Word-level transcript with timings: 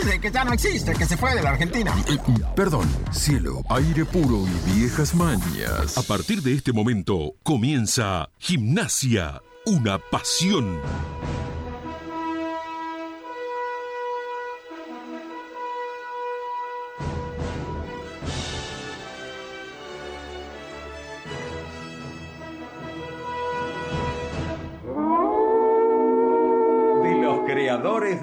Ese 0.00 0.20
que 0.20 0.30
ya 0.30 0.44
no 0.44 0.52
existe, 0.52 0.92
que 0.92 1.06
se 1.06 1.16
fue 1.16 1.34
de 1.34 1.42
la 1.42 1.50
Argentina. 1.50 1.94
Perdón, 2.54 2.88
cielo, 3.12 3.62
aire 3.70 4.04
puro 4.04 4.44
y 4.46 4.78
viejas 4.78 5.14
mañas. 5.14 5.96
A 5.96 6.02
partir 6.02 6.42
de 6.42 6.54
este 6.54 6.72
momento 6.72 7.34
comienza 7.42 8.30
Gimnasia, 8.38 9.42
una 9.66 9.98
pasión. 9.98 10.80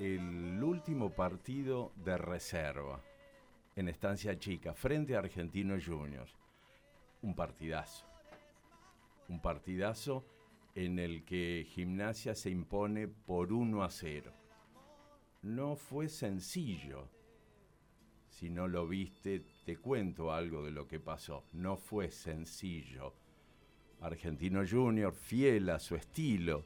el 0.00 0.62
último 0.64 1.10
partido 1.10 1.92
de 1.96 2.16
reserva 2.16 3.02
en 3.76 3.86
Estancia 3.86 4.38
Chica 4.38 4.72
frente 4.72 5.14
a 5.14 5.18
Argentinos 5.18 5.84
Juniors. 5.84 6.38
Un 7.20 7.34
partidazo. 7.34 8.06
Un 9.28 9.42
partidazo 9.42 10.24
en 10.74 10.98
el 10.98 11.22
que 11.26 11.66
Gimnasia 11.68 12.34
se 12.34 12.48
impone 12.48 13.08
por 13.08 13.52
1 13.52 13.84
a 13.84 13.90
0. 13.90 14.32
No 15.42 15.76
fue 15.76 16.08
sencillo. 16.08 17.06
Si 18.30 18.48
no 18.48 18.68
lo 18.68 18.88
viste, 18.88 19.44
te 19.66 19.76
cuento 19.76 20.32
algo 20.32 20.64
de 20.64 20.70
lo 20.70 20.88
que 20.88 20.98
pasó. 20.98 21.44
No 21.52 21.76
fue 21.76 22.10
sencillo. 22.10 23.12
Argentino 24.00 24.62
Junior, 24.66 25.12
fiel 25.12 25.68
a 25.68 25.78
su 25.78 25.94
estilo, 25.94 26.64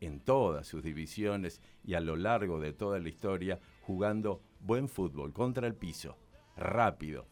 en 0.00 0.20
todas 0.20 0.66
sus 0.66 0.82
divisiones 0.82 1.60
y 1.84 1.94
a 1.94 2.00
lo 2.00 2.16
largo 2.16 2.60
de 2.60 2.72
toda 2.72 2.98
la 2.98 3.08
historia 3.08 3.58
jugando 3.82 4.42
buen 4.60 4.88
fútbol 4.88 5.32
contra 5.32 5.66
el 5.66 5.74
piso, 5.74 6.16
rápido. 6.56 7.26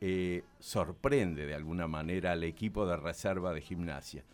Eh, 0.00 0.42
sorprende 0.58 1.46
de 1.46 1.54
alguna 1.54 1.86
manera 1.88 2.32
al 2.32 2.44
equipo 2.44 2.86
de 2.86 2.96
reserva 2.96 3.52
de 3.52 3.60
gimnasia. 3.60 4.24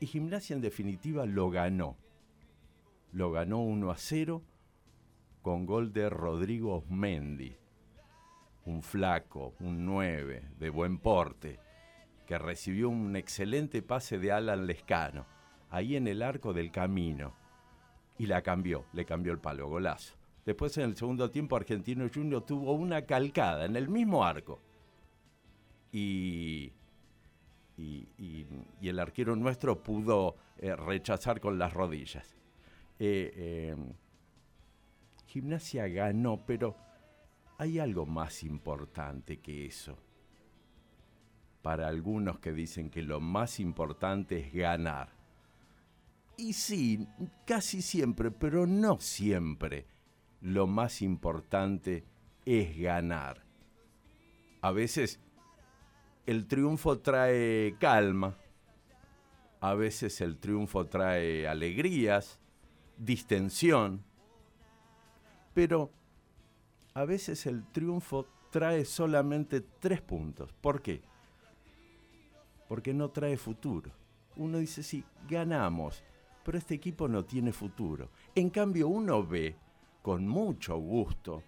Y 0.00 0.06
gimnasia 0.06 0.54
en 0.54 0.62
definitiva 0.62 1.26
lo 1.26 1.50
ganó. 1.50 1.96
Lo 3.12 3.30
ganó 3.32 3.60
1 3.60 3.90
a 3.90 3.96
0 3.96 4.42
con 5.42 5.66
gol 5.66 5.92
de 5.92 6.08
Rodrigo 6.08 6.84
Mendi. 6.88 7.56
Un 8.64 8.82
flaco, 8.82 9.54
un 9.60 9.84
9, 9.86 10.50
de 10.58 10.70
buen 10.70 10.98
porte, 10.98 11.58
que 12.26 12.38
recibió 12.38 12.90
un 12.90 13.16
excelente 13.16 13.82
pase 13.82 14.18
de 14.18 14.30
Alan 14.30 14.66
Lescano 14.66 15.37
ahí 15.70 15.96
en 15.96 16.08
el 16.08 16.22
arco 16.22 16.52
del 16.52 16.70
camino. 16.70 17.34
Y 18.18 18.26
la 18.26 18.42
cambió, 18.42 18.84
le 18.92 19.04
cambió 19.04 19.32
el 19.32 19.38
palo, 19.38 19.68
golazo. 19.68 20.14
Después 20.44 20.76
en 20.78 20.84
el 20.84 20.96
segundo 20.96 21.30
tiempo 21.30 21.56
Argentino 21.56 22.08
Junior 22.12 22.42
tuvo 22.44 22.72
una 22.72 23.02
calcada 23.02 23.66
en 23.66 23.76
el 23.76 23.88
mismo 23.88 24.24
arco. 24.24 24.60
Y, 25.92 26.72
y, 27.76 28.46
el 28.80 28.98
arquero 28.98 29.36
nuestro 29.36 29.82
pudo 29.82 30.36
eh, 30.58 30.74
rechazar 30.74 31.40
con 31.40 31.58
las 31.58 31.72
rodillas. 31.72 32.36
Eh, 32.98 33.70
em, 33.72 33.92
gimnasia 35.26 35.86
ganó, 35.88 36.44
pero 36.44 36.76
hay 37.58 37.78
algo 37.78 38.06
más 38.06 38.42
importante 38.42 39.40
que 39.40 39.66
eso. 39.66 39.98
Para 41.62 41.88
algunos 41.88 42.38
que 42.38 42.52
dicen 42.52 42.90
que 42.90 43.02
lo 43.02 43.20
más 43.20 43.60
importante 43.60 44.38
es 44.38 44.52
ganar. 44.52 45.17
Y 46.38 46.52
sí, 46.52 47.04
casi 47.44 47.82
siempre, 47.82 48.30
pero 48.30 48.64
no 48.64 49.00
siempre, 49.00 49.86
lo 50.40 50.68
más 50.68 51.02
importante 51.02 52.04
es 52.46 52.78
ganar. 52.78 53.42
A 54.60 54.70
veces 54.70 55.18
el 56.26 56.46
triunfo 56.46 57.00
trae 57.00 57.74
calma, 57.80 58.36
a 59.60 59.74
veces 59.74 60.20
el 60.20 60.38
triunfo 60.38 60.86
trae 60.86 61.48
alegrías, 61.48 62.38
distensión, 62.96 64.04
pero 65.54 65.90
a 66.94 67.04
veces 67.04 67.46
el 67.46 67.66
triunfo 67.72 68.28
trae 68.52 68.84
solamente 68.84 69.60
tres 69.60 70.00
puntos. 70.02 70.52
¿Por 70.60 70.82
qué? 70.82 71.02
Porque 72.68 72.94
no 72.94 73.10
trae 73.10 73.36
futuro. 73.36 73.90
Uno 74.36 74.58
dice, 74.58 74.84
sí, 74.84 75.04
ganamos, 75.28 76.04
pero 76.48 76.56
este 76.56 76.76
equipo 76.76 77.08
no 77.08 77.26
tiene 77.26 77.52
futuro. 77.52 78.08
En 78.34 78.48
cambio, 78.48 78.88
uno 78.88 79.22
ve 79.22 79.54
con 80.00 80.26
mucho 80.26 80.78
gusto 80.78 81.42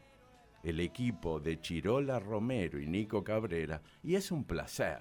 el 0.63 0.79
equipo 0.79 1.41
de 1.41 1.59
Chirola 1.59 2.21
Romero 2.21 2.79
y 2.79 2.87
Nico 2.87 3.25
Cabrera 3.25 3.81
y 4.03 4.15
es 4.15 4.31
un 4.31 4.45
placer. 4.45 5.01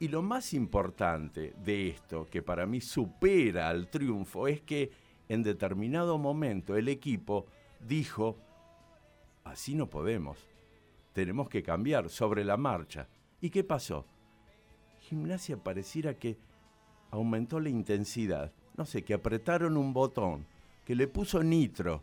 Y 0.00 0.08
lo 0.08 0.22
más 0.22 0.54
importante 0.54 1.54
de 1.62 1.90
esto, 1.90 2.26
que 2.28 2.42
para 2.42 2.66
mí 2.66 2.80
supera 2.80 3.68
al 3.68 3.88
triunfo, 3.90 4.48
es 4.48 4.60
que 4.62 4.90
en 5.28 5.44
determinado 5.44 6.18
momento 6.18 6.76
el 6.76 6.88
equipo 6.88 7.46
dijo, 7.86 8.38
así 9.44 9.76
no 9.76 9.88
podemos, 9.88 10.36
tenemos 11.12 11.48
que 11.48 11.62
cambiar 11.62 12.10
sobre 12.10 12.44
la 12.44 12.56
marcha. 12.56 13.06
¿Y 13.40 13.50
qué 13.50 13.62
pasó? 13.62 14.04
Gimnasia 14.98 15.62
pareciera 15.62 16.18
que 16.18 16.38
aumentó 17.10 17.60
la 17.60 17.68
intensidad. 17.68 18.52
No 18.76 18.84
sé, 18.84 19.02
que 19.02 19.14
apretaron 19.14 19.76
un 19.76 19.92
botón, 19.92 20.46
que 20.84 20.94
le 20.94 21.08
puso 21.08 21.42
nitro 21.42 22.02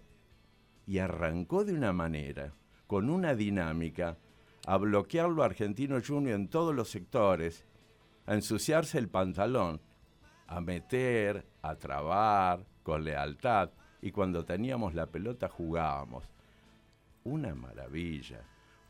y 0.88 1.00
arrancó 1.00 1.64
de 1.64 1.74
una 1.74 1.94
manera, 1.94 2.54
con 2.88 3.10
una 3.10 3.34
dinámica, 3.36 4.18
a 4.68 4.78
bloquearlo 4.78 5.42
a 5.42 5.48
Argentino 5.48 6.00
Junior 6.06 6.36
en 6.36 6.48
todos 6.48 6.76
los 6.76 6.90
sectores, 6.90 7.66
a 8.26 8.34
ensuciarse 8.34 8.98
el 8.98 9.08
pantalón, 9.08 9.80
a 10.48 10.62
meter, 10.62 11.46
a 11.62 11.76
trabar, 11.76 12.66
con 12.84 13.04
lealtad, 13.04 13.72
y 14.02 14.12
cuando 14.12 14.46
teníamos 14.46 14.94
la 14.94 15.08
pelota 15.08 15.50
jugábamos. 15.50 16.24
Una 17.24 17.56
maravilla, 17.56 18.42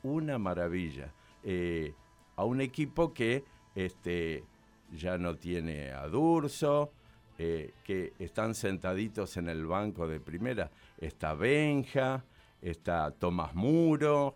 una 0.03 0.37
maravilla. 0.37 1.13
Eh, 1.43 1.93
a 2.35 2.43
un 2.43 2.59
equipo 2.59 3.13
que 3.13 3.45
este, 3.75 4.43
ya 4.91 5.17
no 5.17 5.35
tiene 5.35 5.91
a 5.91 6.07
Durso, 6.07 6.91
eh, 7.37 7.73
que 7.83 8.13
están 8.19 8.55
sentaditos 8.55 9.37
en 9.37 9.49
el 9.49 9.65
banco 9.65 10.07
de 10.07 10.19
primera. 10.19 10.71
Está 10.97 11.33
Benja, 11.33 12.23
está 12.61 13.11
Tomás 13.11 13.53
Muro, 13.53 14.35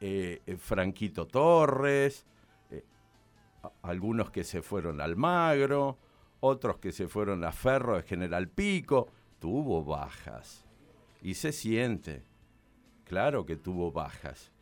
eh, 0.00 0.40
Franquito 0.58 1.26
Torres, 1.26 2.26
eh, 2.70 2.84
algunos 3.82 4.30
que 4.30 4.44
se 4.44 4.62
fueron 4.62 5.00
al 5.00 5.16
Magro, 5.16 5.98
otros 6.40 6.78
que 6.78 6.92
se 6.92 7.08
fueron 7.08 7.42
a 7.44 7.50
Ferro 7.50 7.96
de 7.96 8.02
General 8.02 8.48
Pico. 8.48 9.08
Tuvo 9.40 9.84
bajas. 9.84 10.64
Y 11.22 11.34
se 11.34 11.52
siente. 11.52 12.22
Claro 13.04 13.46
que 13.46 13.56
tuvo 13.56 13.90
bajas. 13.90 14.52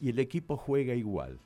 Y 0.00 0.10
el 0.10 0.18
equipo 0.18 0.56
juega 0.56 0.94
igual. 0.94 1.38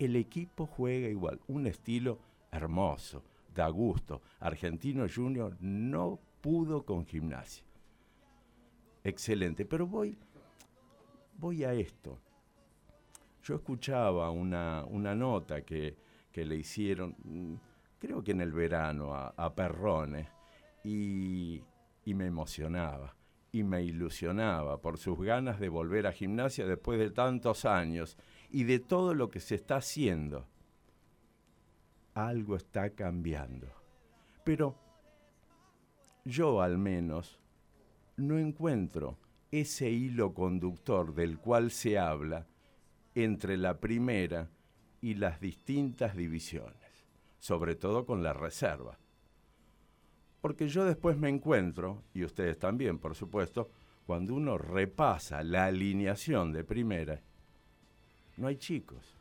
El 0.00 0.16
equipo 0.16 0.64
juega 0.64 1.08
igual. 1.08 1.38
Un 1.48 1.66
estilo 1.66 2.18
hermoso, 2.50 3.22
da 3.54 3.68
gusto. 3.68 4.22
Argentino 4.38 5.04
Junior 5.14 5.54
no 5.60 6.18
pudo 6.40 6.86
con 6.86 7.04
gimnasia. 7.04 7.66
Excelente. 9.04 9.66
Pero 9.66 9.86
voy, 9.86 10.18
voy 11.36 11.64
a 11.64 11.74
esto. 11.74 12.18
Yo 13.42 13.56
escuchaba 13.56 14.30
una, 14.30 14.86
una 14.86 15.14
nota 15.14 15.60
que, 15.66 15.98
que, 16.32 16.46
le 16.46 16.56
hicieron, 16.56 17.14
mm, 17.22 17.54
creo 17.98 18.24
que 18.24 18.30
en 18.30 18.40
el 18.40 18.52
verano, 18.52 19.14
a, 19.14 19.34
a 19.36 19.54
Perrone, 19.54 20.30
y, 20.82 21.62
y 22.06 22.14
me 22.14 22.24
emocionaba 22.24 23.14
y 23.52 23.64
me 23.64 23.82
ilusionaba 23.82 24.80
por 24.80 24.96
sus 24.96 25.20
ganas 25.20 25.60
de 25.60 25.68
volver 25.68 26.06
a 26.06 26.12
gimnasia 26.12 26.66
después 26.66 26.98
de 26.98 27.10
tantos 27.10 27.66
años 27.66 28.16
y 28.50 28.64
de 28.64 28.78
todo 28.80 29.14
lo 29.14 29.30
que 29.30 29.40
se 29.40 29.54
está 29.54 29.76
haciendo. 29.76 30.46
Algo 32.14 32.56
está 32.56 32.90
cambiando. 32.90 33.68
Pero 34.44 34.76
yo 36.24 36.60
al 36.60 36.78
menos 36.78 37.38
no 38.16 38.38
encuentro 38.38 39.18
ese 39.50 39.90
hilo 39.90 40.34
conductor 40.34 41.14
del 41.14 41.38
cual 41.38 41.70
se 41.70 41.98
habla 41.98 42.46
entre 43.14 43.56
la 43.56 43.80
primera 43.80 44.48
y 45.00 45.14
las 45.14 45.40
distintas 45.40 46.14
divisiones, 46.14 47.06
sobre 47.38 47.74
todo 47.74 48.04
con 48.06 48.22
la 48.22 48.32
reserva. 48.32 48.98
Porque 50.40 50.68
yo 50.68 50.84
después 50.84 51.16
me 51.16 51.28
encuentro, 51.28 52.02
y 52.14 52.24
ustedes 52.24 52.58
también, 52.58 52.98
por 52.98 53.14
supuesto, 53.14 53.70
cuando 54.06 54.34
uno 54.34 54.58
repasa 54.58 55.42
la 55.42 55.66
alineación 55.66 56.52
de 56.52 56.64
primera, 56.64 57.22
no 58.36 58.46
hay 58.46 58.56
chicos, 58.56 59.16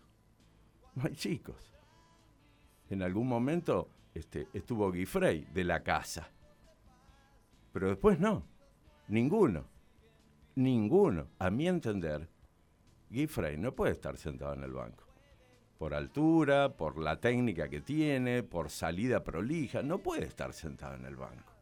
no 0.95 1.03
hay 1.05 1.15
chicos. 1.15 1.71
En 2.89 3.01
algún 3.03 3.27
momento 3.27 3.89
este, 4.13 4.47
estuvo 4.53 4.91
Guifrey 4.91 5.45
de 5.53 5.63
la 5.63 5.83
casa, 5.83 6.27
pero 7.71 7.89
después 7.89 8.19
no, 8.19 8.43
ninguno, 9.07 9.65
ninguno, 10.55 11.27
a 11.37 11.49
mi 11.49 11.67
entender, 11.67 12.27
Guifrey 13.09 13.57
no 13.57 13.73
puede 13.73 13.93
estar 13.93 14.17
sentado 14.17 14.53
en 14.53 14.63
el 14.63 14.73
banco. 14.73 15.05
Por 15.77 15.93
altura, 15.93 16.75
por 16.75 16.97
la 16.99 17.19
técnica 17.19 17.69
que 17.69 17.79
tiene, 17.81 18.43
por 18.43 18.69
salida 18.69 19.23
prolija, 19.23 19.81
no 19.81 19.99
puede 19.99 20.25
estar 20.25 20.53
sentado 20.53 20.95
en 20.95 21.05
el 21.05 21.15
banco. 21.15 21.53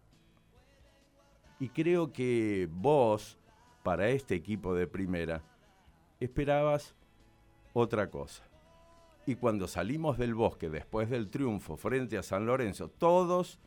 Y 1.59 1.69
creo 1.69 2.11
que 2.11 2.67
vos, 2.71 3.37
para 3.83 4.09
este 4.09 4.35
equipo 4.35 4.73
de 4.73 4.87
primera, 4.87 5.43
esperabas 6.19 6.95
otra 7.77 8.09
cosa. 8.09 8.43
Y 9.25 9.35
cuando 9.35 9.67
salimos 9.67 10.17
del 10.17 10.33
bosque 10.33 10.69
después 10.69 11.09
del 11.09 11.29
triunfo 11.29 11.77
frente 11.77 12.17
a 12.17 12.23
San 12.23 12.45
Lorenzo, 12.45 12.89
todos 12.89 13.59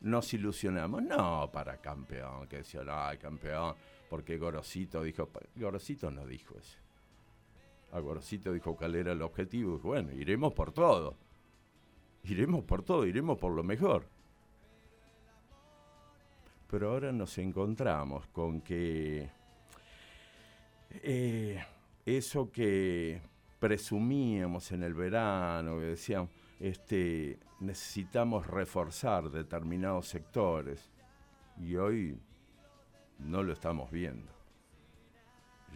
nos 0.00 0.32
ilusionamos. 0.34 1.02
No 1.02 1.50
para 1.52 1.80
campeón, 1.80 2.48
que 2.48 2.58
decían, 2.58 2.86
ay, 2.90 3.16
campeón, 3.18 3.74
porque 4.10 4.38
Gorosito 4.38 5.02
dijo, 5.02 5.30
Gorosito 5.56 6.10
no 6.10 6.26
dijo 6.26 6.56
eso. 6.58 6.78
A 7.92 8.00
dijo 8.50 8.76
cuál 8.76 8.96
era 8.96 9.12
el 9.12 9.22
objetivo. 9.22 9.78
Bueno, 9.78 10.12
iremos 10.12 10.52
por 10.52 10.72
todo. 10.72 11.16
Iremos 12.24 12.64
por 12.64 12.82
todo, 12.82 13.06
iremos 13.06 13.38
por 13.38 13.52
lo 13.52 13.62
mejor. 13.62 14.04
Pero 16.68 16.90
ahora 16.90 17.12
nos 17.12 17.38
encontramos 17.38 18.26
con 18.26 18.60
que 18.60 19.30
eh, 20.90 21.64
eso 22.04 22.50
que 22.50 23.22
presumíamos 23.58 24.72
en 24.72 24.82
el 24.82 24.94
verano, 24.94 25.78
que 25.78 25.86
decíamos, 25.86 26.30
este, 26.60 27.38
necesitamos 27.60 28.46
reforzar 28.46 29.30
determinados 29.30 30.08
sectores, 30.08 30.90
y 31.58 31.76
hoy 31.76 32.18
no 33.18 33.42
lo 33.42 33.52
estamos 33.52 33.90
viendo 33.90 34.38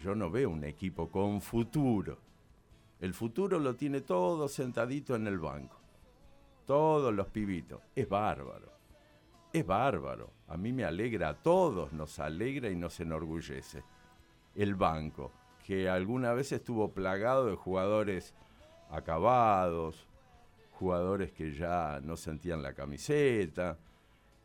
yo 0.03 0.15
no 0.15 0.29
veo 0.29 0.49
un 0.49 0.65
equipo 0.65 1.09
con 1.09 1.41
futuro. 1.41 2.17
El 2.99 3.13
futuro 3.13 3.57
lo 3.57 3.75
tiene 3.75 4.01
todo 4.01 4.47
sentadito 4.49 5.15
en 5.15 5.27
el 5.27 5.39
banco. 5.39 5.77
Todos 6.65 7.13
los 7.13 7.27
pibitos. 7.27 7.81
Es 7.95 8.07
bárbaro. 8.07 8.71
Es 9.51 9.65
bárbaro. 9.65 10.31
A 10.47 10.57
mí 10.57 10.73
me 10.73 10.83
alegra, 10.83 11.29
a 11.29 11.41
todos 11.41 11.93
nos 11.93 12.19
alegra 12.19 12.69
y 12.69 12.75
nos 12.75 12.99
enorgullece. 12.99 13.83
El 14.55 14.75
banco, 14.75 15.31
que 15.63 15.89
alguna 15.89 16.33
vez 16.33 16.51
estuvo 16.51 16.93
plagado 16.93 17.45
de 17.45 17.55
jugadores 17.55 18.35
acabados, 18.89 20.07
jugadores 20.71 21.31
que 21.31 21.53
ya 21.53 21.99
no 22.03 22.17
sentían 22.17 22.61
la 22.61 22.73
camiseta, 22.73 23.79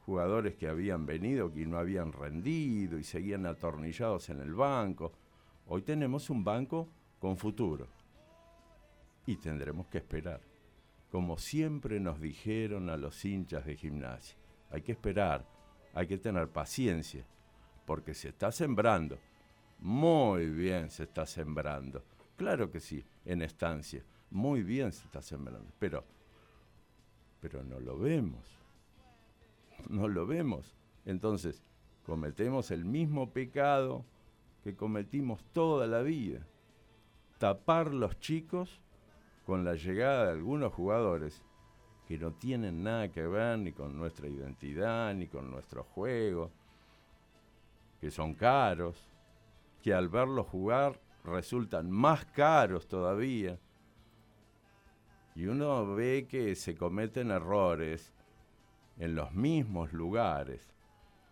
jugadores 0.07 0.55
que 0.55 0.69
habían 0.69 1.05
venido 1.05 1.53
y 1.55 1.67
no 1.67 1.79
habían 1.79 2.13
rendido 2.13 2.99
y 2.99 3.05
seguían 3.05 3.45
atornillados 3.47 4.31
en 4.31 4.41
el 4.41 4.55
banco. 4.55 5.13
Hoy 5.67 5.83
tenemos 5.83 6.31
un 6.31 6.45
banco 6.45 6.89
con 7.19 7.37
futuro 7.37 7.89
y 9.27 9.37
tendremos 9.37 9.89
que 9.89 9.99
esperar. 9.99 10.41
Como 11.11 11.37
siempre 11.37 12.01
nos 12.01 12.21
dijeron 12.21 12.89
a 12.89 12.97
los 12.97 13.25
hinchas 13.25 13.67
de 13.67 13.77
gimnasia, 13.77 14.37
hay 14.71 14.83
que 14.83 14.93
esperar, 14.93 15.45
hay 15.93 16.07
que 16.07 16.19
tener 16.19 16.49
paciencia, 16.49 17.27
porque 17.85 18.15
se 18.15 18.29
está 18.29 18.53
sembrando. 18.53 19.19
Muy 19.79 20.51
bien 20.51 20.91
se 20.91 21.05
está 21.05 21.27
sembrando. 21.27 22.05
Claro 22.37 22.71
que 22.71 22.81
sí, 22.81 23.05
en 23.25 23.43
estancia. 23.43 24.05
Muy 24.31 24.63
bien 24.63 24.93
se 24.93 25.05
está 25.05 25.23
sembrando. 25.23 25.71
Pero, 25.79 26.05
pero 27.41 27.63
no 27.63 27.79
lo 27.81 27.99
vemos. 27.99 28.45
No 29.89 30.09
lo 30.09 30.27
vemos. 30.27 30.75
Entonces, 31.05 31.63
cometemos 32.05 32.71
el 32.71 32.85
mismo 32.85 33.33
pecado 33.33 34.05
que 34.65 34.75
cometimos 34.75 35.43
toda 35.53 35.87
la 35.87 36.03
vida. 36.03 36.47
Tapar 37.39 37.95
los 37.95 38.19
chicos 38.19 38.81
con 39.47 39.65
la 39.65 39.75
llegada 39.75 40.27
de 40.27 40.33
algunos 40.33 40.73
jugadores 40.73 41.43
que 42.07 42.19
no 42.19 42.33
tienen 42.33 42.83
nada 42.83 43.11
que 43.11 43.27
ver 43.27 43.59
ni 43.59 43.73
con 43.73 43.97
nuestra 43.97 44.29
identidad, 44.29 45.15
ni 45.15 45.27
con 45.27 45.51
nuestro 45.51 45.85
juego, 45.85 46.51
que 48.01 48.11
son 48.11 48.35
caros, 48.35 49.09
que 49.83 49.95
al 49.95 50.09
verlos 50.09 50.47
jugar 50.47 51.01
resultan 51.25 51.91
más 51.91 52.25
caros 52.27 52.89
todavía. 52.89 53.59
Y 55.35 55.47
uno 55.47 55.95
ve 55.95 56.27
que 56.29 56.55
se 56.55 56.75
cometen 56.75 57.31
errores 57.31 58.13
en 58.99 59.15
los 59.15 59.33
mismos 59.33 59.93
lugares. 59.93 60.69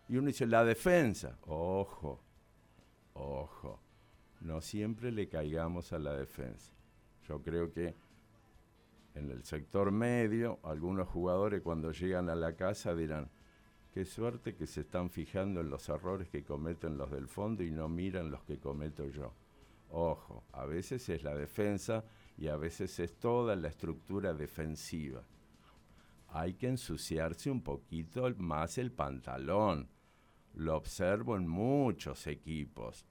Y 0.09 0.17
uno 0.17 0.29
dice, 0.29 0.47
la 0.47 0.65
defensa, 0.65 1.37
ojo, 1.47 2.21
Ojo, 3.19 3.81
no 4.41 4.61
siempre 4.61 5.11
le 5.11 5.29
caigamos 5.29 5.93
a 5.95 5.99
la 5.99 6.15
defensa. 6.15 6.73
Yo 7.27 7.43
creo 7.43 7.73
que 7.73 7.95
en 9.15 9.31
el 9.31 9.43
sector 9.45 9.91
medio, 9.91 10.61
algunos 10.63 11.09
jugadores 11.09 11.63
cuando 11.63 11.93
llegan 11.93 12.29
a 12.29 12.35
la 12.35 12.55
casa 12.55 12.95
dirán, 12.95 13.31
qué 13.97 14.05
suerte 14.05 14.55
que 14.55 14.67
se 14.67 14.83
están 14.83 15.09
fijando 15.09 15.63
en 15.63 15.71
los 15.71 15.89
errores 15.89 16.29
que 16.29 16.45
cometen 16.45 16.99
los 16.99 17.11
del 17.11 17.29
fondo 17.29 17.63
y 17.63 17.71
no 17.71 17.89
miran 17.89 18.31
los 18.31 18.45
que 18.45 18.59
cometo 18.59 19.09
yo. 19.09 19.33
Ojo, 19.89 20.45
a 20.53 20.67
veces 20.67 21.09
es 21.09 21.23
la 21.23 21.35
defensa 21.35 22.05
y 22.37 22.49
a 22.49 22.59
veces 22.59 23.01
es 23.01 23.15
toda 23.19 23.57
la 23.57 23.69
estructura 23.69 24.35
defensiva. 24.35 25.23
Hay 26.29 26.53
que 26.53 26.69
ensuciarse 26.69 27.51
un 27.51 27.63
poquito 27.63 28.31
más 28.37 28.77
el 28.77 28.93
pantalón 28.93 29.89
lo 30.53 30.77
observo 30.77 31.35
en 31.35 31.49
muchos 31.49 32.27
equipos. 32.27 33.07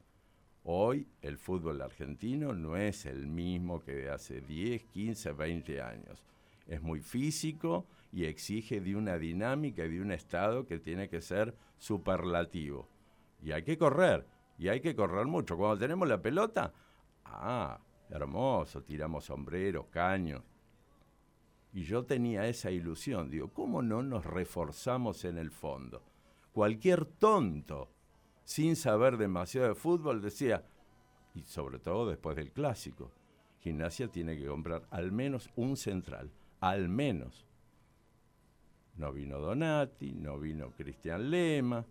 Hoy 0.65 1.08
el 1.24 1.39
fútbol 1.39 1.82
argentino 1.82 2.54
no 2.54 2.77
es 2.77 3.08
el 3.08 3.25
mismo 3.25 3.80
que 3.80 3.94
de 3.96 4.12
hace 4.12 4.39
10, 4.39 4.84
15, 4.84 5.32
20 5.32 5.82
años. 5.82 6.24
Es 6.68 6.80
muy 6.84 7.01
físico 7.01 7.88
y 8.15 8.25
exige 8.25 8.79
de 8.79 8.95
una 8.95 9.19
dinámica 9.19 9.84
y 9.86 9.89
de 9.89 10.01
un 10.01 10.12
estado 10.12 10.65
que 10.65 10.79
tiene 10.79 11.10
que 11.10 11.22
ser 11.22 11.55
superlativo. 11.77 12.88
Y 13.43 13.51
hay 13.51 13.63
que 13.63 13.77
correr, 13.77 14.25
y 14.57 14.69
hay 14.69 14.79
que 14.79 14.95
correr 14.95 15.27
mucho. 15.27 15.57
Cuando 15.57 15.77
tenemos 15.77 16.07
la 16.07 16.22
pelota, 16.22 16.74
ah, 17.25 17.77
hermoso, 18.10 18.81
tiramos 18.81 19.25
sombreros, 19.25 19.88
caños. 19.88 20.41
Y 21.74 21.84
yo 21.84 22.05
tenía 22.05 22.48
esa 22.48 22.72
ilusión, 22.72 23.29
digo, 23.29 23.50
¿cómo 23.50 23.81
no 23.81 24.01
nos 24.01 24.25
reforzamos 24.25 25.25
en 25.25 25.38
el 25.38 25.51
fondo? 25.51 26.01
cualquier 26.55 27.03
tonto, 27.03 27.91
sin 28.45 28.77
saber 28.77 29.17
demasiado 29.17 29.67
de 29.67 29.75
fútbol, 29.75 30.22
decía, 30.22 30.63
y 31.34 31.43
sobre 31.43 31.79
todo 31.79 32.07
después 32.07 32.38
del 32.38 32.53
clásico. 32.53 33.12
Gimnasia 33.60 34.07
tiene 34.07 34.38
que 34.38 34.48
comprar 34.48 34.88
al 34.89 35.12
menos 35.12 35.50
un 35.57 35.75
central, 35.75 36.31
al 36.62 36.88
menos. 36.88 37.45
No 38.98 39.12
vino 39.12 39.40
Donati, 39.40 40.14
no 40.14 40.40
vino 40.40 40.72
Cristian 40.72 41.30
Lema. 41.30 41.86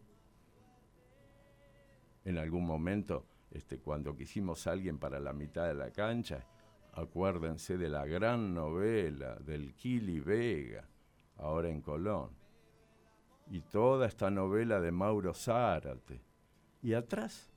En 2.24 2.38
algún 2.38 2.64
momento, 2.64 3.26
este, 3.50 3.78
cuando 3.78 4.16
quisimos 4.16 4.66
a 4.66 4.72
alguien 4.72 4.98
para 4.98 5.20
la 5.20 5.34
mitad 5.34 5.66
de 5.66 5.74
la 5.74 5.90
cancha, 5.90 6.46
acuérdense 6.94 7.76
de 7.76 7.88
la 7.88 8.06
gran 8.06 8.54
novela 8.54 9.36
del 9.36 9.74
Kili 9.74 10.20
Vega, 10.20 10.88
ahora 11.36 11.68
en 11.68 11.82
Colón. 11.82 12.30
Y 13.50 13.60
toda 13.60 14.06
esta 14.06 14.30
novela 14.30 14.80
de 14.80 14.90
Mauro 14.90 15.34
Zárate. 15.34 16.22
Y 16.82 16.94
atrás, 16.94 17.52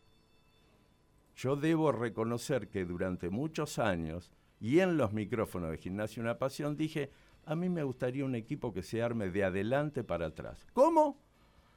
yo 1.35 1.55
debo 1.55 1.93
reconocer 1.93 2.67
que 2.67 2.83
durante 2.83 3.29
muchos 3.29 3.79
años, 3.79 4.31
y 4.59 4.79
en 4.79 4.97
los 4.97 5.13
micrófonos 5.13 5.71
de 5.71 5.77
Gimnasio 5.77 6.21
Una 6.21 6.37
Pasión, 6.37 6.75
dije, 6.75 7.11
a 7.47 7.55
mí 7.55 7.69
me 7.69 7.83
gustaría 7.83 8.25
un 8.25 8.35
equipo 8.35 8.73
que 8.73 8.83
se 8.83 9.01
arme 9.01 9.29
de 9.29 9.45
adelante 9.45 10.03
para 10.03 10.27
atrás. 10.27 10.67
¿Cómo? 10.73 11.17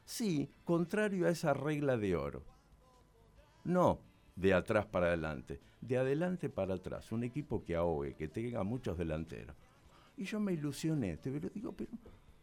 Sí, 0.03 0.51
contrario 0.65 1.25
a 1.25 1.29
esa 1.29 1.53
regla 1.53 1.95
de 1.97 2.15
oro. 2.17 2.43
No 3.63 4.01
de 4.35 4.53
atrás 4.53 4.85
para 4.85 5.07
adelante, 5.07 5.61
de 5.79 5.97
adelante 5.97 6.49
para 6.49 6.75
atrás. 6.75 7.11
Un 7.13 7.23
equipo 7.23 7.63
que 7.63 7.75
ahogue, 7.75 8.15
que 8.15 8.27
tenga 8.27 8.63
muchos 8.63 8.97
delanteros. 8.97 9.55
Y 10.17 10.25
yo 10.25 10.41
me 10.41 10.53
ilusioné, 10.53 11.17
pero 11.17 11.49
digo, 11.49 11.71
pero 11.71 11.91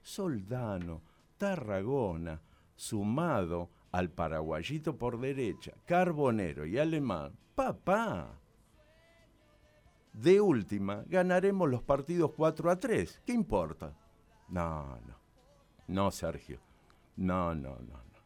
Soldano, 0.00 1.02
Tarragona, 1.37 2.40
sumado 2.75 3.70
al 3.92 4.11
paraguayito 4.11 4.97
por 4.97 5.20
derecha, 5.20 5.73
Carbonero 5.85 6.64
y 6.64 6.78
Alemán, 6.78 7.32
papá. 7.54 8.40
De 10.20 10.40
última, 10.40 11.04
ganaremos 11.06 11.70
los 11.70 11.84
partidos 11.84 12.32
4 12.32 12.72
a 12.72 12.76
3. 12.80 13.22
¿Qué 13.25 13.32
importa? 13.32 13.96
No, 14.48 14.98
no. 15.06 15.14
No, 15.87 16.10
Sergio. 16.10 16.58
No, 17.14 17.54
no, 17.54 17.76
no, 17.76 17.94
no. 17.94 18.18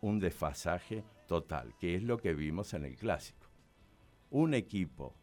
Un 0.00 0.18
desfasaje 0.18 1.04
total, 1.28 1.76
que 1.78 1.94
es 1.94 2.02
lo 2.02 2.18
que 2.18 2.34
vimos 2.34 2.74
en 2.74 2.84
el 2.84 2.96
clásico. 2.96 3.46
Un 4.30 4.54
equipo 4.54 5.14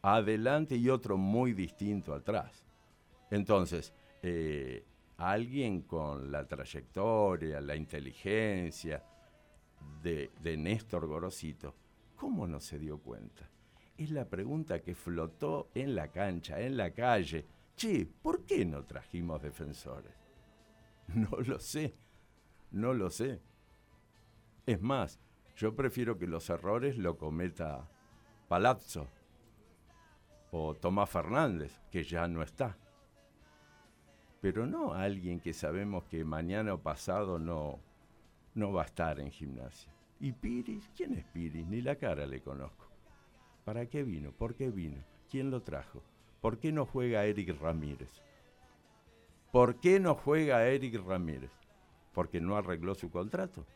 adelante 0.00 0.76
y 0.76 0.88
otro 0.88 1.18
muy 1.18 1.52
distinto 1.52 2.14
atrás. 2.14 2.64
Entonces, 3.30 3.92
eh, 4.22 4.82
alguien 5.18 5.82
con 5.82 6.32
la 6.32 6.48
trayectoria, 6.48 7.60
la 7.60 7.76
inteligencia 7.76 9.04
de, 10.02 10.30
de 10.40 10.56
Néstor 10.56 11.06
Gorosito, 11.06 11.74
¿cómo 12.16 12.46
no 12.46 12.60
se 12.60 12.78
dio 12.78 12.96
cuenta? 12.98 13.46
Es 13.98 14.12
la 14.12 14.28
pregunta 14.28 14.80
que 14.80 14.94
flotó 14.94 15.70
en 15.74 15.96
la 15.96 16.08
cancha, 16.08 16.60
en 16.60 16.76
la 16.76 16.92
calle. 16.92 17.44
Che, 17.76 18.06
¿por 18.06 18.44
qué 18.44 18.64
no 18.64 18.84
trajimos 18.84 19.42
defensores? 19.42 20.14
No 21.14 21.40
lo 21.40 21.58
sé, 21.58 21.96
no 22.70 22.92
lo 22.92 23.08
sé. 23.08 23.40
Es 24.66 24.80
más, 24.82 25.18
yo 25.56 25.74
prefiero 25.74 26.18
que 26.18 26.26
los 26.26 26.50
errores 26.50 26.98
lo 26.98 27.16
cometa 27.16 27.88
Palazzo 28.46 29.08
o 30.52 30.74
Tomás 30.74 31.08
Fernández, 31.10 31.80
que 31.90 32.04
ya 32.04 32.28
no 32.28 32.42
está. 32.42 32.76
Pero 34.40 34.66
no 34.66 34.92
alguien 34.92 35.40
que 35.40 35.52
sabemos 35.52 36.04
que 36.04 36.24
mañana 36.24 36.74
o 36.74 36.82
pasado 36.82 37.38
no, 37.38 37.80
no 38.54 38.72
va 38.72 38.82
a 38.82 38.86
estar 38.86 39.18
en 39.18 39.30
gimnasia. 39.30 39.92
¿Y 40.20 40.32
Piris? 40.32 40.90
¿Quién 40.94 41.14
es 41.14 41.24
Piris? 41.24 41.66
Ni 41.66 41.80
la 41.80 41.96
cara 41.96 42.26
le 42.26 42.40
conozco. 42.40 42.87
¿Para 43.68 43.84
qué 43.84 44.02
vino? 44.02 44.32
¿Por 44.32 44.54
qué 44.54 44.70
vino? 44.70 44.96
¿Quién 45.30 45.50
lo 45.50 45.60
trajo? 45.60 46.02
¿Por 46.40 46.58
qué 46.58 46.72
no 46.72 46.86
juega 46.86 47.26
Eric 47.26 47.54
Ramírez? 47.60 48.22
¿Por 49.52 49.78
qué 49.78 50.00
no 50.00 50.14
juega 50.14 50.66
Eric 50.66 51.06
Ramírez? 51.06 51.50
¿Porque 52.14 52.40
no 52.40 52.56
arregló 52.56 52.94
su 52.94 53.10
contrato? 53.10 53.66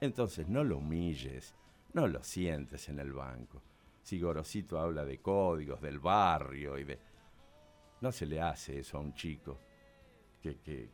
Entonces 0.00 0.48
no 0.48 0.64
lo 0.64 0.78
humilles, 0.78 1.54
no 1.92 2.08
lo 2.08 2.24
sientes 2.24 2.88
en 2.88 2.98
el 2.98 3.12
banco. 3.12 3.62
Si 4.02 4.20
Gorosito 4.20 4.80
habla 4.80 5.04
de 5.04 5.18
códigos, 5.18 5.80
del 5.80 6.00
barrio 6.00 6.76
y 6.76 6.82
de... 6.82 6.98
No 8.00 8.10
se 8.10 8.26
le 8.26 8.40
hace 8.40 8.80
eso 8.80 8.98
a 8.98 9.00
un 9.00 9.14
chico 9.14 9.60
que, 10.42 10.56
que, 10.56 10.90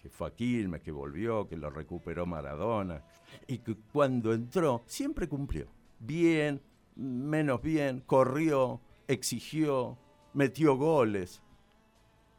que, 0.00 0.08
fue 0.10 0.28
a 0.28 0.30
Quilmes, 0.32 0.80
que 0.80 0.92
volvió, 0.92 1.48
que 1.48 1.56
lo 1.56 1.70
recuperó 1.70 2.24
Maradona, 2.24 3.02
y 3.48 3.58
que 3.58 3.74
cuando 3.92 4.32
entró 4.32 4.84
siempre 4.86 5.28
cumplió. 5.28 5.66
Bien, 5.98 6.62
menos 7.00 7.62
bien, 7.62 8.00
corrió, 8.00 8.80
exigió, 9.08 9.98
metió 10.34 10.76
goles. 10.76 11.42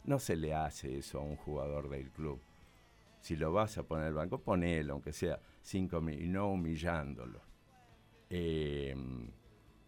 No 0.04 0.20
se 0.20 0.36
le 0.36 0.54
hace 0.54 0.98
eso 0.98 1.20
a 1.20 1.24
un 1.24 1.36
jugador 1.36 1.90
del 1.90 2.12
club. 2.12 2.40
Si 3.20 3.36
lo 3.36 3.52
vas 3.52 3.78
a 3.78 3.84
poner 3.84 4.08
el 4.08 4.14
banco, 4.14 4.40
ponelo, 4.40 4.94
aunque 4.94 5.14
sea 5.14 5.40
cinco 5.62 6.02
mil, 6.02 6.22
y 6.22 6.28
no 6.28 6.50
humillándolo. 6.52 7.42
Eh, 8.30 8.96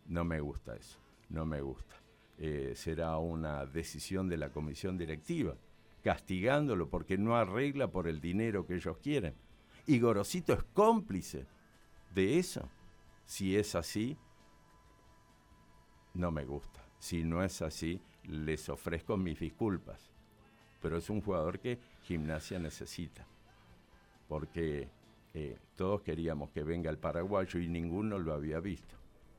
no 0.08 0.24
me 0.24 0.40
gusta 0.40 0.76
eso, 0.76 1.00
no 1.30 1.46
me 1.46 1.62
gusta. 1.62 1.96
Eh, 2.38 2.74
será 2.76 3.18
una 3.18 3.66
decisión 3.66 4.28
de 4.28 4.38
la 4.38 4.50
comisión 4.50 4.98
directiva, 4.98 5.56
castigándolo 6.04 6.90
porque 6.90 7.18
no 7.18 7.36
arregla 7.36 7.90
por 7.90 8.08
el 8.08 8.20
dinero 8.20 8.66
que 8.66 8.76
ellos 8.76 8.98
quieren. 8.98 9.36
Y 9.88 10.00
Gorosito 10.00 10.54
es 10.54 10.64
cómplice 10.74 11.46
de 12.14 12.38
eso. 12.38 12.70
Si 13.26 13.56
es 13.56 13.76
así, 13.76 14.18
no 16.14 16.32
me 16.32 16.46
gusta. 16.46 16.84
Si 17.00 17.24
no 17.24 17.44
es 17.44 17.62
así, 17.62 18.02
les 18.24 18.70
ofrezco 18.70 19.18
mis 19.18 19.40
disculpas. 19.40 20.12
Pero 20.82 20.98
es 20.98 21.10
un 21.10 21.22
jugador 21.22 21.60
que 21.60 21.80
gimnasia 22.04 22.60
necesita. 22.60 23.26
Porque 24.28 24.90
eh, 25.34 25.58
todos 25.76 26.02
queríamos 26.02 26.52
que 26.52 26.64
venga 26.64 26.90
el 26.90 26.98
paraguayo 26.98 27.60
y 27.60 27.68
ninguno 27.68 28.20
lo 28.20 28.34
había 28.34 28.60
visto. 28.60 28.96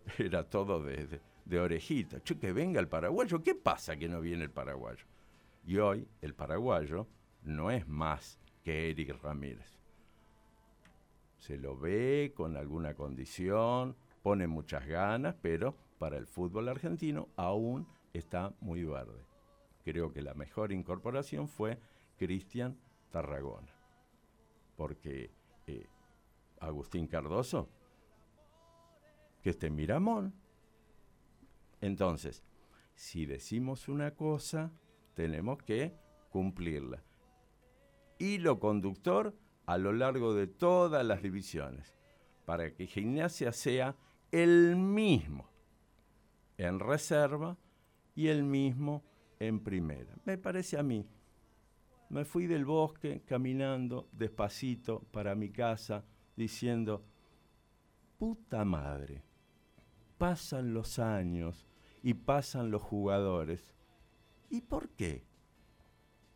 Era 0.19 0.45
todo 0.45 0.83
de, 0.83 1.21
de, 1.45 1.61
orejita. 1.61 2.21
que 2.21 2.53
venga 2.53 2.81
el 2.81 2.89
paraguayo. 2.89 3.43
¿Qué 3.43 3.55
pasa 3.55 3.97
que 3.97 4.09
no 4.09 4.21
viene 4.21 4.45
el 4.45 4.51
paraguayo? 4.51 5.05
Y 5.67 5.79
hoy 5.79 6.07
el 6.21 6.35
paraguayo 6.35 7.07
no 7.43 7.71
es 7.71 7.87
más 7.89 8.39
que 8.63 8.91
Eric 8.91 9.23
Ramírez. 9.23 9.79
Se 11.39 11.59
lo 11.59 11.77
ve 11.77 12.33
con 12.35 12.57
alguna 12.57 12.95
condición, 12.95 13.95
pone 14.23 14.47
muchas 14.47 14.87
ganas, 14.87 15.35
pero 15.43 15.77
para 16.05 16.19
el 16.19 16.27
fútbol 16.27 16.69
argentino 16.69 17.31
aún 17.35 17.89
está 18.13 18.53
muy 18.61 18.85
verde. 18.85 19.25
Creo 19.85 20.13
que 20.13 20.21
la 20.21 20.35
mejor 20.35 20.71
incorporación 20.71 21.49
fue 21.49 21.79
Cristian 22.19 22.79
Tarragona, 23.11 23.73
porque 24.77 25.31
eh, 25.67 25.89
Agustín 26.61 27.07
Cardoso, 27.07 27.71
que 29.41 29.49
esté 29.49 29.69
en 29.69 29.77
Miramón. 29.77 30.35
Entonces, 31.81 32.45
si 32.95 33.25
decimos 33.25 33.89
una 33.89 34.11
cosa, 34.11 34.73
tenemos 35.15 35.63
que 35.63 35.97
cumplirla. 36.29 37.03
Y 38.19 38.37
lo 38.37 38.61
conductor 38.61 39.35
a 39.65 39.79
lo 39.79 39.95
largo 39.95 40.35
de 40.35 40.49
todas 40.49 41.03
las 41.03 41.23
divisiones, 41.23 41.97
para 42.45 42.75
que 42.75 42.87
gimnasia 42.87 43.53
sea 43.53 43.97
el 44.33 44.77
mismo 44.77 45.54
en 46.59 46.79
reserva 46.79 47.57
y 48.15 48.29
el 48.29 48.45
mismo 48.45 49.03
en 49.39 49.61
primera. 49.61 50.17
Me 50.25 50.39
parece 50.39 50.79
a 50.79 50.83
mí. 50.83 51.07
Me 52.11 52.25
fui 52.25 52.47
del 52.47 52.65
bosque 52.65 53.23
caminando 53.27 54.09
despacito 54.13 55.01
para 55.11 55.35
mi 55.35 55.51
casa 55.51 56.05
diciendo, 56.37 57.05
puta 58.19 58.65
madre, 58.65 59.23
pasan 60.19 60.75
los 60.75 60.99
años 60.99 61.67
y 62.03 62.15
pasan 62.15 62.71
los 62.71 62.83
jugadores. 62.83 63.75
¿Y 64.51 64.61
por 64.61 64.91
qué? 64.91 65.25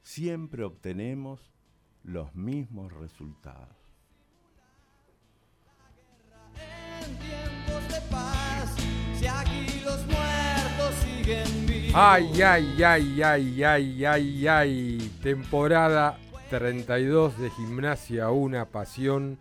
Siempre 0.03 0.65
obtenemos 0.65 1.53
los 2.03 2.35
mismos 2.35 2.93
resultados. 2.93 3.77
Ay, 11.94 12.42
ay, 12.42 12.82
ay, 12.82 13.23
ay, 13.23 13.62
ay, 13.62 14.04
ay, 14.04 14.47
ay. 14.47 15.12
Temporada 15.23 16.18
32 16.49 17.38
de 17.38 17.50
Gimnasia, 17.50 18.30
una 18.30 18.64
pasión. 18.64 19.38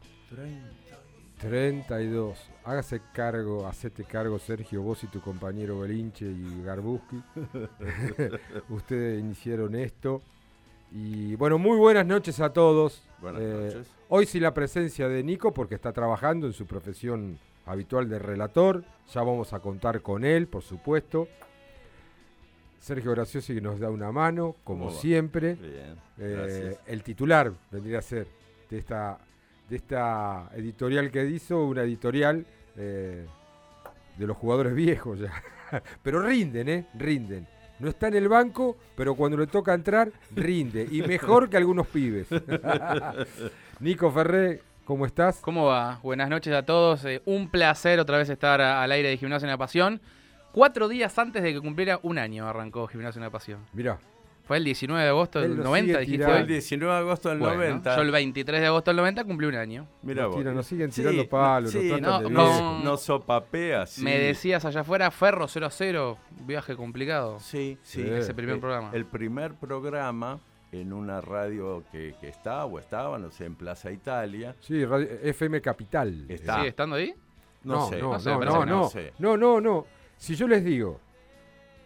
32. 1.39 2.38
Hágase 2.65 3.01
cargo, 3.13 3.67
hacete 3.67 4.03
cargo, 4.03 4.38
Sergio, 4.38 4.82
vos 4.82 5.01
y 5.03 5.08
tu 5.08 5.22
compañero 5.22 5.79
Belinche 5.79 6.25
y 6.25 6.62
Garbuski. 6.65 7.24
Ustedes 8.70 9.22
iniciaron 9.22 9.75
esto. 9.75 10.22
Y 10.91 11.36
bueno, 11.36 11.58
muy 11.58 11.77
buenas 11.77 12.06
noches 12.06 12.41
a 12.41 12.51
todos. 12.51 13.01
Buenas 13.22 13.41
eh, 13.41 13.62
noches. 13.63 13.88
Hoy 14.10 14.25
sí 14.25 14.41
la 14.41 14.53
presencia 14.53 15.08
de 15.08 15.24
Nico 15.24 15.53
porque 15.53 15.75
está 15.75 15.94
trabajando 15.94 16.48
en 16.48 16.53
su 16.53 16.65
profesión 16.65 17.39
habitual 17.65 18.10
de 18.10 18.20
relator. 18.20 18.84
Ya 19.13 19.22
vamos 19.24 19.53
a 19.53 19.60
contar 19.60 20.01
con 20.01 20.25
él, 20.25 20.48
por 20.48 20.63
supuesto. 20.63 21.29
Sergio 22.80 23.12
Graciosi 23.12 23.54
que 23.56 23.62
nos 23.62 23.80
da 23.80 23.90
una 23.90 24.12
mano, 24.12 24.56
como 24.64 24.92
siempre. 24.92 25.56
Bien. 25.56 25.96
Eh, 26.20 26.78
el 26.88 27.04
titular 27.04 27.52
vendría 27.72 28.00
a 28.00 28.02
ser 28.02 28.28
de 28.70 28.78
esta, 28.78 29.18
de 29.70 29.76
esta 29.76 30.50
editorial 30.56 31.12
que 31.12 31.26
hizo, 31.26 31.66
una 31.66 31.84
editorial 31.84 32.46
eh, 32.78 33.26
de 34.18 34.28
los 34.28 34.38
jugadores 34.38 34.74
viejos 34.74 35.20
ya. 35.20 35.32
pero 36.04 36.22
rinden, 36.22 36.70
¿eh? 36.70 36.86
Rinden. 36.94 37.48
No 37.80 37.90
está 37.90 38.08
en 38.08 38.16
el 38.16 38.28
banco, 38.28 38.76
pero 38.96 39.14
cuando 39.16 39.38
le 39.38 39.46
toca 39.48 39.74
entrar, 39.74 40.10
rinde. 40.36 40.88
Y 40.90 41.02
mejor 41.04 41.48
que 41.50 41.58
algunos 41.58 41.86
pibes. 41.88 42.28
Nico 43.80 44.12
Ferré, 44.12 44.62
¿cómo 44.86 45.06
estás? 45.06 45.40
¿Cómo 45.42 45.66
va? 45.66 46.00
Buenas 46.02 46.30
noches 46.30 46.54
a 46.54 46.64
todos. 46.64 47.06
Eh, 47.06 47.22
un 47.26 47.50
placer 47.50 48.00
otra 48.00 48.18
vez 48.18 48.30
estar 48.30 48.62
a- 48.62 48.82
al 48.82 48.92
aire 48.92 49.10
de 49.10 49.18
Gimnasio 49.18 49.46
en 49.46 49.52
la 49.52 49.58
Pasión. 49.58 50.02
Cuatro 50.51 50.88
días 50.88 51.18
antes 51.20 51.44
de 51.44 51.54
que 51.54 51.62
cumpliera 51.62 52.00
un 52.04 52.18
año 52.18 52.48
arrancó 52.48 52.88
Gimnasio 52.88 53.20
en 53.20 53.25
la 53.25 53.30
Pasión. 53.30 53.60
Mirá, 53.74 54.00
Fue 54.44 54.58
el 54.58 54.63
19 54.63 55.04
de 55.04 55.10
agosto 55.10 55.42
del 55.42 55.58
lo 55.58 55.63
90, 55.66 55.88
sigue 55.88 56.00
dijiste. 56.00 56.25
Fue 56.25 56.38
el 56.39 56.48
19 56.48 56.94
de 56.94 57.00
agosto 57.01 57.30
del 57.30 57.39
Bueno, 57.39 57.56
90. 57.58 57.96
Yo 57.98 58.01
el 58.01 58.12
23 58.12 58.62
de 58.62 58.68
agosto 58.68 58.89
del 58.92 58.96
90 58.98 59.24
cumplí 59.25 59.46
un 59.48 59.56
año. 59.56 59.88
Mira 60.04 60.24
nos, 60.24 60.32
vos. 60.32 60.42
tiran- 60.44 60.54
nos 60.56 60.66
siguen 60.66 60.92
Sí, 60.92 61.01
tirando 61.01 61.27
palos, 61.30 61.72
sí, 61.72 61.89
nos 61.89 62.01
no, 62.01 62.08
tratan 62.08 62.20
de 62.20 62.24
con-. 62.24 62.34
Nos, 62.34 62.84
nos 62.84 63.01
sopapea, 63.01 63.86
sí. 63.86 64.04
Me 64.04 64.18
decías 64.18 64.63
allá 64.66 64.82
afuera, 64.82 65.12
Ferro 65.12 65.48
0 65.48 65.66
a 65.66 65.70
0, 65.70 66.18
viaje 66.46 66.75
complicado. 66.75 67.39
Sí, 67.39 67.77
sí. 67.84 68.01
Sí. 68.04 68.10
Ese 68.10 68.34
primer 68.34 68.56
Eh, 68.56 68.60
programa. 68.60 68.89
El 68.94 69.06
primer 69.06 69.54
programa 69.56 70.39
en 70.72 70.94
una 70.94 71.20
radio 71.22 71.84
que, 71.92 72.16
que 72.20 72.30
está 72.30 72.66
o 72.66 72.80
estaba, 72.80 73.20
no 73.20 73.30
sé, 73.32 73.46
en 73.46 73.56
Plaza 73.56 73.92
Italia. 73.92 74.56
Sí, 74.62 74.84
radio- 74.86 75.10
FM 75.24 75.62
Capital. 75.62 76.25
Está. 76.30 76.56
¿Sigue 76.56 76.70
estando 76.70 76.96
ahí? 76.96 77.13
No, 77.63 77.89
sé. 77.89 78.00
no, 78.00 78.13
no 78.13 78.20
sé, 78.20 78.30
no, 78.30 78.39
no, 78.39 78.46
no, 78.46 78.66
no 78.66 78.89
sé. 78.89 79.12
no, 79.20 79.36
no, 79.36 79.60
no. 79.60 79.86
Si 80.18 80.36
yo 80.36 80.48
les 80.48 80.64
digo 80.64 81.00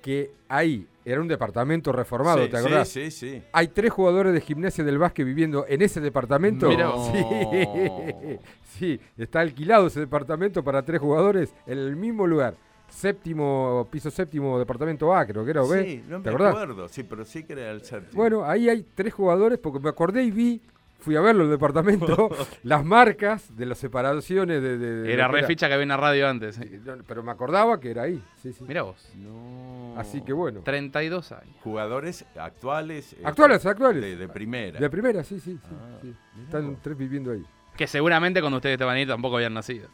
que 0.01 0.31
ahí 0.47 0.87
era 1.05 1.21
un 1.21 1.27
departamento 1.27 1.91
reformado, 1.91 2.43
Sí, 2.43 2.49
¿te 2.49 2.57
acordás? 2.57 2.87
Sí, 2.89 3.11
sí, 3.11 3.31
sí. 3.31 3.43
Hay 3.51 3.67
tres 3.69 3.91
jugadores 3.91 4.33
de 4.33 4.41
gimnasia 4.41 4.83
del 4.83 4.97
básquet 4.97 5.25
viviendo 5.25 5.65
en 5.67 5.81
ese 5.81 5.99
departamento. 6.01 6.67
Vos. 6.69 7.11
Sí, 8.71 8.97
sí, 8.97 8.99
está 9.17 9.41
alquilado 9.41 9.87
ese 9.87 9.99
departamento 9.99 10.63
para 10.63 10.83
tres 10.83 10.99
jugadores 11.01 11.53
en 11.67 11.77
el 11.77 11.95
mismo 11.95 12.25
lugar. 12.25 12.55
Séptimo, 12.87 13.87
piso 13.91 14.09
séptimo, 14.11 14.57
departamento 14.59 15.15
A, 15.15 15.25
creo 15.25 15.45
que 15.45 15.51
era, 15.51 15.63
¿o 15.63 15.67
B? 15.67 15.83
Sí, 15.83 16.03
no 16.07 16.19
me 16.19 16.29
acuerdo. 16.29 16.87
Sí, 16.89 17.03
pero 17.03 17.23
sí 17.25 17.43
que 17.43 17.53
era 17.53 17.71
el 17.71 17.83
séptimo. 17.83 18.21
Bueno, 18.21 18.43
ahí 18.43 18.69
hay 18.69 18.85
tres 18.95 19.13
jugadores, 19.13 19.59
porque 19.59 19.79
me 19.79 19.89
acordé 19.89 20.23
y 20.23 20.31
vi, 20.31 20.61
fui 21.01 21.15
a 21.17 21.21
verlo 21.21 21.43
el 21.43 21.49
departamento, 21.49 22.29
las 22.63 22.85
marcas 22.85 23.55
de 23.57 23.65
las 23.65 23.77
separaciones 23.77 24.61
de... 24.61 24.77
de- 24.77 25.01
de 25.01 25.13
Era 25.13 25.27
re 25.27 25.43
ficha 25.43 25.67
que 25.67 25.73
había 25.73 25.83
en 25.83 25.89
la 25.89 25.97
radio 25.97 26.29
antes. 26.29 26.57
No, 26.85 26.95
Pero 27.05 27.21
me 27.23 27.31
acordaba 27.31 27.79
que 27.79 27.91
era 27.91 28.03
ahí. 28.03 28.23
Sí, 28.41 28.53
sí. 28.53 28.63
Mira 28.67 28.83
vos, 28.83 29.11
No. 29.15 29.93
Así 29.97 30.21
que 30.21 30.31
bueno. 30.31 30.61
32 30.63 31.31
años. 31.33 31.55
Jugadores 31.63 32.25
actuales. 32.39 33.13
eh, 33.13 33.17
Actuales, 33.25 33.65
actuales. 33.65 34.01
De, 34.01 34.15
de 34.15 34.27
primera. 34.29 34.79
De 34.79 34.89
primera, 34.89 35.23
sí, 35.23 35.39
sí. 35.39 35.59
sí, 35.61 35.75
Ah, 35.75 35.97
sí. 36.01 36.07
mirá 36.35 36.45
Están 36.45 36.77
tres 36.81 36.97
viviendo 36.97 37.31
ahí. 37.31 37.43
Que 37.75 37.87
seguramente 37.87 38.39
cuando 38.41 38.57
ustedes 38.57 38.73
estaban 38.73 38.95
ahí 38.95 39.05
tampoco 39.05 39.35
habían 39.37 39.53
nacido. 39.53 39.87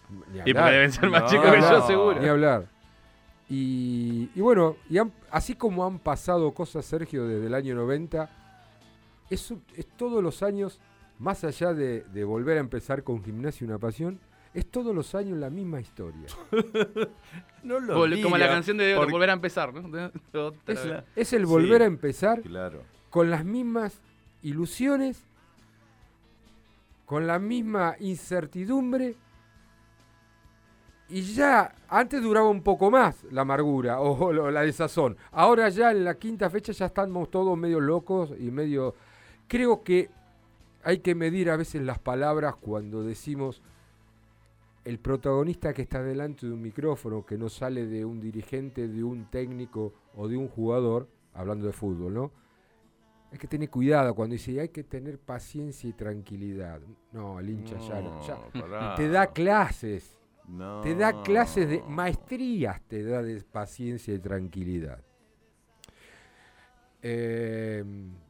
Y 0.45 0.53
porque 0.53 0.71
deben 0.71 0.91
ser 0.91 1.09
más 1.09 1.23
No, 1.23 1.29
chicos 1.29 1.51
que 1.51 1.61
yo, 1.61 1.87
seguro. 1.87 2.19
ni 2.21 2.27
hablar. 2.27 2.65
Y, 3.49 4.29
y 4.35 4.41
bueno, 4.41 4.75
y 4.89 4.97
han- 4.97 5.13
así 5.31 5.55
como 5.55 5.85
han 5.85 5.99
pasado 5.99 6.53
cosas, 6.53 6.85
Sergio, 6.85 7.25
desde 7.27 7.47
el 7.47 7.53
año 7.53 7.75
90, 7.75 8.29
es, 9.29 9.53
es 9.75 9.85
todos 9.95 10.21
los 10.21 10.43
años, 10.43 10.79
más 11.19 11.43
allá 11.43 11.74
de, 11.74 12.01
de 12.03 12.24
volver 12.24 12.57
a 12.57 12.59
empezar 12.62 13.03
con 13.03 13.24
Gimnasia 13.24 13.65
una 13.67 13.77
pasión, 13.79 14.19
es 14.53 14.65
todos 14.69 14.93
los 14.95 15.13
años 15.15 15.38
la 15.38 15.50
misma 15.50 15.79
historia. 15.81 16.27
No 17.63 17.79
lo 17.81 17.97
Vol- 18.07 18.21
Como 18.24 18.38
la 18.38 18.47
canción 18.47 18.77
de, 18.77 18.95
porque- 18.95 19.12
Volver 19.12 19.29
a 19.29 19.33
empezar, 19.33 19.74
¿no? 19.74 20.09
Es, 21.15 21.33
el 21.33 21.41
Sí. 21.41 21.45
volver 21.45 21.81
a 21.81 21.86
empezar 21.86 22.41
Claro. 22.41 22.81
con 23.09 23.29
las 23.29 23.44
mismas 23.44 24.00
ilusiones, 24.42 25.25
con 27.05 27.27
la 27.27 27.39
misma 27.39 27.96
incertidumbre. 28.00 29.15
Y 31.09 31.22
ya, 31.22 31.74
antes 31.89 32.22
duraba 32.22 32.50
un 32.50 32.61
poco 32.61 32.89
más 32.92 33.24
la 33.31 33.42
amargura 33.42 34.00
o, 34.01 34.31
lo- 34.31 34.50
la 34.51 34.61
desazón. 34.61 35.18
Ahora 35.31 35.68
ya 35.70 35.92
en 35.92 36.03
la 36.05 36.15
quinta 36.15 36.50
fecha 36.50 36.72
ya 36.72 36.85
estamos 36.85 37.29
todos 37.29 37.57
medio 37.57 37.79
locos 37.81 38.31
y 38.39 38.50
medio... 38.51 38.96
Creo 39.48 39.83
que 39.83 40.09
hay 40.87 41.00
que 41.00 41.15
medir 41.15 41.50
a 41.50 41.57
veces 41.57 41.81
las 41.81 42.00
palabras 42.00 42.55
cuando 42.55 43.03
decimos 43.03 43.61
el 44.85 45.00
protagonista 45.00 45.73
que 45.73 45.81
está 45.81 46.01
delante 46.01 46.45
de 46.47 46.53
un 46.53 46.61
micrófono, 46.61 47.25
que 47.25 47.37
no 47.37 47.50
sale 47.50 47.85
de 47.87 48.05
un 48.05 48.21
dirigente, 48.21 48.87
de 48.87 49.03
un 49.03 49.25
técnico 49.29 49.93
o 50.15 50.29
de 50.29 50.37
un 50.37 50.47
jugador, 50.47 51.09
hablando 51.33 51.67
de 51.67 51.73
fútbol, 51.73 52.13
¿no? 52.13 52.31
Hay 53.33 53.37
que 53.37 53.47
tener 53.47 53.69
cuidado 53.69 54.15
cuando 54.15 54.31
dice 54.33 54.61
hay 54.61 54.69
que 54.69 54.85
tener 54.85 55.19
paciencia 55.19 55.89
y 55.89 55.93
tranquilidad. 55.93 56.79
No, 57.11 57.37
el 57.41 57.50
hincha 57.50 57.77
ya, 57.79 58.01
no- 58.01 58.21
ya- 58.25 58.39
No, 58.65 58.95
te 58.95 59.09
da 59.09 59.27
clases, 59.33 60.17
No. 60.47 60.79
te 60.79 60.95
da 60.95 61.21
clases 61.21 61.67
de 61.67 61.83
maestrías, 61.85 62.81
te 62.87 63.03
da 63.03 63.21
de 63.21 63.41
paciencia 63.43 64.13
y 64.13 64.19
tranquilidad. 64.19 65.03
Eh, 67.01 67.83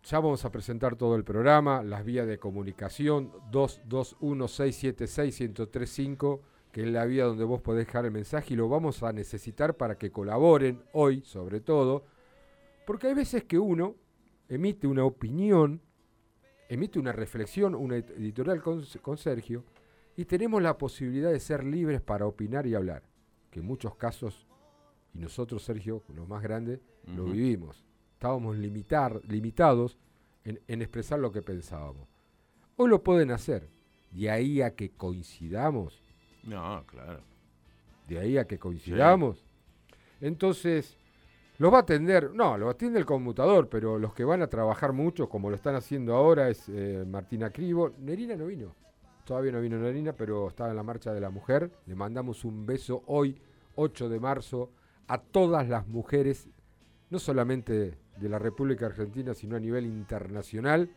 ya 0.03 0.19
vamos 0.19 0.43
a 0.45 0.51
presentar 0.51 0.95
todo 0.97 1.15
el 1.15 1.23
programa, 1.23 1.81
las 1.83 2.03
vías 2.03 2.27
de 2.27 2.37
comunicación 2.37 3.31
221-676-1035, 3.51 6.41
que 6.71 6.81
es 6.83 6.87
la 6.89 7.05
vía 7.05 7.25
donde 7.25 7.43
vos 7.43 7.61
podés 7.61 7.85
dejar 7.87 8.05
el 8.05 8.11
mensaje 8.11 8.53
y 8.53 8.57
lo 8.57 8.67
vamos 8.69 9.01
a 9.03 9.11
necesitar 9.13 9.77
para 9.77 9.97
que 9.97 10.11
colaboren 10.11 10.83
hoy, 10.93 11.21
sobre 11.21 11.61
todo, 11.61 12.03
porque 12.85 13.07
hay 13.07 13.13
veces 13.13 13.43
que 13.45 13.57
uno 13.57 13.95
emite 14.49 14.87
una 14.87 15.03
opinión, 15.05 15.81
emite 16.69 16.99
una 16.99 17.11
reflexión, 17.13 17.73
una 17.75 17.97
ed- 17.97 18.11
editorial 18.17 18.61
con, 18.61 18.83
con 19.01 19.17
Sergio, 19.17 19.63
y 20.15 20.25
tenemos 20.25 20.61
la 20.61 20.77
posibilidad 20.77 21.31
de 21.31 21.39
ser 21.39 21.63
libres 21.63 22.01
para 22.01 22.25
opinar 22.25 22.65
y 22.67 22.75
hablar, 22.75 23.03
que 23.51 23.59
en 23.59 23.65
muchos 23.65 23.95
casos, 23.95 24.47
y 25.13 25.19
nosotros, 25.19 25.63
Sergio, 25.63 26.03
los 26.13 26.27
más 26.27 26.43
grandes, 26.43 26.79
lo 27.15 27.23
vivimos. 27.31 27.85
Estábamos 28.17 28.57
limitar, 28.57 29.21
limitados 29.27 29.95
en, 30.43 30.59
en 30.67 30.81
expresar 30.81 31.19
lo 31.19 31.31
que 31.31 31.43
pensábamos. 31.43 32.07
Hoy 32.75 32.89
lo 32.89 33.03
pueden 33.03 33.29
hacer. 33.29 33.69
De 34.09 34.31
ahí 34.31 34.59
a 34.63 34.73
que 34.73 34.89
coincidamos, 34.89 36.01
No, 36.41 36.83
claro. 36.87 37.21
de 38.07 38.17
ahí 38.17 38.39
a 38.39 38.47
que 38.47 38.57
coincidamos. 38.57 39.45
Entonces, 40.19 40.97
los 41.59 41.71
va 41.71 41.77
a 41.77 41.81
atender, 41.81 42.33
no, 42.33 42.57
lo 42.57 42.71
atiende 42.71 42.97
el 42.97 43.05
conmutador, 43.05 43.69
pero 43.69 43.99
los 43.99 44.15
que 44.15 44.23
van 44.23 44.41
a 44.41 44.47
trabajar 44.47 44.93
mucho, 44.93 45.29
como 45.29 45.51
lo 45.51 45.55
están 45.55 45.75
haciendo 45.75 46.15
ahora, 46.15 46.49
es 46.49 46.67
eh, 46.69 47.05
Martina 47.07 47.51
Cribo. 47.51 47.91
Nerina 47.99 48.35
no 48.35 48.47
vino. 48.47 48.73
Todavía 49.25 49.51
no 49.51 49.61
vino 49.61 49.77
Nerina, 49.77 50.13
pero 50.13 50.47
estaba 50.47 50.71
en 50.71 50.75
la 50.75 50.81
marcha 50.83 51.13
de 51.13 51.21
la 51.21 51.29
mujer. 51.29 51.69
Le 51.85 51.93
mandamos 51.93 52.43
un 52.45 52.65
beso 52.65 53.03
hoy, 53.05 53.39
8 53.75 54.09
de 54.09 54.19
marzo, 54.19 54.71
a 55.07 55.19
todas 55.21 55.69
las 55.69 55.87
mujeres, 55.87 56.49
no 57.11 57.19
solamente 57.19 57.95
de 58.19 58.29
la 58.29 58.39
República 58.39 58.85
Argentina, 58.87 59.33
sino 59.33 59.55
a 59.55 59.59
nivel 59.59 59.85
internacional. 59.85 60.89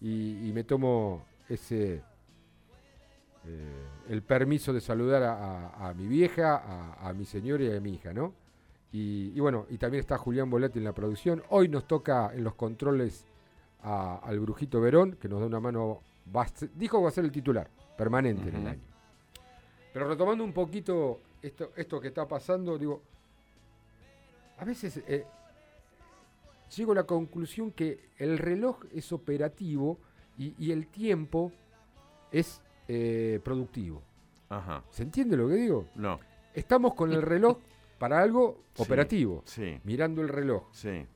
Y, 0.00 0.48
y 0.48 0.52
me 0.52 0.64
tomo 0.64 1.24
ese 1.48 2.02
eh, 3.46 3.86
el 4.08 4.22
permiso 4.22 4.72
de 4.72 4.80
saludar 4.80 5.22
a, 5.22 5.32
a- 5.68 5.88
a 5.90 5.94
mi 5.94 6.06
vieja, 6.06 6.56
a, 6.56 7.08
a 7.08 7.12
mi 7.12 7.24
señora 7.24 7.64
y 7.64 7.70
a 7.76 7.80
mi 7.80 7.94
hija, 7.94 8.12
¿no? 8.12 8.32
Y, 8.92 9.32
y 9.34 9.40
bueno, 9.40 9.66
y 9.70 9.76
también 9.78 10.00
está 10.00 10.16
Julián 10.18 10.48
Boletti 10.48 10.78
en 10.78 10.84
la 10.84 10.92
producción. 10.92 11.42
Hoy 11.50 11.68
nos 11.68 11.86
toca 11.86 12.32
en 12.32 12.44
los 12.44 12.54
controles 12.54 13.26
al 13.82 14.40
Brujito 14.40 14.80
Verón, 14.80 15.16
que 15.20 15.28
nos 15.28 15.40
da 15.40 15.46
una 15.46 15.60
mano, 15.60 16.00
va 16.34 16.42
a 16.44 16.48
ser- 16.48 16.70
dijo 16.74 16.98
que 16.98 17.02
va 17.02 17.08
a 17.10 17.12
ser 17.12 17.24
el 17.24 17.32
titular, 17.32 17.68
permanente 17.98 18.48
en 18.48 18.56
el 18.56 18.66
año. 18.66 18.80
Pero 19.92 20.08
retomando 20.08 20.42
un 20.42 20.52
poquito 20.52 21.20
esto, 21.42 21.72
esto 21.76 22.00
que 22.00 22.08
está 22.08 22.26
pasando, 22.26 22.78
digo, 22.78 23.02
a 24.58 24.64
veces 24.64 25.02
eh, 25.06 25.24
llego 26.76 26.92
a 26.92 26.96
la 26.96 27.04
conclusión 27.04 27.70
que 27.72 28.10
el 28.18 28.38
reloj 28.38 28.84
es 28.92 29.12
operativo 29.12 29.98
y, 30.38 30.54
y 30.58 30.72
el 30.72 30.86
tiempo 30.88 31.52
es 32.32 32.60
eh, 32.88 33.40
productivo. 33.44 34.02
Ajá. 34.48 34.84
¿Se 34.90 35.02
entiende 35.02 35.36
lo 35.36 35.48
que 35.48 35.54
digo? 35.54 35.88
No. 35.94 36.20
Estamos 36.54 36.94
con 36.94 37.12
el 37.12 37.22
reloj 37.22 37.58
para 37.98 38.20
algo 38.20 38.62
Sí. 38.74 38.82
operativo, 38.82 39.42
Sí, 39.46 39.78
mirando 39.84 40.20
el 40.22 40.28
reloj. 40.28 40.64
sí. 40.72 41.06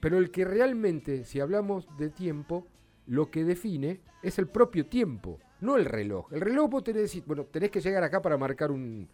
Pero 0.00 0.16
el 0.16 0.30
que 0.30 0.46
realmente, 0.46 1.24
si 1.24 1.40
hablamos 1.40 1.86
de 1.98 2.08
tiempo, 2.08 2.66
lo 3.06 3.30
que 3.30 3.44
define 3.44 4.00
es 4.22 4.38
el 4.38 4.46
propio 4.48 4.86
tiempo, 4.86 5.38
no 5.60 5.76
el 5.76 5.84
reloj. 5.84 6.32
El 6.32 6.40
reloj 6.40 6.70
vos 6.70 6.84
tenés, 6.84 7.02
decir, 7.02 7.22
bueno, 7.26 7.44
tenés 7.44 7.70
que 7.70 7.80
llegar 7.82 8.02
acá 8.02 8.22
para 8.22 8.38
marcar 8.38 8.70
un, 8.70 9.06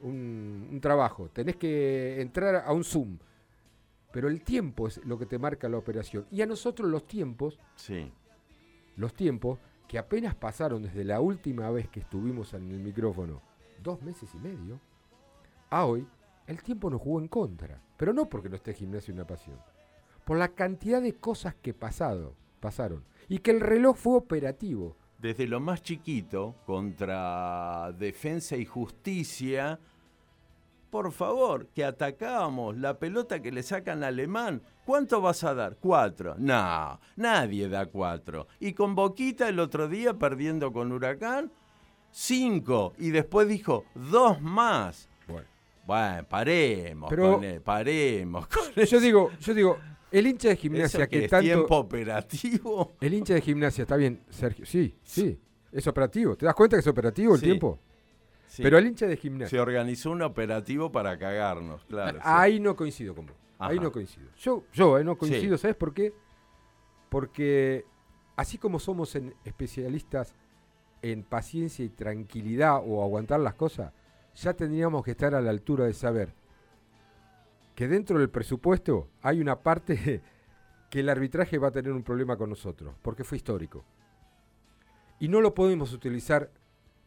un- 0.00 0.68
un 0.72 0.80
trabajo, 0.80 1.28
tenés 1.28 1.54
que 1.56 2.20
entrar 2.20 2.56
a 2.66 2.72
un 2.72 2.82
Zoom. 2.82 3.16
Pero 4.14 4.28
el 4.28 4.42
tiempo 4.44 4.86
es 4.86 5.04
lo 5.04 5.18
que 5.18 5.26
te 5.26 5.40
marca 5.40 5.68
la 5.68 5.76
operación. 5.76 6.24
Y 6.30 6.40
a 6.40 6.46
nosotros 6.46 6.88
los 6.88 7.04
tiempos, 7.04 7.58
Sí. 7.74 8.12
los 8.96 9.12
tiempos 9.12 9.58
que 9.88 9.98
apenas 9.98 10.36
pasaron 10.36 10.82
desde 10.84 11.02
la 11.02 11.20
última 11.20 11.68
vez 11.72 11.88
que 11.88 11.98
estuvimos 11.98 12.54
en 12.54 12.70
el 12.70 12.78
micrófono, 12.78 13.42
dos 13.82 14.00
meses 14.02 14.30
y 14.32 14.38
medio, 14.38 14.78
a 15.68 15.84
hoy, 15.84 16.06
el 16.46 16.62
tiempo 16.62 16.90
nos 16.90 17.00
jugó 17.02 17.18
en 17.18 17.26
contra. 17.26 17.82
Pero 17.96 18.12
no 18.12 18.28
porque 18.28 18.48
no 18.48 18.54
esté 18.54 18.72
gimnasio 18.72 19.12
una 19.12 19.26
pasión. 19.26 19.58
Por 20.24 20.38
la 20.38 20.50
cantidad 20.54 21.02
de 21.02 21.14
cosas 21.14 21.56
que 21.56 21.74
pasado, 21.74 22.36
pasaron. 22.60 23.02
Y 23.28 23.38
que 23.40 23.50
el 23.50 23.60
reloj 23.60 23.96
fue 23.96 24.14
operativo. 24.16 24.96
Desde 25.18 25.48
lo 25.48 25.58
más 25.58 25.82
chiquito, 25.82 26.54
contra 26.66 27.90
Defensa 27.98 28.56
y 28.56 28.64
Justicia, 28.64 29.80
por 30.94 31.10
favor, 31.10 31.66
que 31.74 31.84
atacábamos 31.84 32.76
la 32.76 33.00
pelota 33.00 33.42
que 33.42 33.50
le 33.50 33.64
sacan 33.64 34.04
al 34.04 34.10
alemán. 34.14 34.62
¿Cuánto 34.86 35.20
vas 35.20 35.42
a 35.42 35.52
dar? 35.52 35.76
Cuatro. 35.80 36.36
No, 36.38 37.00
nadie 37.16 37.68
da 37.68 37.86
cuatro. 37.86 38.46
Y 38.60 38.74
con 38.74 38.94
Boquita 38.94 39.48
el 39.48 39.58
otro 39.58 39.88
día 39.88 40.14
perdiendo 40.14 40.72
con 40.72 40.92
Huracán, 40.92 41.50
cinco. 42.12 42.92
Y 42.96 43.10
después 43.10 43.48
dijo, 43.48 43.86
dos 43.96 44.40
más. 44.40 45.08
Bueno. 45.26 45.48
Bueno, 45.84 46.28
paremos, 46.28 47.10
Pero- 47.10 47.32
con 47.34 47.42
él, 47.44 47.60
paremos. 47.60 48.46
con 48.46 48.62
Yo 48.76 48.82
eso. 48.82 49.00
digo, 49.00 49.30
yo 49.40 49.52
digo, 49.52 49.78
el 50.12 50.28
hincha 50.28 50.46
de 50.46 50.54
¿Eso 50.54 50.62
gimnasia 50.62 51.06
qué 51.08 51.18
que 51.18 51.24
es 51.24 51.30
tanto. 51.32 51.42
tiempo 51.44 51.76
operativo. 51.76 52.92
El 53.00 53.14
hincha 53.14 53.34
de 53.34 53.40
gimnasia, 53.40 53.82
está 53.82 53.96
bien, 53.96 54.22
Sergio. 54.30 54.64
Sí, 54.64 54.94
sí. 55.02 55.40
Es 55.72 55.88
operativo. 55.88 56.36
¿Te 56.36 56.46
das 56.46 56.54
cuenta 56.54 56.76
que 56.76 56.80
es 56.82 56.86
operativo 56.86 57.34
el 57.34 57.40
Sí. 57.40 57.46
tiempo? 57.46 57.80
Sí. 58.54 58.62
Pero 58.62 58.78
el 58.78 58.86
hincha 58.86 59.08
de 59.08 59.16
Se 59.16 59.20
gimnasia. 59.22 59.60
organizó 59.60 60.12
un 60.12 60.22
operativo 60.22 60.92
para 60.92 61.18
cagarnos, 61.18 61.84
claro. 61.86 62.18
sí. 62.18 62.22
Ahí 62.24 62.60
no 62.60 62.76
coincido 62.76 63.12
con 63.12 63.26
vos. 63.26 63.34
Ahí 63.58 63.80
no 63.80 63.90
coincido. 63.90 64.28
Yo, 64.36 64.62
yo 64.72 64.96
eh, 64.96 65.02
no 65.02 65.18
coincido, 65.18 65.56
Sí. 65.56 65.62
¿sabes 65.62 65.76
por 65.76 65.92
qué? 65.92 66.12
Porque 67.08 67.84
así 68.36 68.56
como 68.56 68.78
somos 68.78 69.16
en 69.16 69.34
especialistas 69.44 70.36
en 71.02 71.24
paciencia 71.24 71.84
y 71.84 71.88
tranquilidad 71.88 72.80
o 72.86 73.02
aguantar 73.02 73.40
las 73.40 73.54
cosas, 73.54 73.92
ya 74.36 74.54
tendríamos 74.54 75.04
que 75.04 75.10
estar 75.10 75.34
a 75.34 75.40
la 75.40 75.50
altura 75.50 75.86
de 75.86 75.92
saber 75.92 76.32
que 77.74 77.88
dentro 77.88 78.20
del 78.20 78.30
presupuesto 78.30 79.08
hay 79.20 79.40
una 79.40 79.56
parte 79.64 80.20
que 80.90 81.00
el 81.00 81.08
arbitraje 81.08 81.58
va 81.58 81.68
a 81.68 81.72
tener 81.72 81.90
un 81.90 82.04
problema 82.04 82.36
con 82.36 82.50
nosotros, 82.50 82.94
porque 83.02 83.24
fue 83.24 83.36
histórico. 83.36 83.84
Y 85.18 85.26
no 85.26 85.40
lo 85.40 85.54
podemos 85.54 85.92
utilizar 85.92 86.52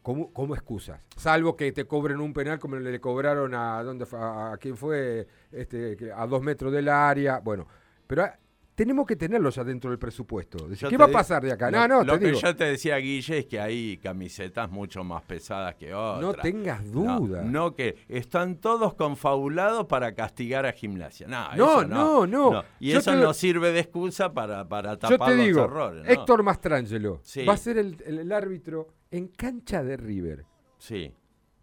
como, 0.07 0.31
como 0.31 0.55
excusas, 0.55 1.01
salvo 1.17 1.57
que 1.57 1.73
te 1.73 1.83
cobren 1.83 2.21
un 2.21 2.31
penal 2.31 2.59
como 2.59 2.77
le 2.77 2.97
cobraron 3.01 3.53
a 3.53 3.83
dónde 3.83 4.05
a, 4.13 4.53
a 4.53 4.57
quién 4.57 4.77
fue 4.77 5.27
este, 5.51 5.97
a 6.15 6.25
dos 6.25 6.41
metros 6.41 6.71
del 6.71 6.87
área, 6.87 7.39
bueno, 7.39 7.67
pero 8.07 8.23
ah, 8.23 8.33
tenemos 8.73 9.05
que 9.05 9.17
tenerlo 9.17 9.49
ya 9.49 9.65
dentro 9.65 9.89
del 9.89 9.99
presupuesto. 9.99 10.59
Decir, 10.67 10.83
Yo 10.83 10.89
¿Qué 10.91 10.95
va 10.97 11.05
a 11.05 11.11
pasar 11.11 11.43
de 11.43 11.51
acá? 11.51 11.69
Lo, 11.69 11.79
no, 11.79 11.87
no, 11.89 12.03
lo 12.05 12.13
te 12.13 12.19
que 12.19 12.25
digo, 12.27 12.39
yo 12.39 12.55
te 12.55 12.63
decía, 12.63 12.95
Guille, 12.97 13.39
es 13.39 13.45
que 13.47 13.59
hay 13.59 13.97
camisetas 13.97 14.69
mucho 14.71 15.03
más 15.03 15.23
pesadas 15.23 15.75
que 15.75 15.93
otras. 15.93 16.21
no 16.21 16.33
tengas 16.35 16.89
duda. 16.89 17.41
No, 17.43 17.73
que 17.75 17.97
están 18.07 18.55
todos 18.61 18.93
confabulados 18.93 19.87
para 19.87 20.13
castigar 20.15 20.65
a 20.65 20.71
gimnasia. 20.71 21.27
No, 21.27 21.53
No, 21.55 21.79
eso 21.81 21.87
no, 21.87 22.27
no. 22.27 22.63
Y 22.79 22.91
Yo 22.93 22.99
eso 22.99 23.11
te- 23.11 23.17
no 23.17 23.33
sirve 23.33 23.73
de 23.73 23.79
excusa 23.81 24.31
para, 24.31 24.65
para 24.69 24.91
Yo 24.93 24.99
tapar 24.99 25.29
te 25.31 25.35
los 25.35 25.45
digo, 25.47 25.63
errores. 25.65 26.05
¿no? 26.05 26.09
Héctor 26.09 26.43
Mastrangelo 26.43 27.19
Sí. 27.23 27.43
va 27.43 27.53
a 27.53 27.57
ser 27.57 27.77
el, 27.79 27.97
el- 28.05 28.19
el 28.19 28.31
árbitro 28.31 28.87
en 29.11 29.27
cancha 29.29 29.83
de 29.83 29.97
River. 29.97 30.45
Sí, 30.77 31.13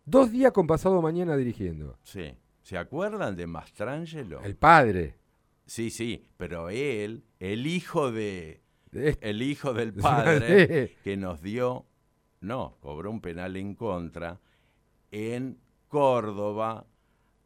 Dos 0.07 0.31
días 0.31 0.53
con 0.53 0.67
pasado 0.67 1.01
mañana 1.01 1.37
dirigiendo. 1.37 1.99
sí. 2.03 2.35
¿Se 2.63 2.79
acuerdan 2.79 3.37
de 3.37 3.47
Mastrangelo? 3.47 4.43
El 4.43 4.57
padre. 4.57 5.19
Sí, 5.67 5.91
sí, 5.91 6.27
pero 6.39 6.71
él, 6.71 7.23
el 7.39 7.67
hijo 7.67 8.11
de, 8.11 8.63
de 8.91 9.11
este- 9.11 9.29
el 9.31 9.43
hijo 9.43 9.75
del 9.75 9.93
padre 9.95 10.97
que 11.05 11.17
nos 11.19 11.43
dio, 11.43 11.85
no, 12.41 12.79
cobró 12.81 13.11
un 13.11 13.21
penal 13.21 13.57
en 13.57 13.75
contra 13.75 14.41
en 15.11 15.59
Córdoba 15.89 16.87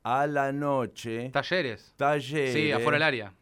a 0.04 0.26
la 0.28 0.52
noche. 0.52 1.30
Talleres. 1.30 1.92
Talleres. 1.96 2.52
Sí, 2.54 2.70
afuera 2.70 2.92
del 2.96 3.02
área. 3.02 3.34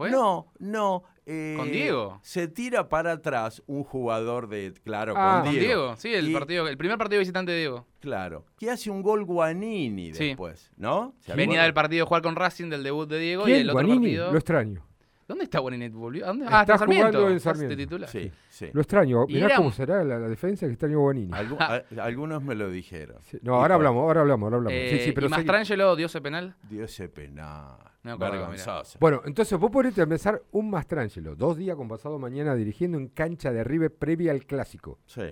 ¿Fue? 0.00 0.10
No, 0.10 0.46
no. 0.58 1.02
eh, 1.26 1.54
¿Con 1.58 1.70
Diego? 1.70 2.18
Se 2.22 2.48
tira 2.48 2.88
para 2.88 3.12
atrás 3.12 3.62
un 3.66 3.84
jugador 3.84 4.48
de, 4.48 4.72
claro, 4.82 5.12
Ah, 5.14 5.40
con 5.42 5.50
Con 5.50 5.50
Diego. 5.60 5.66
Diego. 5.66 5.96
Sí, 5.96 6.14
el 6.14 6.30
Y- 6.30 6.32
partido, 6.32 6.66
el 6.66 6.78
primer 6.78 6.96
partido 6.96 7.18
visitante 7.20 7.52
de 7.52 7.58
Diego. 7.58 7.86
Claro, 8.00 8.46
que 8.58 8.70
hace 8.70 8.90
un 8.90 9.02
gol 9.02 9.24
Guanini 9.26 10.14
Sí. 10.14 10.28
después, 10.28 10.70
¿no? 10.78 11.14
¿Se 11.20 11.34
Venía 11.34 11.62
del 11.64 11.74
partido 11.74 12.04
de 12.04 12.08
jugar 12.08 12.22
con 12.22 12.34
Racing, 12.34 12.70
del 12.70 12.82
debut 12.82 13.08
de 13.10 13.18
Diego, 13.18 13.46
y 13.46 13.52
el 13.52 13.68
otro 13.68 13.74
Guanini. 13.86 13.98
partido. 14.06 14.32
Lo 14.32 14.38
extraño. 14.38 14.86
¿Dónde 15.30 15.44
está 15.44 15.60
Guanini? 15.60 15.88
¿Volvió? 15.88 16.24
¿A 16.24 16.28
dónde? 16.28 16.44
Está 16.46 16.58
Ah, 16.58 16.60
está 16.62 16.72
en 16.74 16.78
Sarmiento. 16.80 17.06
jugando 17.08 17.28
en 17.30 17.36
¿Estás 17.36 17.56
Sarmiento. 17.58 17.76
titular? 17.76 18.08
Sí, 18.10 18.32
sí. 18.48 18.66
Lo 18.72 18.80
extraño. 18.80 19.26
Mirá 19.26 19.46
era- 19.46 19.56
cómo 19.56 19.70
será 19.72 20.02
la, 20.04 20.18
la 20.18 20.28
defensa 20.28 20.66
que 20.66 20.72
extraño 20.72 20.98
Guanini. 21.00 21.32
Algu- 21.32 21.56
a- 21.60 22.02
algunos 22.04 22.42
me 22.42 22.54
lo 22.54 22.68
dijeron. 22.70 23.16
Sí, 23.22 23.38
No, 23.42 23.54
ahora 23.54 23.76
hablamos, 23.76 24.02
ahora 24.02 24.20
hablamos, 24.22 24.46
ahora 24.46 24.56
hablamos. 24.56 24.76
Eh, 24.78 24.88
sí, 24.98 25.04
sí, 25.06 25.12
pero 25.12 25.28
¿Y 25.28 25.30
Mastrangelo 25.30 25.94
dio 25.96 26.06
ese 26.06 26.20
penal? 26.20 26.56
Dio 26.68 26.84
ese 26.84 27.08
penal. 27.08 27.76
Me 28.02 28.12
acordaba, 28.12 28.48
Vergonzoso. 28.48 28.98
Bueno, 28.98 29.20
entonces 29.24 29.58
vos 29.58 29.70
podés 29.70 29.96
empezar 29.98 30.42
un 30.52 30.70
Mastrangelo, 30.70 31.36
dos 31.36 31.56
días 31.56 31.76
con 31.76 31.86
pasado 31.86 32.18
mañana 32.18 32.54
dirigiendo 32.54 32.98
en 32.98 33.08
cancha 33.08 33.52
de 33.52 33.62
River 33.62 33.94
previa 33.94 34.32
al 34.32 34.46
clásico. 34.46 34.98
Sí. 35.06 35.22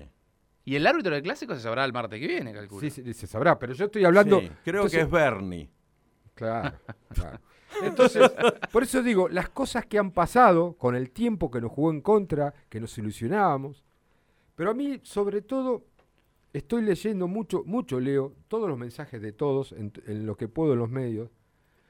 Y 0.65 0.77
el 0.77 0.87
árbitro 0.87 1.15
del 1.15 1.23
clásico 1.23 1.55
se 1.55 1.63
sabrá 1.63 1.85
el 1.85 1.93
martes 1.95 2.21
que 2.21 2.27
viene, 2.27 2.53
calculo. 2.53 2.81
Sí, 2.83 2.91
sí, 2.91 3.15
se 3.15 3.27
sabrá, 3.27 3.59
pero 3.59 3.73
yo 3.73 3.87
estoy 3.87 4.05
hablando. 4.05 4.39
Sí, 4.41 4.51
creo 4.65 4.83
entonces- 4.83 4.99
que 4.99 5.05
es 5.05 5.11
Bernie. 5.11 5.71
Claro, 6.35 6.73
claro. 7.15 7.41
Entonces, 7.83 8.31
por 8.73 8.83
eso 8.83 9.03
digo, 9.03 9.29
las 9.29 9.49
cosas 9.51 9.87
que 9.87 9.99
han 9.99 10.11
pasado 10.11 10.75
con 10.75 10.95
el 10.97 11.11
tiempo 11.11 11.51
que 11.51 11.61
nos 11.61 11.71
jugó 11.73 11.91
en 11.91 12.01
contra, 12.01 12.55
que 12.69 12.81
nos 12.81 12.97
ilusionábamos, 12.99 13.85
pero 14.55 14.71
a 14.71 14.75
mí, 14.75 15.01
sobre 15.03 15.43
todo, 15.43 15.85
estoy 16.53 16.83
leyendo 16.83 17.29
mucho, 17.29 17.63
mucho 17.65 18.01
leo 18.01 18.35
todos 18.49 18.69
los 18.69 18.79
mensajes 18.79 19.21
de 19.23 19.33
todos, 19.33 19.73
en, 19.73 19.93
en 20.07 20.27
lo 20.27 20.37
que 20.37 20.49
puedo 20.49 20.73
en 20.73 20.79
los 20.81 20.91
medios, 20.91 21.31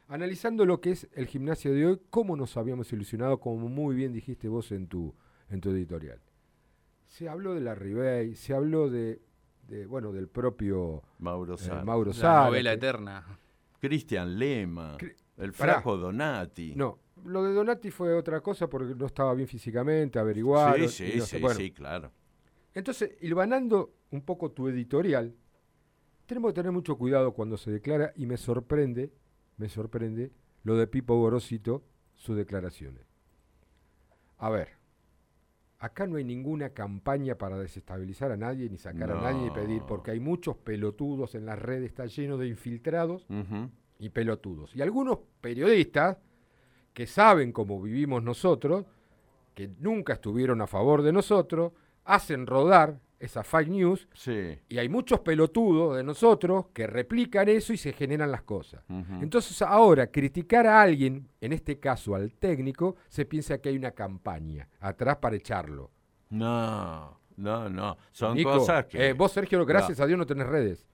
analizando 0.09 0.67
lo 0.67 0.81
que 0.81 0.91
es 0.91 1.09
el 1.15 1.27
gimnasio 1.27 1.73
de 1.73 1.87
hoy, 1.87 2.01
cómo 2.11 2.37
nos 2.37 2.57
habíamos 2.57 2.93
ilusionado, 2.93 3.41
como 3.41 3.69
muy 3.69 3.95
bien 3.95 4.13
dijiste 4.13 4.49
vos 4.49 4.73
en 4.73 4.87
tu, 4.89 5.15
en 5.49 5.61
tu 5.61 5.71
editorial. 5.71 6.21
Se 7.07 7.29
habló 7.29 7.55
de 7.55 7.61
la 7.61 7.75
Ribey, 7.75 8.35
se 8.35 8.53
habló 8.53 8.91
de, 8.91 9.23
de, 9.67 9.87
bueno, 9.87 10.13
del 10.13 10.29
propio 10.29 11.03
Mauro 11.85 12.11
eh, 12.11 12.15
Sala. 12.15 12.41
La 12.41 12.45
novela 12.47 12.73
eterna. 12.73 13.39
Cristian 13.81 14.39
Lema. 14.39 14.97
Cri- 14.99 15.15
el 15.39 15.53
Pará. 15.53 15.75
flaco 15.75 15.97
Donati. 15.97 16.75
No, 16.75 16.99
lo 17.25 17.45
de 17.45 17.53
Donati 17.53 17.91
fue 17.91 18.15
otra 18.15 18.41
cosa 18.41 18.69
porque 18.69 18.95
no 18.95 19.07
estaba 19.07 19.35
bien 19.35 19.49
físicamente, 19.49 20.19
averiguaron. 20.19 20.89
Sí, 20.89 21.05
y 21.05 21.11
sí, 21.13 21.19
no 21.19 21.25
sí, 21.25 21.39
bueno. 21.39 21.57
sí, 21.57 21.71
claro. 21.73 22.13
Entonces, 22.75 23.17
hilvanando 23.21 23.95
un 24.11 24.23
poco 24.23 24.51
tu 24.51 24.69
editorial, 24.69 25.35
tenemos 26.27 26.51
que 26.51 26.57
tener 26.57 26.73
mucho 26.73 26.97
cuidado 26.97 27.33
cuando 27.33 27.57
se 27.57 27.71
declara 27.71 28.13
y 28.17 28.27
me 28.27 28.37
sorprende, 28.37 29.13
me 29.57 29.69
sorprende 29.69 30.31
lo 30.63 30.77
de 30.77 30.87
Pipo 30.87 31.17
Gorosito, 31.17 31.83
sus 32.15 32.37
declaraciones. 32.37 33.07
A 34.39 34.51
ver, 34.51 34.69
acá 35.79 36.07
no 36.07 36.17
hay 36.17 36.25
ninguna 36.25 36.71
campaña 36.71 37.37
para 37.37 37.59
desestabilizar 37.59 38.31
a 38.33 38.37
nadie, 38.37 38.69
ni 38.69 38.77
sacar 38.79 39.11
a 39.11 39.21
nadie, 39.21 39.43
ni 39.43 39.51
pedir, 39.51 39.83
porque 39.83 40.11
hay 40.11 40.21
muchos 40.21 40.57
pelotudos 40.57 41.35
en 41.35 41.47
las 41.47 41.59
redes, 41.59 41.91
está 41.91 42.07
lleno 42.07 42.37
de 42.37 42.49
infiltrados. 42.49 43.27
Y 43.99 44.11
pelotudos. 44.11 44.75
Y 44.77 44.83
algunos 44.83 45.19
periodistas 45.41 46.19
que 46.93 47.07
saben 47.07 47.53
cómo 47.53 47.81
vivimos 47.83 48.23
nosotros, 48.23 48.85
que 49.55 49.69
nunca 49.81 50.15
estuvieron 50.15 50.61
a 50.61 50.67
favor 50.67 51.03
de 51.03 51.13
nosotros, 51.13 51.73
hacen 52.05 52.47
rodar 52.47 53.01
esa 53.21 53.43
fake 53.43 53.69
news 53.69 54.09
Sí. 54.15 54.57
y 54.69 54.79
hay 54.79 54.89
muchos 54.89 55.19
pelotudos 55.21 55.97
de 55.97 56.05
nosotros 56.05 56.67
que 56.73 56.87
replican 56.87 57.49
eso 57.49 57.73
y 57.73 57.77
se 57.77 57.93
generan 57.93 58.31
las 58.31 58.43
cosas. 58.43 58.85
Entonces 59.21 59.61
ahora 59.63 60.07
criticar 60.07 60.69
a 60.69 60.81
alguien, 60.81 61.29
en 61.41 61.53
este 61.53 61.81
caso 61.81 62.15
al 62.15 62.33
técnico, 62.35 62.95
se 63.09 63.25
piensa 63.27 63.59
que 63.59 63.71
hay 63.71 63.77
una 63.77 63.91
campaña 63.91 64.69
atrás 64.79 65.17
para 65.17 65.35
echarlo. 65.35 65.91
No, 66.31 67.19
no, 67.37 67.69
no. 67.69 67.97
Son 68.13 68.37
Nico, 68.37 68.53
cosas 68.53 68.87
que. 68.87 69.09
eh, 69.09 69.13
vos 69.15 69.33
Sergio, 69.33 69.65
gracias 69.67 69.99
a 69.99 70.07
Dios 70.07 70.17
no 70.19 70.27
tenés 70.27 70.47
redes. 70.47 70.87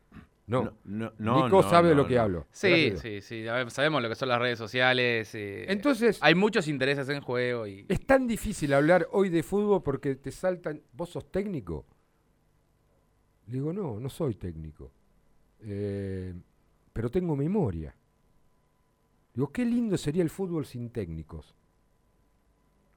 No. 0.46 0.76
No, 0.84 1.12
no, 1.18 1.44
Nico 1.44 1.62
no, 1.62 1.68
sabe 1.70 1.88
de 1.88 1.94
no, 1.94 2.02
lo 2.02 2.08
que 2.08 2.18
hablo. 2.18 2.46
Sí, 2.52 2.92
sí, 3.00 3.22
sí. 3.22 3.48
a 3.48 3.54
ver, 3.54 3.70
Sabemos 3.70 4.02
lo 4.02 4.08
que 4.10 4.14
son 4.14 4.28
las 4.28 4.38
redes 4.38 4.58
sociales. 4.58 5.34
eh, 5.34 5.64
Entonces, 5.68 6.18
hay 6.20 6.34
muchos 6.34 6.68
intereses 6.68 7.08
en 7.08 7.20
juego 7.22 7.66
y. 7.66 7.86
Es 7.88 8.04
tan 8.06 8.26
difícil 8.26 8.74
hablar 8.74 9.08
hoy 9.12 9.30
de 9.30 9.42
fútbol 9.42 9.82
porque 9.82 10.16
te 10.16 10.30
saltan. 10.30 10.82
¿Vos 10.92 11.10
sos 11.10 11.30
técnico? 11.32 11.86
Le 13.46 13.54
digo, 13.54 13.72
no, 13.72 13.98
no 13.98 14.08
soy 14.10 14.34
técnico. 14.34 14.92
Eh, 15.60 16.34
pero 16.92 17.10
tengo 17.10 17.34
memoria. 17.36 17.94
Digo, 19.32 19.50
qué 19.50 19.64
lindo 19.64 19.96
sería 19.96 20.22
el 20.22 20.30
fútbol 20.30 20.66
sin 20.66 20.90
técnicos. 20.90 21.54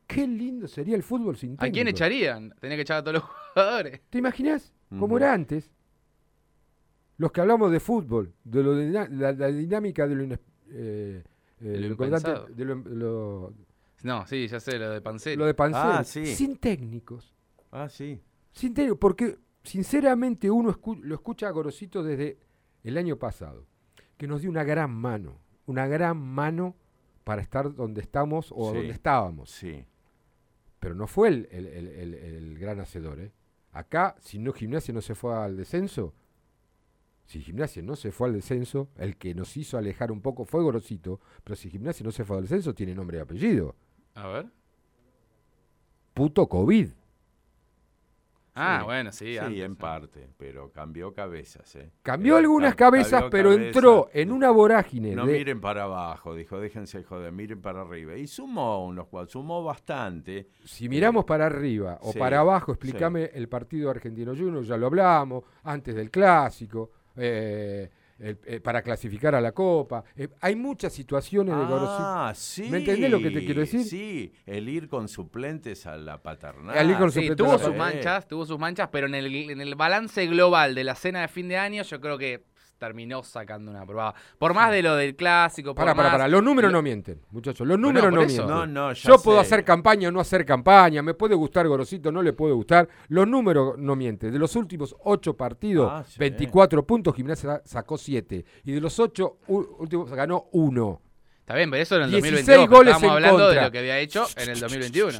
Qué 0.05 0.25
lindo 0.27 0.67
sería 0.67 0.95
el 0.95 1.03
fútbol 1.03 1.36
sin 1.38 1.51
técnicos. 1.51 1.67
¿A 1.69 1.71
quién 1.71 1.88
echarían? 1.88 2.53
Tenía 2.60 2.75
que 2.77 2.81
echar 2.83 2.97
a 2.97 3.03
todos 3.03 3.15
los 3.15 3.23
jugadores. 3.53 4.01
¿Te 4.10 4.17
imaginas? 4.19 4.73
Como 4.89 5.05
Ujú. 5.07 5.17
era 5.17 5.33
antes. 5.33 5.71
Los 7.17 7.32
que 7.32 7.41
hablamos 7.41 7.71
de 7.71 7.80
fútbol, 7.80 8.34
de 8.43 8.63
lo 8.63 8.75
dina- 8.77 9.08
la, 9.10 9.32
la 9.32 9.47
dinámica 9.47 10.08
de 10.08 10.15
lo, 10.15 10.23
eh, 10.23 10.38
eh, 10.69 11.23
De 11.60 11.80
lo 11.89 11.95
de 11.95 12.65
lo- 12.65 12.75
lo- 12.75 13.53
No, 14.03 14.27
sí, 14.27 14.47
ya 14.47 14.60
sé, 14.60 14.77
lo 14.77 14.91
de 14.91 15.01
Panseri. 15.01 15.36
lo 15.36 15.45
de 15.45 15.53
Panseri, 15.56 15.88
Ah, 15.97 16.03
sí. 16.03 16.25
sin 16.27 16.58
técnicos. 16.58 17.34
Ah, 17.71 17.89
sí. 17.89 18.21
Sin 18.51 18.73
técnico, 18.73 18.97
porque 18.99 19.38
sinceramente 19.63 20.49
uno 20.51 20.71
escu- 20.71 20.99
lo 21.01 21.15
escucha 21.15 21.47
a 21.47 21.51
Gorosito 21.51 22.03
desde 22.03 22.38
el 22.84 22.97
año 22.97 23.17
pasado, 23.17 23.65
que 24.17 24.27
nos 24.27 24.41
dio 24.41 24.49
una 24.51 24.63
gran 24.63 24.91
mano, 24.91 25.39
una 25.65 25.88
gran 25.88 26.17
mano 26.17 26.75
para 27.23 27.41
estar 27.41 27.73
donde 27.73 28.01
estamos 28.01 28.53
o 28.56 28.69
Sí. 28.71 28.77
donde 28.77 28.93
estábamos. 28.93 29.49
Sí. 29.49 29.84
Pero 30.80 30.93
no 30.95 31.08
fue 31.08 31.30
el, 31.30 31.47
el- 31.51 31.65
el- 31.65 31.88
el- 31.88 32.13
el 32.13 32.60
gran 32.60 32.80
hacedor. 32.80 33.19
¿eh? 33.19 33.32
Acá, 33.71 34.15
si 34.19 34.38
no 34.38 34.53
Gimnasia 34.53 34.93
no 34.93 35.01
se 35.01 35.15
fue 35.15 35.36
al 35.36 35.58
descenso, 35.58 36.13
si 37.28 37.42
Gimnasia 37.42 37.84
no 37.84 37.96
se 37.96 38.12
fue 38.12 38.28
al 38.30 38.34
descenso, 38.34 38.90
el 38.98 39.16
que 39.18 39.36
nos 39.36 39.56
hizo 39.58 39.78
alejar 39.78 40.12
un 40.12 40.22
poco 40.22 40.46
fue 40.46 40.63
Gorosito, 40.63 41.20
pero 41.44 41.56
si 41.56 41.70
Gimnasia 41.70 42.04
no 42.04 42.12
se 42.12 42.26
fue 42.26 42.38
al 42.38 42.44
descenso, 42.44 42.74
tiene 42.74 42.96
nombre 42.96 43.20
y 43.20 43.22
apellido. 43.22 43.76
A 44.16 44.28
ver. 44.28 44.48
Puto 46.13 46.48
COVID. 46.48 46.90
Ah, 48.60 48.80
Sí. 48.80 48.86
bueno, 48.86 49.12
sí. 49.12 49.26
Sí, 49.34 49.38
antes, 49.38 49.62
en 49.63 49.74
sí. 49.74 49.78
parte, 49.80 50.30
pero 50.36 50.72
cambió 50.72 51.13
cabezas, 51.13 51.76
¿eh? 51.76 51.92
Cambió 52.02 52.36
Eh, 52.36 52.40
algunas 52.40 52.74
cam- 52.74 52.78
cabezas, 52.78 53.12
cambió 53.22 53.30
pero 53.30 53.50
cabezas. 53.52 53.76
entró 53.76 54.10
en 54.13 54.32
una 54.32 54.50
vorágine. 54.50 55.13
No 55.16 55.28
de- 55.28 55.34
miren 55.38 55.62
para 55.62 55.84
abajo, 55.84 56.34
dijo, 56.34 56.60
déjense 56.60 57.04
joder, 57.04 57.32
miren 57.32 57.62
para 57.62 57.82
arriba. 57.82 58.16
Y 58.18 58.26
sumó 58.26 58.84
unos 58.88 59.06
cuantos, 59.10 59.34
sumó 59.34 59.63
bastante. 59.63 60.48
Si 60.66 60.90
miramos 60.90 61.26
para 61.26 61.46
arriba 61.46 62.00
o 62.02 62.13
Sí, 62.13 62.18
para 62.18 62.40
abajo, 62.40 62.72
explícame 62.72 63.26
el 63.32 63.48
partido 63.48 63.92
argentino 63.92 64.32
Junior, 64.36 64.63
ya 64.63 64.76
lo 64.76 64.88
hablamos, 64.88 65.44
antes 65.63 65.94
del 65.94 66.10
clásico, 66.10 66.90
eh, 67.17 67.89
el- 68.19 68.39
eh, 68.45 68.60
para 68.60 68.82
clasificar 68.82 69.36
a 69.36 69.41
la 69.41 69.51
Copa. 69.51 70.03
Eh, 70.15 70.27
hay 70.41 70.56
muchas 70.56 70.91
situaciones 70.93 71.56
de 71.56 71.65
Gorosito. 71.65 71.99
Ah, 72.03 72.34
sí. 72.36 72.67
¿Me 72.69 72.77
entendés 72.80 73.12
lo 73.12 73.19
que 73.21 73.30
te 73.32 73.45
quiero 73.45 73.62
decir? 73.62 73.84
Sí, 73.84 74.34
el 74.45 74.67
ir 74.69 74.88
con 74.88 75.08
suplentes 75.08 75.86
a 75.86 75.97
la 75.97 76.21
paternal. 76.21 76.75
El 76.77 76.89
ir 76.91 76.97
con 76.97 77.12
Sí, 77.12 77.30
tuvo 77.36 77.51
de 77.51 77.58
la 77.60 77.63
sus 77.65 77.75
manchas, 77.75 78.27
tuvo 78.27 78.45
sus 78.45 78.58
manchas, 78.58 78.89
pero 78.91 79.06
en 79.08 79.15
el, 79.15 79.34
en 79.51 79.62
el 79.62 79.75
balance 79.75 80.25
global 80.25 80.73
de 80.73 80.84
la 80.84 80.95
cena 80.95 81.21
de 81.21 81.27
fin 81.27 81.47
de 81.47 81.58
año, 81.58 81.84
yo 81.84 82.01
creo 82.01 82.17
que 82.17 82.43
terminó 82.78 83.24
sacando 83.24 83.72
una 83.72 83.86
probada. 83.86 84.13
Por 84.38 84.54
más 84.54 84.72
de 84.72 84.82
lo 84.84 84.96
del 84.96 85.16
clásico, 85.16 85.70
por 85.74 85.84
Para, 85.84 85.96
para, 85.96 86.10
más- 86.10 86.18
para, 86.18 86.28
los 86.28 86.44
números 86.44 86.72
no 86.72 86.82
mienten, 86.82 87.22
muchachos, 87.32 87.66
los 87.68 87.78
números 87.80 88.12
no 88.13 88.22
eso. 88.22 88.46
mienten. 88.46 88.48
No, 88.48 88.66
no, 88.68 88.94
Yo 88.94 89.18
puedo 89.22 89.40
hacer 89.40 89.63
campaña 89.66 90.10
o 90.10 90.12
no 90.12 90.20
hacer 90.20 90.46
campaña, 90.46 91.02
me 91.02 91.13
puede 91.13 91.36
gustar 91.36 91.68
Gorosito, 91.68 92.12
no 92.12 92.22
le 92.22 92.34
puede 92.34 92.54
gustar. 92.54 92.88
Los 93.10 93.28
números 93.28 93.76
no 93.78 93.96
mienten. 93.96 94.32
De 94.32 94.40
los 94.40 94.56
últimos 94.56 94.96
ocho 95.04 95.36
partidos, 95.36 95.90
Ah, 95.92 96.04
sí. 96.08 96.20
24 96.20 96.86
puntos, 96.86 97.16
Gimnasia 97.16 97.62
sacó 97.66 97.98
7. 97.98 98.46
Y 98.63 98.72
de 98.74 98.82
los 98.82 99.00
ocho 99.00 99.38
últimos 99.48 100.12
ganó 100.12 100.48
1. 100.52 101.02
Está 101.40 101.56
bien, 101.56 101.72
pero 101.72 101.82
eso 101.82 101.96
en 101.96 102.02
el 102.04 102.12
16 102.12 102.46
2022. 102.46 102.68
pero 102.68 102.78
goles 102.78 102.94
Estamos 102.96 103.04
en 103.10 103.16
hablando 103.16 103.44
contra. 103.46 103.60
de 103.62 103.66
lo 103.68 103.72
que 103.72 103.80
había 103.80 104.00
hecho 104.00 104.26
en 104.36 104.50
el 104.50 104.60
2021. 104.60 105.20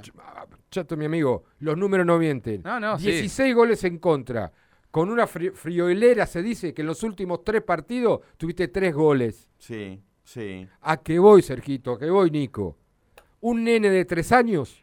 Chato, 0.70 0.98
mi 0.98 1.06
amigo, 1.06 1.46
los 1.60 1.78
números 1.78 2.06
no 2.06 2.18
mienten. 2.20 2.62
No, 2.64 2.80
no, 2.82 3.00
sí. 3.00 3.06
16 3.06 3.56
goles 3.56 3.84
en 3.86 3.98
contra. 4.00 4.52
Con 4.92 5.10
una 5.10 5.28
fri- 5.28 5.52
friolera 5.54 6.26
se 6.26 6.42
dice 6.42 6.74
que 6.74 6.82
en 6.82 6.88
los 6.88 7.04
últimos 7.04 7.44
tres 7.44 7.62
partidos 7.62 8.22
tuviste 8.38 8.68
tres 8.70 8.94
goles. 8.96 9.50
Sí, 9.60 10.02
sí. 10.24 10.68
¿A 10.82 10.98
qué 10.98 11.20
voy, 11.20 11.42
Sergito? 11.42 11.94
¿A 11.94 12.00
qué 12.00 12.10
voy, 12.10 12.32
Nico? 12.32 12.78
Un 13.42 13.64
nene 13.64 13.90
de 13.90 14.06
tres 14.06 14.32
años 14.32 14.82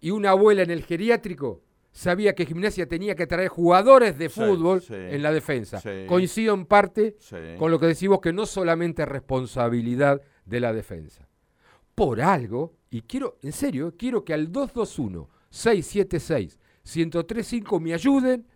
y 0.00 0.10
una 0.10 0.30
abuela 0.30 0.62
en 0.62 0.70
el 0.70 0.84
geriátrico 0.84 1.62
sabía 1.92 2.34
que 2.34 2.46
Gimnasia 2.46 2.86
tenía 2.86 3.14
que 3.16 3.26
traer 3.26 3.48
jugadores 3.48 4.16
de 4.16 4.28
fútbol 4.30 4.80
sí, 4.80 4.94
en 4.94 5.22
la 5.22 5.32
defensa. 5.32 5.80
sí. 5.80 6.06
Coincido 6.06 6.54
en 6.54 6.64
parte 6.64 7.16
con 7.58 7.70
lo 7.70 7.78
que 7.80 7.86
decimos 7.86 8.20
que 8.20 8.32
no 8.32 8.46
solamente 8.46 9.02
es 9.02 9.08
responsabilidad 9.08 10.22
de 10.46 10.60
la 10.60 10.72
defensa. 10.72 11.26
Por 11.96 12.22
algo, 12.22 12.72
y 12.90 13.02
quiero, 13.02 13.36
en 13.42 13.52
serio, 13.52 13.92
quiero 13.98 14.24
que 14.24 14.32
al 14.32 14.50
221-676-1035 16.84 17.80
me 17.80 17.94
ayuden 17.94 18.46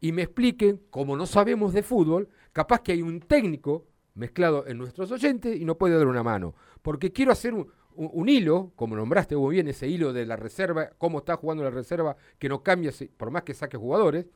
y 0.00 0.12
me 0.12 0.22
expliquen, 0.22 0.80
como 0.90 1.16
no 1.16 1.26
sabemos 1.26 1.72
de 1.72 1.82
fútbol, 1.82 2.28
capaz 2.52 2.80
que 2.80 2.92
hay 2.92 3.02
un 3.02 3.20
técnico 3.20 3.86
mezclado 4.14 4.66
en 4.66 4.78
nuestros 4.78 5.10
oyentes 5.10 5.58
y 5.58 5.64
no 5.64 5.76
puede 5.76 5.96
dar 5.96 6.06
una 6.06 6.22
mano. 6.22 6.54
Porque 6.82 7.12
quiero 7.12 7.32
hacer 7.32 7.54
un, 7.54 8.28
hilo, 8.28 8.72
como 8.76 8.96
nombraste 8.96 9.36
muy 9.36 9.56
bien, 9.56 9.68
ese 9.68 9.88
hilo 9.88 10.12
de 10.12 10.26
la 10.26 10.36
reserva, 10.36 10.90
cómo 10.98 11.18
está 11.18 11.36
jugando 11.36 11.64
la 11.64 11.70
reserva, 11.70 12.16
que 12.38 12.48
no 12.48 12.62
cambia 12.62 12.92
por 13.16 13.30
más 13.30 13.42
que 13.42 13.54
saque 13.54 13.76
jugadores. 13.76 14.26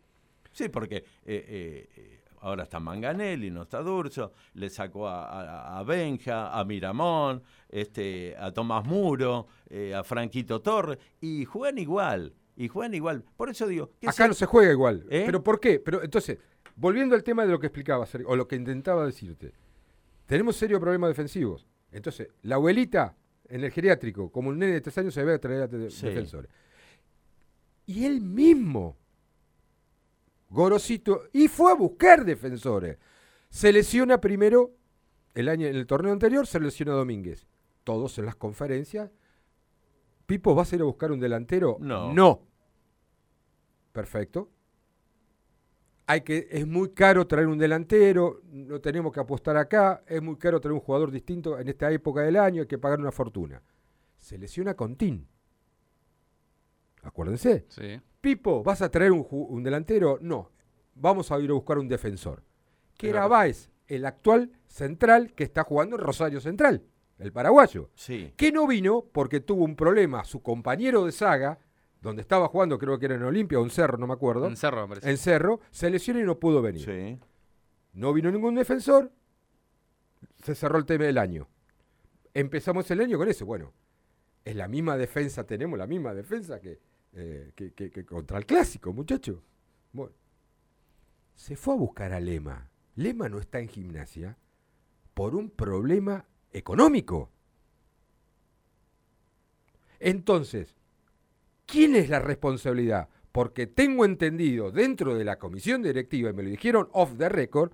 Sí, 0.52 0.68
porque 0.68 0.96
eh, 0.96 1.04
eh, 1.24 1.88
eh, 1.96 2.20
ahora 2.40 2.64
está 2.64 2.80
Manganelli, 2.80 3.50
no 3.50 3.62
está 3.62 3.80
Durso, 3.82 4.32
le 4.54 4.68
sacó 4.68 5.08
a, 5.08 5.82
Benja, 5.84 6.58
a 6.58 6.64
Miramón, 6.64 7.42
este, 7.68 8.36
a 8.36 8.52
Tomás 8.52 8.84
Muro, 8.84 9.46
a 9.96 10.02
Franquito 10.02 10.60
Torres, 10.60 10.98
y 11.20 11.44
juegan 11.44 11.78
igual, 11.78 12.34
y 12.56 12.68
juegan 12.68 12.94
igual. 12.94 13.24
Por 13.36 13.50
eso 13.50 13.66
digo, 13.66 13.90
que 14.00 14.06
Acá 14.08 14.12
sea- 14.16 14.28
no 14.28 14.34
se 14.34 14.46
juega 14.46 14.70
igual. 14.72 15.06
¿Eh? 15.10 15.22
¿Pero 15.26 15.42
por 15.42 15.58
qué? 15.60 15.80
Pero 15.80 16.02
entonces, 16.02 16.38
volviendo 16.76 17.14
al 17.14 17.22
tema 17.24 17.44
de 17.44 17.52
lo 17.52 17.58
que 17.60 17.66
explicaba, 17.68 18.06
o 18.26 18.36
lo 18.36 18.46
que 18.48 18.56
intentaba 18.56 19.04
decirte, 19.06 19.52
tenemos 20.26 20.56
serios 20.56 20.80
problemas 20.80 21.10
defensivos. 21.10 21.66
Entonces, 21.90 22.28
la 22.42 22.54
abuelita 22.56 23.16
en 23.48 23.64
el 23.64 23.70
geriátrico, 23.70 24.30
como 24.30 24.48
un 24.50 24.58
nene 24.58 24.72
de 24.74 24.80
tres 24.80 24.96
años, 24.98 25.12
se 25.14 25.20
debe 25.20 25.38
traer 25.38 25.62
a 25.62 25.66
de- 25.66 25.90
Sí. 25.90 26.06
defensores. 26.06 26.50
Y 27.86 28.04
él 28.06 28.20
mismo, 28.20 28.96
Gorosito, 30.48 31.24
y 31.32 31.48
fue 31.48 31.72
a 31.72 31.74
buscar 31.74 32.24
defensores. 32.24 32.98
Se 33.48 33.72
lesiona 33.72 34.20
primero, 34.20 34.72
el 35.34 35.48
año, 35.48 35.66
en 35.66 35.76
el 35.76 35.86
torneo 35.86 36.12
anterior, 36.12 36.46
se 36.46 36.60
lesiona 36.60 36.92
Domínguez. 36.92 37.46
Todos 37.84 38.18
en 38.18 38.26
las 38.26 38.36
conferencias. 38.36 39.10
Pipo, 40.32 40.54
¿vas 40.54 40.72
a 40.72 40.76
ir 40.76 40.80
a 40.80 40.86
buscar 40.86 41.12
un 41.12 41.20
delantero? 41.20 41.76
No. 41.78 42.10
No. 42.10 42.40
Perfecto. 43.92 44.48
Hay 46.06 46.22
que, 46.22 46.48
es 46.50 46.66
muy 46.66 46.94
caro 46.94 47.26
traer 47.26 47.48
un 47.48 47.58
delantero, 47.58 48.40
no 48.44 48.80
tenemos 48.80 49.12
que 49.12 49.20
apostar 49.20 49.58
acá, 49.58 50.02
es 50.06 50.22
muy 50.22 50.36
caro 50.38 50.58
traer 50.58 50.72
un 50.72 50.80
jugador 50.80 51.10
distinto 51.10 51.58
en 51.58 51.68
esta 51.68 51.92
época 51.92 52.22
del 52.22 52.36
año, 52.36 52.62
hay 52.62 52.66
que 52.66 52.78
pagar 52.78 52.98
una 52.98 53.12
fortuna. 53.12 53.62
Se 54.16 54.38
lesiona 54.38 54.72
Contín. 54.72 55.28
Acuérdense. 57.02 57.66
Sí. 57.68 58.00
Pipo, 58.22 58.62
¿vas 58.62 58.80
a 58.80 58.90
traer 58.90 59.12
un, 59.12 59.26
un 59.30 59.62
delantero? 59.62 60.18
No. 60.22 60.50
Vamos 60.94 61.30
a 61.30 61.38
ir 61.40 61.50
a 61.50 61.52
buscar 61.52 61.76
un 61.76 61.88
defensor. 61.88 62.42
Que 62.96 63.10
era 63.10 63.28
Báez, 63.28 63.70
el 63.86 64.06
actual 64.06 64.50
central 64.66 65.34
que 65.34 65.44
está 65.44 65.62
jugando 65.62 65.96
en 65.96 66.02
Rosario 66.02 66.40
Central, 66.40 66.86
el 67.22 67.32
paraguayo. 67.32 67.90
Sí, 67.94 68.32
Que 68.36 68.52
no 68.52 68.66
vino 68.66 69.04
porque 69.12 69.40
tuvo 69.40 69.64
un 69.64 69.76
problema 69.76 70.24
su 70.24 70.42
compañero 70.42 71.04
de 71.04 71.12
saga, 71.12 71.58
donde 72.00 72.22
estaba 72.22 72.48
jugando, 72.48 72.78
creo 72.78 72.98
que 72.98 73.06
era 73.06 73.14
en 73.14 73.22
Olimpia 73.22 73.58
o 73.60 73.64
en 73.64 73.70
Cerro, 73.70 73.96
no 73.96 74.06
me 74.06 74.14
acuerdo. 74.14 74.46
En 74.48 74.56
Cerro, 74.56 74.82
me 74.82 74.88
parece. 74.88 75.10
En 75.10 75.18
Cerro, 75.18 75.60
se 75.70 75.88
lesionó 75.90 76.20
y 76.20 76.24
no 76.24 76.38
pudo 76.38 76.60
venir. 76.62 76.84
sí. 76.84 77.18
No 77.94 78.12
vino 78.14 78.30
ningún 78.32 78.54
defensor, 78.54 79.12
se 80.42 80.54
cerró 80.54 80.78
el 80.78 80.86
tema 80.86 81.04
del 81.04 81.18
año. 81.18 81.46
Empezamos 82.32 82.90
el 82.90 83.00
año 83.00 83.18
con 83.18 83.28
eso. 83.28 83.44
Bueno, 83.44 83.72
es 84.44 84.56
la 84.56 84.66
misma 84.66 84.96
defensa, 84.96 85.44
tenemos 85.44 85.78
la 85.78 85.86
misma 85.86 86.14
defensa 86.14 86.58
que, 86.60 86.80
eh, 87.12 87.52
que, 87.54 87.72
que- 87.74 87.90
que 87.90 88.04
contra 88.06 88.38
el 88.38 88.46
clásico, 88.46 88.92
muchacho. 88.94 89.42
Bueno, 89.92 90.14
se 91.34 91.54
fue 91.56 91.74
a 91.74 91.76
buscar 91.76 92.12
a 92.14 92.20
Lema. 92.20 92.70
Lema 92.96 93.28
no 93.28 93.38
está 93.38 93.60
en 93.60 93.68
gimnasia 93.68 94.38
por 95.14 95.34
un 95.34 95.50
problema 95.50 96.24
económico. 96.52 97.30
Entonces, 99.98 100.76
¿quién 101.66 101.96
es 101.96 102.08
la 102.08 102.18
responsabilidad? 102.18 103.08
Porque 103.30 103.66
tengo 103.66 104.04
entendido 104.04 104.70
dentro 104.70 105.14
de 105.14 105.24
la 105.24 105.38
comisión 105.38 105.82
directiva, 105.82 106.30
y 106.30 106.32
me 106.32 106.42
lo 106.42 106.50
dijeron 106.50 106.88
off 106.92 107.16
the 107.16 107.28
record, 107.28 107.72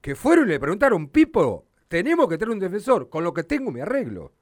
que 0.00 0.14
fueron 0.14 0.48
y 0.48 0.52
le 0.52 0.60
preguntaron, 0.60 1.08
Pipo, 1.08 1.66
tenemos 1.88 2.28
que 2.28 2.38
tener 2.38 2.54
un 2.54 2.58
defensor, 2.58 3.08
con 3.08 3.22
lo 3.22 3.34
que 3.34 3.44
tengo 3.44 3.70
me 3.70 3.82
arreglo. 3.82 4.32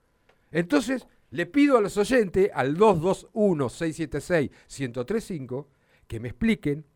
Entonces, 0.51 1.07
le 1.31 1.47
pido 1.47 1.77
a 1.77 1.81
los 1.81 1.97
oyentes, 1.97 2.51
al 2.55 2.77
221-676-1035, 2.77 5.67
que 6.07 6.21
me 6.21 6.29
expliquen 6.29 6.87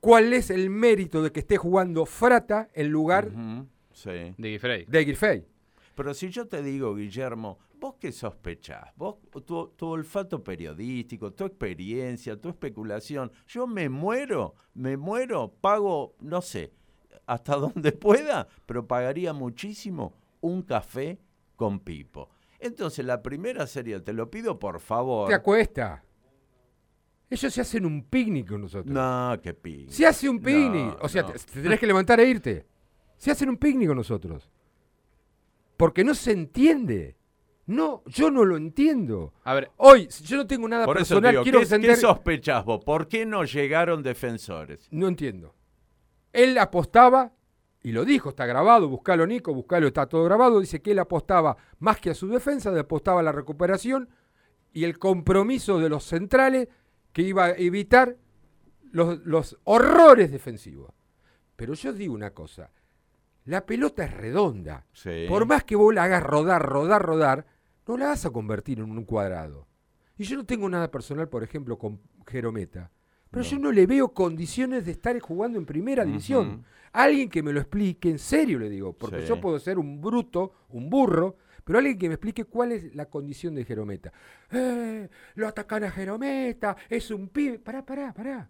cuál 0.00 0.32
es 0.32 0.50
el 0.50 0.70
mérito 0.70 1.22
de 1.22 1.32
que 1.32 1.40
esté 1.40 1.56
jugando 1.56 2.06
Frata 2.06 2.68
en 2.74 2.90
lugar 2.90 3.28
Ujú, 3.28 3.66
sí. 3.92 4.34
De 4.36 5.04
Guifrey. 5.04 5.46
Pero 5.94 6.12
si 6.14 6.28
yo 6.30 6.46
te 6.46 6.62
digo, 6.62 6.94
Guillermo, 6.94 7.58
vos 7.78 7.94
qué 8.00 8.10
sospechás, 8.10 8.92
vos, 8.96 9.16
tu, 9.44 9.68
tu 9.68 9.86
olfato 9.86 10.42
periodístico, 10.42 11.32
tu 11.32 11.44
experiencia, 11.44 12.40
tu 12.40 12.48
especulación, 12.48 13.30
yo 13.46 13.66
me 13.66 13.88
muero, 13.88 14.54
me 14.74 14.96
muero, 14.96 15.54
pago, 15.60 16.16
no 16.20 16.42
sé, 16.42 16.72
hasta 17.26 17.56
donde 17.56 17.92
pueda, 17.92 18.48
pero 18.66 18.86
pagaría 18.86 19.32
muchísimo 19.32 20.14
un 20.40 20.62
café 20.62 21.20
con 21.56 21.80
Pipo. 21.80 22.30
Entonces, 22.58 23.04
la 23.04 23.22
primera 23.22 23.66
serie, 23.66 24.00
te 24.00 24.12
lo 24.12 24.30
pido 24.30 24.58
por 24.58 24.80
favor. 24.80 25.28
Te 25.28 25.34
acuesta. 25.34 26.02
Ellos 27.28 27.52
se 27.52 27.60
hacen 27.60 27.84
un 27.84 28.04
picnic 28.04 28.48
con 28.48 28.62
nosotros. 28.62 28.94
No, 28.94 29.38
qué 29.42 29.52
pin. 29.54 29.90
Se 29.90 30.06
hace 30.06 30.28
un 30.28 30.40
picnic. 30.40 30.86
No, 30.86 30.98
o 31.00 31.08
sea, 31.08 31.22
no. 31.22 31.32
te, 31.32 31.38
te 31.38 31.62
tenés 31.62 31.78
que 31.78 31.86
levantar 31.86 32.20
e 32.20 32.28
irte. 32.28 32.66
Se 33.16 33.30
hacen 33.30 33.48
un 33.48 33.56
picnic 33.56 33.88
con 33.88 33.96
nosotros. 33.96 34.50
Porque 35.76 36.04
no 36.04 36.14
se 36.14 36.32
entiende. 36.32 37.16
No, 37.66 38.02
yo 38.06 38.30
no 38.30 38.44
lo 38.44 38.56
entiendo. 38.56 39.32
A 39.44 39.54
ver, 39.54 39.70
Hoy, 39.78 40.08
yo 40.24 40.36
no 40.36 40.46
tengo 40.46 40.68
nada 40.68 40.84
Por 40.84 40.96
eso 40.98 41.14
personal, 41.14 41.32
digo, 41.32 41.42
quiero 41.44 41.60
¿qué, 41.60 41.66
qué 41.66 41.74
entender. 41.74 41.96
sospechás 41.96 42.64
vos? 42.64 42.84
¿Por 42.84 43.08
qué 43.08 43.24
no 43.24 43.44
llegaron 43.44 44.02
defensores? 44.02 44.86
No 44.90 45.08
entiendo. 45.08 45.54
Él 46.32 46.58
apostaba 46.58 47.32
y 47.82 47.92
lo 47.92 48.04
dijo, 48.04 48.30
está 48.30 48.44
grabado, 48.46 48.88
buscalo 48.88 49.26
Nico, 49.26 49.54
buscalo, 49.54 49.86
está 49.86 50.06
todo 50.06 50.24
grabado, 50.24 50.60
dice 50.60 50.82
que 50.82 50.92
él 50.92 50.98
apostaba 50.98 51.56
más 51.78 52.00
que 52.00 52.10
a 52.10 52.14
su 52.14 52.28
defensa, 52.28 52.70
le 52.70 52.80
apostaba 52.80 53.20
a 53.20 53.22
la 53.22 53.32
recuperación 53.32 54.08
y 54.72 54.84
el 54.84 54.98
compromiso 54.98 55.78
de 55.78 55.88
los 55.88 56.04
centrales 56.04 56.68
que 57.12 57.22
iba 57.22 57.44
a 57.46 57.50
evitar 57.52 58.16
los, 58.90 59.18
los 59.24 59.58
horrores 59.64 60.30
defensivos. 60.32 60.92
Pero 61.56 61.74
yo 61.74 61.92
digo 61.92 62.14
una 62.14 62.32
cosa, 62.32 62.70
la 63.44 63.64
pelota 63.66 64.04
es 64.04 64.12
redonda. 64.14 64.86
Sí. 64.92 65.26
Por 65.28 65.46
más 65.46 65.64
que 65.64 65.76
vos 65.76 65.94
la 65.94 66.04
hagas 66.04 66.22
rodar, 66.22 66.62
rodar, 66.62 67.02
rodar, 67.02 67.46
no 67.86 67.96
la 67.96 68.06
vas 68.06 68.24
a 68.26 68.30
convertir 68.30 68.78
en 68.78 68.90
un 68.90 69.04
cuadrado. 69.04 69.66
Y 70.16 70.24
yo 70.24 70.36
no 70.36 70.44
tengo 70.46 70.68
nada 70.68 70.90
personal, 70.90 71.28
por 71.28 71.42
ejemplo, 71.42 71.76
con 71.78 72.00
Jerometa. 72.26 72.90
Pero 73.30 73.42
yo 73.44 73.58
no 73.58 73.72
le 73.72 73.86
veo 73.86 74.14
condiciones 74.14 74.84
de 74.86 74.92
estar 74.92 75.18
jugando 75.18 75.58
en 75.58 75.66
primera 75.66 76.04
división. 76.04 76.64
Alguien 76.92 77.28
que 77.28 77.42
me 77.42 77.52
lo 77.52 77.58
explique, 77.60 78.08
en 78.08 78.20
serio 78.20 78.60
le 78.60 78.70
digo, 78.70 78.92
porque 78.92 79.22
Sí. 79.22 79.26
yo 79.26 79.40
puedo 79.40 79.58
ser 79.58 79.76
un 79.78 80.00
bruto, 80.00 80.52
un 80.68 80.88
burro, 80.88 81.36
pero 81.64 81.80
alguien 81.80 81.98
que 81.98 82.06
me 82.06 82.14
explique 82.14 82.44
cuál 82.44 82.70
es 82.70 82.94
la 82.94 83.06
condición 83.06 83.56
de 83.56 83.64
Jerometa. 83.64 84.12
Eh, 84.52 85.08
lo 85.34 85.48
atacan 85.48 85.82
a 85.82 85.90
Jerometa, 85.90 86.76
es 86.88 87.10
un 87.10 87.28
pibe. 87.28 87.58
Pará, 87.58 87.84
pará, 87.84 88.14
pará. 88.14 88.48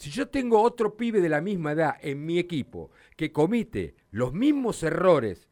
Si 0.00 0.08
yo 0.08 0.30
tengo 0.30 0.62
otro 0.62 0.96
pibe 0.96 1.20
de 1.20 1.28
la 1.28 1.42
misma 1.42 1.72
edad 1.72 1.96
en 2.00 2.24
mi 2.24 2.38
equipo 2.38 2.90
que 3.18 3.32
comite 3.32 3.94
los 4.12 4.32
mismos 4.32 4.82
errores, 4.82 5.46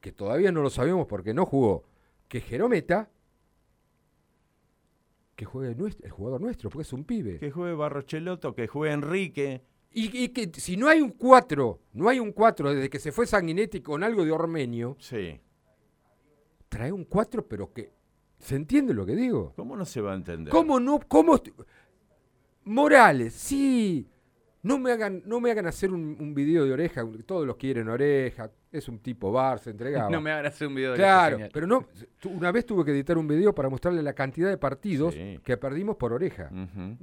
que 0.00 0.12
todavía 0.12 0.52
no 0.52 0.62
lo 0.62 0.70
sabemos 0.70 1.08
porque 1.08 1.34
no 1.34 1.44
jugó, 1.44 1.82
que 2.28 2.40
Jerometa, 2.40 3.10
que 5.34 5.44
juegue 5.44 5.74
nues- 5.76 5.98
el 6.04 6.10
jugador 6.12 6.40
nuestro, 6.40 6.70
porque 6.70 6.82
es 6.82 6.92
un 6.92 7.02
pibe. 7.02 7.40
Que 7.40 7.50
juegue 7.50 7.74
Barrocheloto, 7.74 8.54
que 8.54 8.68
juegue 8.68 8.94
Enrique. 8.94 9.62
Y, 9.90 10.16
y 10.24 10.28
que 10.28 10.52
si 10.60 10.76
no 10.76 10.86
hay 10.86 11.00
un 11.00 11.10
4, 11.10 11.80
no 11.94 12.08
hay 12.08 12.20
un 12.20 12.30
4 12.30 12.72
desde 12.72 12.90
que 12.90 13.00
se 13.00 13.10
fue 13.10 13.26
Sanguinetti 13.26 13.80
con 13.80 14.04
algo 14.04 14.24
de 14.24 14.30
Ormeño, 14.30 14.94
Sí. 15.00 15.40
trae 16.68 16.92
un 16.92 17.04
4, 17.06 17.48
pero 17.48 17.72
que. 17.72 17.90
¿Se 18.38 18.54
entiende 18.56 18.94
lo 18.94 19.04
que 19.04 19.16
digo? 19.16 19.52
¿Cómo 19.56 19.76
no 19.76 19.84
se 19.84 20.00
va 20.00 20.12
a 20.12 20.14
entender? 20.14 20.50
¿Cómo 20.52 20.78
no? 20.80 21.00
¿Cómo? 21.08 21.38
Morales, 22.70 23.34
sí. 23.34 24.06
No 24.62 24.78
me 24.78 24.92
hagan, 24.92 25.22
no 25.24 25.40
me 25.40 25.50
hagan 25.50 25.66
hacer 25.66 25.90
un, 25.90 26.16
un 26.20 26.34
video 26.34 26.66
de 26.66 26.72
oreja, 26.72 27.02
todos 27.24 27.46
los 27.46 27.56
quieren 27.56 27.88
oreja, 27.88 28.50
es 28.70 28.88
un 28.88 28.98
tipo 28.98 29.32
bar, 29.32 29.58
se 29.58 29.70
entregaba. 29.70 30.10
No 30.10 30.20
me 30.20 30.30
hagan 30.30 30.46
hacer 30.46 30.68
un 30.68 30.74
video 30.74 30.90
de 30.92 30.98
Claro, 30.98 31.28
esa 31.28 31.36
señal. 31.36 31.50
pero 31.52 31.66
no, 31.66 31.86
una 32.26 32.52
vez 32.52 32.66
tuve 32.66 32.84
que 32.84 32.90
editar 32.90 33.16
un 33.16 33.26
video 33.26 33.54
para 33.54 33.70
mostrarle 33.70 34.02
la 34.02 34.12
cantidad 34.12 34.50
de 34.50 34.58
partidos 34.58 35.14
Sí. 35.14 35.40
que 35.42 35.56
perdimos 35.56 35.96
por 35.96 36.12
oreja. 36.12 36.50
Un, 36.52 36.98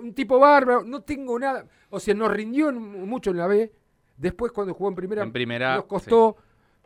un 0.00 0.14
tipo 0.14 0.38
bárbaro, 0.38 0.82
no 0.84 1.02
tengo 1.02 1.38
nada. 1.38 1.66
O 1.90 2.00
sea, 2.00 2.14
nos 2.14 2.32
rindió 2.32 2.70
en- 2.70 3.06
mucho 3.06 3.30
en 3.30 3.36
la 3.36 3.46
B. 3.46 3.70
Después, 4.16 4.50
cuando 4.52 4.72
jugó 4.72 4.88
en 4.88 4.94
primera, 4.94 5.22
En 5.22 5.32
primera, 5.32 5.76
nos 5.76 5.84
costó. 5.84 6.36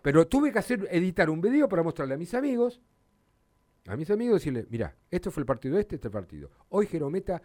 Pero 0.02 0.26
tuve 0.26 0.52
que 0.52 0.58
hacer, 0.58 0.88
editar 0.90 1.30
un 1.30 1.40
video 1.40 1.68
para 1.68 1.82
mostrarle 1.84 2.14
a 2.14 2.16
mis 2.16 2.34
amigos. 2.34 2.80
A 3.86 3.96
mis 3.96 4.10
amigos 4.10 4.40
decirle, 4.40 4.66
mira, 4.70 4.94
esto 5.10 5.30
fue 5.30 5.42
el 5.42 5.46
partido 5.46 5.78
este, 5.78 5.94
este 5.94 6.10
partido. 6.10 6.50
Hoy 6.70 6.86
Jerometa, 6.86 7.40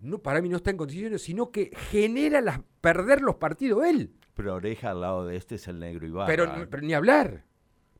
no, 0.00 0.18
para 0.18 0.40
mí 0.42 0.48
no 0.48 0.56
está 0.58 0.70
en 0.70 0.76
condiciones, 0.76 1.22
sino 1.22 1.50
que 1.50 1.70
genera 1.90 2.40
las, 2.40 2.60
perder 2.80 3.22
los 3.22 3.36
partidos 3.36 3.84
él. 3.86 4.12
Pero 4.34 4.54
Oreja 4.54 4.90
al 4.90 5.00
lado 5.00 5.26
de 5.26 5.36
este 5.36 5.54
es 5.54 5.66
el 5.68 5.78
negro 5.78 6.06
Ibarra. 6.06 6.26
Pero, 6.26 6.50
pero 6.70 6.82
ni 6.82 6.92
hablar. 6.94 7.44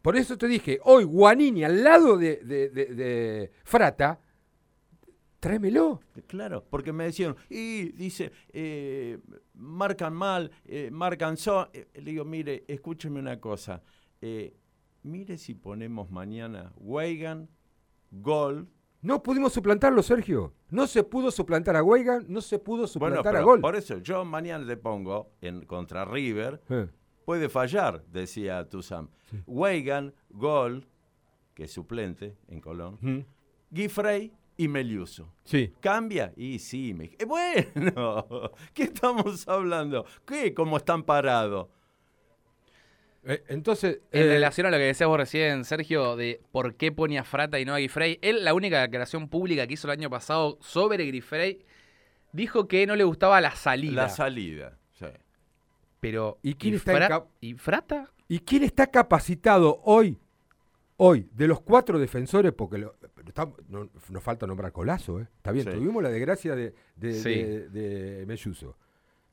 Por 0.03 0.17
eso 0.17 0.37
te 0.39 0.47
dije, 0.47 0.79
hoy 0.85 1.05
Guanini 1.05 1.65
al 1.65 1.83
lado 1.83 2.17
de, 2.19 2.37
de- 2.45 2.69
de- 2.69 2.95
de 2.95 3.51
Frata, 3.65 4.21
tráemelo. 5.41 6.01
Claro, 6.27 6.65
porque 6.69 6.93
me 6.93 7.05
decían, 7.05 7.35
y 7.49 7.91
dice, 7.93 8.33
eh, 8.53 9.19
marcan 9.55 10.15
mal, 10.15 10.51
eh, 10.65 10.91
marcan 10.93 11.37
so. 11.37 11.69
Eh, 11.73 11.89
le 11.95 12.11
digo, 12.11 12.25
mire, 12.25 12.65
escúcheme 12.69 13.19
una 13.21 13.41
cosa. 13.41 13.83
mire 15.03 15.39
si 15.39 15.55
ponemos 15.55 16.11
mañana 16.11 16.73
Weigan, 16.77 17.49
Gol. 18.11 18.69
No 19.07 19.23
pudimos 19.23 19.53
suplantarlo, 19.53 20.03
Sergio. 20.03 20.53
No 20.69 20.89
se 20.89 21.05
pudo 21.05 21.31
suplantar 21.31 21.77
a 21.77 21.83
Weigan, 21.85 22.25
no 22.27 22.41
se 22.41 22.59
pudo 22.59 22.89
suplantar 22.89 23.37
a 23.37 23.41
Gol. 23.41 23.61
por 23.61 23.77
eso 23.77 23.99
yo 23.99 24.25
mañana 24.25 24.65
le 24.65 24.77
pongo 24.77 25.31
en 25.41 25.65
contra 25.65 26.05
River. 26.05 26.61
Eh, 26.69 26.89
Puede 27.25 27.49
fallar, 27.49 28.05
decía 28.07 28.69
Tuzam. 28.69 29.09
Weigan, 29.47 30.13
Gol, 30.31 30.89
que 31.55 31.65
es 31.65 31.73
suplente 31.73 32.37
en 32.49 32.61
Colón. 32.61 32.99
mm, 33.01 33.21
y 34.57 34.67
Meliuso. 34.67 35.33
Sí. 35.45 35.73
¿Cambia? 35.79 36.33
Y 36.37 36.59
sí, 36.59 36.93
me... 36.93 37.05
eh, 37.05 37.25
bueno, 37.27 38.51
¿qué 38.75 38.85
estamos 38.85 39.47
hablando? 39.47 40.05
¿Qué? 40.25 40.53
¿Cómo 40.53 40.79
están 40.79 41.05
parados? 41.05 41.69
Eh, 43.29 43.43
entonces, 43.49 44.01
En 44.13 44.23
eh, 44.23 44.27
relación 44.35 44.67
a 44.67 44.71
lo 44.71 44.77
que 44.77 44.85
decías 44.85 45.09
vos 45.09 45.19
recién, 45.19 45.65
Sergio, 45.65 46.15
de 46.17 46.41
por 46.53 46.75
qué 46.77 46.93
pone 46.93 47.19
a 47.19 47.25
Frata 47.25 47.59
y 47.59 47.65
no 47.65 47.75
a 47.75 47.79
Guifrey, 47.79 48.19
él, 48.23 48.45
la 48.45 48.55
única 48.55 48.81
declaración 48.83 49.29
pública 49.29 49.67
que 49.67 49.75
hizo 49.75 49.89
el 49.89 49.93
año 49.99 50.09
pasado 50.09 50.59
sobre 50.61 51.05
Guifrey, 51.11 51.65
dijo 52.33 52.69
que 52.69 52.87
no 52.87 52.95
le 52.95 53.05
gustaba 53.05 53.41
la 53.41 53.51
salida. 53.57 54.03
La 54.05 54.09
salida. 54.09 54.79
sí. 54.93 55.07
pero. 56.01 56.39
¿Y 56.43 56.55
quién 56.55 56.75
está 56.75 56.93
Fra- 56.95 57.25
¿Y 57.41 57.55
Frata? 57.55 58.13
¿y 58.29 58.39
quién 58.41 58.63
está 58.65 58.87
capacitado 58.89 59.81
hoy, 59.85 60.19
hoy, 60.97 61.29
de 61.33 61.49
los 61.49 61.61
cuatro 61.61 61.99
defensores? 61.99 62.53
Porque 62.53 62.79
lo- 62.79 62.95
pero 63.15 63.29
está- 63.29 63.49
no- 63.69 63.89
nos 64.11 64.23
falta 64.23 64.47
nombrar 64.47 64.71
Colazo, 64.73 65.21
¿eh? 65.21 65.27
Está 65.37 65.51
bien, 65.53 65.65
Sí. 65.67 65.73
tuvimos 65.73 66.03
la 66.03 66.11
desgracia 66.11 66.55
de, 66.55 66.75
de, 66.97 67.13
Sí. 67.15 67.31
de- 67.35 67.69
de 67.71 68.27
Melluso. 68.27 68.77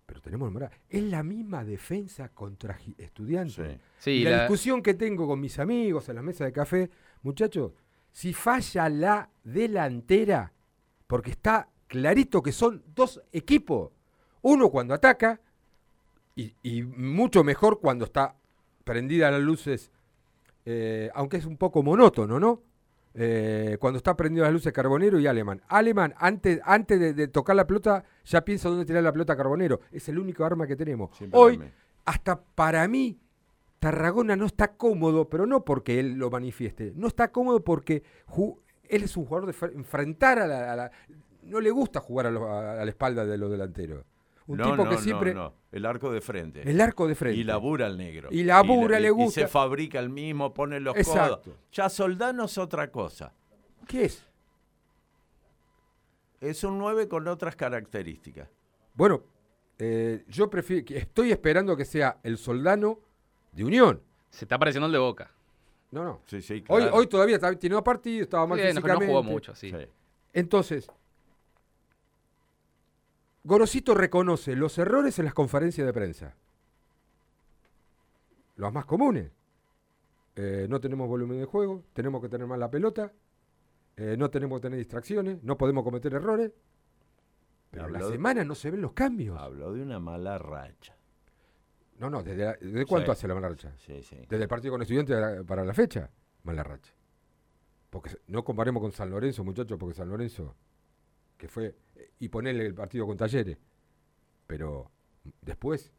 Pero 0.05 0.21
tenemos 0.21 0.47
que 0.47 0.51
nombrar. 0.53 0.71
Es 0.89 1.03
la 1.03 1.23
misma 1.23 1.63
defensa 1.63 2.29
contra 2.29 2.77
estudiantes. 2.97 3.55
Sí. 3.55 3.79
Sí, 3.99 4.11
y 4.11 4.23
la, 4.23 4.31
la- 4.31 4.39
discusión 4.43 4.81
que 4.81 4.93
tengo 4.93 5.27
con 5.27 5.39
mis 5.39 5.57
amigos 5.59 6.09
en 6.09 6.15
las 6.15 6.23
mesas 6.23 6.45
de 6.45 6.51
café, 6.53 6.89
muchachos, 7.21 7.71
si 8.11 8.33
falla 8.33 8.89
la 8.89 9.29
delantera, 9.43 10.51
porque 11.07 11.31
está 11.31 11.69
clarito 11.87 12.41
que 12.43 12.51
son 12.51 12.83
dos 12.93 13.21
equipos, 13.31 13.91
uno 14.41 14.69
cuando 14.69 14.93
ataca 14.93 15.39
y, 16.35 16.53
y 16.63 16.83
mucho 16.83 17.43
mejor 17.43 17.79
cuando 17.79 18.05
está 18.05 18.35
prendida 18.83 19.31
las 19.31 19.41
luces, 19.41 19.91
eh, 20.65 21.09
aunque 21.15 21.37
es 21.37 21.45
un 21.45 21.57
poco 21.57 21.81
monótono, 21.81 22.39
¿no? 22.39 22.61
Eh, 23.15 23.77
cuando 23.79 23.97
está 23.97 24.15
prendido 24.15 24.43
las 24.43 24.53
luces 24.53 24.73
Carbonero 24.73 25.19
y 25.19 25.27
Alemán. 25.27 25.61
Alemán, 25.67 26.13
antes, 26.17 26.59
antes 26.63 26.99
de, 26.99 27.13
de 27.13 27.27
tocar 27.27 27.55
la 27.55 27.67
pelota, 27.67 28.03
ya 28.25 28.43
piensa 28.43 28.69
dónde 28.69 28.85
tirar 28.85 29.03
la 29.03 29.11
pelota 29.11 29.35
Carbonero. 29.37 29.81
Es 29.91 30.09
el 30.09 30.17
único 30.17 30.43
arma 30.45 30.65
que 30.65 30.75
tenemos. 30.75 31.15
Siempre 31.17 31.39
Hoy, 31.39 31.61
hasta 32.05 32.41
para 32.41 32.87
mí, 32.87 33.19
Tarragona 33.79 34.35
no 34.35 34.45
está 34.45 34.69
cómodo, 34.75 35.29
pero 35.29 35.45
no 35.45 35.63
porque 35.65 35.99
él 35.99 36.13
lo 36.13 36.29
manifieste. 36.31 36.93
No 36.95 37.07
está 37.07 37.31
cómodo 37.31 37.63
porque 37.63 38.03
él 38.89 39.03
es 39.03 39.15
un 39.17 39.25
jugador 39.25 39.45
de 39.47 39.53
fre- 39.53 39.73
enfrentar 39.75 40.39
a 40.39 40.47
la, 40.47 40.71
a 40.73 40.75
la- 40.75 40.91
No 41.43 41.59
le 41.59 41.69
gusta 41.69 41.99
jugar 41.99 42.27
a, 42.27 42.31
lo- 42.31 42.47
a- 42.49 42.81
a 42.81 42.85
la 42.85 42.89
espalda 42.89 43.25
de 43.25 43.37
los 43.37 43.51
delanteros. 43.51 44.05
Un 44.47 44.57
no, 44.57 44.63
tipo 44.65 44.77
no, 44.83 44.89
que 44.89 44.95
no, 44.95 45.01
siempre... 45.01 45.33
no. 45.33 45.53
El 45.71 45.85
arco 45.85 46.11
de 46.11 46.19
frente. 46.21 46.69
El 46.69 46.79
arco 46.81 47.07
de 47.07 47.15
frente. 47.15 47.39
Y 47.39 47.43
labura 47.43 47.87
el 47.87 47.97
negro. 47.97 48.29
Y 48.31 48.43
labura, 48.43 48.99
le 48.99 49.07
y- 49.07 49.11
gusta. 49.11 49.41
Y 49.41 49.43
se 49.43 49.47
fabrica 49.49 49.99
el 49.99 50.09
mismo, 50.09 50.53
pone 50.53 50.79
los 50.79 50.95
Exacto. 50.97 51.41
codos. 51.43 51.57
Ya 51.71 51.89
Soldano 51.89 52.45
es 52.45 52.57
otra 52.57 52.91
cosa. 52.91 53.33
¿Qué 53.87 54.05
es? 54.05 54.25
Es 56.41 56.63
un 56.63 56.77
9 56.77 57.07
con 57.07 57.27
otras 57.27 57.55
características. 57.55 58.49
Bueno, 58.93 59.23
eh, 59.79 60.23
yo 60.27 60.49
prefiero... 60.49 60.85
que- 60.85 60.97
Estoy 60.97 61.31
esperando 61.31 61.75
que 61.77 61.85
sea 61.85 62.17
el 62.23 62.37
soldano 62.37 62.99
de 63.51 63.63
Unión. 63.63 64.01
Se 64.29 64.45
está 64.45 64.59
pareciendo 64.59 64.87
el 64.87 64.91
de 64.91 64.99
Boca. 64.99 65.31
No, 65.91 66.03
no. 66.03 66.21
Sí, 66.25 66.41
sí, 66.41 66.53
Hoy, 66.67 66.81
claro. 66.81 66.95
hoy 66.97 67.07
todavía 67.07 67.35
está, 67.35 67.53
tiene 67.57 67.75
dos 67.75 67.83
partidos, 67.83 68.23
estaba 68.23 68.47
mal 68.47 68.59
Sí, 68.59 68.65
no, 68.73 68.99
jugó 68.99 69.23
mucho, 69.23 69.53
sí. 69.55 69.69
Sí. 69.69 69.77
Entonces, 70.33 70.89
Gorosito 73.43 73.93
reconoce 73.93 74.55
los 74.55 74.77
errores 74.77 75.19
en 75.19 75.25
las 75.25 75.33
conferencias 75.33 75.85
de 75.85 75.93
prensa. 75.93 76.35
Los 78.55 78.71
más 78.71 78.85
comunes. 78.85 79.31
Eh, 80.35 80.65
no 80.69 80.79
tenemos 80.79 81.07
volumen 81.07 81.39
de 81.39 81.45
juego, 81.45 81.83
tenemos 81.93 82.21
que 82.21 82.29
tener 82.29 82.47
más 82.47 82.57
la 82.57 82.71
pelota, 82.71 83.11
eh, 83.97 84.15
no 84.17 84.29
tenemos 84.31 84.59
que 84.59 84.63
tener 84.63 84.79
distracciones, 84.79 85.43
no 85.43 85.57
podemos 85.57 85.83
cometer 85.83 86.13
errores. 86.13 86.51
Pero 87.69 87.89
la 87.89 87.99
Habló- 87.99 88.11
semana 88.11 88.43
no 88.43 88.55
se 88.55 88.71
ven 88.71 88.81
los 88.81 88.93
cambios. 88.93 89.37
Habló 89.39 89.73
de 89.73 89.81
una 89.81 89.99
mala 89.99 90.37
racha. 90.37 90.95
No, 91.99 92.09
no, 92.09 92.23
¿desde, 92.23 92.45
la- 92.45 92.57
desde 92.59 92.85
cuánto 92.85 93.07
Sí. 93.13 93.17
hace 93.19 93.27
la 93.27 93.35
mala 93.35 93.49
racha? 93.49 93.73
Sí, 93.77 94.01
sí. 94.03 94.15
Desde 94.27 94.43
el 94.43 94.47
partido 94.47 94.71
con 94.71 94.81
estudiantes 94.81 95.19
la- 95.19 95.43
para 95.43 95.63
la 95.65 95.73
fecha, 95.73 96.09
mala 96.43 96.63
racha. 96.63 96.91
Porque 97.89 98.17
no 98.27 98.43
comparemos 98.43 98.81
con 98.81 98.91
San 98.91 99.09
Lorenzo, 99.11 99.43
muchachos, 99.43 99.77
porque 99.79 99.93
San 99.95 100.09
Lorenzo, 100.09 100.55
que 101.37 101.47
fue, 101.47 101.75
y 102.23 102.29
ponerle 102.29 102.65
el 102.65 102.73
partido 102.73 103.05
con 103.05 103.17
Talleres. 103.17 103.57
Pero 104.47 104.91
después, 105.41 105.91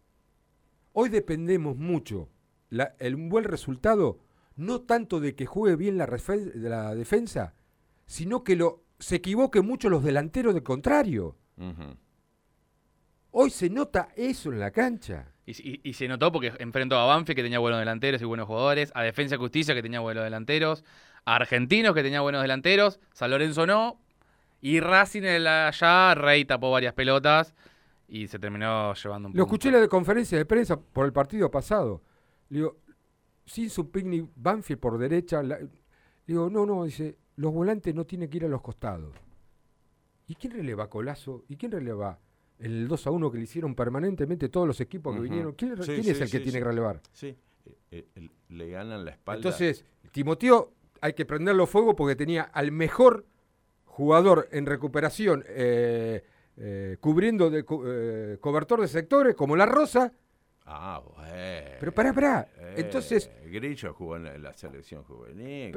hoy 0.92 1.08
dependemos 1.10 1.76
mucho, 1.76 2.28
la- 2.70 2.94
el 2.98 3.14
un 3.14 3.28
buen 3.28 3.44
resultado, 3.44 4.18
no 4.56 4.80
tanto 4.82 5.20
de 5.20 5.34
que 5.34 5.46
juegue 5.46 5.76
bien 5.76 5.98
la, 5.98 6.06
refe- 6.06 6.52
de 6.52 6.68
la 6.68 6.94
defensa, 6.94 7.54
sino 8.06 8.42
que 8.44 8.56
lo, 8.56 8.84
se 8.98 9.16
equivoquen 9.16 9.66
mucho 9.66 9.88
los 9.90 10.02
delanteros 10.04 10.54
del 10.54 10.62
contrario. 10.62 11.36
Hoy 13.30 13.50
se 13.50 13.68
nota 13.68 14.08
eso 14.16 14.52
en 14.52 14.60
la 14.60 14.70
cancha. 14.70 15.32
Y, 15.46 15.52
y- 15.52 15.80
y 15.84 15.92
se 15.94 16.08
notó 16.08 16.32
porque 16.32 16.52
enfrentó 16.58 16.96
a 16.96 17.04
Banfield, 17.06 17.36
que 17.36 17.42
tenía 17.42 17.58
buenos 17.58 17.80
delanteros 17.80 18.22
y 18.22 18.24
buenos 18.24 18.46
jugadores, 18.46 18.92
a 18.94 19.02
Defensa 19.02 19.34
y 19.34 19.38
Justicia, 19.38 19.74
que 19.74 19.82
tenía 19.82 20.00
buenos 20.00 20.24
delanteros, 20.24 20.84
a 21.26 21.34
Argentinos, 21.36 21.94
que 21.94 22.02
tenía 22.02 22.20
buenos 22.22 22.40
delanteros, 22.42 23.00
San 23.12 23.30
Lorenzo 23.30 23.66
no, 23.66 24.00
y 24.64 24.80
Racing 24.80 25.22
el 25.24 25.46
allá, 25.46 26.14
Rey 26.14 26.46
tapó 26.46 26.70
varias 26.70 26.94
pelotas 26.94 27.54
y 28.08 28.28
se 28.28 28.38
terminó 28.38 28.94
llevando 28.94 29.28
un 29.28 29.34
Lo 29.34 29.44
punto. 29.44 29.54
escuché 29.56 29.68
en 29.76 29.82
la 29.82 29.88
conferencia 29.88 30.38
de 30.38 30.46
prensa 30.46 30.80
por 30.80 31.04
el 31.04 31.12
partido 31.12 31.50
pasado. 31.50 32.00
Le 32.48 32.58
digo, 32.60 32.76
sin 33.44 33.68
su 33.68 33.90
picnic, 33.90 34.26
Banfield 34.34 34.80
por 34.80 34.96
derecha. 34.96 35.42
la- 35.42 35.58
le 35.58 35.68
digo, 36.26 36.48
no, 36.48 36.64
no, 36.64 36.84
dice, 36.84 37.18
los 37.36 37.52
volantes 37.52 37.94
no 37.94 38.06
tienen 38.06 38.30
que 38.30 38.38
ir 38.38 38.44
a 38.46 38.48
los 38.48 38.62
costados. 38.62 39.14
¿Y 40.26 40.34
quién 40.36 40.54
releva 40.54 40.88
Colazo? 40.88 41.44
¿Y 41.48 41.56
quién 41.56 41.72
releva 41.72 42.18
el 42.58 42.88
2 42.88 43.06
a 43.06 43.10
1 43.10 43.30
que 43.30 43.36
le 43.36 43.44
hicieron 43.44 43.74
permanentemente 43.74 44.48
todos 44.48 44.66
los 44.66 44.80
equipos 44.80 45.14
que 45.14 45.20
vinieron? 45.20 45.52
¿Quién, 45.52 45.76
Sí, 45.82 45.92
quién 45.92 46.04
sí, 46.04 46.10
es 46.10 46.20
el 46.22 46.30
que 46.30 46.38
sí, 46.38 46.44
tiene 46.44 46.52
sí. 46.52 46.58
que 46.58 46.64
relevar? 46.64 47.00
Sí, 47.12 47.36
eh, 47.90 48.06
eh, 48.16 48.28
le 48.48 48.70
ganan 48.70 49.04
la 49.04 49.10
espalda. 49.10 49.36
Entonces, 49.40 49.84
Timoteo 50.12 50.72
hay 51.02 51.12
que 51.12 51.26
prenderlo 51.26 51.66
fuego 51.66 51.94
porque 51.94 52.16
tenía 52.16 52.44
al 52.44 52.72
mejor 52.72 53.26
jugador 53.94 54.48
en 54.50 54.66
recuperación, 54.66 55.44
eh, 55.46 56.24
eh, 56.56 56.96
cubriendo 57.00 57.48
de 57.48 57.64
co- 57.64 57.84
eh, 57.86 58.38
cobertor 58.40 58.80
de 58.80 58.88
sectores 58.88 59.36
como 59.36 59.54
La 59.54 59.66
Rosa. 59.66 60.12
Ah, 60.66 61.00
bueno. 61.04 61.76
Pero 61.78 61.92
pará, 61.92 62.12
pará. 62.12 62.48
Eh, 62.56 62.74
Entonces, 62.78 63.30
Grillo 63.46 63.94
jugó 63.94 64.16
en 64.16 64.24
la, 64.24 64.38
la 64.38 64.52
selección 64.54 65.04
juvenil. 65.04 65.76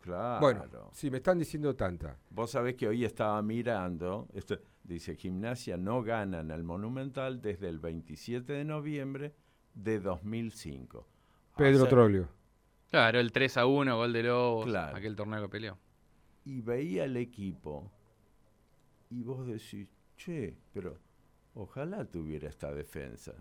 Claro. 0.00 0.40
bueno, 0.40 0.64
si 0.92 1.10
me 1.10 1.18
están 1.18 1.38
diciendo 1.38 1.76
tanta. 1.76 2.16
Vos 2.30 2.50
sabés 2.50 2.74
que 2.74 2.88
hoy 2.88 3.04
estaba 3.04 3.40
mirando, 3.42 4.26
esto, 4.32 4.58
dice, 4.82 5.14
Gimnasia 5.14 5.76
no 5.76 6.02
gana 6.02 6.40
en 6.40 6.50
el 6.50 6.64
Monumental 6.64 7.40
desde 7.42 7.68
el 7.68 7.78
27 7.78 8.52
de 8.52 8.64
noviembre 8.64 9.34
de 9.74 10.00
2005. 10.00 11.06
Pedro 11.56 11.76
O 11.76 11.80
sea, 11.82 11.88
Troglio. 11.90 12.28
Claro, 12.90 13.20
el 13.20 13.30
3 13.30 13.58
a 13.58 13.66
1, 13.66 13.96
gol 13.96 14.12
de 14.12 14.22
Lobos, 14.24 14.64
Claro. 14.66 14.96
aquel 14.96 15.14
torneo 15.14 15.42
que 15.42 15.48
peleó. 15.50 15.78
Y 16.50 16.62
veía 16.62 17.04
el 17.04 17.16
equipo 17.16 17.92
y 19.08 19.22
vos 19.22 19.46
decís, 19.46 19.86
che, 20.16 20.56
pero 20.72 20.98
ojalá 21.54 22.04
tuviera 22.04 22.48
esta 22.48 22.74
defensa. 22.74 23.32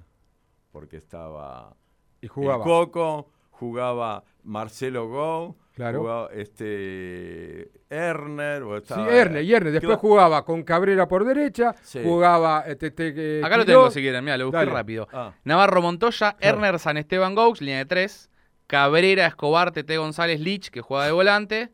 Porque 0.72 0.98
estaba 0.98 1.76
Y 2.22 2.28
jugaba. 2.28 2.58
el 2.64 2.70
Coco, 2.70 3.32
jugaba 3.50 4.24
Marcelo 4.44 5.08
Go, 5.08 5.56
Claro. 5.74 6.02
jugaba 6.02 6.30
este 6.34 7.72
Erner. 7.90 8.62
o 8.62 8.76
Sí, 8.78 8.84
estaba- 8.84 9.10
Erne, 9.12 9.42
y 9.42 9.54
Erne. 9.56 9.72
Después 9.72 9.98
Claro. 9.98 10.02
jugaba 10.02 10.46
con 10.46 10.62
Cabrera 10.62 11.08
por 11.08 11.26
derecha, 11.26 11.74
Sí. 11.82 12.02
jugaba 12.04 12.64
eh, 12.68 12.76
te- 12.76 12.92
te- 12.92 13.40
eh, 13.40 13.44
Acá 13.44 13.58
lo 13.58 13.66
tengo 13.66 13.90
si 13.90 14.02
quieren, 14.02 14.24
mira, 14.24 14.38
lo 14.38 14.46
busqué 14.46 14.58
Dale. 14.60 14.72
rápido. 14.72 15.08
Ah, 15.12 15.34
Navarro 15.46 15.82
Montoya, 15.82 16.38
Erner 16.40 16.78
San 16.78 16.98
Esteban 16.98 17.34
Gaux, 17.34 17.60
línea 17.60 17.80
de 17.80 17.86
3. 17.88 18.30
Cabrera, 18.68 19.26
Escobar, 19.26 19.72
Tete 19.72 19.98
González, 19.98 20.40
Lich, 20.40 20.70
que 20.70 20.82
juega 20.82 21.08
de 21.08 21.12
volante. 21.12 21.72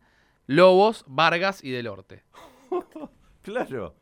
Lobos, 0.47 1.03
Vargas 1.07 1.63
y 1.63 1.71
Delorte. 1.71 2.23
claro. 3.41 3.95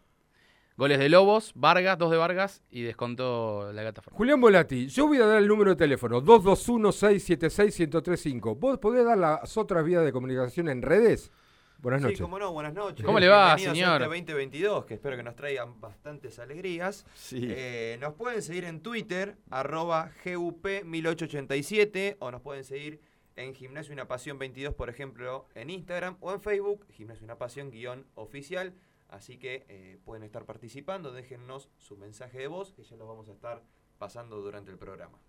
Goles 0.76 0.98
de 0.98 1.08
Lobos, 1.08 1.52
Vargas, 1.56 2.00
dos 2.00 2.10
de 2.10 2.18
Vargas 2.18 2.64
y 2.72 2.82
descontó 2.82 3.72
la 3.72 3.84
gata 3.84 4.02
Fernández. 4.02 4.18
Julián 4.18 4.42
Volati, 4.42 4.88
yo 4.88 5.06
voy 5.08 5.20
a 5.20 5.26
dar 5.28 5.38
el 5.38 5.48
número 5.48 5.70
de 5.72 5.76
teléfono 5.76 6.20
221-676-1035. 6.24 8.58
¿Vos 8.58 8.80
podés 8.80 9.06
dar 9.06 9.18
las 9.20 9.56
otras 9.58 9.86
vías 9.86 10.04
de 10.04 10.12
comunicación 10.12 10.70
en 10.70 10.82
redes? 10.82 11.32
Buenas 11.78 12.00
Sí, 12.02 12.06
noches. 12.06 12.22
cómo 12.22 12.40
no, 12.40 12.52
buenas 12.54 12.74
noches. 12.74 13.06
¿Cómo 13.06 13.20
le 13.20 13.28
va, 13.28 13.56
señor? 13.58 14.02
a 14.02 14.06
este 14.06 14.34
2022, 14.34 14.86
que 14.86 14.94
espero 14.96 15.16
que 15.18 15.22
nos 15.24 15.36
traigan 15.36 15.80
bastantes 15.80 16.40
alegrías. 16.40 17.06
Sí. 17.14 17.46
Eh, 17.50 17.98
nos 18.02 18.14
pueden 18.14 18.42
seguir 18.42 18.64
en 18.66 18.82
Twitter, 18.82 19.36
arroba 19.52 20.10
GUP1887, 20.26 22.16
o 22.20 22.32
nos 22.32 22.42
pueden 22.42 22.64
seguir 22.64 23.00
en 23.36 23.54
Gimnasio 23.54 23.94
Una 23.94 24.08
Pasión 24.08 24.38
22, 24.38 24.74
por 24.76 24.90
ejemplo, 24.90 25.48
en 25.56 25.70
Instagram, 25.70 26.18
o 26.20 26.34
en 26.34 26.42
Facebook, 26.42 26.86
Gimnasio 26.92 27.26
Una 27.26 27.38
Pasión 27.38 27.72
guion 27.72 28.06
oficial. 28.16 28.74
Así 29.10 29.38
que 29.38 29.66
eh, 29.70 30.00
pueden 30.04 30.24
estar 30.24 30.46
participando, 30.46 31.12
déjennos 31.12 31.70
su 31.78 31.98
mensaje 31.98 32.40
de 32.40 32.48
voz, 32.48 32.74
que 32.74 32.84
ya 32.84 32.96
los 32.96 33.08
vamos 33.08 33.30
a 33.30 33.34
estar 33.34 33.62
pasando 34.00 34.42
durante 34.42 34.72
el 34.72 34.78
programa. 34.78 35.20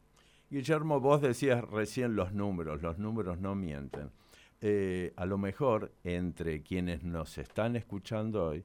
Guillermo, 0.51 1.01
vos 1.01 1.21
decías 1.21 1.63
recién 1.65 2.17
los 2.17 2.33
números, 2.33 2.81
los 2.81 2.99
números 2.99 3.39
no 3.39 3.55
mienten. 3.55 4.11
Eh, 4.61 5.13
a 5.17 5.27
lo 5.27 5.37
mejor 5.37 5.93
entre 6.05 6.63
quienes 6.63 7.03
nos 7.03 7.37
están 7.39 7.77
escuchando 7.77 8.47
hoy, 8.47 8.65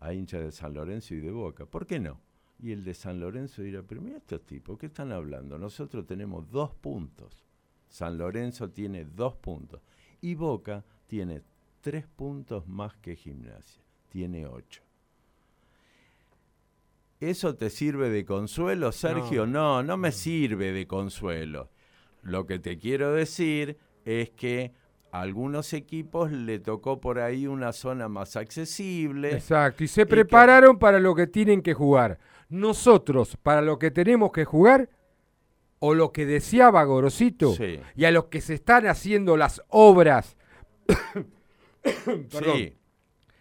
hay 0.00 0.18
hinchas 0.18 0.42
de 0.42 0.52
San 0.52 0.74
Lorenzo 0.74 1.14
y 1.14 1.20
de 1.20 1.30
Boca. 1.30 1.66
¿Por 1.66 1.86
qué 1.86 1.98
no? 1.98 2.20
Y 2.60 2.72
el 2.72 2.84
de 2.84 2.94
San 2.94 3.20
Lorenzo 3.20 3.62
dirá, 3.62 3.82
pero 3.82 4.00
mira 4.00 4.16
estos 4.16 4.46
tipos, 4.46 4.78
¿qué 4.78 4.86
están 4.86 5.12
hablando? 5.12 5.58
Nosotros 5.58 6.06
tenemos 6.06 6.50
dos 6.50 6.74
puntos. 6.74 7.47
San 7.88 8.18
Lorenzo 8.18 8.70
tiene 8.70 9.04
dos 9.04 9.34
puntos. 9.36 9.80
Y 10.20 10.34
Boca 10.34 10.84
tiene 11.06 11.42
tres 11.80 12.06
puntos 12.06 12.66
más 12.66 12.96
que 12.96 13.16
Gimnasia. 13.16 13.82
Tiene 14.08 14.46
ocho. 14.46 14.82
¿Eso 17.20 17.56
te 17.56 17.68
sirve 17.68 18.10
de 18.10 18.24
consuelo, 18.24 18.92
Sergio? 18.92 19.46
No, 19.46 19.82
no, 19.82 19.96
me 19.96 20.12
sirve 20.12 20.72
de 20.72 20.86
consuelo. 20.86 21.70
Lo 22.22 22.46
que 22.46 22.60
te 22.60 22.78
quiero 22.78 23.12
decir 23.12 23.76
es 24.04 24.30
que 24.30 24.72
a 25.10 25.22
algunos 25.22 25.72
equipos 25.72 26.30
le 26.30 26.60
tocó 26.60 27.00
por 27.00 27.18
ahí 27.18 27.46
una 27.46 27.72
zona 27.72 28.08
más 28.08 28.36
accesible. 28.36 29.32
Exacto, 29.32 29.82
y 29.82 29.88
se 29.88 30.06
prepararon 30.06 30.78
para 30.78 31.00
lo 31.00 31.14
que 31.14 31.26
tienen 31.26 31.60
que 31.60 31.74
jugar. 31.74 32.20
Nosotros, 32.50 33.36
para 33.42 33.62
lo 33.62 33.78
que 33.78 33.90
tenemos 33.90 34.30
que 34.30 34.44
jugar, 34.44 34.88
o 35.80 35.94
lo 35.94 36.12
que 36.12 36.26
deseaba 36.26 36.82
Gorosito, 36.84 37.54
Sí. 37.54 37.80
y 37.94 38.04
a 38.04 38.10
los 38.10 38.26
que 38.26 38.40
se 38.40 38.54
están 38.54 38.86
haciendo 38.86 39.36
las 39.36 39.62
obras 39.68 40.36
perdón, 41.82 42.56
Sí, 42.56 42.76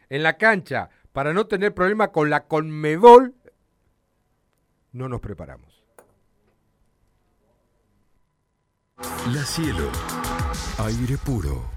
en 0.10 0.24
la 0.24 0.38
cancha 0.38 0.90
para 1.12 1.34
no 1.34 1.48
tener 1.48 1.74
problema 1.74 2.12
con 2.12 2.30
la 2.30 2.46
Conmebol, 2.48 3.34
no 4.92 5.10
nos 5.10 5.20
preparamos. 5.20 5.84
La 9.34 9.44
cielo. 9.44 9.90
Aire 10.80 11.18
puro. 11.18 11.77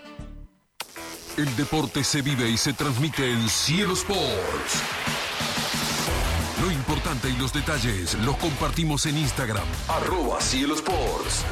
El 1.37 1.55
deporte 1.55 2.03
se 2.03 2.21
vive 2.21 2.49
y 2.49 2.57
se 2.57 2.73
transmite 2.73 3.31
en 3.31 3.47
Cielo 3.47 3.93
Sports. 3.93 4.83
Lo 6.61 6.69
importante 6.69 7.29
y 7.29 7.37
los 7.37 7.53
detalles 7.53 8.15
los 8.25 8.35
compartimos 8.35 9.05
en 9.05 9.17
Instagram, 9.17 9.63
arroba 9.87 10.41
Cielo 10.41 10.75
Sports. 10.75 11.45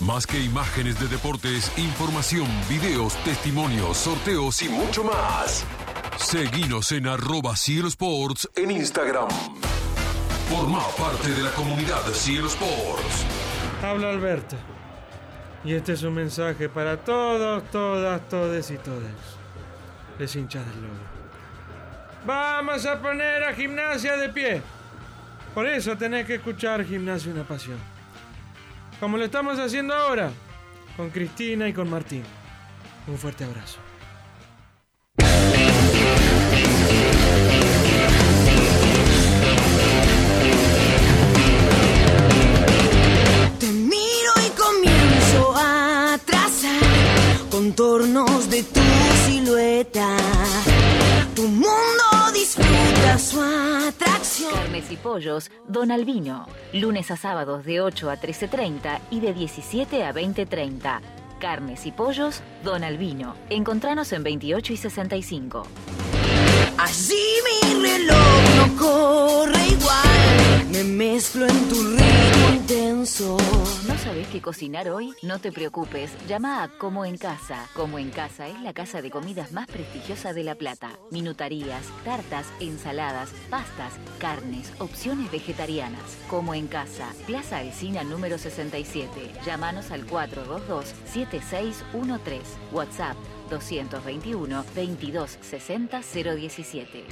Más 0.00 0.26
que 0.26 0.38
imágenes 0.38 1.00
de 1.00 1.08
deportes, 1.08 1.72
información, 1.78 2.46
videos, 2.68 3.14
testimonios, 3.24 3.96
sorteos 3.96 4.60
y 4.60 4.68
mucho 4.68 5.02
más. 5.02 5.64
Seguinos 6.18 6.92
en 6.92 7.06
arroba 7.06 7.56
Cielo 7.56 7.88
Sports 7.88 8.50
en 8.54 8.70
Instagram. 8.70 9.28
Forma 10.50 10.86
parte 10.98 11.30
de 11.30 11.42
la 11.42 11.50
comunidad 11.52 12.02
Cielo 12.12 12.48
Sports. 12.48 13.24
Habla 13.82 14.10
Alberto. 14.10 14.73
Y 15.64 15.72
este 15.72 15.94
es 15.94 16.02
un 16.02 16.14
mensaje 16.14 16.68
para 16.68 16.98
todos, 16.98 17.62
todas, 17.70 18.28
todes 18.28 18.70
y 18.70 18.76
todes. 18.76 19.14
Les 20.18 20.36
hinchas 20.36 20.64
del 20.66 20.82
lobo. 20.82 20.94
Vamos 22.26 22.84
a 22.84 23.00
poner 23.00 23.42
a 23.44 23.54
gimnasia 23.54 24.16
de 24.16 24.28
pie. 24.28 24.62
Por 25.54 25.66
eso 25.66 25.96
tenés 25.96 26.26
que 26.26 26.34
escuchar 26.34 26.84
Gimnasia 26.84 27.32
Una 27.32 27.44
Pasión. 27.44 27.78
Como 29.00 29.16
lo 29.16 29.24
estamos 29.24 29.58
haciendo 29.58 29.94
ahora, 29.94 30.30
con 30.96 31.10
Cristina 31.10 31.68
y 31.68 31.72
con 31.72 31.88
Martín. 31.88 32.24
Un 33.06 33.16
fuerte 33.16 33.44
abrazo. 33.44 33.78
Te 43.60 43.66
miro 43.66 44.32
y 44.46 44.50
trazar 44.56 44.93
contornos 47.64 48.50
de 48.50 48.62
tu 48.62 48.80
silueta. 49.24 50.18
Tu 51.34 51.48
mundo 51.48 52.32
disfruta 52.34 53.18
su 53.18 53.40
atracción. 53.40 54.52
Carnes 54.52 54.92
y 54.92 54.96
pollos, 54.96 55.50
Don 55.66 55.90
Albino. 55.90 56.46
Lunes 56.74 57.10
a 57.10 57.16
sábados 57.16 57.64
de 57.64 57.80
8 57.80 58.10
a 58.10 58.20
13.30 58.20 59.00
y 59.10 59.20
de 59.20 59.32
17 59.32 60.04
a 60.04 60.12
20.30. 60.12 61.00
Carnes 61.40 61.86
y 61.86 61.92
pollos, 61.92 62.42
Don 62.62 62.84
Albino. 62.84 63.34
Encontranos 63.48 64.12
en 64.12 64.24
28 64.24 64.72
y 64.74 64.76
65. 64.76 65.66
Así 66.76 67.22
mi 67.44 67.60
reloj 67.82 68.56
no 68.56 68.76
corre 68.76 69.68
igual. 69.68 70.66
Me 70.72 70.82
mezclo 70.82 71.46
en 71.46 71.68
tu 71.68 71.76
ritmo 71.76 72.48
intenso. 72.52 73.36
¿No 73.86 73.96
sabés 73.98 74.26
qué 74.28 74.40
cocinar 74.42 74.88
hoy? 74.88 75.12
No 75.22 75.38
te 75.38 75.52
preocupes, 75.52 76.10
llama 76.26 76.64
a 76.64 76.68
Como 76.68 77.04
en 77.04 77.16
Casa. 77.16 77.68
Como 77.74 78.00
en 78.00 78.10
Casa 78.10 78.48
es 78.48 78.60
la 78.60 78.72
casa 78.72 79.02
de 79.02 79.10
comidas 79.10 79.52
más 79.52 79.68
prestigiosa 79.68 80.32
de 80.32 80.42
La 80.42 80.56
Plata. 80.56 80.90
Minutarías, 81.12 81.84
tartas, 82.04 82.46
ensaladas, 82.58 83.30
pastas, 83.50 83.92
carnes, 84.18 84.72
opciones 84.80 85.30
vegetarianas. 85.30 86.16
Como 86.28 86.54
en 86.54 86.66
Casa, 86.66 87.06
Plaza 87.26 87.58
Alcina 87.58 88.02
número 88.02 88.36
67. 88.36 89.30
Llámanos 89.46 89.92
al 89.92 90.04
422-7613. 90.08 92.40
WhatsApp 92.72 93.16
221 93.50 94.64
22 94.74 95.38
60 95.40 96.00
017. 96.02 97.04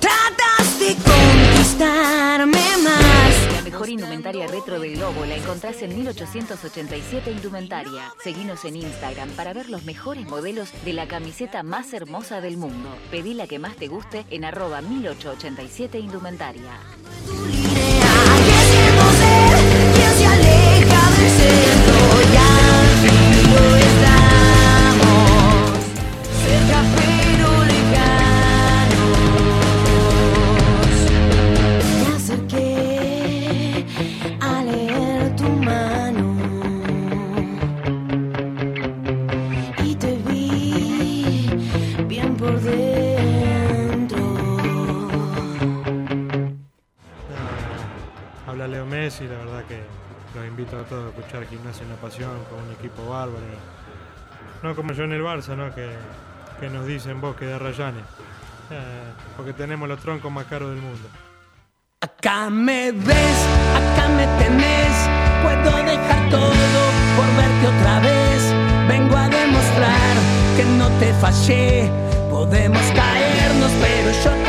Tratas 0.00 0.80
de 0.80 0.94
conquistarme 0.94 2.60
más. 2.82 3.52
La 3.52 3.62
mejor 3.62 3.88
indumentaria 3.88 4.46
retro 4.46 4.80
del 4.80 4.98
Lobo 4.98 5.26
la 5.26 5.36
encontrás 5.36 5.82
en 5.82 5.94
1887 5.94 7.30
Indumentaria. 7.30 8.12
Seguinos 8.22 8.64
en 8.64 8.76
Instagram 8.76 9.30
para 9.30 9.52
ver 9.52 9.68
los 9.68 9.84
mejores 9.84 10.26
modelos 10.26 10.70
de 10.84 10.92
la 10.92 11.06
camiseta 11.06 11.62
más 11.62 11.92
hermosa 11.92 12.40
del 12.40 12.56
mundo. 12.56 12.88
Pedí 13.10 13.34
la 13.34 13.46
que 13.46 13.58
más 13.58 13.76
te 13.76 13.88
guste 13.88 14.24
en 14.30 14.44
arroba 14.44 14.80
1887 14.80 15.98
Indumentaria. 15.98 16.72
Escuchar 51.26 51.46
Gimnasia 51.48 51.82
en 51.82 51.90
la 51.90 51.96
Pasión 51.96 52.44
con 52.48 52.62
un 52.62 52.72
equipo 52.72 53.08
bárbaro. 53.08 53.40
No 54.62 54.74
como 54.74 54.92
yo 54.92 55.04
en 55.04 55.12
el 55.12 55.22
Barça, 55.22 55.56
¿no? 55.56 55.74
Que, 55.74 55.88
que 56.60 56.70
nos 56.70 56.86
dicen 56.86 57.20
bosque 57.20 57.46
de 57.46 57.58
Rayanes. 57.58 58.02
Eh, 58.70 59.12
porque 59.36 59.52
tenemos 59.52 59.88
los 59.88 60.00
troncos 60.00 60.30
más 60.30 60.46
caros 60.46 60.70
del 60.70 60.80
mundo. 60.80 61.08
Acá 62.00 62.50
me 62.50 62.92
ves, 62.92 63.38
acá 63.74 64.08
me 64.08 64.26
tenés, 64.38 65.08
puedo 65.42 65.76
dejar 65.84 66.30
todo 66.30 66.82
por 67.16 67.26
verte 67.36 67.66
otra 67.76 68.00
vez. 68.00 68.54
Vengo 68.88 69.16
a 69.16 69.28
demostrar 69.28 70.16
que 70.56 70.64
no 70.64 70.88
te 70.98 71.12
fallé, 71.14 71.90
podemos 72.30 72.82
caernos, 72.94 73.72
pero 73.80 74.10
yo 74.24 74.45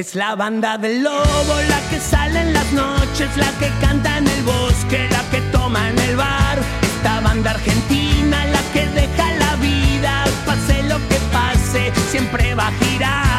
Es 0.00 0.14
la 0.14 0.34
banda 0.34 0.78
del 0.78 1.02
lobo, 1.02 1.54
la 1.68 1.78
que 1.90 2.00
sale 2.00 2.40
en 2.40 2.54
las 2.54 2.72
noches, 2.72 3.36
la 3.36 3.50
que 3.58 3.70
canta 3.82 4.16
en 4.16 4.26
el 4.26 4.42
bosque, 4.44 5.06
la 5.10 5.22
que 5.30 5.42
toma 5.52 5.90
en 5.90 5.98
el 5.98 6.16
bar. 6.16 6.58
Esta 6.80 7.20
banda 7.20 7.50
argentina, 7.50 8.46
la 8.46 8.62
que 8.72 8.86
deja 8.86 9.34
la 9.34 9.56
vida, 9.56 10.24
pase 10.46 10.82
lo 10.84 10.96
que 11.08 11.18
pase, 11.30 11.92
siempre 12.10 12.54
va 12.54 12.68
a 12.68 12.72
girar. 12.72 13.29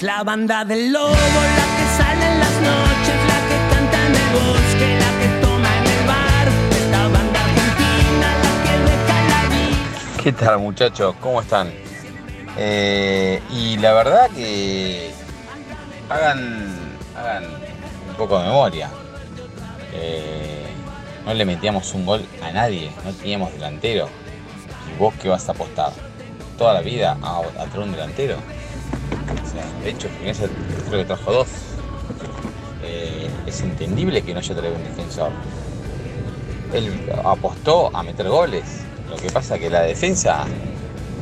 La 0.00 0.22
banda 0.24 0.64
del 0.64 0.90
lobo, 0.94 1.10
la 1.10 1.66
que 1.76 2.02
sale 2.02 2.26
en 2.26 2.40
las 2.40 2.54
noches, 2.62 3.16
la 3.28 3.38
que 3.48 3.56
canta 3.74 4.06
en 4.06 4.14
el 4.14 4.28
bosque, 4.32 4.98
la 4.98 5.10
que 5.20 5.28
toma 5.42 5.76
en 5.76 5.86
el 5.86 6.06
bar. 6.06 6.48
Esta 6.70 7.02
banda 7.08 7.44
argentina, 7.44 8.28
la 8.42 8.52
que 8.64 8.74
deja 8.90 9.16
la 9.28 9.42
vida. 9.54 10.22
¿Qué 10.22 10.32
tal 10.32 10.58
muchachos? 10.60 11.14
¿Cómo 11.20 11.42
están? 11.42 11.70
Eh, 12.56 13.42
y 13.50 13.76
la 13.76 13.92
verdad 13.92 14.30
que 14.30 15.12
hagan, 16.08 16.78
hagan 17.14 17.44
un 17.44 18.14
poco 18.16 18.38
de 18.38 18.46
memoria. 18.46 18.88
Eh, 19.92 20.64
no 21.26 21.34
le 21.34 21.44
metíamos 21.44 21.92
un 21.92 22.06
gol 22.06 22.24
a 22.42 22.50
nadie, 22.52 22.90
no 23.04 23.12
teníamos 23.12 23.52
delantero. 23.52 24.08
¿Y 24.90 24.98
vos 24.98 25.12
qué 25.20 25.28
vas 25.28 25.46
a 25.46 25.52
apostar? 25.52 25.92
¿Toda 26.56 26.72
la 26.72 26.80
vida 26.80 27.18
a, 27.20 27.40
a 27.40 27.66
traer 27.66 27.80
un 27.80 27.92
delantero? 27.92 28.36
De 29.82 29.90
hecho, 29.90 30.08
creo 30.88 31.00
que 31.00 31.04
trajo 31.04 31.32
dos. 31.32 31.48
Eh, 32.82 33.28
es 33.46 33.60
entendible 33.60 34.22
que 34.22 34.32
no 34.32 34.40
haya 34.40 34.54
traído 34.54 34.76
un 34.76 34.84
defensor. 34.84 35.30
Él 36.72 37.10
apostó 37.24 37.94
a 37.94 38.02
meter 38.02 38.28
goles. 38.28 38.64
Lo 39.08 39.16
que 39.16 39.30
pasa 39.30 39.56
es 39.56 39.60
que 39.60 39.70
la 39.70 39.82
defensa 39.82 40.44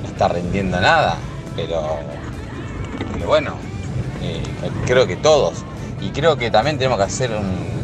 no 0.02 0.08
está 0.08 0.28
rindiendo 0.28 0.80
nada. 0.80 1.16
Pero, 1.56 1.98
bueno, 3.26 3.54
eh, 4.22 4.42
creo 4.86 5.06
que 5.06 5.16
todos. 5.16 5.64
Y 6.00 6.10
creo 6.10 6.36
que 6.36 6.50
también 6.50 6.78
tenemos 6.78 6.98
que 6.98 7.04
hacer 7.04 7.30
un, 7.32 7.78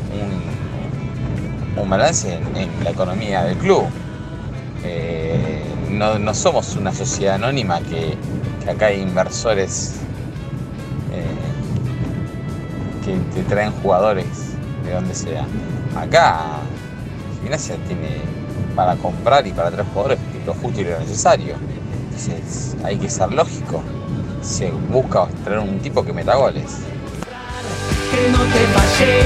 balance 1.89 2.33
en, 2.33 2.71
la 2.83 2.91
economía 2.91 3.45
del 3.45 3.59
club. 3.59 3.85
Eh, 4.85 5.63
no, 5.91 6.35
somos 6.35 6.77
una 6.77 6.93
sociedad 6.93 7.35
anónima 7.35 7.81
que, 7.81 8.17
acá 8.71 8.87
hay 8.87 9.01
inversores 9.01 9.97
que 13.05 13.17
te 13.35 13.43
traen 13.43 13.73
jugadores 13.83 14.27
de 14.85 14.93
donde 14.93 15.15
sea. 15.15 15.47
Acá 15.97 16.61
Gimnasia 17.43 17.77
tiene 17.87 18.21
para 18.75 18.97
comprar 18.97 19.47
y 19.47 19.53
para 19.53 19.71
traer 19.71 19.87
jugadores 19.93 20.19
lo 20.47 20.55
justo 20.55 20.81
y 20.81 20.85
lo 20.85 20.99
necesario. 20.99 21.55
Entonces 22.05 22.77
hay 22.83 22.97
que 22.97 23.09
ser 23.09 23.33
lógico. 23.33 23.83
Se 24.43 24.71
busca 24.71 25.27
traer 25.45 25.61
un 25.61 25.79
tipo 25.81 26.05
que 26.05 26.13
meta 26.13 26.35
goles. 26.35 26.79
que 28.11 28.31
no 28.31 28.39
te 28.39 28.67
fallé. 28.75 29.21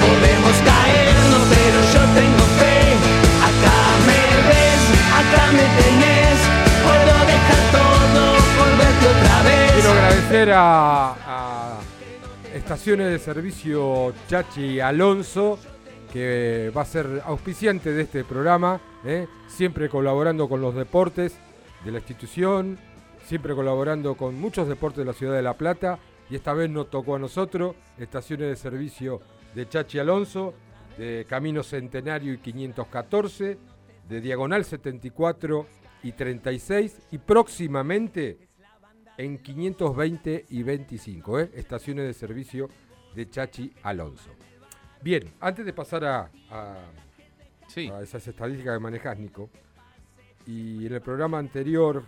Podemos 0.00 0.56
caernos, 0.64 1.42
pero 1.50 1.78
yo 1.94 2.00
tengo 2.14 2.44
fe. 2.58 2.76
Acá 3.48 3.78
me 4.06 4.22
ves, 4.48 4.82
acá 5.20 5.42
me 5.52 5.64
tenés. 5.80 6.38
Puedo 6.82 7.14
dejar 7.26 7.62
todo 7.70 8.22
por 8.58 8.70
verte 8.78 9.04
otra 9.06 9.42
vez. 9.42 9.72
Quiero 9.74 9.90
agradecer 9.92 10.52
a, 10.52 11.14
a 11.26 11.61
Estaciones 12.62 13.10
de 13.10 13.18
Servicio 13.18 14.14
Chachi 14.28 14.78
Alonso, 14.78 15.58
que 16.12 16.70
va 16.74 16.82
a 16.82 16.84
ser 16.84 17.20
auspiciante 17.26 17.90
de 17.90 18.02
este 18.02 18.22
programa, 18.22 18.80
¿eh? 19.04 19.26
siempre 19.48 19.88
colaborando 19.88 20.48
con 20.48 20.60
los 20.60 20.72
deportes 20.72 21.36
de 21.84 21.90
la 21.90 21.98
institución, 21.98 22.78
siempre 23.26 23.56
colaborando 23.56 24.14
con 24.14 24.40
muchos 24.40 24.68
deportes 24.68 24.98
de 24.98 25.04
la 25.06 25.12
ciudad 25.12 25.34
de 25.34 25.42
La 25.42 25.54
Plata, 25.58 25.98
y 26.30 26.36
esta 26.36 26.54
vez 26.54 26.70
nos 26.70 26.88
tocó 26.88 27.16
a 27.16 27.18
nosotros, 27.18 27.74
Estaciones 27.98 28.48
de 28.48 28.54
Servicio 28.54 29.20
de 29.56 29.68
Chachi 29.68 29.98
Alonso, 29.98 30.54
de 30.96 31.26
Camino 31.28 31.64
Centenario 31.64 32.32
y 32.32 32.38
514, 32.38 33.58
de 34.08 34.20
Diagonal 34.20 34.64
74 34.64 35.66
y 36.04 36.12
36, 36.12 36.96
y 37.10 37.18
próximamente 37.18 38.38
en 39.16 39.38
520 39.38 40.46
y 40.48 40.62
25, 40.62 41.40
¿eh? 41.40 41.50
estaciones 41.54 42.06
de 42.06 42.14
servicio 42.14 42.68
de 43.14 43.28
Chachi 43.28 43.72
Alonso. 43.82 44.30
Bien, 45.02 45.32
antes 45.40 45.66
de 45.66 45.72
pasar 45.72 46.04
a, 46.04 46.30
a, 46.50 46.76
a 47.92 48.02
esas 48.02 48.26
estadísticas 48.26 48.74
que 48.74 48.80
manejas, 48.80 49.18
Nico, 49.18 49.50
y 50.46 50.86
en 50.86 50.94
el 50.94 51.00
programa 51.00 51.38
anterior, 51.38 52.02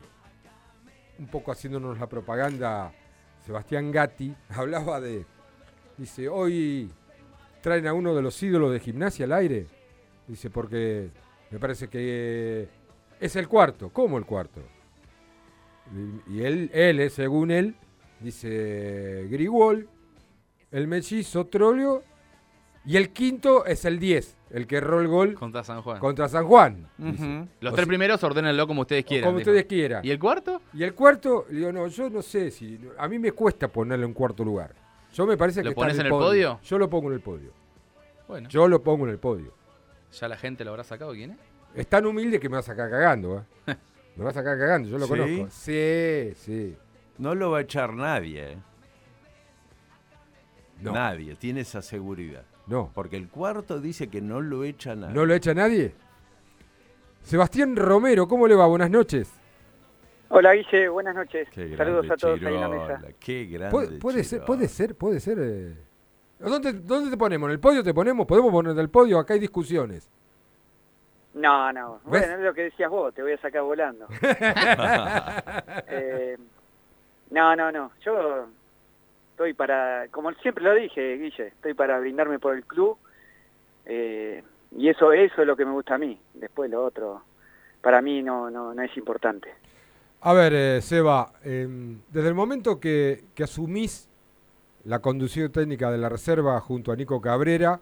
un 1.19 1.27
poco 1.27 1.53
haciéndonos 1.53 1.99
la 1.99 2.09
propaganda, 2.09 2.93
Sebastián 3.45 3.93
Gatti 3.93 4.35
hablaba 4.49 5.01
de, 5.01 5.27
Dice, 5.97 6.29
hoy 6.29 6.91
traen 7.61 7.87
a 7.87 7.95
uno 7.95 8.15
de 8.15 8.23
los 8.23 8.43
ídolos 8.43 8.73
de 8.73 8.81
gimnasia 8.81 9.27
al 9.27 9.33
aire. 9.33 9.67
Dice, 10.27 10.51
porque 10.51 11.11
me 11.51 11.59
parece 11.59 11.89
que 11.89 12.69
es 13.21 13.37
el 13.37 13.49
cuarto. 13.49 13.91
¿Cómo 13.91 14.19
el 14.19 14.27
cuarto? 14.27 14.61
Y, 16.29 16.43
él, 16.43 16.71
él, 16.73 17.01
eh, 17.01 17.11
según 17.11 17.51
él, 17.51 17.75
dice 18.21 19.27
Grigol, 19.31 19.89
el 20.71 20.87
mellizo 20.89 21.47
Trolio 21.47 22.03
y 22.87 22.97
el 22.97 23.11
quinto 23.11 23.65
es 23.67 23.85
el 23.85 23.99
10, 23.99 24.37
el 24.51 24.67
que 24.67 24.77
erró 24.77 25.01
el 25.01 25.09
gol 25.09 25.35
Contra 25.35 25.63
San 25.65 25.83
Juan. 25.83 25.99
contra 26.01 26.29
San 26.29 26.47
Juan. 26.47 26.87
Los 27.61 27.73
O 27.73 27.77
tres 27.77 27.85
si- 27.85 27.89
primeros 27.89 28.23
ordénenlo 28.25 28.67
como 28.67 28.83
ustedes 28.83 29.05
quieran. 29.05 29.29
Como 29.29 29.39
dijo. 29.39 29.51
ustedes 29.51 29.67
quieran. 29.67 30.05
¿Y 30.05 30.11
el 30.11 30.19
cuarto? 30.19 30.61
Y 30.73 30.83
el 30.83 30.95
cuarto, 30.95 31.47
digo, 31.49 31.71
no, 31.73 31.87
yo 31.89 32.11
no 32.11 32.23
sé 32.23 32.51
si. 32.51 32.79
A 32.99 33.09
mí 33.09 33.19
me 33.19 33.33
cuesta 33.33 33.69
ponerlo 33.69 34.05
en 34.07 34.13
cuarto 34.15 34.45
lugar. 34.45 34.75
Yo 35.13 35.27
me 35.27 35.37
parece 35.37 35.61
¿Lo 35.61 35.65
que 35.65 35.69
está 35.71 35.81
pones 35.83 35.99
en 35.99 36.07
el 36.07 36.11
podio? 36.11 36.61
Yo 36.65 36.79
lo 36.79 36.91
pongo 36.91 37.09
en 37.09 37.15
el 37.15 37.21
podio. 37.21 37.53
Bueno, 38.27 38.49
Yo 38.49 38.67
lo 38.69 38.83
pongo 38.83 39.05
en 39.05 39.11
el 39.13 39.19
podio. 39.19 39.53
ya 40.13 40.29
la 40.29 40.37
gente 40.37 40.65
lo 40.65 40.71
habrá 40.71 40.83
sacado. 40.85 41.13
¿Quién 41.13 41.33
es? 41.33 41.39
Es 41.75 41.87
tan 41.89 42.05
humilde 42.07 42.39
que 42.41 42.49
me 42.49 42.55
va 42.55 42.61
a 42.61 42.63
sacar 42.63 42.91
cagando, 42.91 43.45
¿eh? 43.67 43.75
Me 44.17 44.25
va 44.25 44.31
a 44.31 44.33
sacar 44.35 44.59
cagando, 44.59 44.89
yo 44.89 44.99
lo 44.99 45.07
¿Sí? 45.07 45.11
conozco. 45.11 45.47
Sí, 45.51 46.33
sí. 46.37 46.77
No 47.19 47.35
lo 47.35 47.51
va 47.51 47.59
a 47.59 47.61
echar 47.63 47.93
nadie, 47.95 48.53
¿eh? 48.53 48.59
No. 50.81 50.93
Nadie, 50.93 51.35
tiene 51.37 51.61
esa 51.61 51.83
seguridad. 51.83 52.45
No. 52.67 52.91
Porque 52.95 53.17
el 53.17 53.29
cuarto 53.29 53.81
dice 53.81 54.09
que 54.09 54.21
no 54.21 54.41
lo 54.41 54.65
echa 54.65 54.95
nadie. 54.95 55.15
¿No 55.15 55.25
lo 55.27 55.35
echa 55.35 55.55
nadie? 55.55 55.95
Sebastián 57.23 57.77
Romero, 57.77 58.27
¿cómo 58.29 58.47
le 58.47 58.55
va? 58.55 58.67
Buenas 58.67 58.91
noches. 58.91 59.33
Hola 60.29 60.53
Guille, 60.55 60.89
buenas 60.89 61.15
noches. 61.15 61.49
Qué 61.51 61.77
Saludos 61.77 62.11
a 62.11 62.17
todos 62.17 62.41
ahí 62.43 62.55
en 62.55 62.61
la 62.61 62.69
mesa. 62.69 63.01
Qué 63.21 63.47
grande. 63.47 63.99
Puede, 64.01 64.25
ser, 64.25 64.45
puede 64.45 64.69
ser, 64.69 64.95
puede 64.97 65.21
ser. 65.21 65.39
eh. 65.41 65.77
¿Dónde, 66.41 66.73
¿Dónde 66.73 67.11
te 67.11 67.17
ponemos? 67.17 67.47
¿En 67.49 67.53
el 67.53 67.61
podio 67.61 67.83
te 67.83 67.95
ponemos? 67.95 68.27
¿Podemos 68.27 68.51
poner 68.51 68.77
el 68.79 68.91
podio? 68.91 69.19
Acá 69.19 69.35
hay 69.35 69.41
discusiones. 69.41 70.11
No, 71.35 71.73
no. 71.73 71.95
¿Ves? 72.05 72.23
Bueno, 72.23 72.35
es 72.35 72.41
lo 72.41 72.55
que 72.55 72.63
decías 72.65 72.91
vos, 72.91 73.13
te 73.15 73.23
voy 73.23 73.33
a 73.33 73.39
sacar 73.39 73.63
volando. 73.63 74.07
Eh, 75.89 76.37
no, 77.31 77.57
no, 77.57 77.73
no. 77.73 77.91
Yo 78.05 78.47
estoy 79.31 79.55
para, 79.55 80.07
como 80.11 80.33
siempre 80.35 80.65
lo 80.65 80.75
dije, 80.75 81.17
Guille, 81.17 81.49
estoy 81.49 81.75
para 81.75 81.99
brindarme 81.99 82.39
por 82.39 82.55
el 82.55 82.65
club. 82.65 82.97
eh, 83.85 84.43
y 84.77 84.89
eso, 84.89 85.13
eso 85.13 85.41
es 85.41 85.47
lo 85.47 85.57
que 85.57 85.65
me 85.65 85.71
gusta 85.73 85.95
a 85.95 85.99
mí. 85.99 86.19
Después 86.35 86.69
lo 86.71 86.85
otro, 86.85 87.23
para 87.81 88.03
mí 88.03 88.23
no, 88.23 88.51
no, 88.51 88.75
no 88.75 88.83
es 88.83 88.97
importante. 88.97 89.49
A 90.21 90.33
ver, 90.33 90.53
eh, 90.55 90.81
Seba, 90.83 91.33
em, 91.45 92.01
desde 92.11 92.29
el 92.29 92.35
momento 92.35 92.81
que, 92.81 93.25
que 93.35 93.45
asumís 93.45 94.09
la 94.85 94.99
conducción 95.01 95.53
técnica 95.53 95.91
de 95.91 95.99
la 95.99 96.09
reserva 96.09 96.59
junto 96.61 96.91
a 96.93 96.97
Nico 96.97 97.21
Cabrera, 97.21 97.81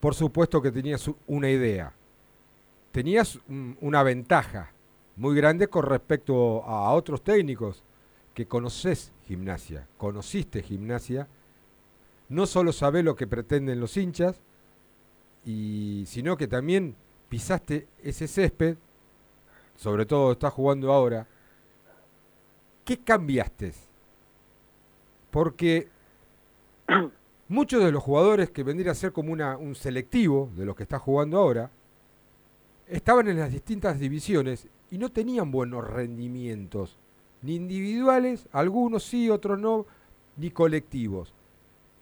por 0.00 0.14
supuesto 0.14 0.60
que 0.60 0.72
tenías 0.72 1.08
una 1.26 1.48
idea. 1.48 1.92
Tenías 2.96 3.38
una 3.82 4.02
ventaja 4.02 4.72
muy 5.16 5.36
grande 5.36 5.68
con 5.68 5.82
respecto 5.82 6.64
a 6.64 6.90
otros 6.94 7.22
técnicos 7.22 7.84
que 8.32 8.46
conoces 8.46 9.12
gimnasia, 9.26 9.86
conociste 9.98 10.62
gimnasia, 10.62 11.28
no 12.30 12.46
solo 12.46 12.72
sabés 12.72 13.04
lo 13.04 13.14
que 13.14 13.26
pretenden 13.26 13.80
los 13.80 13.98
hinchas, 13.98 14.40
y, 15.44 16.04
sino 16.06 16.38
que 16.38 16.48
también 16.48 16.96
pisaste 17.28 17.86
ese 18.02 18.26
césped, 18.26 18.78
sobre 19.76 20.06
todo 20.06 20.32
estás 20.32 20.54
jugando 20.54 20.90
ahora, 20.90 21.26
¿qué 22.86 22.96
cambiaste? 22.96 23.74
Porque 25.30 25.90
muchos 27.48 27.84
de 27.84 27.92
los 27.92 28.02
jugadores 28.02 28.48
que 28.50 28.62
vendrían 28.62 28.92
a 28.92 28.94
ser 28.94 29.12
como 29.12 29.34
una, 29.34 29.58
un 29.58 29.74
selectivo 29.74 30.48
de 30.56 30.64
los 30.64 30.74
que 30.74 30.84
está 30.84 30.98
jugando 30.98 31.36
ahora, 31.36 31.70
estaban 32.88 33.28
en 33.28 33.38
las 33.38 33.52
distintas 33.52 33.98
divisiones 33.98 34.68
y 34.90 34.98
no 34.98 35.10
tenían 35.10 35.50
buenos 35.50 35.86
rendimientos, 35.86 36.98
ni 37.42 37.56
individuales, 37.56 38.48
algunos 38.52 39.04
sí, 39.04 39.30
otros 39.30 39.58
no, 39.58 39.86
ni 40.36 40.50
colectivos. 40.50 41.34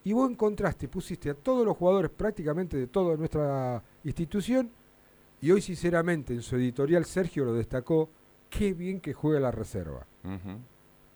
Y 0.05 0.13
vos 0.13 0.31
encontraste, 0.31 0.89
pusiste 0.89 1.31
a 1.31 1.35
todos 1.35 1.65
los 1.65 1.77
jugadores 1.77 2.11
prácticamente 2.11 2.77
de 2.77 2.87
toda 2.87 3.17
nuestra 3.17 3.83
institución, 4.05 4.71
y 5.41 5.51
hoy 5.51 5.61
sinceramente 5.61 6.33
en 6.33 6.43
su 6.43 6.57
editorial 6.57 7.05
Sergio 7.05 7.45
lo 7.45 7.55
destacó, 7.55 8.09
qué 8.51 8.73
bien 8.73 9.01
que 9.01 9.13
juega 9.13 9.41
la 9.41 9.51
reserva. 9.51 10.07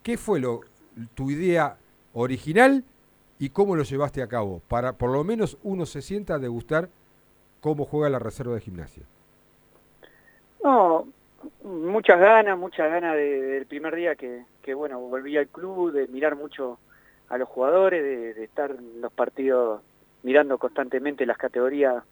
¿Qué 0.02 0.16
fue 0.16 0.40
lo, 0.40 0.60
tu 1.14 1.30
idea 1.30 1.78
original 2.12 2.84
y 3.38 3.50
cómo 3.50 3.76
lo 3.76 3.84
llevaste 3.84 4.22
a 4.22 4.26
cabo? 4.26 4.60
Para 4.68 4.96
por 4.96 5.10
lo 5.10 5.22
menos 5.24 5.58
uno 5.62 5.86
se 5.86 6.02
sienta 6.02 6.34
a 6.34 6.38
degustar 6.38 6.90
cómo 7.60 7.84
juega 7.84 8.10
la 8.10 8.18
reserva 8.18 8.54
de 8.54 8.60
gimnasia. 8.60 9.04
No, 10.62 11.06
muchas 11.62 12.18
ganas, 12.18 12.58
muchas 12.58 12.90
ganas 12.90 13.14
de- 13.14 13.42
del 13.42 13.66
primer 13.66 13.94
día 13.94 14.16
que, 14.16 14.44
que, 14.62 14.74
bueno, 14.74 14.98
volví 15.00 15.36
al 15.36 15.48
club, 15.48 15.92
de 15.92 16.08
mirar 16.08 16.36
mucho 16.36 16.78
a 17.28 17.38
los 17.38 17.48
jugadores, 17.48 18.02
de, 18.34 18.44
estar 18.44 18.70
en 18.72 19.00
los 19.00 19.12
partidos 19.12 19.82
mirando 20.22 20.58
constantemente 20.58 21.26
las 21.26 21.38
categorías 21.38 22.02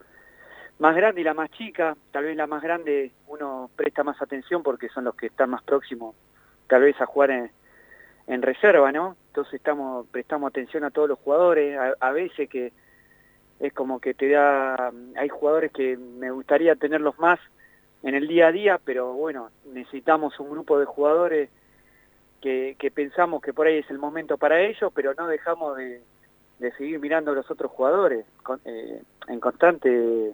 más 0.79 0.95
grandes 0.97 1.23
y 1.23 1.25
la 1.25 1.35
más 1.35 1.51
chica. 1.53 1.97
Tal 2.13 2.25
vez 2.25 2.37
la 2.37 2.47
más 2.47 2.63
grande 2.63 3.13
uno 3.29 3.71
presta 3.77 4.05
más 4.05 4.21
atención 4.23 4.63
porque 4.63 4.89
son 4.91 5.05
los 5.05 5.17
que 5.17 5.27
están 5.27 5.51
más 5.51 5.63
próximos, 5.63 6.15
tal 6.69 6.83
vez 6.83 7.01
a 7.01 7.07
jugar 7.07 7.31
en, 7.31 7.51
en 8.29 8.43
reserva, 8.43 8.93
¿no? 8.93 9.17
Entonces 9.29 9.55
estamos 9.55 10.07
prestamos 10.09 10.49
atención 10.51 10.85
a 10.85 10.91
todos 10.91 11.09
los 11.09 11.19
jugadores, 11.21 11.79
a, 11.79 11.95
a 12.01 12.13
veces 12.13 12.49
que 12.51 12.73
es 13.61 13.73
como 13.73 14.01
que 14.01 14.15
te 14.15 14.29
da, 14.31 14.93
hay 15.17 15.29
jugadores 15.29 15.73
que 15.73 15.97
me 15.97 16.31
gustaría 16.31 16.77
tenerlos 16.77 17.19
más 17.19 17.41
en 18.03 18.15
el 18.15 18.29
día 18.29 18.49
a 18.49 18.53
día, 18.53 18.81
pero 18.85 19.13
bueno, 19.15 19.51
necesitamos 19.73 20.39
un 20.41 20.51
grupo 20.51 20.79
de 20.79 20.85
jugadores 20.87 21.51
que, 22.41 22.93
pensamos 22.95 23.43
que 23.43 23.53
por 23.53 23.67
ahí 23.67 23.79
es 23.79 23.91
el 23.91 23.99
momento 23.99 24.39
para 24.39 24.61
ellos, 24.61 24.93
pero 24.95 25.15
no 25.15 25.27
dejamos 25.27 25.77
de, 25.77 26.01
seguir 26.79 27.01
mirando 27.01 27.33
a 27.33 27.35
los 27.35 27.51
otros 27.51 27.71
jugadores 27.73 28.25
con- 28.43 28.61
eh, 28.65 29.03
en 29.27 29.41
constante 29.41 30.33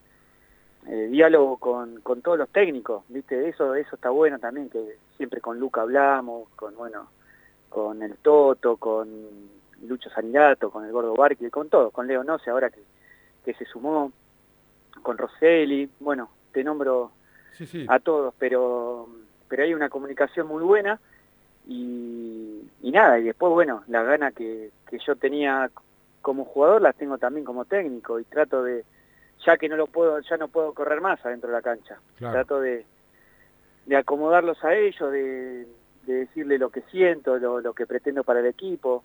eh, 0.86 1.08
diálogo 1.10 1.56
con, 1.56 2.00
con 2.02 2.20
todos 2.20 2.38
los 2.38 2.48
técnicos, 2.50 3.04
¿viste? 3.08 3.48
Eso 3.48 3.74
eso 3.74 3.94
está 3.96 4.10
bueno 4.10 4.38
también, 4.38 4.68
que 4.68 4.98
siempre 5.16 5.40
con 5.40 5.58
Luca 5.58 5.80
hablamos, 5.82 6.48
con 6.50 6.74
bueno, 6.76 7.08
con 7.68 8.02
el 8.02 8.16
Toto, 8.18 8.76
con 8.76 9.08
Lucho 9.86 10.10
Sanirato, 10.10 10.70
con 10.70 10.84
el 10.84 10.92
Gordo 10.92 11.14
Barqui, 11.14 11.48
con 11.50 11.68
todos, 11.70 11.92
con 11.92 12.06
Leo 12.06 12.22
Noce 12.24 12.50
ahora 12.50 12.68
que, 12.70 12.82
que 13.44 13.54
se 13.54 13.64
sumó, 13.64 14.12
con 15.02 15.16
Rosselli, 15.16 15.88
bueno, 16.00 16.28
te 16.52 16.62
nombro 16.62 17.12
Sí, 17.52 17.66
sí. 17.66 17.86
a 17.88 17.98
todos, 18.00 18.34
pero 18.38 19.08
pero 19.48 19.64
hay 19.64 19.74
una 19.74 19.90
comunicación 19.90 20.46
muy 20.46 20.62
buena 20.62 20.98
y, 21.68 22.62
y 22.82 22.90
nada, 22.90 23.18
y 23.18 23.24
después, 23.24 23.52
bueno, 23.52 23.84
la 23.88 24.02
gana 24.02 24.32
que, 24.32 24.70
que 24.88 24.98
yo 24.98 25.14
tenía 25.16 25.70
como 26.22 26.44
jugador 26.44 26.82
las 26.82 26.96
tengo 26.96 27.18
también 27.18 27.44
como 27.44 27.64
técnico 27.64 28.18
y 28.18 28.24
trato 28.24 28.62
de, 28.62 28.84
ya 29.44 29.56
que 29.56 29.68
no 29.68 29.76
lo 29.76 29.86
puedo, 29.86 30.18
ya 30.20 30.36
no 30.36 30.48
puedo 30.48 30.72
correr 30.72 31.00
más 31.00 31.24
adentro 31.24 31.50
de 31.50 31.56
la 31.56 31.62
cancha, 31.62 31.98
Claro. 32.16 32.32
trato 32.34 32.60
de, 32.60 32.84
de 33.86 33.96
acomodarlos 33.96 34.62
a 34.64 34.74
ellos, 34.74 35.12
de, 35.12 35.66
de 36.06 36.14
decirle 36.14 36.58
lo 36.58 36.70
que 36.70 36.82
siento, 36.90 37.38
lo, 37.38 37.60
lo 37.60 37.74
que 37.74 37.86
pretendo 37.86 38.24
para 38.24 38.40
el 38.40 38.46
equipo, 38.46 39.04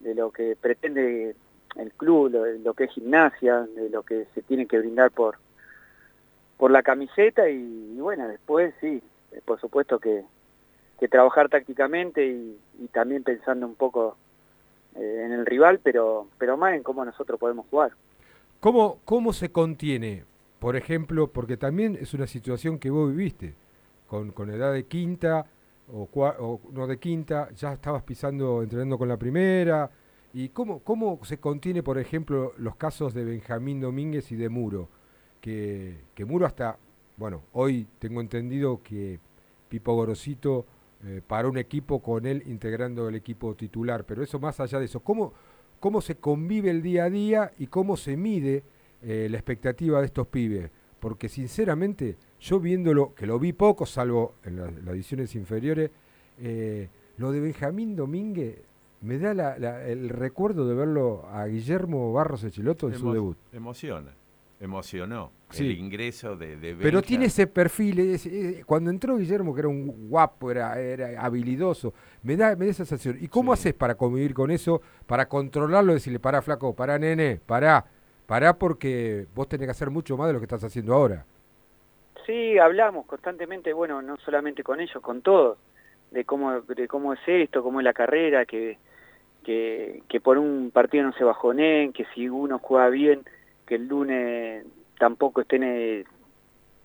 de 0.00 0.14
lo 0.14 0.30
que 0.30 0.56
pretende 0.60 1.36
el 1.76 1.92
club, 1.92 2.30
lo, 2.32 2.46
lo 2.46 2.74
que 2.74 2.84
es 2.84 2.90
gimnasia, 2.92 3.66
de 3.74 3.90
lo 3.90 4.02
que 4.02 4.26
se 4.34 4.42
tiene 4.42 4.66
que 4.66 4.78
brindar 4.78 5.10
por, 5.10 5.36
por 6.62 6.70
la 6.70 6.84
camiseta 6.84 7.50
y, 7.50 7.96
bueno, 7.98 8.28
después 8.28 8.72
sí, 8.80 9.02
eh, 9.32 9.40
por 9.44 9.60
supuesto 9.60 9.98
que, 9.98 10.22
trabajar 11.10 11.48
tácticamente 11.48 12.24
y, 12.24 12.56
y 12.78 12.86
también 12.86 13.24
pensando 13.24 13.66
un 13.66 13.74
poco 13.74 14.16
eh, 14.94 15.22
en 15.26 15.32
el 15.32 15.44
rival, 15.44 15.80
pero, 15.82 16.28
pero 16.38 16.56
más 16.56 16.74
en 16.74 16.84
cómo 16.84 17.04
nosotros 17.04 17.40
podemos 17.40 17.66
jugar. 17.68 17.90
¿Cómo, 18.60 19.00
¿Cómo 19.04 19.32
se 19.32 19.50
contiene? 19.50 20.22
Por 20.60 20.76
ejemplo, 20.76 21.32
porque 21.32 21.56
también 21.56 21.98
es 22.00 22.14
una 22.14 22.28
situación 22.28 22.78
que 22.78 22.90
vos 22.90 23.10
viviste, 23.10 23.56
con, 24.06 24.30
con 24.30 24.48
edad 24.48 24.72
de 24.72 24.84
quinta 24.84 25.46
o, 25.92 26.06
cua- 26.06 26.36
o 26.38 26.60
no 26.70 26.86
de 26.86 27.00
quinta, 27.00 27.50
ya 27.56 27.72
estabas 27.72 28.04
pisando, 28.04 28.62
entrenando 28.62 28.96
con 28.98 29.08
la 29.08 29.16
primera. 29.16 29.90
¿Y 30.32 30.50
cómo, 30.50 30.78
cómo 30.78 31.18
se 31.24 31.40
contiene, 31.40 31.82
por 31.82 31.98
ejemplo, 31.98 32.52
los 32.56 32.76
casos 32.76 33.14
de 33.14 33.24
Benjamín 33.24 33.80
Domínguez 33.80 34.30
y 34.30 34.36
de 34.36 34.48
Muro? 34.48 35.01
Que, 35.42 36.04
que 36.14 36.24
Muro 36.24 36.46
hasta, 36.46 36.78
bueno, 37.16 37.42
hoy 37.52 37.86
tengo 37.98 38.20
entendido 38.20 38.80
que 38.82 39.18
Pipo 39.68 39.92
Gorosito 39.94 40.64
eh, 41.04 41.20
paró 41.26 41.50
un 41.50 41.58
equipo 41.58 42.00
con 42.00 42.24
él 42.26 42.44
integrando 42.46 43.08
el 43.08 43.16
equipo 43.16 43.54
titular, 43.56 44.04
pero 44.06 44.22
eso 44.22 44.38
más 44.38 44.60
allá 44.60 44.78
de 44.78 44.84
eso, 44.84 45.00
¿cómo, 45.00 45.32
cómo 45.80 46.00
se 46.00 46.14
convive 46.14 46.70
el 46.70 46.80
día 46.80 47.04
a 47.06 47.10
día 47.10 47.52
y 47.58 47.66
cómo 47.66 47.96
se 47.96 48.16
mide 48.16 48.62
eh, 49.02 49.26
la 49.28 49.36
expectativa 49.36 49.98
de 49.98 50.06
estos 50.06 50.28
pibes? 50.28 50.70
Porque 51.00 51.28
sinceramente, 51.28 52.16
yo 52.38 52.60
viéndolo, 52.60 53.12
que 53.12 53.26
lo 53.26 53.40
vi 53.40 53.52
poco, 53.52 53.84
salvo 53.84 54.36
en 54.44 54.56
la- 54.58 54.70
las 54.70 54.94
ediciones 54.94 55.34
inferiores, 55.34 55.90
eh, 56.38 56.88
lo 57.16 57.32
de 57.32 57.40
Benjamín 57.40 57.96
Domínguez 57.96 58.60
me 59.00 59.18
da 59.18 59.34
la- 59.34 59.58
la- 59.58 59.84
el 59.88 60.08
recuerdo 60.08 60.68
de 60.68 60.74
verlo 60.76 61.26
a 61.30 61.46
Guillermo 61.46 62.12
Barros 62.12 62.44
Echiloto 62.44 62.86
en 62.86 62.94
su 62.94 63.06
debut. 63.14 63.36
Emociona, 63.52 64.14
emocionó 64.62 65.32
Sí. 65.50 65.66
el 65.66 65.78
ingreso 65.78 66.36
de, 66.36 66.56
de 66.56 66.74
Pero 66.76 67.02
tiene 67.02 67.26
ese 67.26 67.46
perfil, 67.46 67.98
es- 67.98 68.24
es- 68.26 68.64
cuando 68.64 68.90
entró 68.90 69.16
Guillermo, 69.18 69.52
que 69.54 69.60
era 69.60 69.68
un 69.68 70.08
guapo, 70.08 70.50
era, 70.50 70.80
era 70.80 71.20
habilidoso, 71.20 71.92
me 72.22 72.36
da, 72.36 72.56
me 72.56 72.66
da 72.66 72.70
esa 72.70 72.84
sensación. 72.84 73.18
¿Y 73.20 73.28
cómo 73.28 73.52
haces 73.52 73.74
para 73.74 73.96
convivir 73.96 74.32
con 74.34 74.50
eso, 74.50 74.80
para 75.06 75.28
controlarlo, 75.28 75.92
decirle, 75.92 76.20
pará 76.20 76.40
flaco, 76.40 76.74
pará 76.74 76.98
nene, 76.98 77.40
pará, 77.44 77.84
pará 78.26 78.54
porque 78.56 79.26
vos 79.34 79.48
tenés 79.48 79.66
que 79.66 79.72
hacer 79.72 79.90
mucho 79.90 80.16
más 80.16 80.28
de 80.28 80.32
lo 80.34 80.38
que 80.38 80.44
estás 80.46 80.64
haciendo 80.64 80.94
ahora? 80.94 81.26
Sí, 82.24 82.56
hablamos 82.58 83.04
constantemente, 83.06 83.72
bueno, 83.72 84.00
no 84.00 84.16
solamente 84.18 84.62
con 84.62 84.80
ellos, 84.80 85.02
con 85.02 85.22
todos, 85.22 85.58
de 86.12 86.24
cómo, 86.24 86.60
de 86.62 86.86
cómo 86.88 87.12
es 87.12 87.20
esto, 87.26 87.62
cómo 87.62 87.80
es 87.80 87.84
la 87.84 87.92
carrera, 87.92 88.46
que, 88.46 88.78
que, 89.44 90.02
que 90.08 90.20
por 90.20 90.38
un 90.38 90.70
partido 90.72 91.04
no 91.04 91.12
se 91.14 91.24
bajoneen, 91.24 91.92
que 91.92 92.06
si 92.14 92.28
uno 92.28 92.58
juega 92.60 92.88
bien, 92.90 93.22
que 93.66 93.76
el 93.76 93.88
lunes 93.88 94.64
tampoco 94.98 95.40
estén 95.40 95.62
eh, 95.64 96.04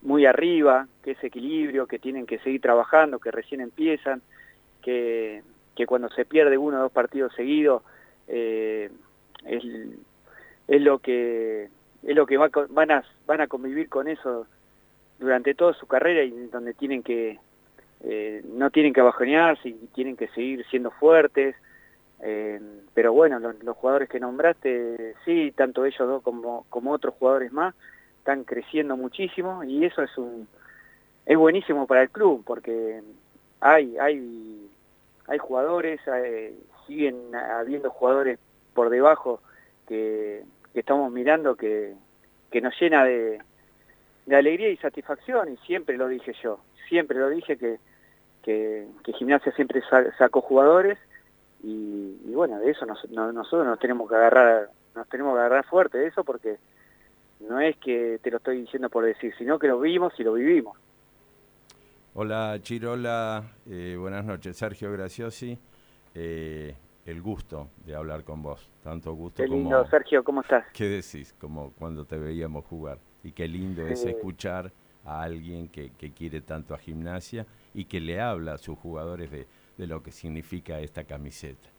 muy 0.02 0.26
arriba, 0.26 0.88
que 1.04 1.12
es 1.12 1.24
equilibrio, 1.24 1.88
que 1.88 2.00
tienen 2.00 2.26
que 2.26 2.40
seguir 2.40 2.62
trabajando, 2.62 3.20
que 3.20 3.32
recién 3.32 3.62
empiezan, 3.62 4.22
que, 4.82 5.44
cuando 5.86 6.10
se 6.10 6.26
pierde 6.26 6.58
uno 6.58 6.78
o 6.78 6.82
dos 6.84 6.92
partidos 6.92 7.34
seguidos, 7.36 7.84
eh, 8.28 8.90
es, 9.46 10.82
lo 10.82 11.00
que 11.00 11.70
es 12.04 12.16
lo 12.16 12.26
que 12.26 12.38
van 12.38 12.92
a 12.92 13.04
van 13.26 13.42
a 13.42 13.48
convivir 13.48 13.90
con 13.90 14.08
eso 14.08 14.48
durante 15.20 15.54
toda 15.54 15.74
su 15.74 15.88
carrera 15.88 16.24
y 16.24 16.32
donde 16.48 16.74
tienen 16.74 17.04
que 17.04 17.40
eh, 18.02 18.44
no 18.46 18.70
tienen 18.70 18.94
que 18.94 19.02
bajonearse 19.02 19.70
y 19.70 19.74
tienen 19.94 20.16
que 20.16 20.28
seguir 20.30 20.66
siendo 20.70 20.92
fuertes 20.92 21.56
eh, 22.22 22.60
pero 22.94 23.14
bueno 23.14 23.40
los, 23.40 23.56
jugadores 23.78 24.10
que 24.10 24.20
nombraste 24.20 25.16
sí 25.26 25.54
tanto 25.56 25.86
ellos 25.86 26.00
dos 26.00 26.24
como 26.24 26.66
como 26.70 26.92
otros 26.92 27.14
jugadores 27.16 27.52
más 27.52 27.76
están 28.20 28.44
creciendo 28.44 28.98
muchísimo 28.98 29.64
y 29.64 29.86
eso 29.86 30.02
es 30.02 30.18
un 30.18 30.48
es 31.26 31.38
buenísimo 31.38 31.86
para 31.86 32.04
el 32.04 32.10
club 32.10 32.44
porque 32.46 33.02
hay 33.62 33.98
hay 33.98 34.70
hay 35.28 35.38
jugadores 35.38 36.00
siguen 36.88 37.36
habiendo 37.36 37.90
jugadores 37.90 38.40
por 38.74 38.90
debajo 38.90 39.42
que, 39.88 40.44
estamos 40.74 41.12
mirando 41.12 41.56
que, 41.56 41.96
que 42.52 42.62
nos 42.62 42.80
llena 42.80 43.04
de, 43.04 43.42
alegría 44.32 44.70
y 44.70 44.78
satisfacción 44.78 45.52
y 45.52 45.58
siempre 45.66 45.98
lo 45.98 46.08
dije 46.08 46.34
yo, 46.44 46.60
siempre 46.88 47.18
lo 47.18 47.30
dije 47.30 47.58
que, 47.58 47.80
que, 48.44 48.88
Gimnasia 49.14 49.52
siempre 49.54 49.82
sa- 49.90 50.16
sacó 50.18 50.42
jugadores 50.42 51.00
y, 51.70 52.32
y 52.32 52.34
bueno, 52.34 52.60
de 52.60 52.72
eso 52.72 52.86
nos- 52.86 53.10
no- 53.10 53.32
nosotros 53.34 53.66
nos 53.66 53.80
tenemos 53.80 54.10
que 54.10 54.16
agarrar, 54.16 54.70
nos 54.96 55.08
tenemos 55.10 55.34
que 55.36 55.40
agarrar 55.40 55.66
fuerte 55.66 55.98
de 55.98 56.08
eso 56.08 56.24
porque 56.24 56.58
no 57.42 57.60
es 57.60 57.76
que 57.78 58.20
te 58.24 58.32
lo 58.32 58.38
estoy 58.38 58.62
diciendo 58.62 58.90
por 58.90 59.04
decir, 59.04 59.34
sino 59.38 59.60
que 59.60 59.68
lo 59.68 59.80
vimos 59.80 60.14
y 60.20 60.24
lo 60.24 60.34
vivimos. 60.34 60.78
Hola 62.14 62.58
Chirola, 62.62 63.44
eh, 63.68 63.96
buenas 64.00 64.26
noches. 64.26 64.58
Sergio 64.58 64.92
Graciosi, 64.92 65.58
eh, 66.16 66.76
el 67.06 67.22
gusto 67.22 67.70
de 67.86 67.96
hablar 67.96 68.24
con 68.24 68.42
vos. 68.42 68.70
Tanto 68.82 69.14
gusto 69.14 69.44
Qué 69.44 69.48
como... 69.48 69.60
lindo, 69.62 69.88
Sergio, 69.90 70.24
¿cómo 70.24 70.42
estás? 70.42 70.66
¿Qué 70.74 70.86
decís? 70.86 71.36
Como 71.40 71.72
cuando 71.74 72.06
te 72.06 72.18
veíamos 72.18 72.66
jugar. 72.66 72.98
Y 73.24 73.34
qué 73.34 73.48
lindo 73.48 73.86
es 73.86 74.06
escuchar 74.06 74.72
a 75.06 75.22
alguien 75.22 75.68
que, 75.70 75.92
que 75.92 76.12
quiere 76.12 76.42
tanto 76.42 76.74
a 76.74 76.78
gimnasia 76.78 77.46
y 77.74 77.86
que 77.86 78.00
le 78.00 78.20
habla 78.20 78.54
a 78.54 78.58
sus 78.58 78.78
jugadores 78.80 79.30
de, 79.30 79.46
de 79.78 79.88
lo 79.88 80.02
que 80.02 80.12
significa 80.12 80.80
esta 80.80 81.04
camiseta. 81.04 81.70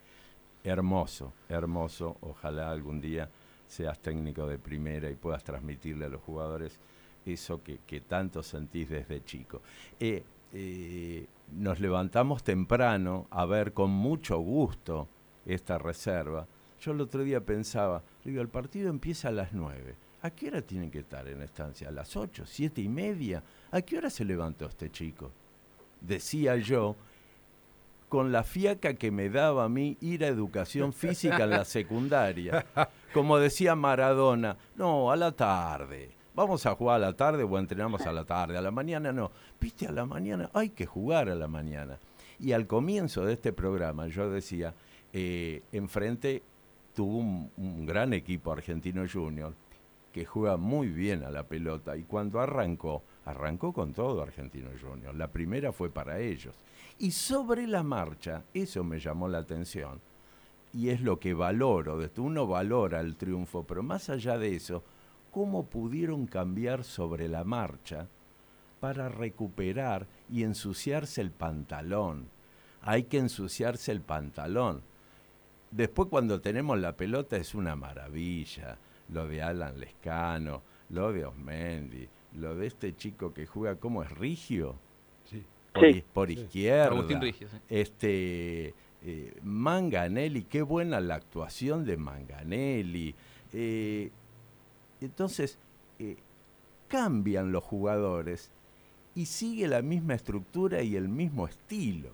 Hermoso, 0.65 1.33
hermoso. 1.49 2.17
Ojalá 2.21 2.71
algún 2.71 3.01
día 3.01 3.29
seas 3.67 3.99
técnico 4.01 4.47
de 4.47 4.59
primera 4.59 5.11
y 5.11 5.17
puedas 5.17 5.45
transmitirle 5.45 6.07
a 6.07 6.09
los 6.09 6.23
jugadores 6.23 6.79
eso 7.27 7.63
que, 7.63 8.01
tanto 8.01 8.43
sentís 8.43 8.89
desde 8.89 9.25
chico. 9.25 9.61
Eh, 10.01 10.23
eh, 10.53 11.27
nos 11.53 11.81
levantamos 11.81 12.43
temprano 12.43 13.27
a 13.31 13.45
ver 13.45 13.73
con 13.73 13.91
mucho 13.91 14.39
gusto 14.39 15.09
esta 15.45 15.79
reserva. 15.79 16.47
Yo 16.81 16.93
el 16.93 17.01
otro 17.01 17.23
día 17.23 17.41
pensaba, 17.41 18.03
digo, 18.25 18.41
el 18.41 18.49
partido 18.49 18.89
empieza 18.89 19.29
a 19.29 19.33
las 19.33 19.53
9. 19.53 19.97
¿A 20.23 20.31
qué 20.31 20.49
hora 20.49 20.63
tienen 20.63 20.91
que 20.91 21.01
estar 21.01 21.27
en 21.29 21.39
la 21.39 21.45
estancia? 21.45 21.89
¿A 21.89 21.93
las 21.93 22.17
8, 22.17 22.45
7 22.47 22.81
y 22.81 22.89
media? 22.89 23.43
¿A 23.71 23.83
qué 23.83 23.99
hora 23.99 24.11
se 24.11 24.25
levantó 24.25 24.67
este 24.67 24.91
chico? 24.91 25.31
Decía 26.01 26.57
yo, 26.57 26.97
con 28.09 28.33
la 28.33 28.43
fiaca 28.43 28.95
que 28.95 29.11
me 29.11 29.29
daba 29.29 29.65
a 29.65 29.69
mí 29.69 29.97
ir 30.01 30.25
a 30.25 30.29
educación 30.29 30.93
física 30.93 31.45
en 31.45 31.51
la 31.51 31.65
secundaria. 31.65 32.67
Como 33.13 33.39
decía 33.39 33.75
Maradona, 33.75 34.57
no, 34.77 35.11
a 35.11 35.17
la 35.17 35.33
tarde. 35.33 36.11
Vamos 36.35 36.67
a 36.67 36.75
jugar 36.75 36.97
a 36.97 37.07
la 37.07 37.13
tarde 37.15 37.43
o 37.43 37.59
entrenamos 37.59 38.07
a 38.07 38.13
la 38.13 38.25
tarde. 38.25 38.57
A 38.57 38.63
la 38.63 38.71
mañana 38.71 39.13
no. 39.13 39.31
Viste, 39.61 39.87
a 39.87 39.93
la 39.93 40.07
mañana 40.07 40.51
hay 40.55 40.71
que 40.71 40.87
jugar 40.87 41.29
a 41.29 41.35
la 41.35 41.49
mañana. 41.49 41.99
Y 42.39 42.53
al 42.53 42.67
comienzo 42.67 43.25
de 43.25 43.35
este 43.35 43.53
programa 43.53 44.07
yo 44.07 44.31
decía, 44.31 44.75
eh, 45.13 45.63
enfrente 45.73 46.43
tuvo 46.95 47.19
un, 47.19 47.51
un 47.57 47.87
gran 47.87 48.13
equipo 48.13 48.53
argentino 48.53 49.05
junior 49.11 49.55
que 50.13 50.25
juega 50.25 50.57
muy 50.57 50.89
bien 50.89 51.23
a 51.23 51.31
la 51.31 51.45
pelota 51.45 51.97
y 51.97 52.03
cuando 52.03 52.41
arrancó, 52.41 53.03
arrancó 53.25 53.73
con 53.73 53.93
todo 53.93 54.23
Argentino 54.23 54.71
Junior. 54.81 55.15
La 55.15 55.29
primera 55.29 55.73
fue 55.73 55.91
para 55.91 56.19
ellos. 56.19 56.55
Y 56.99 57.13
sobre 57.13 57.67
la 57.67 57.83
marcha, 57.83 58.45
eso 58.53 58.83
me 58.83 58.99
llamó 58.99 59.29
la 59.29 59.39
atención 59.39 60.01
y 60.73 60.91
es 60.91 61.01
lo 61.01 61.19
que 61.19 61.35
valoro, 61.35 61.99
uno 62.19 62.47
valora 62.47 63.01
el 63.01 63.17
triunfo, 63.17 63.65
pero 63.65 63.83
más 63.83 64.11
allá 64.11 64.39
de 64.39 64.55
eso, 64.55 64.85
cómo 65.31 65.67
pudieron 65.67 66.27
cambiar 66.27 66.85
sobre 66.85 67.29
la 67.29 67.45
marcha 67.45 68.07
para 68.81 69.09
recuperar 69.09 70.07
y 70.31 70.43
ensuciarse 70.43 71.21
el 71.21 71.31
pantalón. 71.31 72.29
Hay 72.83 73.05
que 73.05 73.19
ensuciarse 73.19 73.91
el 73.93 74.01
pantalón. 74.01 74.83
Después 75.71 76.09
cuando 76.09 76.41
tenemos 76.41 76.79
la 76.79 76.97
pelota 76.97 77.37
es 77.37 77.55
una 77.55 77.75
maravilla. 77.77 78.79
Lo 79.09 79.27
de 79.27 79.43
Alan 79.43 79.81
Lescano, 79.81 80.63
lo 80.91 81.13
de 81.13 81.25
Osmendi, 81.25 82.09
lo 82.35 82.55
de 82.55 82.67
este 82.67 82.95
chico 82.95 83.33
que 83.33 83.47
juega 83.47 83.77
como 83.77 84.03
es 84.03 84.11
Rigio. 84.11 84.77
Sí. 85.81 86.03
Por, 86.13 86.29
Sí. 86.29 86.35
i- 86.35 86.41
por 86.41 86.45
izquierda. 86.45 86.87
Agustín 86.87 87.21
Rigio, 87.21 87.49
sí. 87.49 87.57
Este 87.69 88.75
eh, 89.03 89.35
Manganelli, 89.45 90.43
qué 90.45 90.63
buena 90.63 91.01
la 91.01 91.15
actuación 91.17 91.85
de 91.85 91.97
Manganelli. 91.97 93.15
Eh, 93.53 94.11
entonces, 95.01 95.59
eh, 95.99 96.17
cambian 96.89 97.53
los 97.53 97.63
jugadores 97.65 98.51
y 99.15 99.27
sigue 99.27 99.69
la 99.69 99.83
misma 99.83 100.15
estructura 100.15 100.83
y 100.83 100.97
el 100.97 101.09
mismo 101.09 101.47
estilo. 101.47 102.11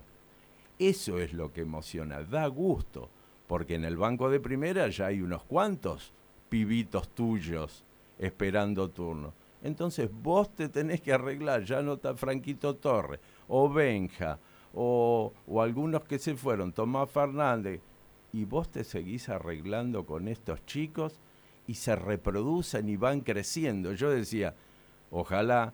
Eso 0.78 1.18
es 1.20 1.32
lo 1.32 1.52
que 1.52 1.60
emociona, 1.62 2.22
da 2.22 2.46
gusto, 2.48 3.08
porque 3.46 3.76
en 3.76 3.84
el 3.84 3.96
banco 3.96 4.28
de 4.30 4.40
primera 4.40 4.88
ya 4.88 5.06
hay 5.06 5.20
unos 5.20 5.44
cuantos 5.44 6.12
pibitos 6.48 7.08
tuyos 7.14 7.84
esperando 8.18 8.90
turno. 8.90 9.32
Entonces 9.62 10.10
vos 10.12 10.54
te 10.54 10.68
tenés 10.68 11.00
que 11.00 11.12
arreglar, 11.12 11.64
ya 11.64 11.80
no 11.80 11.94
está 11.94 12.14
Franquito 12.16 12.74
Torre, 12.76 13.18
o 13.56 13.68
Benja, 13.68 14.40
o, 14.74 15.32
o 15.46 15.62
algunos 15.62 16.02
que 16.02 16.18
se 16.18 16.34
fueron, 16.34 16.72
Tomás 16.72 17.08
Fernández, 17.08 17.80
y 18.32 18.44
vos 18.44 18.68
te 18.68 18.82
seguís 18.82 19.28
arreglando 19.28 20.04
con 20.06 20.26
estos 20.26 20.66
chicos 20.66 21.20
y 21.68 21.74
se 21.74 21.94
reproducen 21.94 22.88
y 22.88 22.96
van 22.96 23.20
creciendo. 23.20 23.92
Yo 23.92 24.10
decía, 24.10 24.56
ojalá 25.12 25.72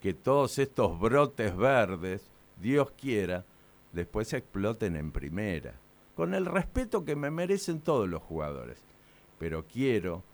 que 0.00 0.12
todos 0.12 0.58
estos 0.58 0.98
brotes 0.98 1.56
verdes, 1.56 2.32
Dios 2.60 2.90
quiera, 3.00 3.44
después 3.92 4.32
exploten 4.32 4.96
en 4.96 5.12
primera, 5.12 5.74
con 6.16 6.34
el 6.34 6.46
respeto 6.46 7.04
que 7.04 7.14
me 7.14 7.30
merecen 7.30 7.80
todos 7.80 8.08
los 8.08 8.24
jugadores. 8.24 8.82
Pero 9.38 9.66
quiero, 9.66 10.24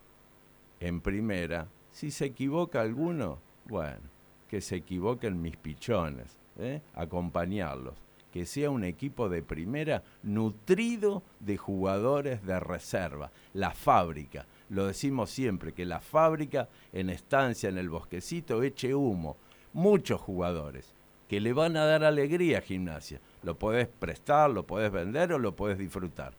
en 0.81 1.03
primera, 1.03 1.69
si 1.91 2.11
se 2.11 2.25
equivoca 2.25 2.81
alguno, 2.81 3.39
bueno, 3.67 4.12
que 4.53 4.61
se 4.61 4.77
equivoquen 4.77 5.41
mis 5.41 5.57
pichones, 5.57 6.37
¿eh? 6.59 6.83
acompañarlos, 6.93 7.95
que 8.31 8.45
sea 8.45 8.69
un 8.69 8.85
equipo 8.85 9.31
de 9.31 9.41
primera 9.41 10.03
nutrido 10.23 11.23
de 11.41 11.57
jugadores 11.57 12.45
de 12.45 12.61
reserva, 12.61 13.33
la 13.55 13.71
fábrica. 13.71 14.45
Lo 14.69 14.87
decimos 14.87 15.31
siempre, 15.31 15.73
que 15.73 15.87
la 15.87 16.01
fábrica 16.01 16.69
en 16.93 17.09
estancia, 17.09 17.71
en 17.71 17.79
el 17.79 17.89
bosquecito, 17.89 18.63
eche 18.63 18.95
humo. 18.95 19.39
Muchos 19.73 20.21
jugadores 20.21 20.93
que 21.29 21.41
le 21.41 21.55
van 21.55 21.79
a 21.79 21.87
dar 21.87 22.05
alegría 22.05 22.59
a 22.59 22.61
gimnasia. 22.61 23.23
Lo 23.43 23.59
podés 23.59 23.89
prestar, 23.89 24.51
lo 24.51 24.67
podés 24.67 24.93
vender 24.93 25.33
o 25.33 25.39
lo 25.39 25.57
podés 25.57 25.79
disfrutar. 25.79 26.35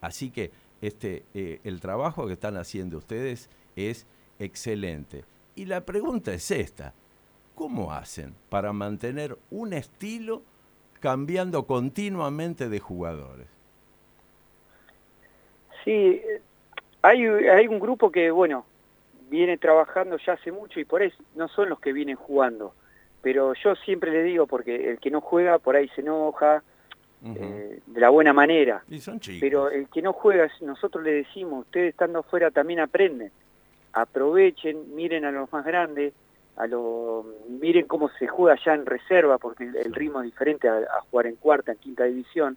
Así 0.00 0.30
que 0.30 0.52
este, 0.80 1.24
eh, 1.34 1.58
el 1.64 1.80
trabajo 1.80 2.28
que 2.28 2.34
están 2.34 2.56
haciendo 2.56 2.98
ustedes 2.98 3.50
es 3.74 4.06
excelente. 4.38 5.24
Y 5.56 5.64
la 5.64 5.84
pregunta 5.84 6.32
es 6.32 6.48
esta, 6.52 6.94
¿cómo 7.60 7.92
hacen 7.92 8.34
para 8.48 8.72
mantener 8.72 9.36
un 9.50 9.74
estilo 9.74 10.40
cambiando 10.98 11.66
continuamente 11.66 12.70
de 12.70 12.78
jugadores? 12.78 13.48
Sí, 15.84 16.22
hay, 17.02 17.22
hay 17.26 17.66
un 17.66 17.78
grupo 17.78 18.10
que, 18.10 18.30
bueno, 18.30 18.64
viene 19.28 19.58
trabajando 19.58 20.16
ya 20.16 20.32
hace 20.32 20.50
mucho 20.50 20.80
y 20.80 20.86
por 20.86 21.02
eso 21.02 21.22
no 21.34 21.48
son 21.48 21.68
los 21.68 21.78
que 21.80 21.92
vienen 21.92 22.16
jugando. 22.16 22.72
Pero 23.20 23.52
yo 23.52 23.76
siempre 23.76 24.10
le 24.10 24.22
digo, 24.22 24.46
porque 24.46 24.92
el 24.92 24.98
que 24.98 25.10
no 25.10 25.20
juega 25.20 25.58
por 25.58 25.76
ahí 25.76 25.90
se 25.90 26.00
enoja, 26.00 26.62
eh, 27.22 27.80
de 27.84 28.00
la 28.00 28.08
buena 28.08 28.32
manera. 28.32 28.82
Y 28.88 29.00
son 29.00 29.20
chicos. 29.20 29.38
Pero 29.38 29.68
el 29.68 29.86
que 29.90 30.00
no 30.00 30.14
juega, 30.14 30.50
nosotros 30.62 31.04
le 31.04 31.12
decimos, 31.12 31.66
ustedes 31.66 31.90
estando 31.90 32.20
afuera 32.20 32.50
también 32.50 32.80
aprenden. 32.80 33.30
Aprovechen, 33.92 34.94
miren 34.94 35.26
a 35.26 35.30
los 35.30 35.52
más 35.52 35.66
grandes, 35.66 36.14
a 36.56 36.66
lo, 36.66 37.24
miren 37.48 37.86
cómo 37.86 38.10
se 38.18 38.26
juega 38.26 38.58
ya 38.64 38.74
en 38.74 38.86
reserva, 38.86 39.38
porque 39.38 39.64
el, 39.64 39.76
el 39.76 39.94
ritmo 39.94 40.20
es 40.20 40.26
diferente 40.26 40.68
a, 40.68 40.76
a, 40.76 41.00
jugar 41.10 41.26
en 41.26 41.36
cuarta, 41.36 41.72
en 41.72 41.78
quinta 41.78 42.04
división. 42.04 42.56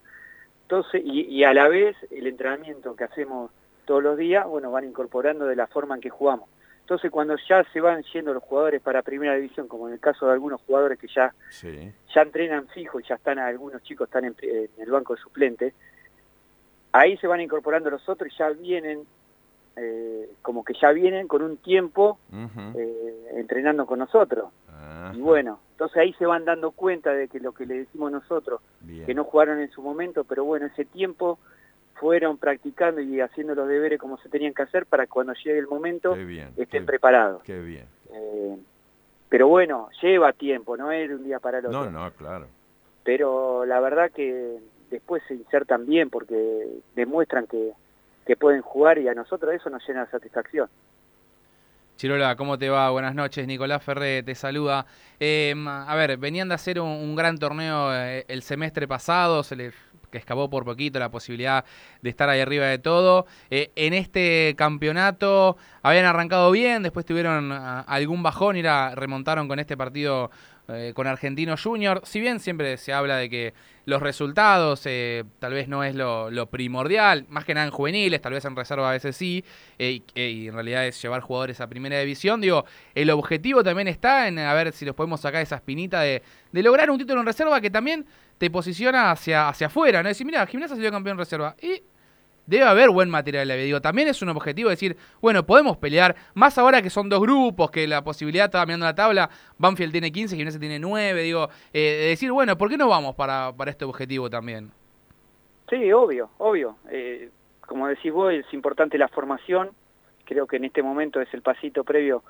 Entonces, 0.63 1.01
y, 1.05 1.21
y, 1.21 1.43
a 1.43 1.53
la 1.53 1.67
vez 1.67 1.95
el 2.11 2.27
entrenamiento 2.27 2.95
que 2.95 3.03
hacemos 3.03 3.51
todos 3.85 4.01
los 4.01 4.17
días, 4.17 4.45
bueno, 4.47 4.71
van 4.71 4.85
incorporando 4.85 5.45
de 5.45 5.55
la 5.55 5.67
forma 5.67 5.95
en 5.95 6.01
que 6.01 6.09
jugamos. 6.09 6.49
Entonces, 6.81 7.11
cuando 7.11 7.35
ya 7.47 7.63
se 7.71 7.79
van 7.79 8.03
yendo 8.13 8.33
los 8.33 8.43
jugadores 8.43 8.81
para 8.81 9.01
primera 9.01 9.35
división, 9.35 9.67
como 9.67 9.87
en 9.87 9.93
el 9.93 9.99
caso 9.99 10.25
de 10.25 10.33
algunos 10.33 10.61
jugadores 10.61 10.99
que 10.99 11.07
ya, 11.07 11.33
sí. 11.49 11.93
ya 12.13 12.21
entrenan 12.21 12.67
fijo 12.67 12.99
y 12.99 13.03
ya 13.03 13.15
están, 13.15 13.39
algunos 13.39 13.81
chicos 13.83 14.07
están 14.07 14.25
en, 14.25 14.35
en 14.41 14.69
el 14.77 14.91
banco 14.91 15.15
de 15.15 15.21
suplentes, 15.21 15.73
ahí 16.91 17.17
se 17.17 17.27
van 17.27 17.41
incorporando 17.41 17.89
los 17.89 18.07
otros 18.09 18.31
y 18.33 18.37
ya 18.37 18.49
vienen 18.49 19.05
eh, 19.75 20.29
como 20.41 20.63
que 20.63 20.73
ya 20.79 20.91
vienen 20.91 21.27
con 21.27 21.41
un 21.41 21.57
tiempo 21.57 22.19
uh 22.31 22.35
-huh. 22.35 22.75
eh, 22.75 23.31
entrenando 23.35 23.85
con 23.85 23.99
nosotros. 23.99 24.49
Uh 24.67 24.71
-huh. 24.71 25.17
Y 25.17 25.21
bueno, 25.21 25.59
entonces 25.71 25.97
ahí 25.97 26.13
se 26.13 26.25
van 26.25 26.45
dando 26.45 26.71
cuenta 26.71 27.11
de 27.13 27.27
que 27.27 27.39
lo 27.39 27.51
que 27.53 27.65
le 27.65 27.79
decimos 27.79 28.11
nosotros, 28.11 28.61
Bien. 28.81 29.05
que 29.05 29.13
no 29.13 29.23
jugaron 29.23 29.59
en 29.59 29.69
su 29.71 29.81
momento, 29.81 30.23
pero 30.23 30.45
bueno, 30.45 30.67
ese 30.67 30.85
tiempo 30.85 31.39
fueron 31.95 32.37
practicando 32.37 33.01
y 33.01 33.19
haciendo 33.21 33.55
los 33.55 33.67
deberes 33.67 33.99
como 33.99 34.17
se 34.17 34.29
tenían 34.29 34.53
que 34.53 34.63
hacer 34.63 34.85
para 34.85 35.07
cuando 35.07 35.33
llegue 35.33 35.57
el 35.57 35.67
momento 35.67 36.13
bien, 36.15 36.49
estén 36.57 36.81
qué, 36.83 36.87
preparados. 36.87 37.43
Qué 37.43 37.59
bien. 37.59 37.85
Eh, 38.11 38.57
pero 39.29 39.47
bueno, 39.47 39.89
lleva 40.01 40.31
tiempo, 40.33 40.77
no 40.77 40.91
es 40.91 41.09
de 41.09 41.15
un 41.15 41.23
día 41.23 41.39
para 41.39 41.59
el 41.59 41.65
otro. 41.65 41.89
No, 41.89 41.91
no, 41.91 42.11
claro. 42.11 42.47
Pero 43.03 43.65
la 43.65 43.79
verdad 43.79 44.11
que 44.11 44.59
después 44.89 45.23
se 45.27 45.33
insertan 45.33 45.85
bien 45.85 46.09
porque 46.09 46.67
demuestran 46.95 47.47
que, 47.47 47.73
que 48.25 48.35
pueden 48.35 48.61
jugar 48.61 48.97
y 48.97 49.07
a 49.07 49.13
nosotros 49.13 49.53
eso 49.53 49.69
nos 49.69 49.87
llena 49.87 50.05
de 50.05 50.11
satisfacción. 50.11 50.69
Chirola, 51.97 52.35
¿cómo 52.35 52.57
te 52.57 52.69
va? 52.69 52.89
Buenas 52.89 53.13
noches, 53.15 53.45
Nicolás 53.47 53.83
Ferré 53.83 54.23
te 54.23 54.35
saluda. 54.35 54.85
Eh, 55.19 55.53
a 55.67 55.95
ver, 55.95 56.17
venían 56.17 56.49
de 56.49 56.55
hacer 56.55 56.79
un, 56.79 57.15
gran 57.15 57.37
torneo 57.37 57.93
eh, 57.93 58.25
el 58.27 58.41
semestre 58.41 58.87
pasado, 58.87 59.43
se 59.43 59.55
les 59.55 59.73
que 60.13 60.19
escapó 60.19 60.47
por 60.47 60.63
poquito 60.63 60.99
la 60.99 61.09
posibilidad 61.09 61.65
de 62.03 62.09
estar 62.11 62.29
ahí 62.29 62.39
arriba 62.39 62.67
de 62.67 62.77
todo. 62.77 63.25
Eh, 63.49 63.71
en 63.75 63.95
este 63.95 64.53
campeonato 64.55 65.57
habían 65.81 66.05
arrancado 66.05 66.51
bien, 66.51 66.83
después 66.83 67.03
tuvieron 67.03 67.51
uh, 67.51 67.83
algún 67.87 68.21
bajón 68.21 68.55
y 68.55 68.61
la 68.61 68.93
remontaron 68.93 69.47
con 69.47 69.57
este 69.57 69.75
partido 69.75 70.29
eh, 70.69 70.93
con 70.95 71.07
Argentino 71.07 71.55
Junior. 71.61 72.01
Si 72.05 72.19
bien 72.19 72.39
siempre 72.39 72.77
se 72.77 72.93
habla 72.93 73.17
de 73.17 73.29
que 73.29 73.53
los 73.85 74.01
resultados 74.01 74.81
eh, 74.85 75.25
tal 75.39 75.53
vez 75.53 75.67
no 75.67 75.83
es 75.83 75.93
lo, 75.93 76.49
primordial, 76.49 77.25
más 77.29 77.43
que 77.43 77.53
nada 77.53 77.65
en 77.65 77.71
juveniles, 77.71 78.21
tal 78.21 78.33
vez 78.33 78.45
en 78.45 78.55
reserva 78.55 78.89
a 78.89 78.93
veces 78.93 79.15
sí, 79.17 79.43
y 79.77 80.47
en 80.47 80.53
realidad 80.53 80.87
es 80.87 81.01
llevar 81.01 81.21
jugadores 81.21 81.59
a 81.59 81.67
primera 81.67 81.99
división. 81.99 82.39
Digo, 82.39 82.65
el 82.95 83.09
objetivo 83.09 83.63
también 83.63 83.89
está 83.89 84.27
en 84.27 84.39
a 84.39 84.53
ver 84.53 84.71
si 84.71 84.85
los 84.85 84.95
podemos 84.95 85.19
sacar 85.19 85.41
esa 85.41 85.55
espinita 85.57 86.01
de, 86.01 86.21
de 86.51 86.63
lograr 86.63 86.89
un 86.89 86.97
título 86.97 87.19
en 87.19 87.25
reserva 87.25 87.59
que 87.59 87.69
también 87.69 88.05
te 88.37 88.49
posiciona 88.49 89.11
hacia, 89.11 89.49
hacia 89.49 89.67
afuera, 89.67 90.01
¿no? 90.01 90.09
Decir, 90.09 90.25
mira, 90.25 90.45
Gimnasia 90.45 90.75
salió 90.75 90.91
campeón 90.91 91.15
en 91.15 91.19
reserva. 91.19 91.55
Y 91.61 91.81
debe 92.45 92.63
haber 92.63 92.89
buen 92.89 93.09
material, 93.09 93.47
le 93.47 93.57
digo. 93.57 93.81
También 93.81 94.07
es 94.07 94.21
un 94.21 94.29
objetivo 94.29 94.69
decir, 94.69 94.97
bueno, 95.21 95.45
podemos 95.45 95.77
pelear, 95.77 96.15
más 96.33 96.57
ahora 96.57 96.81
que 96.81 96.89
son 96.89 97.09
dos 97.09 97.21
grupos, 97.21 97.71
que 97.71 97.87
la 97.87 98.03
posibilidad, 98.03 98.45
estaba 98.45 98.65
mirando 98.65 98.85
la 98.85 98.95
tabla, 98.95 99.29
Banfield 99.57 99.91
tiene 99.91 100.11
15, 100.11 100.35
Gimnasia 100.35 100.59
tiene 100.59 100.79
9, 100.79 101.21
digo, 101.21 101.49
eh, 101.73 102.07
decir, 102.09 102.31
bueno, 102.31 102.57
¿por 102.57 102.69
qué 102.69 102.77
no 102.77 102.87
vamos 102.87 103.15
para, 103.15 103.51
para 103.55 103.71
este 103.71 103.85
objetivo 103.85 104.29
también? 104.29 104.71
Sí, 105.69 105.91
obvio, 105.91 106.29
obvio. 106.37 106.77
Eh, 106.89 107.29
como 107.61 107.87
decís 107.87 108.11
vos, 108.11 108.33
es 108.33 108.45
importante 108.53 108.97
la 108.97 109.07
formación, 109.07 109.71
creo 110.25 110.47
que 110.47 110.57
en 110.57 110.65
este 110.65 110.83
momento 110.83 111.21
es 111.21 111.33
el 111.33 111.41
pasito 111.41 111.83
previo 111.83 112.23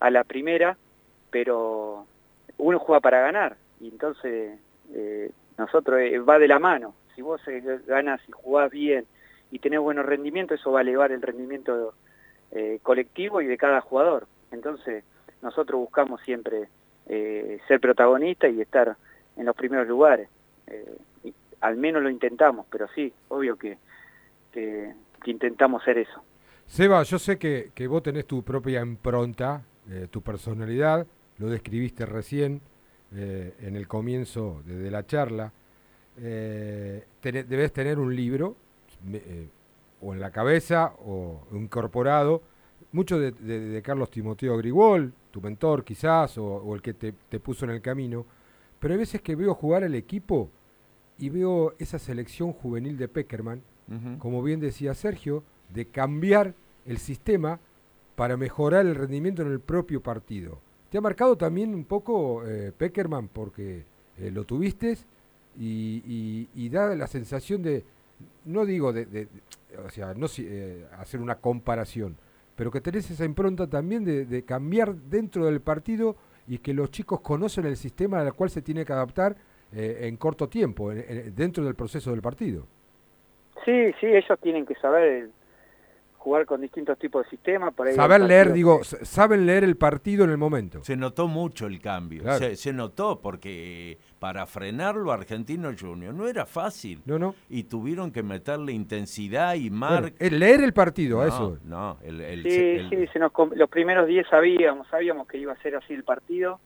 a 0.00 0.10
la 0.10 0.24
primera, 0.24 0.76
pero 1.30 2.06
uno 2.56 2.78
juega 2.78 3.00
para 3.00 3.20
ganar, 3.20 3.56
y 3.80 3.88
entonces... 3.88 4.58
Eh, 4.92 5.30
nosotros 5.58 6.00
eh, 6.00 6.18
va 6.20 6.38
de 6.38 6.48
la 6.48 6.58
mano. 6.58 6.94
Si 7.14 7.20
vos 7.20 7.40
eh, 7.48 7.80
ganas 7.86 8.20
y 8.28 8.32
jugás 8.32 8.70
bien 8.70 9.04
y 9.50 9.58
tenés 9.58 9.80
buenos 9.80 10.06
rendimientos, 10.06 10.60
eso 10.60 10.72
va 10.72 10.80
a 10.80 10.82
elevar 10.82 11.12
el 11.12 11.22
rendimiento 11.22 11.94
eh, 12.50 12.78
colectivo 12.82 13.40
y 13.40 13.46
de 13.46 13.56
cada 13.56 13.80
jugador. 13.80 14.26
Entonces, 14.52 15.04
nosotros 15.42 15.80
buscamos 15.80 16.20
siempre 16.22 16.68
eh, 17.06 17.58
ser 17.68 17.80
protagonistas 17.80 18.52
y 18.52 18.60
estar 18.60 18.96
en 19.36 19.46
los 19.46 19.56
primeros 19.56 19.86
lugares. 19.86 20.28
Y 21.24 21.32
al 21.60 21.76
menos 21.76 22.02
lo 22.02 22.10
intentamos, 22.10 22.66
pero 22.70 22.86
sí, 22.94 23.12
obvio 23.28 23.56
que, 23.56 23.78
intentamos 25.24 25.82
ser 25.84 25.98
eso. 25.98 26.22
Seba, 26.66 27.02
yo 27.02 27.18
sé 27.18 27.38
que, 27.38 27.70
que 27.74 27.86
vos 27.86 28.02
tenés 28.02 28.26
tu 28.26 28.42
propia 28.42 28.80
impronta, 28.80 29.62
tu 30.10 30.20
personalidad, 30.20 31.06
lo 31.38 31.48
describiste 31.48 32.04
recién, 32.04 32.60
eh, 33.14 33.54
en 33.60 33.74
el 33.74 33.88
comienzo 33.88 34.60
de, 34.66 34.90
la 34.90 35.06
charla, 35.06 35.50
eh, 36.18 37.06
ten, 37.20 37.48
debes 37.48 37.72
tener 37.72 37.98
un 37.98 38.14
libro 38.14 38.54
eh, 39.12 39.48
o 40.00 40.14
en 40.14 40.20
la 40.20 40.30
cabeza 40.30 40.94
o 41.04 41.46
incorporado, 41.52 42.42
mucho 42.92 43.18
de, 43.18 43.32
de, 43.32 43.60
de 43.60 43.82
Carlos 43.82 44.10
Timoteo 44.10 44.56
Grigol, 44.56 45.12
tu 45.30 45.40
mentor 45.40 45.84
quizás, 45.84 46.38
o, 46.38 46.44
o 46.44 46.74
el 46.74 46.82
que 46.82 46.94
te, 46.94 47.12
te, 47.28 47.40
puso 47.40 47.64
en 47.64 47.72
el 47.72 47.82
camino, 47.82 48.24
pero 48.78 48.94
hay 48.94 48.98
veces 48.98 49.20
que 49.20 49.36
veo 49.36 49.54
jugar 49.54 49.84
al 49.84 49.94
equipo 49.94 50.50
y 51.18 51.30
veo 51.30 51.74
esa 51.78 51.98
selección 51.98 52.52
juvenil 52.52 52.96
de 52.96 53.08
Peckerman, 53.08 53.62
uh 53.88 53.92
-huh. 53.92 54.18
como 54.18 54.42
bien 54.42 54.60
decía 54.60 54.94
Sergio, 54.94 55.42
de 55.74 55.86
cambiar 55.86 56.54
el 56.86 56.98
sistema 56.98 57.60
para 58.16 58.36
mejorar 58.36 58.86
el 58.86 58.94
rendimiento 58.94 59.42
en 59.42 59.48
el 59.52 59.60
propio 59.60 60.02
partido. 60.02 60.60
¿Te 60.90 60.98
ha 60.98 61.00
marcado 61.00 61.36
también 61.36 61.74
un 61.74 61.84
poco 61.84 62.46
eh, 62.46 62.72
Peckerman 62.76 63.28
porque 63.28 63.84
eh, 64.16 64.30
lo 64.30 64.44
tuviste 64.44 64.96
y, 65.58 66.02
y, 66.06 66.48
y, 66.54 66.68
da 66.70 66.94
la 66.94 67.06
sensación 67.06 67.62
de, 67.62 67.84
no 68.44 68.64
digo 68.64 68.92
de, 68.92 69.06
de, 69.06 69.28
o 69.84 69.90
sea, 69.90 70.14
no 70.14 70.26
eh, 70.38 70.86
hacer 70.98 71.20
una 71.20 71.36
comparación, 71.36 72.16
pero 72.56 72.70
que 72.70 72.80
tenés 72.80 73.10
esa 73.10 73.24
impronta 73.24 73.66
también 73.68 74.04
de, 74.04 74.44
cambiar 74.44 74.94
dentro 74.94 75.46
del 75.46 75.60
partido 75.60 76.16
y 76.46 76.58
que 76.58 76.72
los 76.74 76.90
chicos 76.90 77.20
conocen 77.20 77.66
el 77.66 77.76
sistema 77.76 78.20
al 78.20 78.34
cual 78.34 78.50
se 78.50 78.62
tiene 78.62 78.84
que 78.84 78.92
adaptar 78.92 79.36
eh, 79.72 80.00
en 80.02 80.16
corto 80.16 80.48
tiempo, 80.48 80.90
en, 80.90 80.98
en, 80.98 81.34
dentro 81.34 81.64
del 81.64 81.74
proceso 81.74 82.10
del 82.10 82.22
partido. 82.22 82.66
Sí, 83.64 83.92
sí, 84.00 84.06
ellos 84.06 84.38
tienen 84.40 84.64
que 84.64 84.74
saber 84.76 85.30
jugar 86.18 86.44
con 86.46 86.60
distintos 86.60 86.98
tipos 86.98 87.24
de 87.24 87.30
sistemas. 87.30 87.72
Por 87.72 87.86
ahí 87.86 87.94
Saber 87.94 88.20
leer, 88.20 88.52
digo, 88.52 88.80
que... 88.80 89.04
saben 89.04 89.46
leer 89.46 89.64
el 89.64 89.76
partido 89.76 90.24
en 90.24 90.30
el 90.30 90.36
momento. 90.36 90.84
Se 90.84 90.96
notó 90.96 91.28
mucho 91.28 91.66
el 91.66 91.80
cambio, 91.80 92.22
claro. 92.22 92.38
se, 92.38 92.56
se, 92.56 92.72
notó 92.72 93.20
porque 93.20 93.98
para 94.18 94.46
frenarlo 94.46 95.12
Argentino 95.12 95.70
Junior 95.78 96.12
no 96.12 96.28
era 96.28 96.44
fácil. 96.44 97.00
No, 97.06 97.18
no. 97.18 97.34
Y 97.48 97.64
tuvieron 97.64 98.10
que 98.10 98.22
meterle 98.22 98.72
intensidad 98.72 99.54
y 99.54 99.70
mar... 99.70 100.12
Bueno, 100.18 100.36
leer 100.38 100.62
el 100.62 100.72
partido, 100.72 101.18
no, 101.18 101.26
eso. 101.26 101.58
No, 101.64 101.98
el, 102.02 102.20
el, 102.20 102.42
sí, 102.42 102.50
el... 102.50 102.90
sí, 102.90 103.06
se 103.12 103.18
nos, 103.18 103.32
los 103.54 103.70
primeros 103.70 104.06
10 104.06 104.26
sabíamos, 104.28 104.86
sabíamos 104.88 105.26
que 105.26 105.38
iba 105.38 105.52
a 105.52 105.62
ser 105.62 105.76
así 105.76 105.94
el 105.94 106.04
partido. 106.04 106.60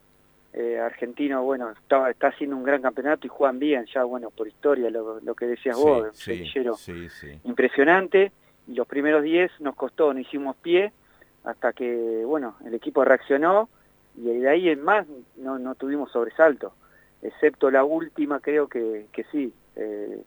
Eh, 0.54 0.78
Argentino, 0.78 1.42
bueno, 1.42 1.70
estaba, 1.70 2.10
está 2.10 2.28
haciendo 2.28 2.56
un 2.56 2.62
gran 2.62 2.82
campeonato 2.82 3.26
y 3.26 3.30
juegan 3.30 3.58
bien, 3.58 3.86
ya, 3.86 4.04
bueno, 4.04 4.28
por 4.30 4.46
historia, 4.46 4.90
lo, 4.90 5.18
lo 5.20 5.34
que 5.34 5.46
decías 5.46 5.76
sí, 5.76 5.82
vos, 5.82 6.08
sí, 6.12 6.44
sí, 6.44 7.08
sí. 7.08 7.40
impresionante 7.44 8.32
y 8.66 8.74
los 8.74 8.86
primeros 8.86 9.22
10 9.22 9.60
nos 9.60 9.74
costó, 9.74 10.12
no 10.12 10.20
hicimos 10.20 10.56
pie, 10.56 10.92
hasta 11.44 11.72
que, 11.72 12.24
bueno, 12.24 12.56
el 12.64 12.74
equipo 12.74 13.04
reaccionó 13.04 13.68
y 14.16 14.22
de 14.22 14.48
ahí 14.48 14.68
en 14.68 14.82
más 14.82 15.06
no, 15.36 15.58
no 15.58 15.74
tuvimos 15.74 16.12
sobresalto, 16.12 16.74
excepto 17.22 17.70
la 17.70 17.84
última 17.84 18.40
creo 18.40 18.68
que, 18.68 19.06
que 19.12 19.24
sí, 19.24 19.52
eh, 19.76 20.22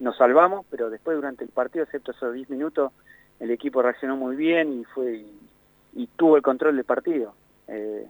nos 0.00 0.16
salvamos, 0.16 0.66
pero 0.70 0.90
después 0.90 1.16
durante 1.16 1.44
el 1.44 1.50
partido, 1.50 1.84
excepto 1.84 2.12
esos 2.12 2.34
10 2.34 2.50
minutos, 2.50 2.92
el 3.38 3.50
equipo 3.50 3.82
reaccionó 3.82 4.16
muy 4.16 4.36
bien 4.36 4.80
y 4.80 4.84
fue 4.84 5.14
y, 5.14 5.40
y 5.94 6.06
tuvo 6.08 6.36
el 6.36 6.42
control 6.42 6.76
del 6.76 6.84
partido. 6.84 7.34
Eh, 7.68 8.06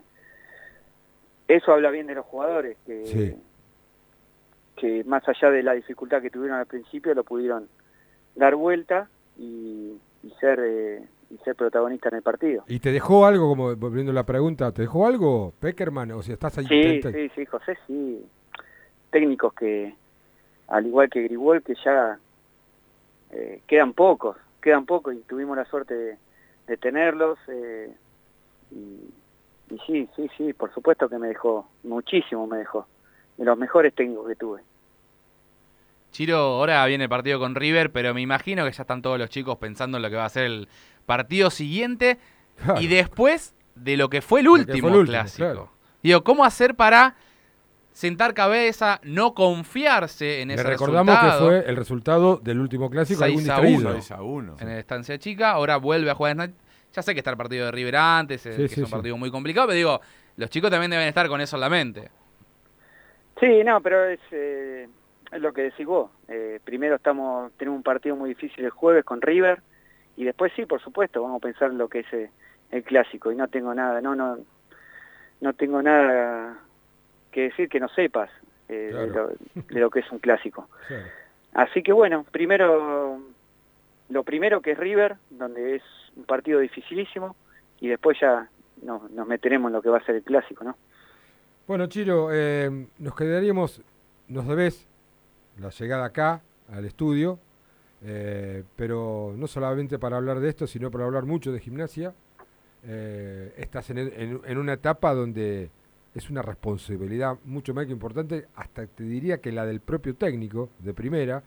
eso 1.47 1.73
habla 1.73 1.91
bien 1.91 2.07
de 2.07 2.15
los 2.15 2.25
jugadores, 2.25 2.77
que, 2.85 3.05
sí. 3.05 3.35
que 4.75 5.03
más 5.03 5.27
allá 5.27 5.51
de 5.51 5.63
la 5.63 5.73
dificultad 5.73 6.21
que 6.21 6.29
tuvieron 6.29 6.57
al 6.57 6.65
principio, 6.65 7.13
lo 7.13 7.23
pudieron 7.23 7.67
dar 8.35 8.55
vuelta 8.55 9.09
y, 9.41 9.97
y 10.23 10.29
ser 10.39 10.59
eh, 10.63 11.03
y 11.29 11.37
ser 11.43 11.55
protagonista 11.55 12.09
en 12.09 12.15
el 12.15 12.21
partido. 12.21 12.63
¿Y 12.67 12.79
te 12.79 12.91
dejó 12.91 13.25
algo, 13.25 13.47
como 13.49 13.75
volviendo 13.75 14.11
a 14.11 14.15
la 14.15 14.25
pregunta, 14.25 14.71
te 14.71 14.83
dejó 14.83 15.05
algo 15.07 15.53
Peckerman? 15.59 16.11
O 16.11 16.21
sea, 16.21 16.33
estás 16.33 16.57
ahí. 16.57 16.65
Sí, 16.67 17.01
sí, 17.01 17.29
sí, 17.35 17.45
José, 17.45 17.77
sí. 17.87 18.25
Técnicos 19.09 19.53
que, 19.53 19.95
al 20.67 20.85
igual 20.85 21.09
que 21.09 21.23
Gribol, 21.23 21.63
que 21.63 21.75
ya 21.83 22.19
eh, 23.31 23.61
quedan 23.67 23.93
pocos. 23.93 24.37
quedan 24.61 24.85
pocos 24.85 25.15
y 25.15 25.19
tuvimos 25.21 25.57
la 25.57 25.65
suerte 25.65 25.95
de, 25.95 26.17
de 26.67 26.77
tenerlos. 26.77 27.39
eh, 27.47 27.93
y, 28.71 29.09
y 29.73 29.77
sí, 29.87 30.09
sí, 30.15 30.29
sí, 30.37 30.53
por 30.53 30.73
supuesto 30.73 31.09
que 31.09 31.17
me 31.17 31.29
dejó, 31.29 31.67
muchísimo 31.83 32.45
me 32.47 32.57
dejó, 32.57 32.87
de 33.37 33.45
los 33.45 33.57
mejores 33.57 33.93
técnicos 33.93 34.27
que 34.27 34.35
tuve. 34.35 34.61
Chiro, 36.11 36.37
ahora 36.37 36.85
viene 36.85 37.05
el 37.05 37.09
partido 37.09 37.39
con 37.39 37.55
River, 37.55 37.91
pero 37.91 38.13
me 38.13 38.21
imagino 38.21 38.65
que 38.65 38.71
ya 38.71 38.83
están 38.83 39.01
todos 39.01 39.17
los 39.17 39.29
chicos 39.29 39.57
pensando 39.57 39.97
en 39.97 40.03
lo 40.03 40.09
que 40.09 40.15
va 40.17 40.25
a 40.25 40.29
ser 40.29 40.43
el 40.45 40.67
partido 41.05 41.49
siguiente 41.49 42.17
y 42.79 42.87
después 42.87 43.55
de 43.75 43.97
lo 43.97 44.09
que 44.09 44.21
fue 44.21 44.41
el 44.41 44.49
último 44.49 44.79
fue 44.81 44.89
el 44.91 44.95
último, 44.97 45.17
clásico. 45.17 45.37
claro. 45.45 45.71
Digo, 46.03 46.23
¿cómo 46.23 46.43
hacer 46.43 46.75
para 46.75 47.15
sentar 47.93 48.33
cabeza, 48.33 48.99
no 49.03 49.33
confiarse 49.33 50.41
en 50.41 50.49
Le 50.49 50.55
ese 50.55 50.63
recordamos 50.63 51.13
resultado? 51.15 51.39
que 51.39 51.45
fue 51.61 51.69
el 51.69 51.75
resultado 51.75 52.37
del 52.37 52.59
último 52.59 52.89
clásico, 52.89 53.23
algún 53.23 53.39
6 53.43 53.49
a 53.49 53.61
distraído. 53.61 54.23
1 54.23 54.55
en 54.59 54.67
la 54.67 54.79
estancia 54.79 55.17
chica. 55.17 55.51
Ahora 55.51 55.77
vuelve 55.77 56.09
a 56.11 56.15
jugar. 56.15 56.39
en- 56.39 56.55
Ya 56.93 57.01
sé 57.01 57.13
que 57.13 57.19
está 57.21 57.31
el 57.31 57.37
partido 57.37 57.65
de 57.65 57.71
River 57.71 57.95
antes, 57.95 58.45
eh, 58.45 58.51
Sí, 58.53 58.61
que 58.63 58.67
sí, 58.67 58.73
es 58.73 58.79
un 58.79 58.85
sí. 58.87 58.91
partido 58.91 59.15
muy 59.17 59.31
complicado, 59.31 59.67
pero 59.67 59.77
digo, 59.77 60.01
los 60.35 60.49
chicos 60.49 60.69
también 60.69 60.91
deben 60.91 61.07
estar 61.07 61.27
con 61.29 61.39
eso 61.39 61.55
en 61.55 61.61
la 61.61 61.69
mente. 61.69 62.09
Sí, 63.39 63.63
no, 63.65 63.81
pero 63.81 64.05
es, 64.09 64.19
eh, 64.31 64.87
es 65.31 65.41
lo 65.41 65.53
que 65.53 65.63
decís 65.63 65.85
vos. 65.85 66.11
Eh, 66.27 66.59
primero 66.63 66.95
estamos 66.95 67.51
tenemos 67.53 67.77
un 67.77 67.83
partido 67.83 68.15
muy 68.15 68.29
difícil 68.29 68.65
el 68.65 68.71
jueves 68.71 69.05
con 69.05 69.21
River 69.21 69.61
y 70.17 70.25
después 70.25 70.51
sí, 70.55 70.65
por 70.65 70.81
supuesto, 70.81 71.21
vamos 71.21 71.37
a 71.37 71.45
pensar 71.45 71.71
en 71.71 71.77
lo 71.77 71.87
que 71.87 71.99
es 71.99 72.13
eh, 72.13 72.29
el 72.71 72.83
clásico 72.83 73.31
y 73.31 73.35
no 73.35 73.47
tengo 73.47 73.73
nada, 73.73 74.01
no, 74.01 74.15
no, 74.15 74.37
no 75.39 75.53
tengo 75.53 75.81
nada 75.81 76.59
que 77.31 77.43
decir 77.43 77.69
que 77.69 77.79
no 77.79 77.87
sepas 77.89 78.29
eh, 78.67 78.91
de, 78.93 79.07
lo, 79.07 79.27
de 79.55 79.79
lo 79.79 79.89
que 79.89 79.99
es 79.99 80.11
un 80.11 80.19
clásico. 80.19 80.69
Así 81.53 81.83
que 81.83 81.93
bueno, 81.93 82.25
primero 82.31 83.19
lo 84.09 84.23
primero 84.23 84.61
que 84.61 84.71
es 84.71 84.77
River, 84.77 85.15
donde 85.29 85.77
es 85.77 85.83
un 86.15 86.25
partido 86.25 86.59
dificilísimo 86.59 87.35
y 87.79 87.87
después 87.87 88.17
ya 88.19 88.49
nos, 88.83 89.09
nos 89.11 89.27
meteremos 89.27 89.69
en 89.69 89.73
lo 89.73 89.81
que 89.81 89.89
va 89.89 89.97
a 89.97 90.05
ser 90.05 90.15
el 90.15 90.23
clásico, 90.23 90.63
¿no? 90.63 90.75
Bueno, 91.67 91.87
Chiro, 91.87 92.29
eh, 92.33 92.87
nos 92.99 93.15
quedaríamos, 93.15 93.81
nos 94.27 94.47
debes 94.47 94.90
la 95.59 95.69
llegada 95.69 96.05
acá 96.05 96.41
al 96.71 96.85
estudio, 96.85 97.39
eh, 98.03 98.63
pero 98.75 99.33
no 99.37 99.47
solamente 99.47 99.99
para 99.99 100.17
hablar 100.17 100.39
de 100.39 100.49
esto, 100.49 100.65
sino 100.67 100.89
para 100.91 101.05
hablar 101.05 101.25
mucho 101.25 101.51
de 101.51 101.59
gimnasia. 101.59 102.13
Eh, 102.83 103.53
estás 103.57 103.89
en, 103.91 103.97
en- 103.99 104.41
en 104.43 104.57
una 104.57 104.73
etapa 104.73 105.13
donde 105.13 105.69
es 106.15 106.29
una 106.29 106.41
responsabilidad 106.41 107.37
mucho 107.45 107.73
más 107.73 107.85
que 107.85 107.91
importante, 107.91 108.47
hasta 108.55 108.87
te 108.87 109.03
diría 109.03 109.39
que 109.39 109.51
la 109.51 109.65
del 109.65 109.79
propio 109.81 110.15
técnico 110.15 110.69
de 110.79 110.93
primera, 110.93 111.43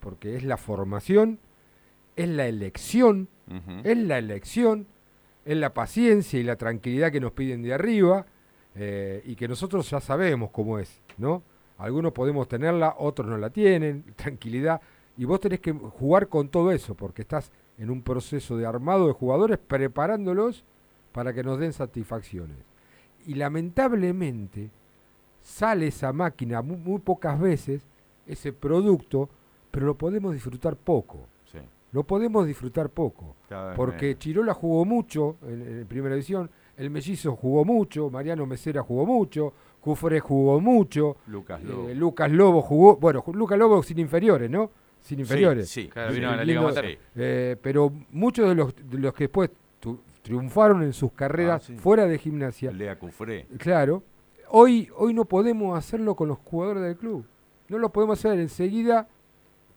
porque 0.00 0.36
es 0.36 0.44
la 0.44 0.56
formación, 0.56 1.38
es 2.14 2.28
la 2.28 2.46
elección, 2.46 3.28
es 3.84 3.96
la 3.98 4.18
elección, 4.18 4.86
es 5.44 5.56
la 5.56 5.72
paciencia 5.74 6.38
y 6.40 6.42
la 6.44 6.56
tranquilidad 6.56 7.12
que 7.12 7.20
nos 7.20 7.32
piden 7.32 7.62
de 7.62 7.74
arriba 7.74 8.26
eh, 8.74 9.22
y 9.24 9.36
que 9.36 9.48
nosotros 9.48 9.88
ya 9.90 10.00
sabemos 10.00 10.50
cómo 10.50 10.78
es, 10.78 11.00
¿no? 11.18 11.42
Algunos 11.78 12.12
podemos 12.12 12.48
tenerla, 12.48 12.96
otros 12.98 13.28
no 13.28 13.36
la 13.36 13.50
tienen, 13.50 14.04
tranquilidad, 14.16 14.80
y 15.16 15.24
vos 15.24 15.40
tenés 15.40 15.60
que 15.60 15.72
jugar 15.72 16.28
con 16.28 16.48
todo 16.48 16.72
eso, 16.72 16.94
porque 16.94 17.22
estás 17.22 17.50
en 17.78 17.90
un 17.90 18.02
proceso 18.02 18.56
de 18.56 18.66
armado 18.66 19.06
de 19.06 19.12
jugadores 19.12 19.58
preparándolos 19.58 20.64
para 21.12 21.32
que 21.32 21.42
nos 21.42 21.58
den 21.58 21.72
satisfacciones. 21.72 22.56
Y 23.26 23.34
lamentablemente 23.34 24.70
sale 25.42 25.88
esa 25.88 26.12
máquina 26.12 26.62
muy, 26.62 26.76
muy 26.76 26.98
pocas 27.00 27.38
veces, 27.40 27.86
ese 28.26 28.52
producto, 28.52 29.28
pero 29.70 29.86
lo 29.86 29.94
podemos 29.94 30.32
disfrutar 30.32 30.76
poco. 30.76 31.20
Sí. 31.50 31.58
Lo 31.92 32.04
podemos 32.04 32.46
disfrutar 32.46 32.90
poco. 32.90 33.36
Porque 33.76 34.06
menos. 34.06 34.18
Chirola 34.18 34.54
jugó 34.54 34.84
mucho 34.84 35.36
en, 35.42 35.80
en 35.80 35.86
primera 35.86 36.14
división, 36.14 36.50
el 36.76 36.90
Mellizo 36.90 37.36
jugó 37.36 37.64
mucho, 37.64 38.10
Mariano 38.10 38.44
Mesera 38.44 38.82
jugó 38.82 39.06
mucho, 39.06 39.54
Cufré 39.86 40.20
jugó 40.20 40.60
mucho, 40.60 41.16
Lucas 41.28 41.60
eh, 41.62 41.66
Lobo. 41.68 41.88
Lucas 41.94 42.30
Lobo 42.32 42.60
jugó, 42.62 42.96
bueno, 42.96 43.22
Lucas 43.32 43.56
Lobo 43.58 43.82
sin 43.82 43.98
inferiores, 44.00 44.50
¿no? 44.50 44.70
Sin 45.00 45.18
Sí, 45.18 45.22
inferiores. 45.22 45.68
sí. 45.70 45.88
Claro, 45.88 46.10
Eh, 46.10 46.14
vino 46.14 46.30
a 46.30 46.36
la 46.36 46.44
Liga. 46.44 46.72
Sí. 46.72 46.98
eh, 47.14 47.56
pero 47.62 47.92
muchos 48.10 48.48
de 48.48 48.54
los, 48.56 48.74
de 48.74 48.98
los 48.98 49.14
que 49.14 49.24
después 49.24 49.50
tu- 49.78 50.00
triunfaron 50.22 50.82
en 50.82 50.92
sus 50.92 51.12
carreras 51.12 51.62
Ah, 51.62 51.66
sí. 51.66 51.76
fuera 51.78 52.06
de 52.06 52.18
gimnasia, 52.18 52.72
Lea 52.72 52.98
Cufré. 52.98 53.46
Claro. 53.58 54.02
Hoy, 54.48 54.88
hoy 54.96 55.14
no 55.14 55.24
podemos 55.24 55.78
hacerlo 55.78 56.16
con 56.16 56.26
los 56.28 56.38
jugadores 56.38 56.82
del 56.82 56.96
club. 56.96 57.24
No 57.68 57.78
lo 57.78 57.90
podemos 57.90 58.18
hacer 58.18 58.38
enseguida. 58.40 59.08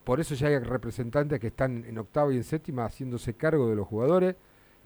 Por 0.03 0.19
eso 0.19 0.33
ya 0.33 0.47
hay 0.47 0.57
representantes 0.57 1.39
que 1.39 1.47
están 1.47 1.85
en 1.85 1.97
octava 1.99 2.33
y 2.33 2.37
en 2.37 2.43
séptima 2.43 2.85
haciéndose 2.85 3.35
cargo 3.35 3.69
de 3.69 3.75
los 3.75 3.87
jugadores. 3.87 4.35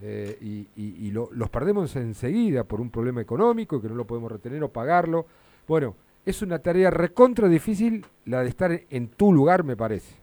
Eh, 0.06 0.38
y 0.76 1.12
lo- 1.12 1.30
los 1.32 1.50
perdemos 1.50 1.96
enseguida 1.96 2.64
por 2.66 2.82
un 2.82 2.90
problema 2.90 3.22
económico 3.22 3.82
que 3.82 3.88
no 3.88 3.96
lo 3.96 4.06
podemos 4.06 4.32
retener 4.32 4.62
o 4.64 4.70
pagarlo. 4.70 5.26
Bueno, 5.68 5.96
es 6.26 6.42
una 6.42 6.60
tarea 6.60 6.90
recontra 6.90 7.48
difícil 7.48 8.06
la 8.26 8.42
de 8.42 8.50
estar 8.50 8.72
en 8.90 9.08
tu 9.10 9.32
lugar, 9.34 9.64
me 9.64 9.76
parece. 9.78 10.16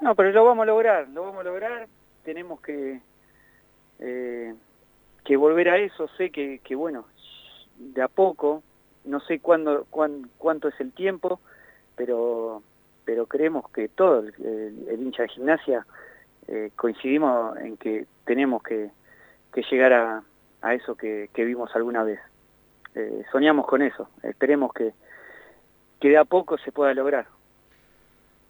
No, 0.00 0.14
pero 0.14 0.30
lo 0.32 0.44
vamos 0.44 0.62
a 0.62 0.66
lograr, 0.66 1.08
lo 1.08 1.22
vamos 1.24 1.40
a 1.40 1.44
lograr. 1.44 1.88
Tenemos 2.24 2.60
que 2.60 3.00
eh, 3.98 4.54
que 5.24 5.36
volver 5.36 5.68
a 5.68 5.78
eso. 5.78 6.08
Sé 6.16 6.30
que, 6.30 6.60
que 6.64 6.74
bueno, 6.74 7.04
de 7.76 8.02
a 8.02 8.08
poco, 8.08 8.62
no 9.04 9.20
sé 9.20 9.40
cuándo, 9.40 9.86
cuán- 9.90 10.30
cuánto 10.38 10.68
es 10.68 10.80
el 10.80 10.92
tiempo, 10.92 11.40
pero 11.96 12.62
pero 13.04 13.26
creemos 13.26 13.68
que 13.72 13.88
todo 13.88 14.20
el 14.20 14.98
hincha 15.02 15.24
de 15.24 15.28
gimnasia 15.30 15.84
eh, 16.50 16.70
coincidimos 16.74 17.56
en 17.58 17.76
que 17.76 18.06
tenemos 18.24 18.62
que, 18.62 18.90
llegar 19.70 19.92
a, 19.92 20.74
eso 20.74 20.96
que, 20.96 21.30
que 21.32 21.44
vimos 21.44 21.70
alguna 21.74 22.02
vez. 22.02 22.20
Eh, 22.94 23.24
soñamos 23.30 23.66
con 23.66 23.82
eso. 23.82 24.08
Esperemos 24.22 24.72
que, 24.72 24.92
que 26.00 26.08
de 26.08 26.18
a 26.18 26.24
poco 26.24 26.58
se 26.58 26.72
pueda 26.72 26.92
lograr. 26.92 27.26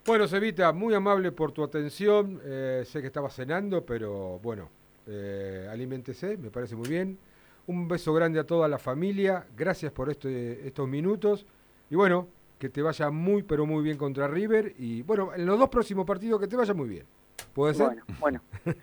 Bueno, 0.05 0.27
Cevita, 0.27 0.71
muy 0.73 0.95
amable 0.95 1.31
por 1.31 1.51
tu 1.51 1.63
atención. 1.63 2.41
Eh, 2.43 2.83
sé 2.85 3.01
que 3.01 3.07
estaba 3.07 3.29
cenando, 3.29 3.85
pero 3.85 4.39
bueno, 4.39 4.69
eh, 5.05 5.67
aliméntese, 5.69 6.37
me 6.37 6.49
parece 6.49 6.75
muy 6.75 6.89
bien. 6.89 7.19
Un 7.67 7.87
beso 7.87 8.11
grande 8.13 8.39
a 8.39 8.43
toda 8.43 8.67
la 8.67 8.79
familia. 8.79 9.45
Gracias 9.55 9.91
por 9.91 10.09
este- 10.09 10.65
estos 10.67 10.87
minutos. 10.87 11.45
Y 11.91 11.95
bueno, 11.95 12.27
que 12.57 12.69
te 12.69 12.81
vaya 12.81 13.11
muy, 13.11 13.43
pero 13.43 13.67
muy 13.67 13.83
bien 13.83 13.97
contra 13.97 14.27
River. 14.27 14.73
Y 14.79 15.03
bueno, 15.03 15.35
en 15.35 15.45
los 15.45 15.59
dos 15.59 15.69
próximos 15.69 16.05
partidos 16.05 16.39
que 16.39 16.47
te 16.47 16.55
vaya 16.55 16.73
muy 16.73 16.89
bien. 16.89 17.05
¿Puede 17.53 17.73
ser? 17.73 17.87
Bueno, 17.87 18.03
bueno. 18.19 18.41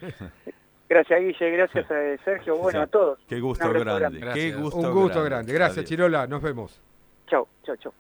Gracias, 0.89 1.21
Guille. 1.21 1.51
Gracias, 1.51 1.91
a 1.91 2.25
Sergio. 2.25 2.57
Bueno, 2.57 2.81
a 2.83 2.87
todos. 2.87 3.19
Qué 3.29 3.41
gusto 3.41 3.71
grande. 3.71 4.21
Qué 4.33 4.53
gusto 4.55 4.79
Un 4.79 4.93
gusto 4.93 5.23
grande. 5.23 5.53
Gracias, 5.53 5.79
Adiós. 5.79 5.89
Chirola. 5.89 6.27
Nos 6.27 6.41
vemos. 6.43 6.81
Chau, 7.27 7.47
chau, 7.65 7.77
chau. 7.77 7.93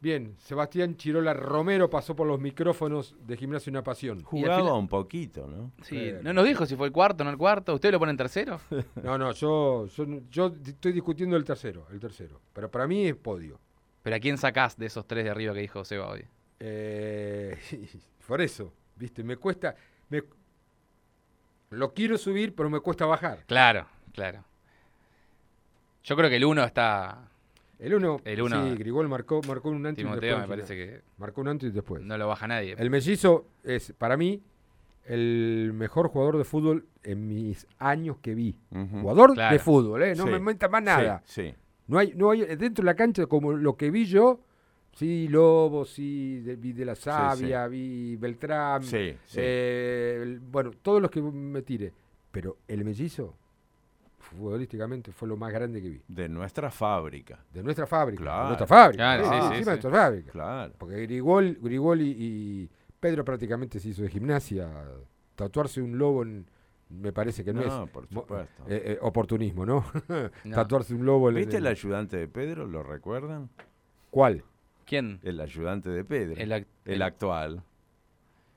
Bien, 0.00 0.34
Sebastián 0.38 0.96
Chirola 0.96 1.32
Romero 1.32 1.88
pasó 1.88 2.14
por 2.14 2.26
los 2.26 2.38
micrófonos 2.38 3.16
de 3.26 3.36
Gimnasio 3.38 3.70
Una 3.70 3.82
Pasión. 3.82 4.22
Jugaba 4.22 4.58
final- 4.58 4.72
un 4.74 4.88
poquito, 4.88 5.46
¿no? 5.46 5.70
Sí, 5.82 6.12
no 6.22 6.34
nos 6.34 6.44
dijo 6.44 6.66
si 6.66 6.76
fue 6.76 6.88
el 6.88 6.92
cuarto 6.92 7.22
o 7.22 7.24
no 7.24 7.30
el 7.30 7.38
cuarto. 7.38 7.72
¿Usted 7.72 7.90
lo 7.90 7.98
pone 7.98 8.10
en 8.10 8.18
tercero? 8.18 8.60
No, 9.02 9.16
no, 9.16 9.32
yo, 9.32 9.86
yo, 9.86 10.04
yo 10.30 10.52
estoy 10.66 10.92
discutiendo 10.92 11.36
el 11.36 11.44
tercero, 11.44 11.86
el 11.90 12.00
tercero. 12.00 12.38
Pero 12.52 12.70
para 12.70 12.86
mí 12.86 13.06
es 13.06 13.14
podio. 13.16 13.58
¿Pero 14.02 14.16
a 14.16 14.18
quién 14.18 14.36
sacás 14.36 14.76
de 14.76 14.86
esos 14.86 15.06
tres 15.06 15.24
de 15.24 15.30
arriba 15.30 15.54
que 15.54 15.60
dijo 15.60 15.82
Seba 15.86 16.08
hoy? 16.10 16.26
Eh, 16.60 17.56
por 18.28 18.42
eso, 18.42 18.74
viste, 18.96 19.22
me 19.24 19.36
cuesta, 19.36 19.74
me, 20.08 20.22
lo 21.70 21.92
quiero 21.92 22.16
subir, 22.18 22.54
pero 22.54 22.70
me 22.70 22.80
cuesta 22.80 23.06
bajar. 23.06 23.44
Claro, 23.46 23.86
claro. 24.12 24.44
Yo 26.04 26.16
creo 26.16 26.28
que 26.30 26.36
el 26.36 26.44
uno 26.44 26.62
está. 26.64 27.28
El 27.78 27.94
uno, 27.94 28.20
El 28.24 28.40
uno- 28.42 28.64
sí, 28.68 28.76
Grigol 28.76 29.08
marcó, 29.08 29.40
marcó 29.48 29.68
un 29.70 29.84
antes 29.84 30.04
y 30.04 30.08
después. 30.08 30.38
me 30.38 30.46
parece 30.48 30.74
final. 30.74 30.88
que 31.00 31.02
Marcó 31.18 31.40
un 31.40 31.48
antes 31.48 31.70
y 31.70 31.72
después. 31.72 32.02
no 32.02 32.16
lo 32.16 32.28
baja 32.28 32.46
nadie. 32.46 32.74
El 32.78 32.88
mellizo 32.90 33.46
es, 33.64 33.92
para 33.98 34.16
mí, 34.16 34.40
el 35.06 35.72
mejor 35.74 36.08
jugador 36.08 36.38
de 36.38 36.44
fútbol 36.44 36.86
en 37.02 37.26
mis 37.26 37.66
años 37.78 38.18
que 38.22 38.34
vi. 38.34 38.56
Jugador 38.70 39.34
Claro. 39.34 39.52
de 39.52 39.58
fútbol, 39.58 40.02
¿eh? 40.02 40.14
No 40.14 40.24
Sí, 40.24 40.30
me 40.30 40.38
menta 40.38 40.68
más 40.68 40.82
nada. 40.82 41.22
Sí, 41.24 41.48
sí. 41.50 41.54
No 41.88 41.98
hay, 41.98 42.12
no 42.14 42.30
hay, 42.30 42.44
dentro 42.56 42.82
de 42.82 42.86
la 42.86 42.94
cancha, 42.94 43.26
como 43.26 43.52
lo 43.52 43.76
que 43.76 43.90
vi 43.90 44.06
yo, 44.06 44.40
sí, 44.96 45.28
Lobo, 45.28 45.84
sí, 45.84 46.40
de- 46.40 46.56
vi 46.56 46.72
de 46.72 46.84
la 46.84 46.94
Sabia, 46.94 47.66
vi 47.68 48.16
Beltrán, 48.16 48.82
Sí, 48.82 49.14
sí. 49.26 49.38
eh, 49.40 50.20
el- 50.22 50.40
bueno, 50.40 50.70
todos 50.82 51.00
los 51.02 51.10
que 51.10 51.20
me 51.22 51.62
tire. 51.62 51.92
Pero 52.30 52.56
el 52.68 52.84
mellizo, 52.84 53.34
futbolísticamente, 54.18 55.12
fue 55.12 55.28
lo 55.28 55.36
más 55.36 55.52
grande 55.52 55.80
que 55.82 55.88
vi. 55.90 56.00
De 56.08 56.28
nuestra 56.28 56.70
fábrica. 56.70 57.38
De 57.52 57.62
nuestra 57.62 57.86
fábrica. 57.86 58.20
de 58.22 58.24
Claro. 58.24 58.44
nuestra 58.46 58.66
fábrica. 58.66 58.96
Claro, 59.18 59.24
sí, 59.24 59.30
sí, 59.30 59.34
sí, 59.34 59.40
sí, 59.40 59.44
encima 59.46 59.58
de 59.58 59.64
nuestra 59.76 59.90
fábrica. 59.90 60.32
Claro. 60.32 60.72
Porque 60.78 61.02
Grigol, 61.02 61.58
Grigol 61.60 62.00
y, 62.00 62.10
y 62.18 62.70
Pedro 63.00 63.24
prácticamente 63.24 63.78
se 63.80 63.90
hizo 63.90 64.02
de 64.02 64.08
gimnasia. 64.08 64.70
Tatuarse 65.36 65.80
un 65.82 65.98
lobo 65.98 66.22
en- 66.22 66.46
me 66.88 67.12
parece 67.12 67.44
que 67.44 67.52
no, 67.52 67.62
No, 67.64 67.84
es 67.84 67.90
por 67.90 68.06
supuesto. 68.06 68.62
eh, 68.68 68.82
eh, 68.86 68.98
oportunismo, 69.00 69.66
¿no? 69.66 69.84
No. 70.44 70.54
Tatuarse 70.54 70.94
un 70.94 71.04
lobo 71.04 71.28
en 71.28 71.36
¿Viste 71.36 71.56
el 71.58 71.66
ayudante 71.66 72.16
de 72.16 72.28
Pedro? 72.28 72.66
¿Lo 72.66 72.82
recuerdan? 72.82 73.50
¿Cuál? 74.10 74.44
¿Quién? 74.84 75.20
El 75.22 75.40
ayudante 75.40 75.88
de 75.90 76.04
Pedro. 76.04 76.40
El 76.40 76.52
ac- 76.52 76.66
el 76.84 77.02
actual. 77.02 77.62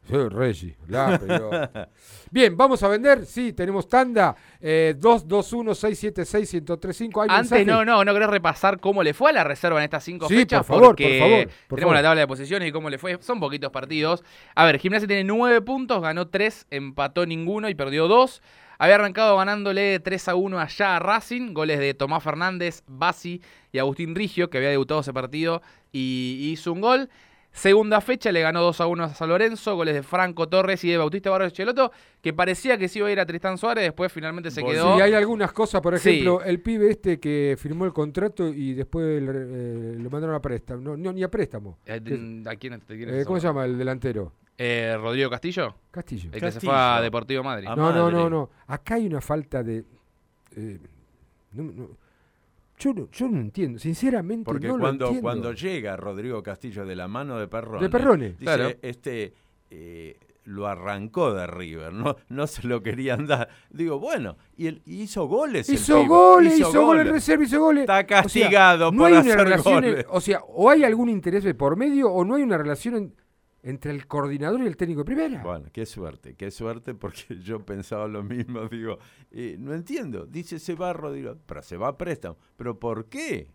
Sí, 0.07 0.13
Reggie, 0.15 0.77
la 0.87 1.19
pelota. 1.19 1.89
Bien, 2.31 2.55
vamos 2.55 2.81
a 2.81 2.87
vender. 2.87 3.25
Sí, 3.25 3.51
tenemos 3.51 3.89
tanda. 3.89 4.33
Eh, 4.61 4.95
221-676-1035. 4.99 7.23
¿Hay 7.23 7.27
Antes 7.29 7.51
mensaje? 7.51 7.65
no, 7.65 7.83
no, 7.83 8.03
no 8.05 8.13
querés 8.13 8.29
repasar 8.29 8.79
cómo 8.79 9.03
le 9.03 9.13
fue 9.13 9.31
a 9.31 9.33
la 9.33 9.43
reserva 9.43 9.79
en 9.79 9.83
estas 9.85 10.03
cinco 10.03 10.27
Sí, 10.27 10.35
fechas. 10.37 10.59
por 10.59 10.67
favor, 10.67 10.83
porque 10.89 11.19
por 11.19 11.29
favor, 11.29 11.47
por 11.67 11.79
tenemos 11.79 11.91
favor. 11.91 11.95
la 11.95 12.03
tabla 12.03 12.21
de 12.21 12.27
posiciones 12.27 12.69
y 12.69 12.71
cómo 12.71 12.89
le 12.89 12.97
fue. 12.97 13.17
Son 13.21 13.39
poquitos 13.39 13.71
partidos. 13.71 14.23
A 14.55 14.65
ver, 14.65 14.79
Gimnasia 14.79 15.07
tiene 15.07 15.23
nueve 15.25 15.61
puntos, 15.61 16.01
ganó 16.01 16.27
tres, 16.29 16.65
empató 16.69 17.25
ninguno 17.25 17.67
y 17.69 17.75
perdió 17.75 18.07
dos. 18.07 18.41
Había 18.79 18.95
arrancado 18.95 19.37
ganándole 19.37 19.99
3 19.99 20.27
a 20.27 20.35
1 20.35 20.59
allá 20.59 20.95
a 20.95 20.99
Racing, 20.99 21.53
goles 21.53 21.79
de 21.79 21.93
Tomás 21.93 22.23
Fernández, 22.23 22.83
Basi 22.87 23.41
y 23.71 23.79
Agustín 23.79 24.15
Rigio, 24.15 24.49
que 24.49 24.57
había 24.57 24.69
debutado 24.69 25.01
ese 25.01 25.13
partido 25.13 25.61
y 25.91 26.49
hizo 26.51 26.71
un 26.73 26.81
gol. 26.81 27.09
Segunda 27.51 28.01
fecha 28.01 28.31
le 28.31 28.41
ganó 28.41 28.61
2 28.61 28.81
a 28.81 28.85
1 28.85 29.03
a 29.05 29.09
San 29.15 29.29
Lorenzo, 29.29 29.75
goles 29.75 29.95
de 29.95 30.03
Franco 30.03 30.47
Torres 30.47 30.83
y 30.83 30.89
de 30.91 30.97
Bautista 30.97 31.31
Barros 31.31 31.53
Cheloto, 31.53 31.91
que 32.21 32.31
parecía 32.31 32.77
que 32.77 32.87
se 32.87 32.99
iba 32.99 33.07
a 33.07 33.11
ir 33.11 33.19
a 33.19 33.25
Tristán 33.25 33.57
Suárez, 33.57 33.83
después 33.85 34.11
finalmente 34.11 34.51
se 34.51 34.63
quedó. 34.63 34.95
Sí, 34.95 35.01
hay 35.01 35.13
algunas 35.15 35.51
cosas, 35.53 35.81
por 35.81 35.97
Sí. 35.97 36.09
ejemplo, 36.09 36.43
el 36.43 36.59
pibe 36.61 36.91
este 36.91 37.19
que 37.19 37.55
firmó 37.57 37.85
el 37.85 37.93
contrato 37.93 38.49
y 38.49 38.73
después 38.75 39.23
le- 39.23 39.31
eh, 39.31 39.95
lo 39.97 40.07
mandaron 40.11 40.35
a 40.35 40.39
préstamo. 40.41 40.81
No, 40.81 40.97
no, 40.97 41.11
ni 41.11 41.23
a 41.23 41.31
préstamo. 41.31 41.79
Eh, 41.87 41.93
¿A 41.93 41.99
quién, 41.99 42.47
a 42.47 42.55
quién 42.55 42.79
eh, 43.09 43.23
¿Cómo 43.25 43.39
se 43.39 43.47
llama 43.47 43.65
el 43.65 43.75
delantero? 43.75 44.33
Eh, 44.57 44.97
Rodrigo 44.99 45.29
Castillo. 45.29 45.75
Castillo. 45.91 46.29
El 46.33 46.39
que 46.41 46.51
se 46.51 46.59
fue 46.59 46.73
a 46.73 46.99
Deportivo 47.01 47.43
Madrid. 47.43 47.67
No, 47.75 47.91
no, 47.93 48.09
no, 48.09 48.29
no. 48.29 48.49
Acá 48.67 48.95
hay 48.95 49.05
una 49.07 49.21
falta 49.21 49.61
de. 49.63 49.83
eh, 50.55 50.79
no- 51.53 51.63
no- 51.63 51.89
yo, 52.79 52.93
no, 52.93 53.09
yo 53.11 53.27
no 53.27 53.39
entiendo, 53.39 53.79
sinceramente 53.79 54.45
Porque 54.45 54.67
no 54.67 54.77
lo 54.77 54.81
cuando, 54.81 55.05
entiendo. 55.05 55.21
cuando 55.23 55.51
llega 55.53 55.95
Rodrigo 55.97 56.43
Castillo 56.43 56.85
de 56.85 56.95
la 56.95 57.07
mano 57.07 57.39
de 57.39 57.47
Perrone, 57.47 57.81
De 57.83 57.89
Perrone, 57.89 58.25
dice, 58.33 58.43
claro. 58.43 58.69
este 58.83 59.33
eh, 59.71 60.15
lo 60.43 60.67
arrancó 60.67 61.33
de 61.33 61.47
River, 61.47 61.91
no, 61.91 62.15
no 62.29 62.45
se 62.45 62.67
lo 62.67 62.83
querían 62.83 63.25
dar. 63.25 63.49
Digo, 63.71 63.99
bueno, 63.99 64.37
y, 64.55 64.67
él 64.67 64.81
hizo 64.85 65.25
goles. 65.25 65.67
el 65.69 65.75
Hizo 65.75 65.95
pibe, 65.95 66.07
goles, 66.07 66.59
hizo, 66.59 66.85
goles 66.85 67.07
en 67.07 67.13
reserva, 67.13 67.43
hizo 67.45 67.59
goles. 67.59 67.81
Está 67.81 67.93
O 67.93 67.97
sea, 67.97 68.05
castigado 68.05 68.91
no 68.91 68.97
por 68.99 69.07
hay 69.11 69.17
una 69.25 69.35
relación, 69.35 69.73
goles. 69.75 70.05
o 70.09 70.21
sea, 70.21 70.39
o 70.47 70.69
hay 70.69 70.83
algún 70.83 71.09
interés 71.09 71.43
de 71.43 71.55
por 71.55 71.75
medio 71.77 72.11
o 72.11 72.23
no 72.25 72.35
hay 72.35 72.43
una 72.43 72.59
relación 72.59 72.95
en- 72.95 73.13
entre 73.69 73.91
el 73.91 74.07
coordinador 74.07 74.61
y 74.61 74.65
el 74.67 74.77
técnico 74.77 75.01
de 75.01 75.05
primera. 75.05 75.43
Bueno, 75.43 75.65
qué 75.73 75.85
suerte, 75.85 76.35
qué 76.35 76.51
suerte, 76.51 76.93
porque 76.93 77.23
yo 77.43 77.59
pensaba 77.65 78.07
lo 78.07 78.23
mismo, 78.23 78.61
digo, 78.71 78.97
eh, 79.31 79.57
no 79.59 79.73
entiendo, 79.73 80.25
dice 80.25 80.57
se 80.59 80.73
va 80.75 80.93
Rodrigo, 80.93 81.35
pero 81.45 81.61
se 81.61 81.75
va 81.77 81.89
a 81.89 81.97
préstamo, 81.97 82.37
pero 82.55 82.79
¿por 82.79 83.05
qué? 83.05 83.49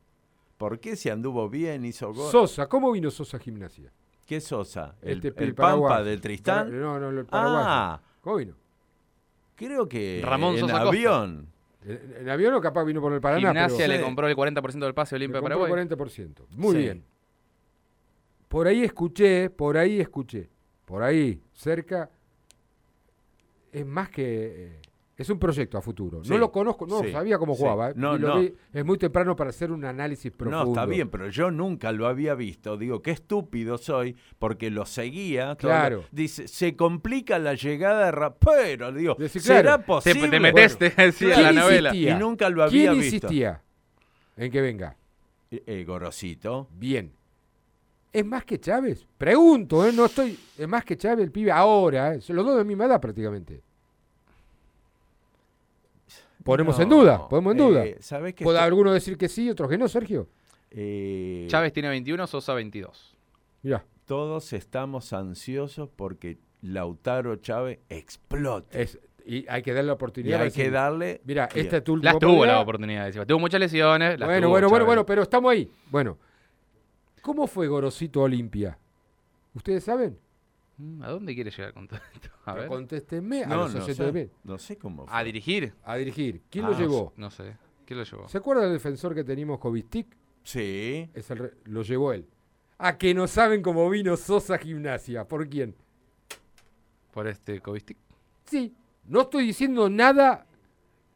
¿Por 0.59 0.79
qué 0.81 0.97
se 0.97 1.11
anduvo 1.11 1.49
bien, 1.49 1.85
hizo 1.85 2.13
gol? 2.13 2.31
Sosa, 2.31 2.69
¿cómo 2.69 2.93
vino 2.93 3.11
Sosa 3.11 3.39
a 3.39 3.41
gimnasia? 3.41 3.91
¿Qué 4.27 4.41
Sosa? 4.41 4.95
¿El, 5.03 5.25
Este 5.25 5.45
el 5.45 5.55
Pampa 5.55 6.03
del 6.03 6.21
Tristán? 6.21 6.67
Para- 6.69 6.79
no, 6.79 7.01
no, 7.01 7.09
el 7.11 7.27
paraguayo. 7.27 7.65
Ah, 7.67 8.01
¿Cómo 8.21 8.37
vino? 8.37 8.55
creo 9.57 9.89
que 9.89 10.21
Ramón 10.25 10.55
en 10.55 10.61
Sosa 10.61 10.81
avión. 10.83 11.49
En, 11.85 12.15
en 12.21 12.29
avión 12.29 12.55
o 12.55 12.61
capaz 12.61 12.85
vino 12.85 13.01
por 13.01 13.13
el 13.13 13.21
Paraná. 13.21 13.49
Gimnasia 13.49 13.77
pero- 13.79 13.93
le 13.93 13.99
Sí. 13.99 14.05
compró 14.05 14.29
el 14.29 14.37
40% 14.37 14.79
del 14.85 14.95
pase 14.95 15.17
Olimpia 15.17 15.41
Paraguay. 15.43 15.73
el 15.73 15.89
40%. 15.89 16.47
Muy 16.51 16.73
Sí. 16.77 16.79
bien. 16.79 17.05
Por 18.53 18.67
ahí 18.67 18.85
escuché, 18.85 19.49
por 19.49 19.79
ahí 19.79 19.99
escuché, 19.99 20.51
por 20.85 21.03
ahí, 21.03 21.41
cerca, 21.55 22.11
es 23.73 23.87
más 23.87 24.11
que... 24.11 24.25
eh, 24.67 24.79
es 25.17 25.31
un 25.31 25.39
proyecto 25.39 25.79
a 25.79 25.81
futuro. 25.81 26.23
Sí, 26.23 26.29
No 26.31 26.37
lo 26.39 26.53
conozco, 26.53 26.87
no 26.87 27.01
sí, 27.03 27.13
sabía 27.13 27.39
cómo 27.39 27.55
sí. 27.55 27.61
jugaba. 27.61 27.91
eh, 27.91 27.95
No, 27.97 28.19
no. 28.19 28.41
vi- 28.41 28.53
es 28.75 28.85
muy 28.85 28.99
temprano 28.99 29.35
para 29.37 29.49
hacer 29.51 29.71
un 29.73 29.85
análisis 29.87 30.31
profundo. 30.33 30.65
No, 30.65 30.71
está 30.73 30.85
bien, 30.85 31.09
pero 31.09 31.29
yo 31.31 31.51
nunca 31.51 31.93
lo 31.93 32.07
había 32.09 32.35
visto. 32.35 32.77
Digo, 32.77 33.01
qué 33.01 33.13
estúpido 33.13 33.79
soy, 33.79 34.17
porque 34.39 34.71
lo 34.71 34.85
seguía. 34.85 35.55
Claro. 35.57 36.05
Dice, 36.11 36.47
se 36.49 36.77
complica 36.77 37.39
la 37.39 37.55
llegada 37.55 38.07
de 38.07 38.11
Rapero. 38.13 38.93
Digo, 38.93 39.15
Decí, 39.19 39.41
¿será 39.41 39.63
claro. 39.63 39.83
posible? 39.87 40.23
Te- 40.23 40.31
te 40.31 40.41
metés, 40.41 40.77
te 40.77 40.91
decía, 40.91 41.35
¿Quién 41.37 41.43
la 41.43 41.53
novela. 41.53 41.89
insistía? 41.91 42.17
Y 42.17 42.19
nunca 42.19 42.49
lo 42.51 42.67
¿Quién 42.69 42.89
había 42.89 42.93
visto. 43.01 43.17
insistía 43.17 43.63
en 44.37 44.51
que 44.51 44.61
venga? 44.61 44.97
Eh, 45.51 45.63
eh, 45.67 45.85
Gorosito. 45.87 46.69
Bien. 46.75 47.13
¿Es 48.13 48.25
más 48.27 48.45
que 48.45 48.59
Chávez? 48.61 49.07
Pregunto, 49.17 49.87
¿eh? 49.87 49.93
No 49.93 50.05
estoy... 50.05 50.39
¿Es 50.59 50.69
más 50.69 50.85
que 50.85 50.97
Chávez 50.97 51.25
el 51.25 51.33
pibe 51.33 51.51
ahora? 51.51 52.15
¿eh? 52.15 52.21
Son 52.21 52.37
los 52.37 52.45
dos 52.45 52.55
de 52.55 52.59
la 52.61 52.65
misma 52.65 52.85
edad 52.85 53.01
prácticamente. 53.01 53.63
Ponemos 56.45 56.79
en 56.81 56.89
duda, 56.89 57.29
ponemos 57.29 57.53
en 57.53 57.59
duda. 57.59 57.85
eh, 57.87 57.97
¿sabés 58.01 58.35
que 58.35 58.43
¿Puede 58.45 58.59
esto- 58.59 58.65
alguno 58.67 58.93
decir 58.93 59.17
que 59.17 59.29
sí, 59.29 59.49
otros 59.49 59.71
que 59.71 59.79
no, 59.79 59.87
Sergio? 59.89 60.29
Eh, 60.73 61.47
Chávez 61.49 61.73
tiene 61.73 61.89
21, 61.89 62.27
Sosa 62.27 62.53
22. 62.55 63.15
Mirá. 63.63 63.85
Todos 64.07 64.53
estamos 64.53 65.13
ansiosos 65.13 65.89
porque 65.95 66.39
Lautaro 66.63 67.37
Chávez 67.37 67.79
explote. 67.89 68.83
Es, 68.83 68.99
y 69.25 69.47
hay 69.49 69.63
que 69.63 69.73
darle 69.73 69.87
la 69.87 69.93
y 69.93 69.95
oportunidad. 69.95 70.39
hay 70.41 70.45
de 70.47 70.51
decir, 70.51 70.65
que 70.65 70.71
darle. 70.73 71.21
Mira, 71.25 71.49
esta 71.55 71.77
es 71.77 71.85
tu 71.85 71.97
Las 71.97 72.15
última 72.15 72.33
tuvo 72.33 72.45
la 72.45 72.61
oportunidad. 72.61 73.13
Tuvo 73.25 73.39
muchas 73.39 73.61
lesiones. 73.61 74.19
las 74.19 74.27
Bueno, 74.29 74.47
tuvo 74.47 74.51
bueno, 74.51 74.69
bueno, 74.69 74.85
bueno, 74.87 75.07
pero 75.07 75.23
estamos 75.23 75.53
ahí. 75.53 75.71
Bueno, 75.91 76.19
¿cómo 77.23 77.47
fue 77.47 77.69
Gorosito 77.69 78.21
Olimpia? 78.23 78.79
¿Ustedes 79.55 79.85
saben? 79.85 80.19
Mm, 80.79 81.03
¿A 81.03 81.09
dónde 81.09 81.35
quiere 81.35 81.51
llegar 81.51 81.73
con 81.73 81.87
todo 81.89 82.01
esto? 82.15 82.29
A 82.45 82.53
Pero 82.53 82.61
ver. 82.63 82.69
Contéstenme 82.69 83.45
a 83.45 83.47
No, 83.47 83.57
los 83.57 83.75
no 83.75 83.79
oyentes 83.79 83.97
sé, 83.97 84.05
de 84.05 84.11
bien. 84.13 84.31
no 84.45 84.59
sé 84.59 84.77
cómo 84.77 85.07
fue. 85.07 85.17
¿A 85.17 85.23
dirigir? 85.25 85.75
A 85.85 85.97
dirigir. 85.97 86.43
¿Quién 86.51 86.65
Ah, 86.67 86.71
lo 86.71 86.79
llevó? 86.79 87.13
No 87.17 87.31
sé. 87.31 87.57
¿Quién 87.87 87.99
lo 87.99 88.05
llevó? 88.05 88.29
¿Se 88.29 88.39
acuerda 88.39 88.63
del 88.65 88.73
defensor 88.73 89.15
que 89.15 89.23
teníamos 89.25 89.59
Covistic? 89.59 90.07
Sí. 90.43 91.09
Es 91.15 91.31
el 91.31 91.39
re- 91.39 91.55
lo 91.65 91.83
llevó 91.83 92.13
él. 92.13 92.27
A 92.79 92.99
que 92.99 93.15
no 93.15 93.27
saben 93.29 93.63
cómo 93.63 93.89
vino 93.89 94.17
Sosa 94.17 94.59
Gimnasia. 94.59 95.27
¿Por 95.29 95.49
quién? 95.49 95.75
Por 97.13 97.27
este 97.29 97.61
Covistic. 97.61 97.97
Sí. 98.47 98.75
No 99.05 99.23
estoy 99.23 99.47
diciendo 99.47 99.89
nada. 99.91 100.47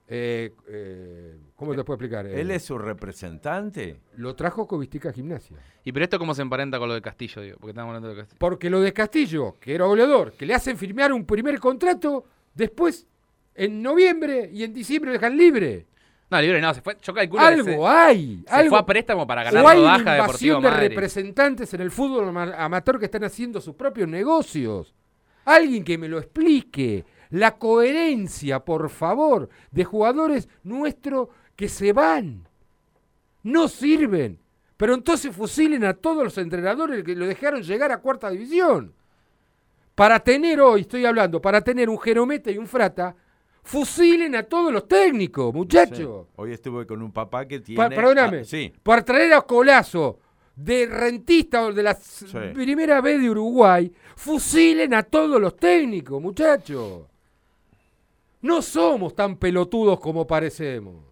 Eh, 0.09 0.53
eh, 0.69 1.37
¿Cómo 1.57 1.75
te 1.75 1.83
puedo 1.85 1.97
explicar? 1.97 2.27
Eh, 2.27 2.41
¿Él 2.41 2.51
es 2.51 2.63
su 2.65 2.79
representante? 2.79 4.01
Lo 4.17 4.35
trajo 4.37 4.67
Covistic 4.67 5.07
a 5.07 5.13
Gimnasia. 5.13 5.57
¿Y 5.85 5.93
pero 5.93 6.05
esto 6.05 6.19
cómo 6.19 6.35
se 6.35 6.43
emparenta 6.43 6.79
con 6.79 6.89
lo 6.89 6.95
de 6.95 7.03
Castillo, 7.03 7.43
digo? 7.43 7.57
Porque 7.59 7.71
estamos 7.71 7.89
hablando 7.89 8.09
de 8.11 8.17
Castillo. 8.17 8.39
Porque 8.39 8.71
lo 8.71 8.81
de 8.81 8.93
Castillo, 8.93 9.57
que 9.61 9.75
era 9.75 9.85
goleador, 9.87 10.33
que 10.33 10.47
le 10.47 10.55
hacen 10.55 10.77
firmar 10.77 11.13
un 11.13 11.25
primer 11.25 11.59
contrato, 11.59 12.25
después 12.55 13.07
en 13.55 13.83
noviembre 13.83 14.51
y 14.53 14.65
en 14.65 14.73
diciembre 14.73 15.11
lo 15.11 15.15
dejan 15.15 15.37
libre. 15.37 15.87
No, 16.29 16.41
libre 16.41 16.61
no, 16.61 16.75
se 16.75 16.83
fue. 16.83 16.97
Yo 17.03 17.15
calculo 17.15 17.41
que 17.41 17.47
Algo 17.49 17.65
se, 17.65 17.87
hay. 17.87 18.45
se 18.47 18.53
algo. 18.55 18.71
fue 18.71 18.79
a 18.81 18.87
préstamo 18.87 19.27
para 19.27 19.45
ganar 19.45 19.65
o 19.65 19.69
hay 19.69 19.79
una 19.79 19.93
rodaja 19.99 20.11
de 20.13 20.21
Deportivo 20.23 20.57
invasión 20.57 20.63
de 20.63 20.71
Madrid. 20.71 20.89
representantes 20.89 21.75
en 21.75 21.81
el 21.81 21.91
fútbol 21.93 22.29
ama- 22.29 22.55
amateur 22.59 22.99
que 22.99 23.05
están 23.05 23.25
haciendo 23.25 23.61
sus 23.61 23.75
propios 23.77 24.09
negocios. 24.09 24.93
Alguien 25.45 25.85
que 25.85 25.97
me 25.97 26.09
lo 26.09 26.19
explique. 26.19 27.05
La 27.31 27.57
coherencia, 27.59 28.61
por 28.65 28.89
favor, 28.91 29.49
de 29.71 29.85
jugadores 29.85 30.49
nuestros 30.63 31.29
que 31.57 31.69
se 31.69 31.93
van. 31.93 32.47
No 33.43 33.69
sirven. 33.69 34.39
Pero 34.77 34.95
entonces 34.95 35.35
fusilen 35.35 35.85
a 35.85 35.95
todos 35.95 36.23
los 36.25 36.37
entrenadores 36.39 37.03
que 37.03 37.15
lo 37.17 37.27
dejaron 37.27 37.63
llegar 37.63 37.91
a 37.93 37.99
cuarta 37.99 38.29
división. 38.31 38.93
Para 39.95 40.21
tener 40.21 40.61
hoy, 40.61 40.83
estoy 40.83 41.07
hablando, 41.07 41.41
para 41.41 41.63
tener 41.63 41.89
un 41.89 41.99
Jerometa 41.99 42.51
y 42.51 42.59
un 42.59 42.67
Frata, 42.67 43.17
fusilen 43.63 44.37
a 44.37 44.43
todos 44.43 44.71
los 44.73 44.87
técnicos, 44.87 45.55
muchachos. 45.55 46.27
Hoy 46.37 46.53
estuve 46.53 46.87
con 46.87 47.01
un 47.01 47.11
papá 47.13 47.47
que 47.47 47.61
tiene. 47.61 47.77
Pa- 47.83 47.89
perdóname. 47.89 48.41
Ah, 48.41 48.45
sí. 48.45 48.73
Para 48.83 49.03
traer 49.03 49.33
a 49.33 49.41
Colazo 49.41 50.21
de 50.55 50.87
rentista 50.87 51.63
o 51.65 51.73
de 51.73 51.83
la 51.83 51.97
primera 52.53 53.01
vez 53.01 53.21
de 53.21 53.31
Uruguay, 53.31 53.91
fusilen 54.17 54.93
a 54.93 55.03
todos 55.03 55.41
los 55.41 55.57
técnicos, 55.57 56.21
muchachos. 56.21 57.05
No 58.47 58.63
somos 58.63 59.15
tan 59.15 59.37
pelotudos 59.37 59.99
como 60.01 60.27
parecemos. 60.27 61.05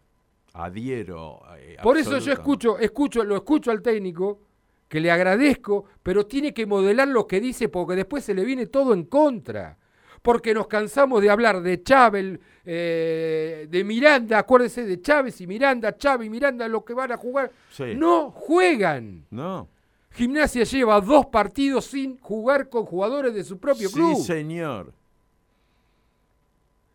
Adhiero. 0.53 1.41
eh, 1.59 1.77
Por 1.83 1.97
eso 1.99 2.19
yo 2.19 2.33
escucho, 2.33 2.79
escucho, 2.79 3.25
lo 3.25 3.35
escucho 3.35 3.71
al 3.71 3.83
técnico, 3.83 4.41
que 4.89 5.01
le 5.01 5.11
agradezco, 5.11 5.85
pero 6.03 6.27
tiene 6.27 6.55
que 6.55 6.65
modelar 6.67 7.09
lo 7.09 7.27
que 7.27 7.41
dice 7.41 7.69
porque 7.69 7.97
después 7.97 8.25
se 8.25 8.35
le 8.35 8.45
viene 8.45 8.67
todo 8.67 8.95
en 8.95 9.05
contra. 9.05 9.77
Porque 10.23 10.55
nos 10.55 10.69
cansamos 10.69 11.21
de 11.21 11.29
hablar 11.29 11.61
de 11.61 11.83
Chávez, 11.83 12.39
eh, 12.65 13.67
de 13.69 13.85
Miranda, 13.85 14.39
acuérdense 14.39 14.85
de 14.85 15.03
Chávez 15.03 15.39
y 15.41 15.47
Miranda, 15.47 15.97
Chávez 15.97 16.29
y 16.29 16.31
Miranda, 16.31 16.67
los 16.69 16.83
que 16.85 16.95
van 16.95 17.13
a 17.13 17.17
jugar. 17.17 17.51
Sí. 17.71 17.95
No 17.97 18.31
juegan. 18.31 19.27
No. 19.31 19.69
Gimnasia 20.13 20.63
lleva 20.65 21.01
dos 21.01 21.27
partidos 21.27 21.87
sin 21.87 22.17
jugar 22.19 22.69
con 22.69 22.85
jugadores 22.87 23.35
de 23.35 23.43
su 23.45 23.59
propio 23.59 23.91
club. 23.91 24.17
Sí, 24.17 24.23
señor. 24.23 24.95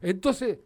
Entonces, 0.02 0.60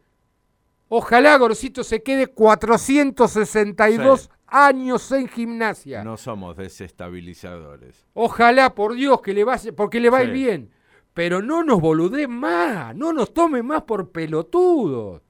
ojalá 0.90 1.38
Gorcito 1.38 1.84
se 1.84 2.04
quede 2.04 2.28
462 2.28 4.22
Sí. 4.22 4.30
años 4.48 5.12
en 5.12 5.28
gimnasia. 5.28 6.04
No 6.04 6.18
somos 6.18 6.56
desestabilizadores. 6.58 8.06
Ojalá, 8.14 8.76
por 8.76 8.94
Dios, 8.94 9.22
que 9.22 9.34
le 9.34 9.44
vaya, 9.44 9.72
porque 9.74 10.00
le 10.00 10.10
va 10.10 10.20
a 10.20 10.24
ir 10.24 10.32
bien. 10.32 10.70
Pero 11.14 11.42
no 11.42 11.64
nos 11.64 11.80
boludeen 11.80 12.32
más, 12.32 12.96
no 12.96 13.14
nos 13.14 13.34
tomen 13.34 13.66
más 13.66 13.84
por 13.84 14.10
pelotudos. 14.12 15.22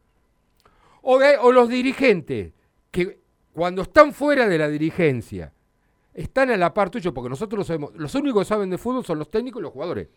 O, 1.01 1.21
eh, 1.21 1.37
o 1.41 1.51
los 1.51 1.67
dirigentes, 1.67 2.53
que 2.89 3.19
cuando 3.51 3.81
están 3.81 4.13
fuera 4.13 4.47
de 4.47 4.57
la 4.57 4.69
dirigencia, 4.69 5.51
están 6.13 6.49
a 6.51 6.57
la 6.57 6.73
par 6.73 6.89
tuyo, 6.89 7.13
porque 7.13 7.29
nosotros 7.29 7.57
lo 7.59 7.63
sabemos. 7.65 7.91
Los 7.95 8.15
únicos 8.15 8.43
que 8.43 8.49
saben 8.49 8.69
de 8.69 8.77
fútbol 8.77 9.03
son 9.03 9.19
los 9.19 9.29
técnicos 9.29 9.59
y 9.59 9.63
los 9.63 9.73
jugadores. 9.73 10.07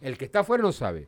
El 0.00 0.18
que 0.18 0.24
está 0.24 0.40
afuera 0.40 0.62
no 0.62 0.72
sabe. 0.72 1.06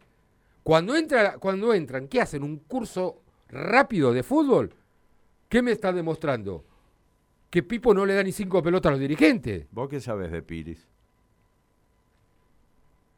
Cuando, 0.66 0.96
entra, 0.96 1.38
cuando 1.38 1.72
entran, 1.72 2.08
¿qué 2.08 2.20
hacen? 2.20 2.42
¿Un 2.42 2.56
curso 2.58 3.22
rápido 3.46 4.12
de 4.12 4.24
fútbol? 4.24 4.74
¿Qué 5.48 5.62
me 5.62 5.70
está 5.70 5.92
demostrando? 5.92 6.64
Que 7.50 7.62
Pipo 7.62 7.94
no 7.94 8.04
le 8.04 8.14
da 8.14 8.24
ni 8.24 8.32
cinco 8.32 8.60
pelotas 8.64 8.90
a 8.90 8.92
los 8.94 9.00
dirigentes. 9.00 9.68
¿Vos 9.70 9.88
qué 9.88 10.00
sabes 10.00 10.32
de 10.32 10.42
Piris? 10.42 10.88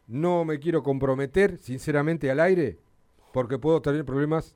No 0.09 0.45
me 0.45 0.59
quiero 0.59 0.83
comprometer, 0.83 1.57
sinceramente, 1.57 2.31
al 2.31 2.41
aire, 2.41 2.77
porque 3.33 3.57
puedo 3.57 3.81
tener 3.81 4.05
problemas 4.05 4.55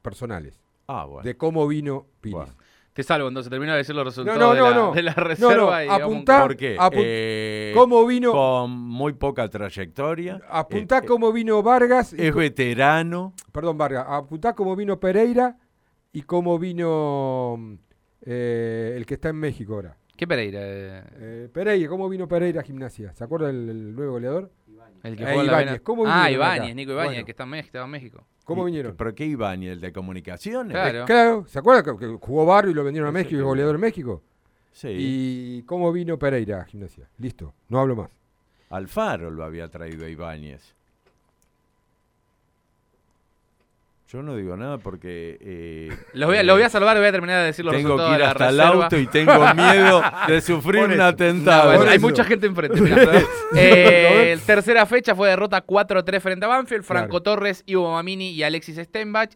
personales. 0.00 0.60
Ah, 0.86 1.06
bueno. 1.06 1.24
De 1.24 1.36
cómo 1.36 1.66
vino 1.66 2.06
Piris. 2.20 2.54
Te 2.92 3.02
salvo, 3.04 3.28
entonces 3.28 3.48
termino 3.50 3.70
de 3.72 3.78
decir 3.78 3.94
los 3.94 4.04
No, 4.04 4.10
resultados 4.10 4.40
no, 4.40 4.52
de, 4.52 4.58
no, 4.60 4.70
la, 4.70 4.76
no. 4.76 4.92
de 4.92 5.02
la 5.02 5.14
No, 5.16 5.22
reserva. 5.24 5.54
no, 5.54 5.84
y 5.84 5.88
apuntá- 5.88 6.42
¿Por 6.42 6.56
qué? 6.56 6.76
apu- 6.76 6.92
Eh, 6.96 7.72
¿Cómo 7.74 8.04
vino? 8.04 8.32
Con 8.32 8.70
muy 8.72 9.12
poca 9.12 9.48
trayectoria. 9.48 10.40
Apuntá 10.48 10.98
Eh, 10.98 11.06
cómo 11.06 11.32
vino 11.32 11.62
Vargas. 11.62 12.12
y 12.12 12.20
Es 12.26 12.34
veterano. 12.34 13.32
Perdón, 13.52 13.78
Vargas. 13.78 14.06
Apuntá 14.08 14.54
cómo 14.54 14.74
vino 14.74 14.98
Pereira 14.98 15.56
y 16.12 16.22
cómo 16.22 16.58
vino 16.58 17.78
eh, 18.26 18.94
el 18.96 19.06
que 19.06 19.14
está 19.14 19.28
en 19.28 19.36
México 19.36 19.74
ahora. 19.74 19.96
¿Qué 20.16 20.26
Pereira? 20.26 20.58
Eh, 20.62 21.02
Eh, 21.20 21.48
Pereira, 21.52 21.88
¿cómo 21.88 22.08
vino 22.08 22.26
Pereira 22.28 22.60
a 22.60 22.64
gimnasia? 22.64 23.14
¿Se 23.14 23.24
acuerda 23.24 23.48
el, 23.50 23.68
el 23.68 23.94
nuevo 23.94 24.12
goleador? 24.12 24.50
El 25.02 25.16
que 25.16 25.22
Eh, 25.24 25.44
la 25.44 25.58
Vena- 25.58 25.78
¿cómo 25.80 26.04
Ah? 26.06 26.30
Ibáñez, 26.30 26.74
Nico 26.74 26.92
Ibáñez, 26.92 27.12
Bueno. 27.12 27.24
que 27.24 27.30
está 27.30 27.44
en 27.44 27.50
México, 27.50 27.66
estaba 27.66 27.84
en 27.86 27.90
México. 27.90 28.26
¿Cómo 28.44 28.64
vinieron? 28.64 28.96
¿Pero 28.96 29.14
qué 29.14 29.26
Ibáñez? 29.26 29.72
¿El 29.74 29.80
de 29.80 29.92
comunicaciones? 29.92 30.72
Claro. 30.72 31.04
Claro, 31.06 31.44
¿se 31.46 31.58
acuerda 31.58 31.82
que, 31.96 32.06
jugó 32.20 32.46
Barrio 32.46 32.72
y 32.72 32.74
lo 32.74 32.82
vendieron 32.84 33.08
a 33.08 33.12
México 33.12 33.36
y 33.36 33.42
goleador 33.42 33.76
en 33.76 33.80
México? 33.80 34.22
Sí. 34.72 34.88
¿Y 34.90 35.62
cómo 35.62 35.92
vino 35.92 36.18
Pereira 36.18 36.62
a 36.62 36.64
gimnasia? 36.64 37.08
Listo, 37.18 37.54
no 37.68 37.78
hablo 37.80 37.96
más. 37.96 38.10
Alfaro 38.70 39.30
lo 39.30 39.44
había 39.44 39.68
traído 39.68 40.04
a 40.06 40.08
Ibáñez. 40.08 40.74
Yo 44.12 44.22
no 44.22 44.34
digo 44.34 44.56
nada 44.56 44.78
porque... 44.78 45.38
eh, 45.40 45.96
Los 46.14 46.26
voy, 46.28 46.38
a, 46.38 46.40
eh, 46.40 46.44
los 46.44 46.56
voy 46.56 46.64
a 46.64 46.68
salvar 46.68 46.96
y 46.96 47.00
voy 47.00 47.08
a 47.08 47.12
terminar 47.12 47.38
de 47.40 47.46
decir 47.46 47.64
los 47.64 47.74
Tengo 47.74 47.96
que 47.96 48.14
ir 48.16 48.22
hasta 48.24 48.48
el 48.48 48.60
auto 48.60 48.98
y 48.98 49.06
tengo 49.06 49.54
miedo 49.54 50.02
de 50.26 50.40
sufrir 50.40 50.84
un 50.84 51.00
atentado. 51.00 51.60
No, 51.62 51.66
bueno, 51.68 51.80
Por 51.82 51.88
hay 51.90 51.96
eso. 51.98 52.06
mucha 52.06 52.24
gente 52.24 52.46
enfrente. 52.46 52.80
Eh, 53.56 54.38
tercera 54.46 54.86
fecha 54.86 55.14
fue 55.14 55.28
derrota 55.28 55.64
4-3 55.64 56.20
frente 56.20 56.44
a 56.44 56.48
Banfield. 56.48 56.84
Franco 56.84 57.20
Claro. 57.20 57.22
Torres, 57.22 57.62
Ivo 57.66 57.92
Mamini 57.92 58.30
y 58.30 58.42
Alexis 58.42 58.76
Steinbach. 58.78 59.30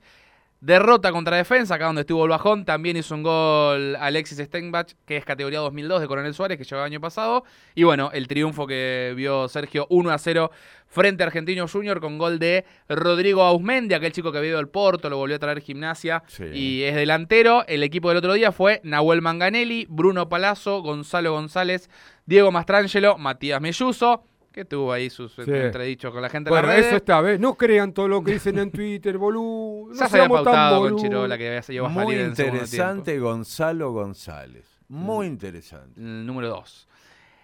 Derrota 0.65 1.13
contra 1.13 1.37
defensa, 1.37 1.75
acá 1.75 1.85
donde 1.85 2.01
estuvo 2.01 2.25
el 2.25 2.31
bajón. 2.31 2.65
También 2.65 2.97
hizo 2.97 3.15
un 3.15 3.23
gol 3.23 3.97
Alexis 3.97 4.39
Steinbach, 4.39 4.93
que 5.05 5.19
es 5.19 5.25
categoría 5.27 5.59
2002 5.59 6.01
de 6.01 6.09
Coronel 6.09 6.33
Suárez, 6.33 6.57
que 6.57 6.65
llegó 6.65 6.79
el 6.81 6.87
año 6.87 7.03
pasado. 7.03 7.45
Y 7.75 7.83
bueno, 7.83 8.11
el 8.15 8.27
triunfo 8.29 8.67
que 8.67 9.13
vio 9.15 9.47
Sergio 9.49 9.87
1 9.91 10.11
a 10.11 10.17
0 10.17 10.51
frente 10.87 11.23
a 11.23 11.27
Argentino 11.27 11.69
Junior 11.69 12.01
con 12.01 12.17
gol 12.17 12.39
de 12.39 12.65
Rodrigo 12.89 13.43
Ausmendi, 13.43 13.93
aquel 13.95 14.13
chico 14.13 14.33
que 14.33 14.39
había 14.39 14.51
ido 14.51 14.59
al 14.59 14.69
Porto, 14.71 15.11
lo 15.11 15.19
volvió 15.19 15.37
a 15.37 15.39
traer 15.39 15.61
gimnasia 15.61 16.23
Sí. 16.29 16.45
y 16.55 16.83
es 16.85 16.95
delantero. 16.95 17.65
El 17.67 17.83
equipo 17.83 18.09
del 18.09 18.17
otro 18.19 18.33
día 18.33 18.51
fue 18.51 18.81
Nahuel 18.85 19.21
Manganelli, 19.21 19.87
Bruno 19.91 20.31
Palazzo, 20.31 20.81
Gonzalo 20.81 21.33
González, 21.33 21.91
Diego 22.25 22.51
Mastrangelo, 22.53 23.19
Matías 23.19 23.61
Melluso, 23.61 24.25
que 24.55 24.65
tuvo 24.65 24.93
ahí 24.93 25.11
sus 25.11 25.33
Sí. 25.33 25.43
entredichos 25.47 26.13
con 26.13 26.23
la 26.23 26.31
gente 26.31 26.49
Bueno, 26.49 26.69
de 26.69 26.75
la 26.81 26.87
eso 26.87 26.97
está, 26.97 27.21
¿ves? 27.21 27.41
No 27.41 27.55
crean 27.57 27.93
todo 27.93 28.07
lo 28.07 28.23
que 28.23 28.35
dicen 28.35 28.57
en 28.61 28.71
Twitter, 28.71 29.19
boludo. 29.19 29.89
No 29.93 29.99
Ya 29.99 30.09
se 30.09 30.17
había 30.17 30.29
pautado 30.29 30.81
con. 30.81 30.97
Chirola 30.97 31.37
que 31.37 31.61
se 31.63 31.75
iba 31.75 31.87
a 31.87 31.91
Muy 31.91 32.05
salir 32.05 32.21
en 32.21 32.37
segundo 32.37 32.57
interesante 32.59 33.19
Gonzalo 33.19 33.91
González. 33.93 34.65
Muy 34.89 35.27
interesante. 35.27 36.01
El 36.01 36.25
número 36.25 36.49
2. 36.51 36.89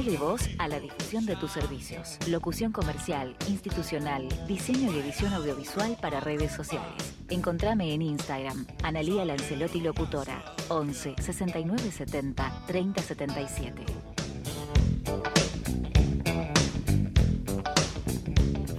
Ponele 0.00 0.16
voz 0.16 0.48
a 0.56 0.66
la 0.66 0.80
difusión 0.80 1.26
de 1.26 1.36
tus 1.36 1.52
servicios. 1.52 2.16
Locución 2.26 2.72
comercial, 2.72 3.36
institucional, 3.48 4.26
diseño 4.48 4.90
y 4.90 4.98
edición 4.98 5.34
audiovisual 5.34 5.98
para 6.00 6.20
redes 6.20 6.52
sociales. 6.52 7.14
Encontrame 7.28 7.92
en 7.92 8.00
Instagram, 8.00 8.66
Analía 8.82 9.26
Lancelotti 9.26 9.82
Locutora, 9.82 10.42
11 10.70 11.16
69 11.20 11.90
70 11.90 12.50
30 12.66 13.02
77. 13.02 13.84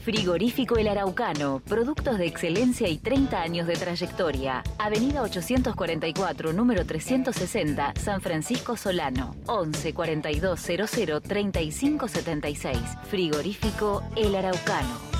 Frigorífico 0.04 0.78
El 0.78 0.88
Araucano, 0.88 1.62
productos 1.68 2.18
de 2.18 2.26
excelencia 2.26 2.88
y 2.88 2.98
30 2.98 3.40
años 3.40 3.68
de 3.68 3.76
trayectoria. 3.76 4.64
Avenida 4.80 5.22
844, 5.22 6.54
número 6.54 6.86
360, 6.88 7.94
San 8.00 8.20
Francisco 8.20 8.76
Solano. 8.76 9.36
11 9.46 9.94
42 9.94 10.60
00 10.60 11.22
35 11.22 12.08
76. 12.08 12.78
Frigorífico 13.12 14.02
El 14.16 14.36
Araucano. 14.36 15.11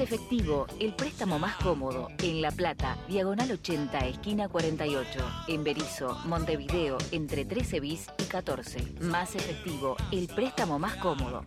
Más 0.00 0.10
efectivo, 0.10 0.66
el 0.80 0.94
préstamo 0.94 1.38
más 1.38 1.56
cómodo. 1.56 2.08
En 2.22 2.40
La 2.40 2.50
Plata, 2.50 2.96
diagonal 3.06 3.52
80, 3.52 3.98
esquina 4.06 4.48
48. 4.48 5.20
En 5.46 5.62
Berizo, 5.62 6.18
Montevideo, 6.24 6.96
entre 7.12 7.44
13 7.44 7.80
bis 7.80 8.06
y 8.16 8.22
14. 8.22 8.82
Más 9.02 9.34
efectivo, 9.34 9.98
el 10.10 10.26
préstamo 10.28 10.78
más 10.78 10.96
cómodo. 10.96 11.44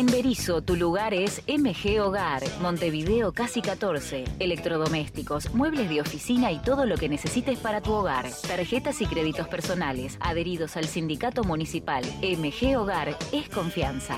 En 0.00 0.06
Berizo, 0.06 0.62
tu 0.62 0.76
lugar 0.76 1.12
es 1.12 1.42
MG 1.46 2.00
Hogar, 2.00 2.42
Montevideo 2.62 3.32
Casi 3.32 3.60
14. 3.60 4.24
Electrodomésticos, 4.38 5.52
muebles 5.52 5.90
de 5.90 6.00
oficina 6.00 6.50
y 6.50 6.58
todo 6.58 6.86
lo 6.86 6.96
que 6.96 7.10
necesites 7.10 7.58
para 7.58 7.82
tu 7.82 7.92
hogar. 7.92 8.24
Tarjetas 8.48 9.02
y 9.02 9.04
créditos 9.04 9.46
personales, 9.48 10.16
adheridos 10.22 10.78
al 10.78 10.86
sindicato 10.86 11.44
municipal. 11.44 12.02
MG 12.22 12.78
Hogar 12.78 13.14
es 13.30 13.50
confianza. 13.50 14.16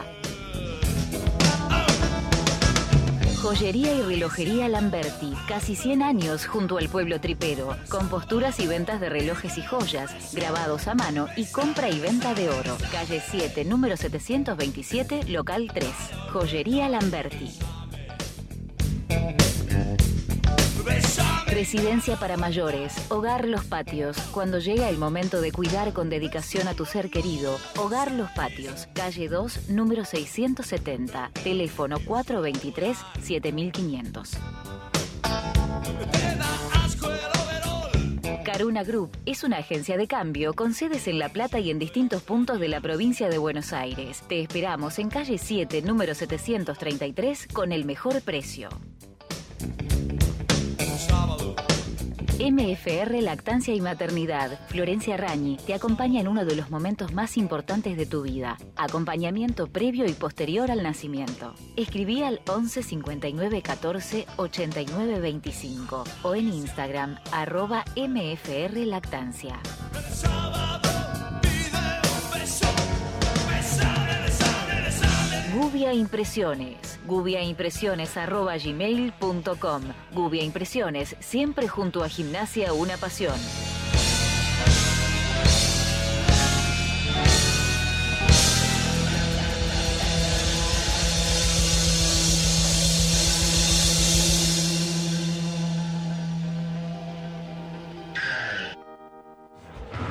Joyería 3.43 3.93
y 3.93 4.03
relojería 4.03 4.69
Lamberti, 4.69 5.35
casi 5.49 5.75
100 5.75 6.01
años 6.01 6.47
junto 6.47 6.79
al 6.79 6.89
pueblo 6.89 7.21
tripero, 7.21 7.77
con 7.89 8.09
posturas 8.09 8.61
y 8.61 8.69
ventas 8.69 9.01
de 9.01 9.09
relojes 9.09 9.59
y 9.59 9.63
joyas, 9.63 10.33
grabados 10.33 10.87
a 10.87 10.95
mano 10.95 11.27
y 11.37 11.47
compra 11.47 11.91
y 11.91 11.99
venta 11.99 12.35
de 12.35 12.49
oro. 12.51 12.79
Calle 12.93 13.21
7, 13.21 13.65
número 13.65 13.97
727, 13.97 15.25
local 15.25 15.73
3. 15.75 15.89
Joyería 16.33 16.89
Lamberti. 16.89 17.51
Residencia 21.53 22.17
para 22.17 22.37
mayores, 22.39 22.95
Hogar 23.11 23.47
Los 23.47 23.67
Patios. 23.67 24.17
Cuando 24.33 24.59
llega 24.59 24.89
el 24.89 24.97
momento 24.97 25.43
de 25.43 25.53
cuidar 25.53 25.93
con 25.93 26.09
dedicación 26.09 26.67
a 26.67 26.73
tu 26.73 26.87
ser 26.87 27.11
querido, 27.11 27.59
Hogar 27.77 28.11
Los 28.11 28.31
Patios, 28.31 28.89
calle 28.95 29.29
2, 29.29 29.69
número 29.69 30.07
670, 30.07 31.31
teléfono 31.45 31.99
423-7500. 31.99 34.31
Caruna 38.47 38.83
Group 38.83 39.15
es 39.27 39.45
una 39.45 39.59
agencia 39.59 39.99
de 39.99 40.07
cambio 40.07 40.55
con 40.55 40.73
sedes 40.73 41.07
en 41.07 41.19
La 41.19 41.29
Plata 41.29 41.59
y 41.59 41.71
en 41.71 41.79
distintos 41.79 42.23
puntos 42.23 42.61
de 42.61 42.69
la 42.69 42.81
provincia 42.81 43.29
de 43.29 43.37
Buenos 43.37 43.75
Aires. 43.75 44.23
Te 44.27 44.41
esperamos 44.41 44.99
en 44.99 45.11
calle 45.11 45.37
7, 45.37 45.83
número 45.83 46.15
733, 46.15 47.49
con 47.53 47.73
el 47.73 47.85
mejor 47.85 48.23
precio. 48.23 48.71
MFR 52.43 53.23
Lactancia 53.23 53.73
y 53.73 53.81
Maternidad, 53.81 54.59
Florencia 54.67 55.17
Rañi, 55.17 55.59
te 55.65 55.75
acompaña 55.75 56.21
en 56.21 56.27
uno 56.27 56.45
de 56.45 56.57
los 56.57 56.71
momentos 56.71 57.13
más 57.13 57.37
importantes 57.37 57.97
de 57.97 58.05
tu 58.05 58.23
vida. 58.23 58.59
Acompañamiento 58.75 59.69
previo 59.69 60.07
y 60.07 60.13
posterior 60.13 60.73
al 60.73 60.83
nacimiento. 60.83 61.55
Escribí 61.77 62.25
al 62.25 62.41
11 62.49 62.83
59 62.83 63.63
14 63.63 64.27
89 64.39 65.21
25 65.21 66.03
o 66.25 66.35
en 66.35 66.53
Instagram 66.53 67.17
arroba 67.31 67.85
MFR 67.95 68.87
Lactancia. 68.87 69.61
Gubia 75.55 75.93
Impresiones. 75.93 76.99
gubiaimpresiones.gmail.com 77.07 79.83
Gubia 80.15 80.43
Impresiones, 80.43 81.15
siempre 81.21 81.69
junto 81.69 82.03
a 82.03 82.09
Gimnasia 82.09 82.73
Una 82.73 82.97
Pasión. 82.97 83.37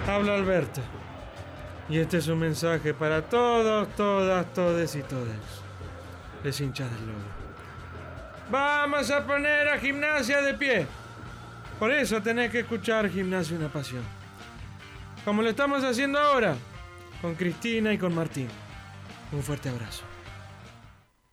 Habla 0.07 0.35
Alberto. 0.35 0.81
Y 1.91 1.99
este 1.99 2.19
es 2.19 2.27
un 2.29 2.39
mensaje 2.39 2.93
para 2.93 3.21
todos, 3.21 3.85
todas, 3.97 4.45
todes 4.53 4.95
y 4.95 5.01
todes. 5.01 5.35
Les 6.41 6.61
hinchas 6.61 6.89
del 6.89 7.07
lobo. 7.07 7.19
Vamos 8.49 9.11
a 9.11 9.27
poner 9.27 9.67
a 9.67 9.77
gimnasia 9.77 10.41
de 10.41 10.53
pie. 10.53 10.87
Por 11.77 11.91
eso 11.91 12.21
tenés 12.21 12.49
que 12.49 12.59
escuchar 12.59 13.09
Gimnasia 13.09 13.57
Una 13.57 13.67
Pasión. 13.67 14.03
Como 15.25 15.41
lo 15.41 15.49
estamos 15.49 15.83
haciendo 15.83 16.17
ahora, 16.17 16.55
con 17.21 17.35
Cristina 17.35 17.91
y 17.91 17.97
con 17.97 18.15
Martín. 18.15 18.47
Un 19.33 19.43
fuerte 19.43 19.67
abrazo. 19.67 20.03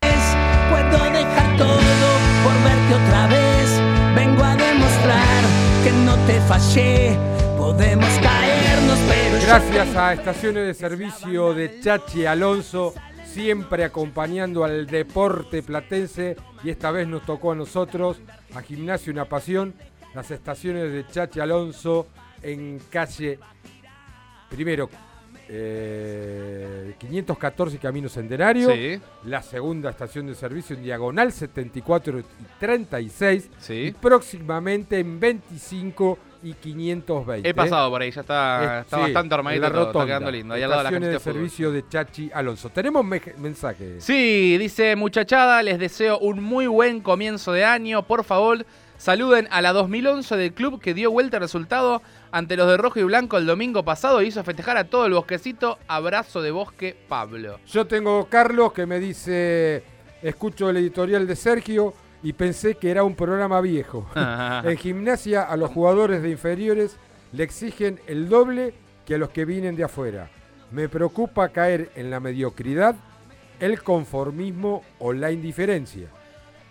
Puedo 0.01 1.03
dejar 1.11 1.57
todo 1.57 2.09
por 2.43 2.63
verte 2.65 2.95
otra 2.95 3.27
vez. 3.27 3.81
Vengo 4.13 4.43
a 4.43 4.57
demostrar 4.57 5.43
que 5.85 5.91
no 6.03 6.17
te 6.27 6.41
fallé. 6.41 7.17
Podemos 7.57 8.09
yo 8.21 8.48
Gracias 9.07 9.95
a 9.95 10.13
estaciones 10.13 10.67
de 10.67 10.73
servicio 10.73 11.53
de 11.53 11.79
Chachi 11.79 12.25
Alonso, 12.25 12.93
siempre 13.25 13.83
acompañando 13.83 14.63
al 14.63 14.85
deporte 14.87 15.63
platense 15.63 16.35
y 16.63 16.69
esta 16.69 16.91
vez 16.91 17.07
nos 17.07 17.23
tocó 17.25 17.51
a 17.51 17.55
nosotros, 17.55 18.19
a 18.53 18.61
Gimnasio 18.61 19.11
Una 19.13 19.25
Pasión, 19.25 19.73
las 20.13 20.29
estaciones 20.31 20.91
de 20.91 21.07
Chachi 21.07 21.39
Alonso 21.39 22.07
en 22.41 22.79
calle, 22.89 23.39
primero, 24.49 24.89
eh, 25.47 26.93
514 26.99 27.77
Camino 27.79 28.07
Centenario, 28.09 28.69
Sí. 28.71 28.99
la 29.25 29.41
segunda 29.41 29.89
estación 29.89 30.27
de 30.27 30.35
servicio 30.35 30.75
en 30.75 30.83
diagonal 30.83 31.31
74 31.31 32.19
y 32.19 32.23
36 32.59 33.49
y 33.69 33.91
próximamente 33.91 34.99
en 34.99 35.19
25 35.19 36.19
y 36.41 36.53
520. 36.53 37.47
He 37.49 37.53
pasado 37.53 37.89
por 37.89 38.01
ahí, 38.01 38.11
ya 38.11 38.21
está, 38.21 38.81
está 38.81 38.97
sí, 38.97 39.01
bastante 39.03 39.35
armadito, 39.35 39.63
la 39.63 39.71
todo, 39.71 39.85
está 39.91 40.05
quedando 40.05 40.31
lindo. 40.31 40.53
Ahí 40.53 40.63
al 40.63 40.69
lado 40.69 40.83
de 40.83 40.99
la 40.99 41.19
servicio 41.19 41.71
de 41.71 41.87
Chachi 41.87 42.31
Alonso. 42.33 42.69
Tenemos 42.69 43.03
me- 43.05 43.21
mensajes. 43.37 44.03
Sí, 44.03 44.57
dice 44.57 44.95
muchachada, 44.95 45.61
les 45.63 45.79
deseo 45.79 46.19
un 46.19 46.41
muy 46.43 46.67
buen 46.67 47.01
comienzo 47.01 47.51
de 47.51 47.65
año. 47.65 48.03
Por 48.03 48.23
favor, 48.23 48.65
saluden 48.97 49.47
a 49.51 49.61
la 49.61 49.73
2011 49.73 50.37
del 50.37 50.53
club 50.53 50.79
que 50.81 50.93
dio 50.93 51.11
vuelta 51.11 51.37
el 51.37 51.41
resultado 51.41 52.01
ante 52.31 52.55
los 52.57 52.67
de 52.67 52.77
rojo 52.77 52.99
y 52.99 53.03
blanco 53.03 53.37
el 53.37 53.45
domingo 53.45 53.83
pasado 53.83 54.21
y 54.21 54.27
hizo 54.27 54.43
festejar 54.43 54.77
a 54.77 54.85
todo 54.85 55.05
el 55.05 55.13
bosquecito. 55.13 55.77
Abrazo 55.87 56.41
de 56.41 56.51
bosque, 56.51 56.95
Pablo. 57.07 57.59
Yo 57.67 57.85
tengo 57.87 58.27
Carlos 58.29 58.71
que 58.73 58.85
me 58.85 58.99
dice, 58.99 59.83
escucho 60.21 60.69
el 60.69 60.77
editorial 60.77 61.27
de 61.27 61.35
Sergio 61.35 61.93
y 62.21 62.33
pensé 62.33 62.75
que 62.75 62.91
era 62.91 63.03
un 63.03 63.15
programa 63.15 63.61
viejo. 63.61 64.07
en 64.15 64.77
gimnasia 64.77 65.43
a 65.43 65.57
los 65.57 65.71
jugadores 65.71 66.21
de 66.21 66.29
inferiores 66.29 66.97
le 67.31 67.43
exigen 67.43 67.99
el 68.07 68.29
doble 68.29 68.73
que 69.05 69.15
a 69.15 69.17
los 69.17 69.29
que 69.29 69.45
vienen 69.45 69.75
de 69.75 69.83
afuera. 69.83 70.29
Me 70.71 70.89
preocupa 70.89 71.49
caer 71.49 71.91
en 71.95 72.11
la 72.11 72.19
mediocridad, 72.19 72.95
el 73.59 73.81
conformismo 73.81 74.83
o 74.99 75.13
la 75.13 75.31
indiferencia. 75.31 76.07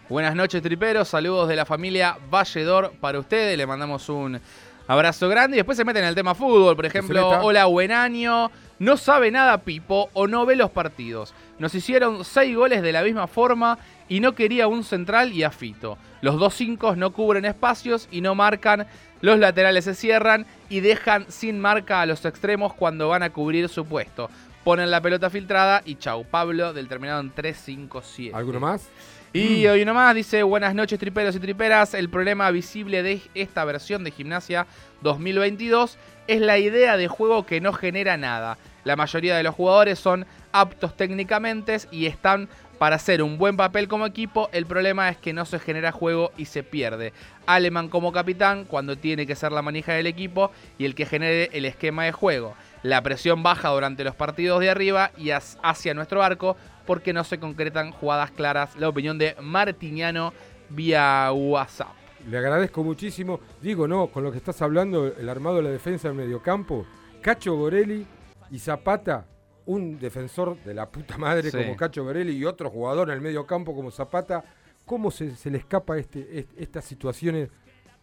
Buenas 0.09 0.35
noches, 0.35 0.63
triperos. 0.63 1.09
Saludos 1.09 1.49
de 1.49 1.57
la 1.57 1.67
familia 1.67 2.17
Valledor 2.31 2.93
para 3.01 3.19
ustedes. 3.19 3.59
Le 3.59 3.67
mandamos 3.67 4.09
un 4.09 4.41
abrazo 4.87 5.29
grande. 5.29 5.57
Y 5.57 5.59
después 5.59 5.77
se 5.77 5.85
meten 5.85 6.03
en 6.03 6.09
el 6.09 6.15
tema 6.15 6.35
fútbol. 6.35 6.77
Por 6.77 6.87
ejemplo, 6.87 7.29
hola, 7.43 7.67
buen 7.67 7.93
año. 7.93 8.51
No 8.79 8.97
sabe 8.97 9.31
nada 9.31 9.59
Pipo 9.59 10.09
o 10.15 10.27
no 10.27 10.47
ve 10.47 10.57
los 10.57 10.71
partidos. 10.71 11.35
Nos 11.59 11.75
hicieron 11.75 12.25
seis 12.25 12.57
goles 12.57 12.83
de 12.83 12.93
la 12.93 13.03
misma 13.03 13.27
forma 13.27 13.79
y 14.09 14.21
no 14.21 14.35
quería 14.35 14.69
un 14.69 14.85
central 14.85 15.33
y 15.33 15.43
a 15.43 15.51
Fito. 15.51 15.99
Los 16.21 16.39
dos 16.39 16.55
cinco 16.55 16.97
no 16.97 17.13
cubren 17.13 17.45
espacios 17.45 18.09
y 18.11 18.21
no 18.21 18.35
marcan. 18.35 18.87
Los 19.21 19.39
laterales 19.39 19.85
se 19.85 19.95
cierran 19.95 20.47
y 20.69 20.81
dejan 20.81 21.27
sin 21.29 21.61
marca 21.61 22.01
a 22.01 22.07
los 22.07 22.25
extremos 22.25 22.75
cuando 22.75 23.09
van 23.09 23.23
a 23.23 23.31
cubrir 23.31 23.69
su 23.69 23.85
puesto. 23.85 24.31
Ponen 24.65 24.91
la 24.91 25.01
pelota 25.01 25.31
filtrada 25.31 25.83
y 25.85 25.97
chau. 25.97 26.25
Pablo 26.25 26.73
del 26.73 26.89
terminado 26.89 27.21
en 27.21 27.31
357. 27.31 28.37
¿Alguno 28.37 28.61
más? 28.61 28.89
Y 29.33 29.67
hoy 29.67 29.85
nomás 29.85 30.15
dice, 30.15 30.43
buenas 30.43 30.75
noches 30.75 30.99
triperos 30.99 31.37
y 31.37 31.39
triperas, 31.39 31.93
el 31.93 32.09
problema 32.09 32.51
visible 32.51 33.03
de 33.03 33.21
esta 33.35 33.65
versión 33.67 34.03
de 34.03 34.11
Gimnasia 34.11 34.67
2022 35.03 35.99
es 36.29 36.41
la 36.41 36.59
idea 36.59 36.97
de 36.97 37.09
juego 37.09 37.45
que 37.45 37.61
no 37.61 37.75
genera 37.75 38.17
nada. 38.17 38.57
La 38.85 38.97
mayoría 38.97 39.37
de 39.37 39.43
los 39.43 39.55
jugadores 39.55 39.99
son 39.99 40.27
aptos 40.53 40.97
técnicamente 40.97 41.77
y 41.91 42.07
están 42.07 42.49
para 42.79 42.97
hacer 42.97 43.23
un 43.23 43.39
buen 43.39 43.57
papel 43.57 43.89
como 43.89 44.07
equipo, 44.07 44.49
el 44.53 44.67
problema 44.67 45.09
es 45.09 45.17
que 45.17 45.33
no 45.33 45.45
se 45.45 45.59
genera 45.59 45.93
juego 45.93 46.31
y 46.37 46.45
se 46.45 46.63
pierde. 46.63 47.13
Aleman 47.47 47.89
como 47.89 48.13
capitán 48.13 48.65
cuando 48.65 48.97
tiene 48.97 49.27
que 49.27 49.35
ser 49.35 49.53
la 49.53 49.63
manija 49.63 49.93
del 49.95 50.07
equipo 50.07 50.53
y 50.79 50.85
el 50.85 50.95
que 50.95 51.07
genere 51.07 51.51
el 51.53 51.65
esquema 51.65 52.05
de 52.05 52.13
juego. 52.13 52.55
La 52.83 53.03
presión 53.03 53.43
baja 53.43 53.71
durante 53.71 54.05
los 54.05 54.15
partidos 54.15 54.61
de 54.61 54.71
arriba 54.71 55.11
y 55.17 55.31
hacia 55.31 55.95
nuestro 55.95 56.23
arco 56.23 56.57
porque 56.87 57.13
no 57.13 57.25
se 57.25 57.39
concretan 57.39 57.91
jugadas 57.91 58.31
claras. 58.31 58.77
La 58.77 58.89
opinión 58.89 59.19
de 59.19 59.35
Martiniano 59.41 60.33
vía 60.69 61.31
WhatsApp. 61.33 61.89
Le 62.29 62.39
agradezco 62.39 62.85
muchísimo. 62.85 63.41
Digo, 63.61 63.89
no, 63.89 64.09
con 64.09 64.23
lo 64.23 64.31
que 64.31 64.39
estás 64.39 64.61
hablando, 64.63 65.07
el 65.07 65.29
armado 65.29 65.57
de 65.57 65.63
la 65.63 65.71
defensa 65.71 66.09
del 66.09 66.17
mediocampo, 66.17 66.87
Cacho 67.23 67.57
Borelli 67.57 68.07
y 68.51 68.59
Zapata, 68.59 69.27
un 69.69 69.99
defensor 69.99 70.57
de 70.65 70.73
la 70.75 70.91
puta 70.91 71.17
madre 71.19 71.51
Sí. 71.51 71.57
como 71.59 71.77
Cacho 71.77 72.03
Borelli 72.05 72.33
y 72.37 72.45
otro 72.45 72.71
jugador 72.71 73.09
en 73.11 73.15
el 73.17 73.21
mediocampo 73.21 73.75
como 73.75 73.91
Zapata, 73.91 74.43
¿cómo 74.87 75.11
se, 75.11 75.37
se 75.37 75.51
le 75.51 75.59
escapa 75.59 75.99
este, 75.99 76.39
est- 76.39 76.51
estas 76.59 76.85
situaciones 76.87 77.51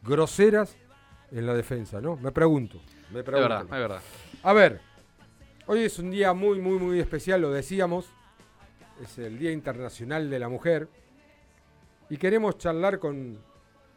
groseras 0.03 0.77
en 1.31 1.47
la 1.47 1.53
defensa, 1.55 1.99
no? 2.01 2.17
Me 2.17 2.31
pregunto. 2.31 2.79
Me 3.11 3.19
Es 3.19 3.25
pregunto. 3.25 3.49
verdad, 3.49 3.63
es 3.63 3.69
verdad. 3.71 4.01
A 4.43 4.53
ver, 4.53 4.79
hoy 5.65 5.79
es 5.79 5.97
un 5.97 6.11
día 6.11 6.33
muy, 6.33 6.59
muy, 6.61 6.77
muy 6.77 6.99
especial, 6.99 7.41
lo 7.41 7.51
decíamos. 7.51 8.09
Es 9.01 9.17
el 9.17 9.39
Día 9.39 9.51
Internacional 9.51 10.29
de 10.29 10.39
la 10.39 10.47
Mujer. 10.49 10.87
Y 12.09 12.17
queremos 12.17 12.57
charlar 12.59 12.99
con, 12.99 13.39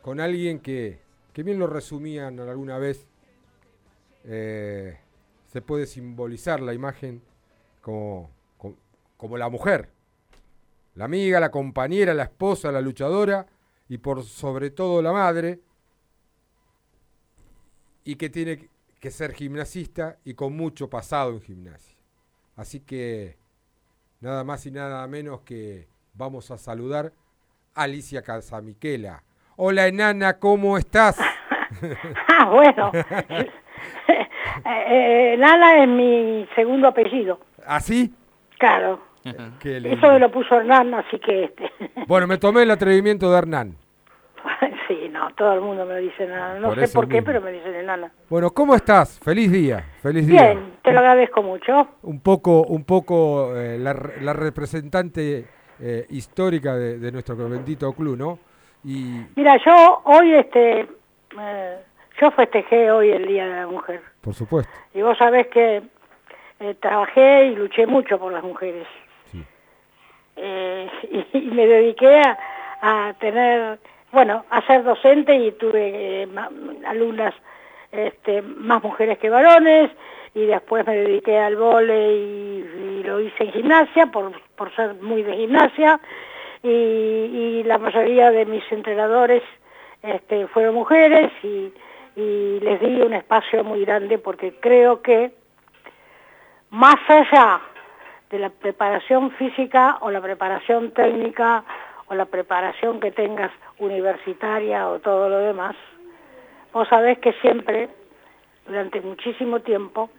con 0.00 0.20
alguien 0.20 0.60
que, 0.60 1.00
que 1.34 1.42
bien 1.42 1.58
lo 1.58 1.66
resumían 1.66 2.40
alguna 2.40 2.78
vez. 2.78 3.06
Eh, 4.24 4.98
se 5.46 5.60
puede 5.62 5.86
simbolizar 5.86 6.60
la 6.60 6.72
imagen 6.74 7.22
como, 7.80 8.30
como, 8.56 8.76
como 9.16 9.36
la 9.36 9.48
mujer. 9.48 9.90
La 10.94 11.05
amiga, 11.05 11.40
la 11.40 11.50
compañera, 11.50 12.12
la 12.14 12.24
esposa, 12.24 12.72
la 12.72 12.80
luchadora 12.80 13.46
y 13.88 13.98
por 13.98 14.24
sobre 14.24 14.70
todo 14.70 15.00
la 15.02 15.12
madre. 15.12 15.60
Y 18.05 18.16
que 18.16 18.30
tiene 18.30 18.68
que 19.00 19.10
ser 19.10 19.32
gimnasista 19.32 20.16
y 20.24 20.34
con 20.34 20.56
mucho 20.56 20.90
pasado 20.90 21.30
en 21.32 21.40
gimnasia. 21.40 21.96
Así 22.56 22.80
que 22.80 23.36
nada 24.20 24.42
más 24.44 24.66
y 24.66 24.70
nada 24.70 25.06
menos 25.06 25.42
que 25.42 25.88
vamos 26.14 26.50
a 26.50 26.59
saludar 26.59 27.12
a 27.74 27.82
Alicia 27.82 28.22
Casamiquela. 28.22 29.22
Hola 29.56 29.86
enana, 29.86 30.38
¿cómo 30.38 30.78
estás? 30.78 31.18
Ah, 32.26 32.48
bueno. 32.50 32.90
Eh, 34.64 35.34
eh, 35.34 35.36
Nana 35.38 35.82
es 35.82 35.88
mi 35.88 36.48
segundo 36.56 36.88
apellido. 36.88 37.38
¿Así? 37.68 38.14
Claro. 38.58 39.00
Qué 39.60 39.78
lindo. 39.80 39.96
Eso 39.98 40.12
me 40.12 40.18
lo 40.18 40.30
puso 40.30 40.56
Hernán, 40.56 40.94
así 40.94 41.18
que 41.18 41.44
este. 41.44 41.70
Bueno, 42.06 42.26
me 42.26 42.38
tomé 42.38 42.62
el 42.62 42.70
atrevimiento 42.70 43.30
de 43.30 43.38
Hernán. 43.38 43.76
sí, 44.88 45.08
no, 45.10 45.28
todo 45.34 45.52
el 45.54 45.60
mundo 45.60 45.84
me 45.84 45.98
dice 45.98 46.26
Nana. 46.26 46.58
No 46.60 46.68
Por 46.68 46.80
sé 46.86 46.94
por 46.94 47.06
qué, 47.08 47.14
mismo. 47.20 47.26
pero 47.26 47.40
me 47.42 47.52
dicen 47.52 47.84
Nana. 47.86 48.10
Bueno, 48.30 48.50
¿cómo 48.50 48.74
estás? 48.74 49.18
Feliz 49.20 49.50
día, 49.52 49.84
feliz 50.02 50.26
día. 50.26 50.52
Bien, 50.54 50.72
te 50.82 50.92
lo 50.92 51.00
agradezco 51.00 51.42
mucho. 51.42 51.88
Un 52.02 52.20
poco, 52.20 52.62
un 52.62 52.84
poco 52.84 53.54
eh, 53.56 53.78
la, 53.78 53.92
re- 53.92 54.20
la 54.22 54.32
representante 54.32 55.46
eh, 55.80 56.06
histórica 56.10 56.74
de, 56.76 56.98
de 56.98 57.12
nuestro 57.12 57.36
bendito 57.36 57.92
club, 57.92 58.16
¿no? 58.16 58.38
Y 58.84 59.20
Mira, 59.36 59.56
yo 59.64 60.00
hoy, 60.04 60.32
este, 60.34 60.88
eh, 61.38 61.78
yo 62.20 62.30
festejé 62.30 62.90
hoy 62.90 63.10
el 63.10 63.26
Día 63.26 63.46
de 63.46 63.56
la 63.56 63.66
Mujer. 63.66 64.00
por 64.20 64.34
supuesto, 64.34 64.72
Y 64.94 65.02
vos 65.02 65.18
sabés 65.18 65.48
que 65.48 65.82
eh, 66.60 66.74
trabajé 66.80 67.47
y 67.47 67.55
luché 67.56 67.86
mucho 67.86 68.18
por 68.18 68.32
las 68.32 68.43
mujeres. 68.43 68.86
Eh, 70.36 70.89
y, 71.32 71.39
y 71.39 71.51
me 71.51 71.66
dediqué 71.66 72.20
a, 72.20 72.39
a 72.80 73.14
tener, 73.14 73.78
bueno, 74.12 74.44
a 74.51 74.62
ser 74.66 74.85
docente 74.85 75.35
y 75.35 75.52
tuve 75.52 76.22
eh, 76.22 76.26
ma- 76.26 76.51
alumnas 76.86 77.35
este, 77.93 78.43
más 78.43 78.82
mujeres 78.82 79.18
que 79.18 79.30
varones 79.30 79.90
y 80.35 80.44
después 80.44 80.86
me 80.86 80.94
dediqué 80.97 81.39
al 81.39 81.56
vole 81.56 82.12
y, 82.12 82.98
y 83.01 83.02
lo 83.02 83.20
hice 83.20 83.44
en 83.44 83.52
gimnasia 83.52 84.06
por, 84.06 84.30
por 84.56 84.74
ser 84.76 84.94
muy 84.97 85.22
de 85.22 85.35
gimnasia 85.36 85.98
y, 86.62 86.68
y 86.68 87.62
la 87.64 87.78
mayoría 87.78 88.30
de 88.30 88.44
mis 88.44 88.62
entrenadores 88.70 89.43
este, 90.02 90.47
fueron 90.48 90.74
mujeres 90.74 91.32
y, 91.43 91.72
y 92.14 92.60
les 92.60 92.80
di 92.80 93.01
un 93.01 93.14
espacio 93.14 93.64
muy 93.64 93.85
grande 93.85 94.18
porque 94.18 94.52
creo 94.60 95.01
que 95.02 95.32
más 96.70 96.96
allá 97.08 97.60
de 98.30 98.38
la 98.38 98.50
preparación 98.50 99.30
física 99.32 99.98
o 100.00 100.10
la 100.10 100.20
preparación 100.20 100.90
técnica 100.92 101.64
o 102.06 102.14
la 102.14 102.26
preparación 102.26 103.00
que 103.00 103.10
tengas 103.10 103.50
universitaria 103.78 104.88
o 104.88 104.98
todo 104.98 105.28
lo 105.28 105.38
demás, 105.38 105.76
vos 106.72 106.88
sabés 106.88 107.18
que 107.18 107.32
siempre, 107.34 107.88
durante 108.66 109.00
muchísimo 109.00 109.60
tiempo, 109.60 110.10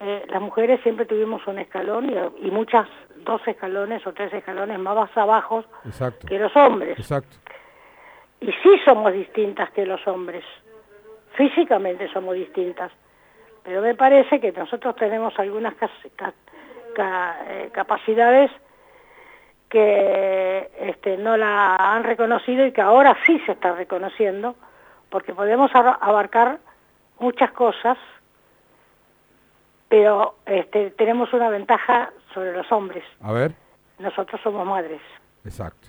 eh, 0.00 0.24
las 0.28 0.42
mujeres 0.42 0.80
siempre 0.82 1.06
tuvimos 1.06 1.46
un 1.46 1.58
escalón 1.58 2.10
y, 2.10 2.46
y 2.46 2.50
muchas, 2.50 2.86
dos 3.24 3.40
escalones 3.46 4.06
o 4.06 4.12
tres 4.12 4.32
escalones 4.32 4.78
más 4.78 5.14
abajo 5.16 5.64
exacto. 5.84 6.26
que 6.26 6.38
los 6.38 6.54
hombres. 6.56 6.98
Exacto. 6.98 7.36
Y 8.40 8.46
sí 8.46 8.78
somos 8.84 9.12
distintas 9.12 9.70
que 9.70 9.86
los 9.86 10.06
hombres. 10.06 10.44
Físicamente 11.32 12.08
somos 12.12 12.34
distintas. 12.34 12.92
Pero 13.66 13.82
me 13.82 13.94
parece 13.96 14.40
que 14.40 14.52
nosotros 14.52 14.94
tenemos 14.96 15.36
algunas 15.38 15.74
cas- 15.74 15.90
ca- 16.14 16.32
ca- 16.94 17.36
eh, 17.48 17.70
capacidades 17.72 18.50
que 19.68 20.70
este, 20.78 21.16
no 21.16 21.36
la 21.36 21.74
han 21.74 22.04
reconocido 22.04 22.64
y 22.64 22.70
que 22.72 22.80
ahora 22.80 23.16
sí 23.26 23.40
se 23.44 23.52
está 23.52 23.74
reconociendo, 23.74 24.54
porque 25.10 25.34
podemos 25.34 25.74
ar- 25.74 25.98
abarcar 26.00 26.60
muchas 27.18 27.50
cosas, 27.50 27.98
pero 29.88 30.36
este, 30.46 30.90
tenemos 30.92 31.32
una 31.32 31.48
ventaja 31.48 32.12
sobre 32.32 32.52
los 32.52 32.70
hombres. 32.72 33.04
a 33.20 33.32
ver, 33.32 33.52
Nosotros 33.98 34.40
somos 34.42 34.66
madres. 34.66 35.00
exacto. 35.44 35.88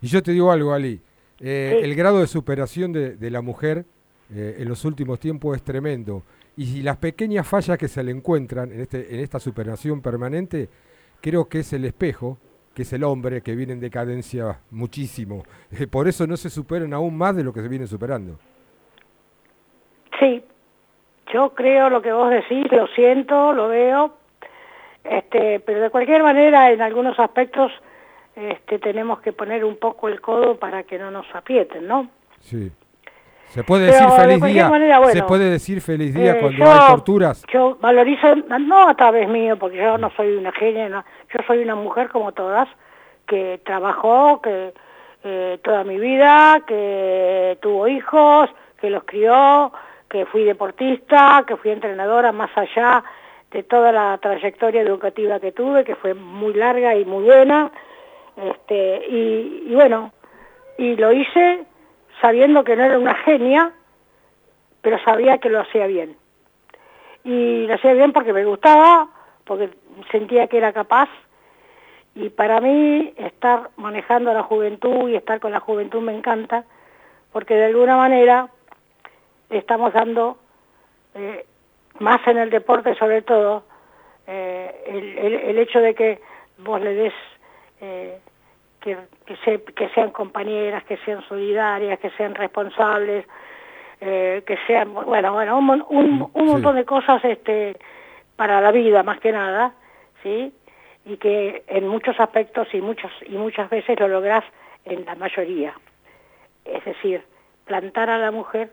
Y 0.00 0.06
yo 0.06 0.22
te 0.22 0.30
digo 0.32 0.50
algo, 0.50 0.72
Ali, 0.72 1.00
eh, 1.40 1.76
Sí. 1.78 1.84
el 1.84 1.94
grado 1.94 2.20
de 2.20 2.26
superación 2.26 2.92
de, 2.92 3.16
de 3.16 3.30
la 3.30 3.42
mujer 3.42 3.84
eh, 4.32 4.56
en 4.60 4.68
los 4.68 4.84
últimos 4.86 5.18
tiempos 5.18 5.56
es 5.56 5.62
tremendo. 5.62 6.22
Y 6.60 6.66
si 6.66 6.82
las 6.82 6.98
pequeñas 6.98 7.48
fallas 7.48 7.78
que 7.78 7.88
se 7.88 8.04
le 8.04 8.10
encuentran 8.10 8.70
en, 8.70 8.82
este, 8.82 9.14
en 9.14 9.20
esta 9.20 9.40
superación 9.40 10.02
permanente, 10.02 10.68
creo 11.22 11.48
que 11.48 11.60
es 11.60 11.72
el 11.72 11.86
espejo, 11.86 12.36
que 12.74 12.82
es 12.82 12.92
el 12.92 13.02
hombre 13.02 13.40
que 13.40 13.56
viene 13.56 13.72
en 13.72 13.80
decadencia 13.80 14.60
muchísimo. 14.70 15.42
Eh, 15.70 15.86
por 15.86 16.06
eso 16.06 16.26
no 16.26 16.36
se 16.36 16.50
superan 16.50 16.92
aún 16.92 17.16
más 17.16 17.34
de 17.34 17.44
lo 17.44 17.54
que 17.54 17.62
se 17.62 17.68
viene 17.68 17.86
superando. 17.86 18.38
Sí, 20.18 20.44
yo 21.32 21.54
creo 21.54 21.88
lo 21.88 22.02
que 22.02 22.12
vos 22.12 22.28
decís, 22.28 22.70
lo 22.70 22.88
siento, 22.88 23.54
lo 23.54 23.68
veo, 23.68 24.16
este, 25.02 25.60
pero 25.60 25.80
de 25.80 25.88
cualquier 25.88 26.22
manera 26.22 26.70
en 26.70 26.82
algunos 26.82 27.18
aspectos 27.18 27.72
este, 28.36 28.78
tenemos 28.78 29.22
que 29.22 29.32
poner 29.32 29.64
un 29.64 29.78
poco 29.78 30.08
el 30.08 30.20
codo 30.20 30.58
para 30.58 30.82
que 30.82 30.98
no 30.98 31.10
nos 31.10 31.24
aprieten, 31.34 31.86
¿no? 31.86 32.10
Sí. 32.40 32.70
Se 33.50 33.64
puede 33.64 33.86
decir 33.86 34.06
de 34.08 34.16
feliz 34.16 34.42
día. 34.44 34.68
manera, 34.68 34.94
Se 34.96 35.00
bueno, 35.02 35.26
puede 35.26 35.50
decir 35.50 35.80
feliz 35.80 36.14
día 36.14 36.32
Eh, 36.32 36.40
cuando 36.40 36.58
yo- 36.58 36.70
hay 36.70 36.78
torturas. 36.88 37.44
Yo 37.52 37.76
valorizo, 37.80 38.36
no 38.36 38.88
a 38.88 38.94
través 38.94 39.28
mío, 39.28 39.56
porque 39.58 39.76
yo 39.78 39.98
no 39.98 40.10
soy 40.16 40.36
una 40.36 40.52
genia, 40.52 40.88
no, 40.88 41.04
yo 41.32 41.40
soy 41.46 41.58
una 41.62 41.74
mujer 41.74 42.08
como 42.10 42.32
todas, 42.32 42.68
que 43.26 43.60
trabajó, 43.64 44.40
que 44.40 44.72
eh, 45.24 45.58
toda 45.62 45.84
mi 45.84 45.98
vida, 45.98 46.62
que 46.66 47.58
tuvo 47.60 47.86
hijos, 47.88 48.48
que 48.80 48.88
los 48.88 49.04
crió, 49.04 49.72
que 50.08 50.24
fui 50.26 50.44
deportista, 50.44 51.44
que 51.46 51.56
fui 51.56 51.70
entrenadora 51.72 52.32
más 52.32 52.50
allá 52.56 53.04
de 53.50 53.62
toda 53.64 53.90
la 53.92 54.16
trayectoria 54.18 54.80
educativa 54.82 55.38
que 55.40 55.52
tuve, 55.52 55.84
que 55.84 55.96
fue 55.96 56.14
muy 56.14 56.54
larga 56.54 56.94
y 56.94 57.04
muy 57.04 57.24
buena, 57.24 57.70
este, 58.36 59.02
y, 59.08 59.64
y 59.68 59.74
bueno, 59.74 60.12
y 60.78 60.96
lo 60.96 61.12
hice 61.12 61.64
sabiendo 62.20 62.64
que 62.64 62.76
no 62.76 62.84
era 62.84 62.98
una 62.98 63.14
genia, 63.14 63.72
pero 64.82 64.98
sabía 65.04 65.38
que 65.38 65.50
lo 65.50 65.60
hacía 65.60 65.86
bien. 65.86 66.16
y 67.22 67.66
lo 67.66 67.74
hacía 67.74 67.92
bien 67.92 68.12
porque 68.12 68.32
me 68.32 68.44
gustaba, 68.44 69.08
porque 69.44 69.70
sentía 70.10 70.46
que 70.46 70.58
era 70.58 70.72
capaz. 70.72 71.08
Y 72.14 72.30
para 72.30 72.60
mí 72.60 73.12
estar 73.16 73.70
manejando 73.76 74.30
a 74.30 74.34
la 74.34 74.42
juventud 74.42 75.08
y 75.08 75.16
estar 75.16 75.40
con 75.40 75.52
la 75.52 75.60
juventud 75.60 76.00
me 76.00 76.16
encanta, 76.16 76.64
porque 77.32 77.54
de 77.54 77.66
alguna 77.66 77.96
manera 77.96 78.48
estamos 79.48 79.92
dando, 79.92 80.38
eh, 81.14 81.44
más 81.98 82.26
en 82.26 82.38
el 82.38 82.50
deporte 82.50 82.94
sobre 82.94 83.22
todo, 83.22 83.64
eh, 84.26 85.42
el, 85.46 85.58
hecho 85.58 85.80
de 85.80 85.94
que 85.94 86.20
vos 86.58 86.80
le 86.80 86.94
des, 86.94 87.14
eh, 87.80 88.20
que, 88.80 88.96
que, 89.26 89.36
se- 89.44 89.62
que 89.62 89.88
sean 89.90 90.10
compañeras, 90.10 90.84
que 90.84 90.96
sean 90.98 91.22
solidarias, 91.28 91.98
que 91.98 92.10
sean 92.10 92.34
responsables, 92.34 93.26
eh, 94.00 94.42
que 94.46 94.56
sean, 94.66 94.92
bueno, 94.94 95.32
bueno, 95.32 95.58
un, 95.58 95.84
un, 95.88 96.30
un 96.32 96.46
montón 96.46 96.76
de 96.76 96.84
cosas 96.84 97.22
este, 97.24 97.76
para 98.36 98.60
la 98.60 98.72
vida 98.72 99.02
más 99.02 99.20
que 99.20 99.32
nada, 99.32 99.74
¿sí? 100.22 100.52
Y 101.04 101.16
que 101.18 101.64
en 101.66 101.86
muchos 101.88 102.18
aspectos 102.20 102.68
y 102.72 102.80
muchas, 102.80 103.12
y 103.26 103.32
muchas 103.36 103.68
veces 103.70 103.98
lo 104.00 104.08
lográs 104.08 104.44
en 104.84 105.04
la 105.04 105.14
mayoría. 105.14 105.74
Es 106.64 106.84
decir, 106.84 107.22
plantar 107.66 108.08
a 108.10 108.18
la 108.18 108.30
mujer 108.30 108.70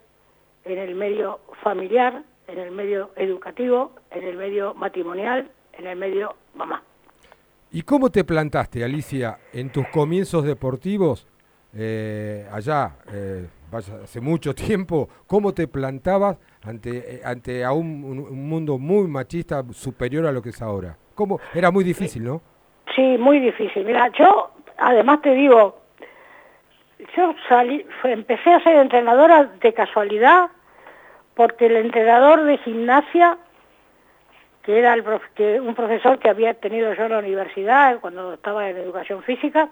en 0.66 0.78
el 0.78 0.96
medio 0.96 1.40
familiar, 1.62 2.22
en 2.48 2.60
el 2.60 2.72
medio 2.72 3.12
educativo, 3.16 3.92
en 4.12 4.24
el 4.24 4.38
medio 4.38 4.74
matrimonial, 4.74 5.50
en 5.74 5.88
el 5.88 5.98
medio 5.98 6.36
mamá. 6.56 6.82
¿Y 7.72 7.82
cómo 7.82 8.10
te 8.10 8.24
plantaste, 8.24 8.84
Alicia, 8.84 9.38
en 9.54 9.72
tus 9.72 9.88
comienzos 9.90 10.44
deportivos 10.46 11.28
eh, 11.76 12.48
allá, 12.52 12.96
eh, 13.12 13.48
hace 13.72 14.22
mucho 14.22 14.56
tiempo? 14.56 15.10
¿Cómo 15.28 15.54
te 15.54 15.68
plantabas 15.68 16.38
ante, 16.64 17.16
eh, 17.16 17.22
ante 17.24 17.64
a 17.66 17.74
un, 17.74 18.04
un- 18.04 18.20
un 18.20 18.50
mundo 18.50 18.78
muy 18.78 19.08
machista 19.08 19.64
superior 19.72 20.26
a 20.26 20.32
lo 20.32 20.42
que 20.42 20.50
es 20.50 20.62
ahora? 20.62 20.98
¿Cómo? 21.14 21.40
Era 21.54 21.72
muy 21.72 21.84
difícil, 21.84 22.24
¿no? 22.24 22.42
Sí, 22.96 23.18
muy 23.20 23.40
difícil. 23.40 23.84
Mira, 23.86 24.10
yo, 24.18 24.52
además 24.78 25.22
te 25.22 25.32
digo, 25.34 25.82
yo 27.16 27.34
salí, 27.50 27.86
empecé 28.04 28.54
a 28.54 28.64
ser 28.64 28.78
entrenadora 28.78 29.44
de 29.62 29.74
casualidad 29.74 30.50
porque 31.36 31.68
el 31.68 31.78
entrenador 31.78 32.44
de 32.46 32.58
gimnasia, 32.60 33.38
que 34.68 34.78
era 34.78 34.94
el 34.94 35.02
prof- 35.02 35.30
que 35.34 35.62
un 35.62 35.74
profesor 35.76 36.20
que 36.20 36.28
había 36.30 36.54
tenido 36.56 36.94
yo 36.94 37.06
en 37.06 37.12
la 37.14 37.20
universidad 37.20 38.02
cuando 38.02 38.34
estaba 38.34 38.70
en 38.70 38.76
educación 38.76 39.24
física, 39.24 39.70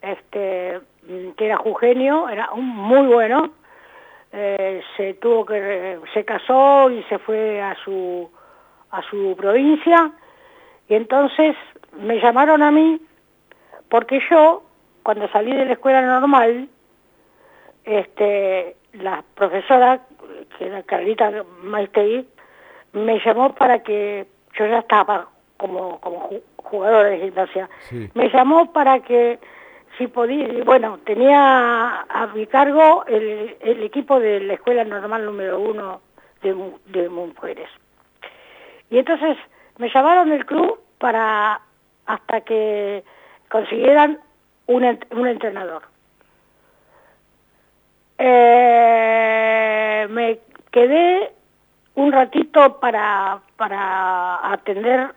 este, 0.00 0.80
mm, 1.04 1.30
que 1.36 1.46
era 1.46 1.56
Jugenio, 1.56 2.28
era 2.28 2.50
un 2.52 2.66
muy 2.66 3.06
bueno, 3.06 3.52
eh, 4.32 4.82
se 4.96 5.14
tuvo 5.14 5.46
que 5.46 6.00
se 6.12 6.24
casó 6.24 6.90
y 6.90 7.04
se 7.04 7.18
fue 7.20 7.62
a 7.62 7.76
su 7.84 8.28
a 8.90 9.02
su 9.02 9.36
provincia 9.38 10.10
y 10.88 10.94
entonces 10.96 11.54
me 11.92 12.18
llamaron 12.20 12.60
a 12.60 12.72
mí 12.72 13.00
porque 13.88 14.18
yo 14.28 14.64
cuando 15.04 15.28
salí 15.28 15.54
de 15.54 15.64
la 15.64 15.74
escuela 15.74 16.02
normal 16.02 16.68
este 17.84 18.76
la 18.94 19.22
profesora 19.34 20.00
que 20.58 20.66
era 20.66 20.82
Carlita 20.82 21.44
Maestey 21.62 22.26
me 22.92 23.18
llamó 23.24 23.54
para 23.54 23.82
que 23.82 24.26
yo 24.58 24.66
ya 24.66 24.78
estaba 24.80 25.28
como 25.56 25.98
como 26.00 26.28
ju- 26.30 26.42
jugadora 26.56 27.08
de 27.10 27.18
gimnasia 27.20 27.68
me 28.14 28.28
llamó 28.30 28.72
para 28.72 29.00
que 29.00 29.38
si 29.98 30.06
podía, 30.06 30.48
y 30.48 30.62
bueno, 30.62 30.98
tenía 31.04 32.00
a 32.08 32.26
mi 32.34 32.46
cargo 32.46 33.04
el, 33.06 33.56
el 33.60 33.82
equipo 33.82 34.18
de 34.20 34.40
la 34.40 34.54
escuela 34.54 34.84
normal 34.84 35.24
número 35.26 35.60
uno 35.60 36.00
de, 36.42 36.54
mu- 36.54 36.78
de 36.86 37.08
mujeres. 37.10 37.68
Y 38.88 38.98
entonces 38.98 39.36
me 39.76 39.90
llamaron 39.92 40.30
del 40.30 40.46
club 40.46 40.80
para 40.98 41.60
hasta 42.06 42.40
que 42.40 43.04
consiguieran 43.50 44.18
un, 44.66 44.98
un 45.10 45.28
entrenador. 45.28 45.82
Eh, 48.64 50.06
me 50.10 50.38
quedé 50.70 51.32
un 51.94 52.12
ratito 52.12 52.78
para, 52.80 53.40
para 53.56 54.52
atender 54.52 55.10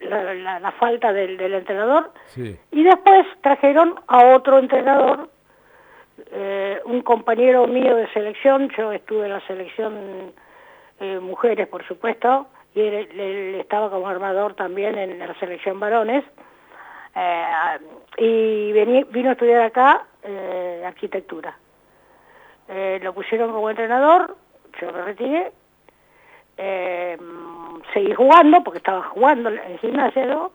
la, 0.00 0.34
la- 0.34 0.60
la 0.60 0.72
falta 0.72 1.12
del, 1.12 1.36
del 1.36 1.54
entrenador 1.54 2.12
Sí. 2.26 2.58
y 2.72 2.82
después 2.82 3.26
trajeron 3.42 3.94
a 4.08 4.24
otro 4.34 4.58
entrenador, 4.58 5.28
eh, 6.32 6.80
un 6.84 7.02
compañero 7.02 7.66
mío 7.66 7.94
de 7.96 8.08
selección, 8.12 8.68
yo 8.76 8.92
estuve 8.92 9.26
en 9.26 9.32
la 9.32 9.40
selección 9.46 10.32
eh, 11.00 11.18
mujeres, 11.20 11.68
por 11.68 11.86
supuesto, 11.86 12.46
y 12.74 12.80
él, 12.80 12.94
él 13.18 13.54
estaba 13.60 13.88
como 13.90 14.08
armador 14.08 14.54
también 14.54 14.98
en 14.98 15.18
la 15.18 15.34
selección 15.38 15.78
varones, 15.80 16.24
eh, 17.14 17.44
y 18.18 18.72
vení- 18.72 19.06
vino 19.10 19.30
a 19.30 19.32
estudiar 19.32 19.62
acá 19.62 20.04
arquitectura. 20.84 21.56
Lo 23.00 23.12
pusieron 23.14 23.52
como 23.52 23.70
entrenador, 23.70 24.36
yo 24.80 24.90
me 24.92 25.02
retiré, 25.02 25.52
eh, 26.56 27.16
seguí 27.92 28.14
jugando, 28.14 28.62
porque 28.62 28.78
estaba 28.78 29.02
jugando 29.04 29.50
en 29.50 29.78
gimnasia, 29.78 30.26
¿no? 30.26 30.52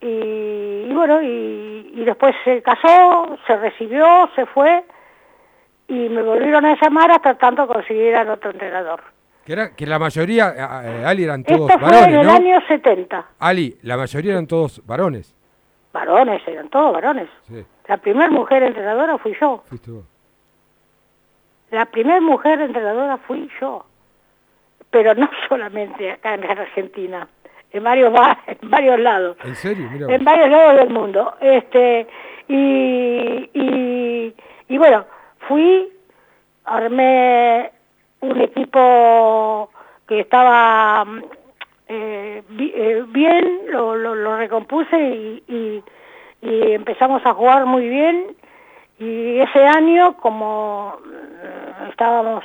y, 0.00 0.86
y 0.88 0.92
bueno, 0.92 1.22
y, 1.22 1.92
y 1.94 2.04
después 2.04 2.34
se 2.44 2.62
casó, 2.62 3.38
se 3.46 3.56
recibió, 3.56 4.28
se 4.34 4.44
fue 4.46 4.84
y 5.88 6.08
me 6.08 6.22
volvieron 6.22 6.64
a 6.66 6.76
llamar 6.80 7.10
hasta 7.10 7.34
tanto 7.36 7.66
consiguieran 7.66 8.28
otro 8.30 8.50
entrenador. 8.50 9.00
Que, 9.44 9.52
era, 9.52 9.74
que 9.76 9.86
la 9.86 9.98
mayoría, 9.98 10.54
eh, 10.84 11.04
Ali, 11.04 11.24
eran 11.24 11.44
todos 11.44 11.70
Esto 11.70 11.78
fue 11.78 11.88
en 11.88 11.92
varones, 11.94 12.20
el 12.20 12.26
¿no? 12.26 12.32
año 12.32 12.60
70. 12.66 13.26
Ali, 13.38 13.76
la 13.82 13.96
mayoría 13.96 14.32
eran 14.32 14.46
todos 14.46 14.84
varones. 14.86 15.34
Varones, 15.92 16.42
eran 16.48 16.68
todos 16.70 16.92
varones. 16.94 17.28
Sí, 17.46 17.64
La 17.86 17.98
primera 17.98 18.30
mujer 18.30 18.62
entrenadora 18.62 19.16
fui 19.18 19.36
yo. 19.40 19.62
fuiste 19.68 19.90
vos. 19.90 20.04
La 21.70 21.84
primera 21.86 22.20
mujer 22.20 22.60
entrenadora 22.60 23.16
fui 23.18 23.48
yo. 23.60 23.84
Pero 24.94 25.12
no 25.16 25.28
solamente 25.48 26.08
acá 26.08 26.34
en 26.34 26.44
Argentina, 26.44 27.26
en 27.72 27.82
varios, 27.82 28.14
en 28.46 28.70
varios 28.70 29.00
lados. 29.00 29.36
¿En 29.42 29.56
serio? 29.56 29.90
Mira 29.90 30.06
en 30.14 30.24
varios 30.24 30.48
lados 30.48 30.76
del 30.76 30.90
mundo. 30.90 31.34
Este, 31.40 32.06
y, 32.46 33.50
y, 33.52 34.34
y 34.68 34.78
bueno, 34.78 35.04
fui, 35.48 35.88
armé 36.64 37.72
un 38.20 38.40
equipo 38.40 39.68
que 40.06 40.20
estaba 40.20 41.04
eh, 41.88 42.42
eh, 42.56 43.04
bien, 43.08 43.62
lo, 43.70 43.96
lo, 43.96 44.14
lo 44.14 44.36
recompuse 44.36 44.96
y, 44.96 45.42
y, 45.48 45.82
y 46.40 46.72
empezamos 46.72 47.26
a 47.26 47.34
jugar 47.34 47.66
muy 47.66 47.88
bien. 47.88 48.36
Y 49.00 49.40
ese 49.40 49.66
año, 49.66 50.16
como 50.18 50.98
eh, 51.42 51.88
estábamos 51.90 52.44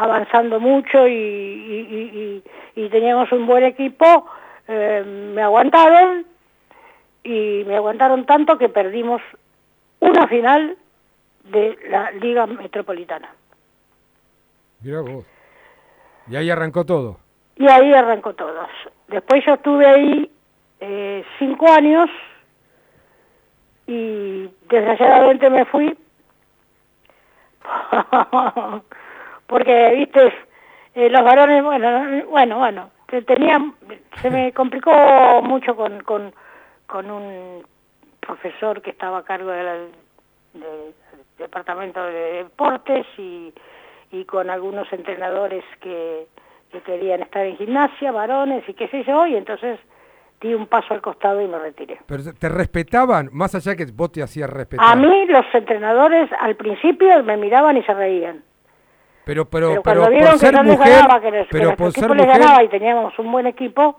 avanzando 0.00 0.58
mucho 0.60 1.06
y, 1.06 1.12
y- 1.12 2.42
y- 2.76 2.84
y 2.84 2.88
teníamos 2.88 3.30
un 3.32 3.46
buen 3.46 3.64
equipo, 3.64 4.26
eh, 4.68 5.02
me 5.34 5.42
aguantaron 5.42 6.24
y 7.22 7.64
me 7.66 7.76
aguantaron 7.76 8.24
tanto 8.24 8.56
que 8.56 8.68
perdimos 8.68 9.20
una 10.00 10.26
final 10.28 10.76
de 11.44 11.78
la 11.90 12.10
Liga 12.12 12.46
Metropolitana. 12.46 13.28
Mira 14.82 15.00
vos. 15.02 15.26
Y 16.28 16.36
ahí 16.36 16.50
arrancó 16.50 16.84
todo. 16.84 17.18
Y 17.56 17.68
ahí 17.68 17.92
arrancó 17.92 18.32
todo. 18.34 18.66
Después 19.08 19.44
yo 19.44 19.54
estuve 19.54 19.86
ahí 19.86 20.30
eh, 20.80 21.24
cinco 21.38 21.70
años 21.70 22.08
y 23.86 24.48
desgraciadamente 24.68 25.50
me 25.50 25.64
fui 25.66 25.98
porque, 29.50 29.92
viste, 29.96 30.32
eh, 30.94 31.10
los 31.10 31.24
varones, 31.24 31.62
bueno, 31.62 32.24
bueno, 32.28 32.58
bueno, 32.58 32.90
te- 33.06 33.22
tenía, 33.22 33.60
se 34.22 34.30
me 34.30 34.52
complicó 34.52 35.42
mucho 35.42 35.74
con, 35.76 36.00
con, 36.04 36.32
con 36.86 37.10
un 37.10 37.62
profesor 38.20 38.80
que 38.80 38.90
estaba 38.90 39.18
a 39.18 39.24
cargo 39.24 39.50
del 39.50 39.88
del 40.54 40.92
departamento 41.38 42.02
de 42.04 42.42
deportes 42.42 43.06
y, 43.18 43.52
y 44.10 44.24
con 44.24 44.50
algunos 44.50 44.92
entrenadores 44.92 45.62
que, 45.80 46.26
que 46.72 46.80
querían 46.80 47.22
estar 47.22 47.46
en 47.46 47.56
gimnasia, 47.56 48.10
varones 48.10 48.68
y 48.68 48.74
qué 48.74 48.88
sé 48.88 49.04
yo, 49.04 49.26
y 49.28 49.36
entonces 49.36 49.78
di 50.40 50.52
un 50.54 50.66
paso 50.66 50.92
al 50.92 51.00
costado 51.02 51.40
y 51.40 51.46
me 51.46 51.56
retiré. 51.58 51.98
Pero 52.06 52.24
te- 52.24 52.32
te 52.32 52.48
respetaban, 52.48 53.28
más 53.32 53.54
allá 53.54 53.76
que 53.76 53.84
vos 53.94 54.10
te 54.10 54.22
hacías 54.24 54.50
respetar. 54.50 54.84
A 54.84 54.96
mí 54.96 55.26
los 55.26 55.46
entrenadores 55.54 56.28
al 56.40 56.56
principio 56.56 57.22
me 57.22 57.36
miraban 57.36 57.76
y 57.76 57.82
se 57.84 57.94
reían. 57.94 58.42
Pero, 59.30 59.44
pero, 59.44 59.68
Pero 59.68 59.82
pero, 59.82 60.00
cuando 60.00 60.02
por 60.02 60.12
vieron 60.12 60.32
que 60.32 60.38
ser 60.38 60.54
yo 60.56 60.62
les 60.64 60.76
mujer, 60.76 60.92
ganaba, 60.92 61.20
que, 61.20 61.30
les, 61.30 61.46
pero 61.48 61.76
por 61.76 61.92
ser 61.92 62.10
les 62.10 62.26
mujer, 62.26 62.40
ganaba 62.40 62.64
y 62.64 62.68
teníamos 62.68 63.16
un 63.16 63.30
buen 63.30 63.46
equipo, 63.46 63.96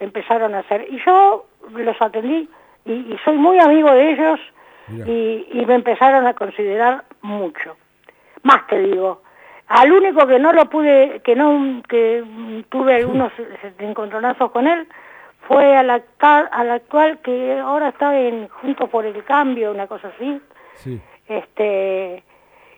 empezaron 0.00 0.52
a 0.52 0.58
hacer. 0.58 0.86
Y 0.90 0.98
yo 1.06 1.46
los 1.70 2.02
atendí 2.02 2.48
y, 2.84 2.92
y 2.92 3.16
soy 3.24 3.36
muy 3.36 3.60
amigo 3.60 3.92
de 3.92 4.10
ellos 4.10 4.40
y, 5.06 5.46
y 5.52 5.64
me 5.64 5.76
empezaron 5.76 6.26
a 6.26 6.34
considerar 6.34 7.04
mucho. 7.22 7.76
Más 8.42 8.66
te 8.66 8.80
digo, 8.80 9.22
Al 9.68 9.92
único 9.92 10.26
que 10.26 10.40
no 10.40 10.52
lo 10.52 10.68
pude, 10.68 11.20
que 11.22 11.36
no, 11.36 11.80
que 11.88 12.24
tuve 12.68 12.96
algunos 12.96 13.32
eh, 13.38 13.72
encontronazos 13.78 14.50
con 14.50 14.66
él, 14.66 14.88
fue 15.46 15.76
al 15.76 15.88
actual, 15.90 16.48
al 16.50 16.70
actual 16.70 17.18
que 17.18 17.58
ahora 17.60 17.90
está 17.90 18.18
en 18.18 18.48
Juntos 18.48 18.90
por 18.90 19.06
el 19.06 19.22
Cambio, 19.24 19.70
una 19.70 19.86
cosa 19.86 20.08
así, 20.08 20.40
Sí. 20.74 21.00
este, 21.28 22.24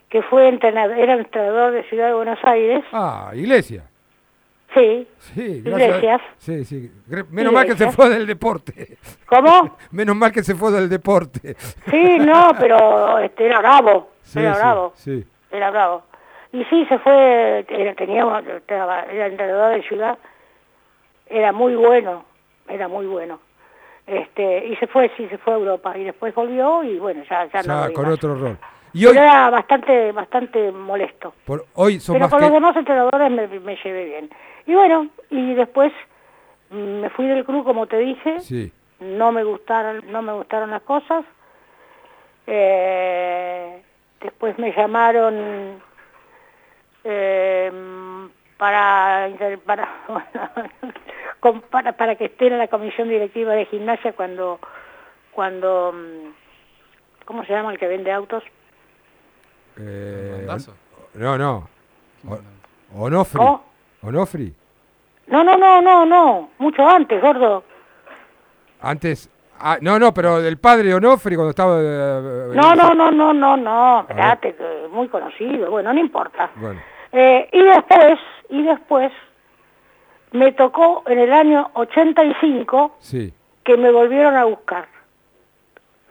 que 0.09 0.23
fue 0.23 0.49
entrenador, 0.49 0.99
era 0.99 1.15
entrenador 1.15 1.73
de 1.73 1.83
Ciudad 1.85 2.09
de 2.09 2.15
Buenos 2.15 2.39
Aires, 2.45 2.85
Ah, 2.93 3.31
Iglesia. 3.35 3.85
sí, 4.75 5.07
Sí, 5.19 5.63
gracias. 5.63 5.89
Iglesias. 5.89 6.21
Sí, 6.39 6.65
sí. 6.65 6.91
Menos 7.31 7.53
mal 7.53 7.67
que 7.67 7.77
se 7.77 7.91
fue 7.91 8.09
del 8.11 8.27
deporte. 8.27 8.99
¿Cómo? 9.27 9.77
Menos 9.91 10.15
mal 10.17 10.31
que 10.33 10.43
se 10.43 10.55
fue 10.55 10.71
del 10.73 10.89
deporte. 10.89 11.57
Sí, 11.91 12.19
no, 12.21 12.51
pero 12.59 13.19
este, 13.19 13.47
era 13.47 13.59
bravo, 13.61 14.11
Sí, 14.23 14.39
era 14.39 14.55
sí, 14.55 14.61
bravo, 14.61 14.93
Sí. 14.97 15.25
era 15.51 15.71
bravo. 15.71 16.03
Y 16.53 16.65
sí, 16.67 16.87
se 16.89 16.99
fue, 17.01 17.67
era, 17.69 17.95
teníamos, 17.95 18.47
estaba- 18.47 19.03
era 19.05 19.27
entrenador 19.27 19.75
de 19.75 19.83
ciudad, 19.83 20.17
era 21.29 21.53
muy 21.53 21.75
bueno, 21.75 22.25
era 22.69 22.87
muy 22.89 23.07
bueno. 23.07 23.41
Este, 24.07 24.67
y 24.69 24.77
se 24.77 24.87
fue, 24.87 25.11
sí, 25.17 25.27
se 25.29 25.37
fue 25.39 25.53
a 25.55 25.57
Europa 25.57 25.99
y 25.99 26.05
después 26.05 26.33
volvió 26.35 26.85
y 26.85 26.97
bueno, 26.99 27.25
ya, 27.29 27.47
ya, 27.47 27.63
no 27.65 27.89
Ya 27.89 27.93
con 27.93 28.05
más. 28.05 28.15
otro 28.15 28.37
rol. 28.37 28.57
Y 28.93 29.05
Pero 29.07 29.21
era 29.21 29.51
bastante, 29.51 30.13
bastante 30.13 30.73
molesto. 30.73 31.35
por, 31.45 31.67
hoy 31.75 32.01
son 32.01 32.15
Pero 32.17 32.29
con 32.31 32.39
que... 32.39 32.45
los 32.47 32.53
demás 32.55 32.77
entrenadores 32.77 33.31
me, 33.31 33.47
me 33.61 33.77
llevé 33.77 34.05
bien. 34.07 34.31
Y 34.67 34.75
bueno, 34.75 35.09
y 35.31 35.55
después 35.55 35.93
me 36.71 37.09
fui 37.11 37.27
del 37.27 37.45
club, 37.45 37.65
como 37.65 37.87
te 37.87 37.99
dije, 37.99 38.41
Sí. 38.41 38.73
no 39.01 39.33
me 39.33 39.45
gustaron, 39.45 40.03
no 40.11 40.23
me 40.23 40.33
gustaron 40.33 40.71
las 40.71 40.83
cosas. 40.83 41.25
Eh, 42.47 43.83
después 44.21 44.59
me 44.59 44.73
llamaron 44.73 45.83
eh, 47.05 47.73
para, 48.57 49.29
para, 49.65 49.89
para 51.71 51.93
para 51.93 52.15
que 52.17 52.27
esté 52.27 52.47
en 52.47 52.59
la 52.59 52.69
comisión 52.69 53.09
directiva 53.09 53.53
de 53.53 53.67
gimnasia 53.67 54.13
cuando 54.15 54.59
cuando 55.33 55.93
mm, 55.93 57.25
¿cómo 57.25 57.45
se 57.45 57.53
llama 57.53 57.73
el 57.73 57.79
que 57.79 57.87
vende 57.89 58.11
autos? 58.13 58.43
Eh, 59.79 60.47
no, 61.15 61.39
no. 61.39 61.69
O- 62.29 63.05
Onofri. 63.05 63.39
¿Cómo? 63.39 63.65
Onofri. 64.03 64.55
No, 65.29 65.43
no, 65.43 65.57
no, 65.57 65.83
no, 65.83 66.07
no, 66.07 66.51
mucho 66.59 66.87
antes, 66.89 67.21
gordo. 67.21 67.65
Antes... 68.81 69.29
ah, 69.59 69.79
no, 69.81 69.99
no, 69.99 70.13
pero 70.15 70.41
del 70.41 70.59
padre 70.59 70.95
Onofri 70.95 71.35
cuando 71.35 71.51
estaba... 71.51 71.79
eh, 71.81 72.53
No, 72.55 72.75
no, 72.77 72.95
no, 72.95 73.11
no, 73.11 73.33
no, 73.33 73.57
no, 73.57 74.01
espérate, 74.03 74.55
que 74.55 74.89
muy 74.91 75.09
conocido, 75.09 75.71
bueno, 75.71 75.93
no 75.93 75.99
importa. 76.01 76.51
Bueno, 76.57 76.81
Eh, 77.13 77.49
y 77.53 77.63
después, 77.63 78.19
y 78.51 78.63
después, 78.63 79.13
me 80.33 80.53
tocó 80.53 81.03
en 81.07 81.19
el 81.19 81.33
año 81.33 81.71
85 81.75 82.97
sí. 83.01 83.33
que 83.65 83.77
me 83.77 83.91
volvieron 83.91 84.37
a 84.37 84.45
buscar. 84.45 84.87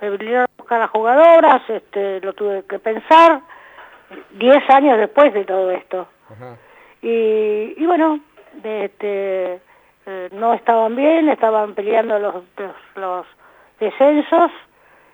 Me 0.02 0.10
volvieron 0.10 0.44
a 0.44 0.50
buscar 0.58 0.82
a 0.82 0.88
jugadoras, 0.88 1.62
este, 1.70 2.20
lo 2.22 2.34
tuve 2.34 2.64
que 2.68 2.80
pensar, 2.80 3.42
10 4.32 4.70
años 4.70 4.98
después 4.98 5.34
de 5.34 5.46
todo 5.46 5.72
esto. 5.72 6.08
Ajá. 6.30 6.58
Y, 7.02 7.74
y 7.78 7.86
bueno, 7.86 8.20
este, 8.64 9.60
eh, 10.06 10.30
no 10.32 10.54
estaban 10.54 10.96
bien, 10.96 11.30
estaban 11.30 11.74
peleando 11.76 12.18
los, 12.20 12.36
los, 12.58 12.76
los 12.96 13.26
descensos 13.80 14.52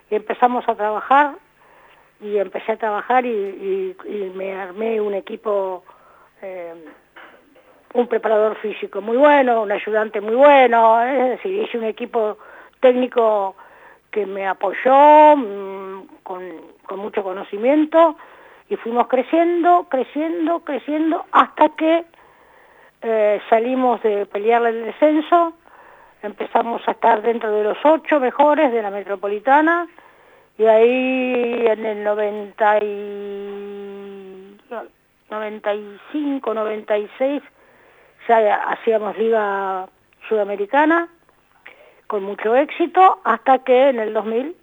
y 0.10 0.16
empezamos 0.16 0.68
a 0.68 0.76
trabajar 0.76 1.34
y 2.22 2.38
empecé 2.38 2.74
a 2.74 2.78
trabajar 2.78 3.26
y, 3.26 3.30
y- 3.30 3.96
y 4.08 4.32
me 4.36 4.54
armé 4.54 5.02
un 5.02 5.14
equipo, 5.16 5.84
eh, 6.42 6.74
un 7.94 8.08
preparador 8.08 8.56
físico 8.58 9.02
muy 9.02 9.18
bueno, 9.18 9.62
un 9.64 9.72
ayudante 9.72 10.22
muy 10.22 10.36
bueno, 10.36 11.02
es 11.04 11.30
decir, 11.32 11.64
hice 11.64 11.78
un 11.78 11.86
equipo 11.86 12.38
técnico 12.80 13.56
que 14.12 14.26
me 14.26 14.46
apoyó 14.48 15.36
mm, 15.36 16.08
con, 16.24 16.44
con 16.86 17.00
mucho 17.00 17.24
conocimiento 17.24 18.18
y 18.72 18.78
fuimos 18.78 19.08
creciendo, 19.08 19.86
creciendo, 19.90 20.62
creciendo 20.62 21.26
hasta 21.34 21.76
que 21.76 22.06
eh, 23.02 23.42
salimos 23.50 24.02
de 24.02 24.26
pelear 24.26 24.66
el 24.66 24.86
descenso, 24.86 25.58
empezamos 26.24 26.82
a 26.88 26.92
estar 26.92 27.22
dentro 27.22 27.52
de 27.52 27.66
los 27.66 27.78
ocho 27.84 28.22
mejores 28.22 28.72
de 28.72 28.82
la 28.82 28.90
metropolitana 28.90 29.90
y 30.58 30.64
ahí 30.64 31.66
en 31.68 31.86
el 31.86 32.02
90 32.06 32.78
y 32.82 34.58
95, 35.30 36.54
96 36.54 37.44
ya 38.30 38.56
hacíamos 38.56 39.18
liga 39.18 39.86
sudamericana 40.30 41.10
con 42.08 42.24
mucho 42.24 42.56
éxito 42.56 43.20
hasta 43.26 43.66
que 43.66 43.90
en 43.90 44.00
el 44.00 44.14
2000 44.14 44.56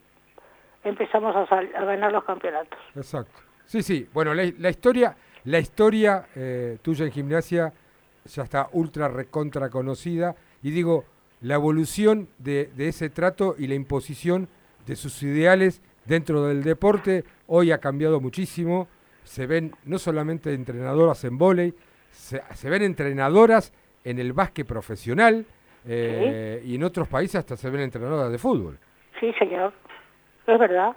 empezamos 0.84 1.36
a, 1.36 1.54
a 1.54 1.84
ganar 1.84 2.10
los 2.10 2.24
campeonatos. 2.24 2.78
Exacto. 2.96 3.47
Sí, 3.68 3.82
sí. 3.82 4.08
Bueno, 4.14 4.32
la, 4.32 4.50
la 4.58 4.70
historia, 4.70 5.14
la 5.44 5.58
historia 5.58 6.26
eh, 6.34 6.78
tuya 6.80 7.04
en 7.04 7.12
gimnasia 7.12 7.72
ya 8.24 8.42
está 8.42 8.68
ultra 8.72 9.08
recontra 9.08 9.68
conocida. 9.68 10.34
Y 10.62 10.70
digo, 10.70 11.04
la 11.42 11.54
evolución 11.54 12.28
de, 12.38 12.70
de 12.74 12.88
ese 12.88 13.10
trato 13.10 13.54
y 13.58 13.66
la 13.66 13.74
imposición 13.74 14.48
de 14.86 14.96
sus 14.96 15.22
ideales 15.22 15.82
dentro 16.06 16.46
del 16.46 16.62
deporte 16.62 17.24
hoy 17.46 17.70
ha 17.70 17.78
cambiado 17.78 18.20
muchísimo. 18.20 18.88
Se 19.24 19.46
ven 19.46 19.72
no 19.84 19.98
solamente 19.98 20.54
entrenadoras 20.54 21.22
en 21.24 21.36
vóley, 21.36 21.74
se, 22.10 22.42
se 22.54 22.70
ven 22.70 22.82
entrenadoras 22.82 23.74
en 24.02 24.18
el 24.18 24.32
básquet 24.32 24.66
profesional 24.66 25.44
eh, 25.86 26.62
y 26.64 26.76
en 26.76 26.84
otros 26.84 27.06
países 27.06 27.36
hasta 27.36 27.54
se 27.54 27.68
ven 27.68 27.82
entrenadoras 27.82 28.32
de 28.32 28.38
fútbol. 28.38 28.78
Sí, 29.20 29.30
señor. 29.38 29.74
Es 30.46 30.58
verdad. 30.58 30.96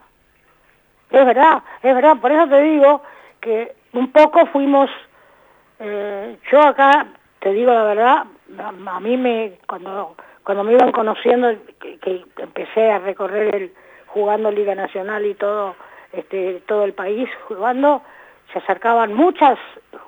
Es 1.12 1.26
verdad, 1.26 1.64
es 1.84 1.96
verdad. 1.96 2.18
Por 2.22 2.32
eso 2.32 2.48
te 2.48 2.62
digo 2.62 3.02
que 3.40 3.76
un 3.94 4.12
poco 4.12 4.46
fuimos... 4.48 4.90
eh, 5.80 6.38
yo 6.52 6.62
acá, 6.62 7.08
te 7.40 7.52
digo 7.52 7.74
la 7.74 7.84
verdad, 7.84 8.24
a, 8.60 9.00
mí 9.00 9.18
me... 9.18 9.60
Cuando, 9.68 10.16
cuando 10.44 10.64
me 10.64 10.74
iban 10.74 10.92
conociendo, 10.92 11.54
que, 11.80 11.98
que 12.00 12.26
empecé 12.38 12.92
a 12.92 13.00
recorrer 13.00 13.56
el 13.56 13.74
jugando 14.08 14.52
Liga 14.52 14.76
Nacional 14.76 15.26
y 15.26 15.36
todo, 15.36 15.76
este, 16.14 16.62
todo 16.68 16.84
el 16.84 16.94
país 16.94 17.30
jugando, 17.48 18.02
se 18.52 18.60
acercaban 18.60 19.14
muchas 19.14 19.58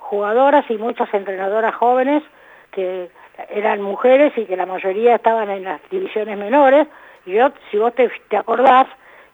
jugadoras 0.00 0.64
y 0.68 0.76
muchas 0.76 1.12
entrenadoras 1.14 1.74
jóvenes 1.74 2.22
que 2.70 3.10
eran 3.48 3.80
mujeres 3.80 4.32
y 4.36 4.44
que 4.44 4.56
la 4.56 4.66
mayoría 4.66 5.16
estaban 5.16 5.50
en 5.50 5.64
las 5.64 5.80
divisiones 5.90 6.38
menores. 6.38 6.86
Y 7.26 7.32
yo, 7.32 7.50
si 7.70 7.78
vos 7.78 7.94
te, 7.94 8.10
te 8.28 8.36
acordás, 8.36 8.86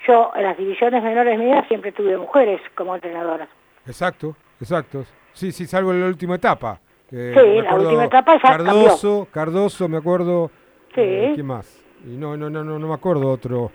yo 0.07 0.31
en 0.35 0.43
las 0.45 0.57
divisiones 0.57 1.03
menores 1.03 1.39
mías 1.39 1.67
siempre 1.69 1.93
tuve 1.93 2.17
mujeres 2.17 2.61
como 2.75 2.95
entrenadoras. 2.95 3.49
Exacto, 3.87 4.37
exacto. 4.61 5.05
Sí, 5.33 5.53
sí, 5.53 5.67
salvo 5.67 5.93
en 5.93 6.01
la 6.01 6.07
última 6.07 6.37
etapa. 6.37 6.81
Sí, 7.09 7.17
la 7.63 7.75
última 7.75 8.05
etapa 8.05 8.35
ya 8.37 8.57
Cardoso, 8.57 9.29
Cardoso, 9.33 9.89
me 9.89 9.97
acuerdo. 9.97 10.51
Sí. 10.95 11.01
eh, 11.01 11.33
¿Quién 11.35 11.47
más? 11.47 11.83
Y 12.05 12.17
no, 12.17 12.37
no, 12.37 12.49
no, 12.49 12.63
no, 12.63 12.79
no 12.79 12.89
me 12.89 12.95
acuerdo 12.95 13.31
otro. 13.31 13.73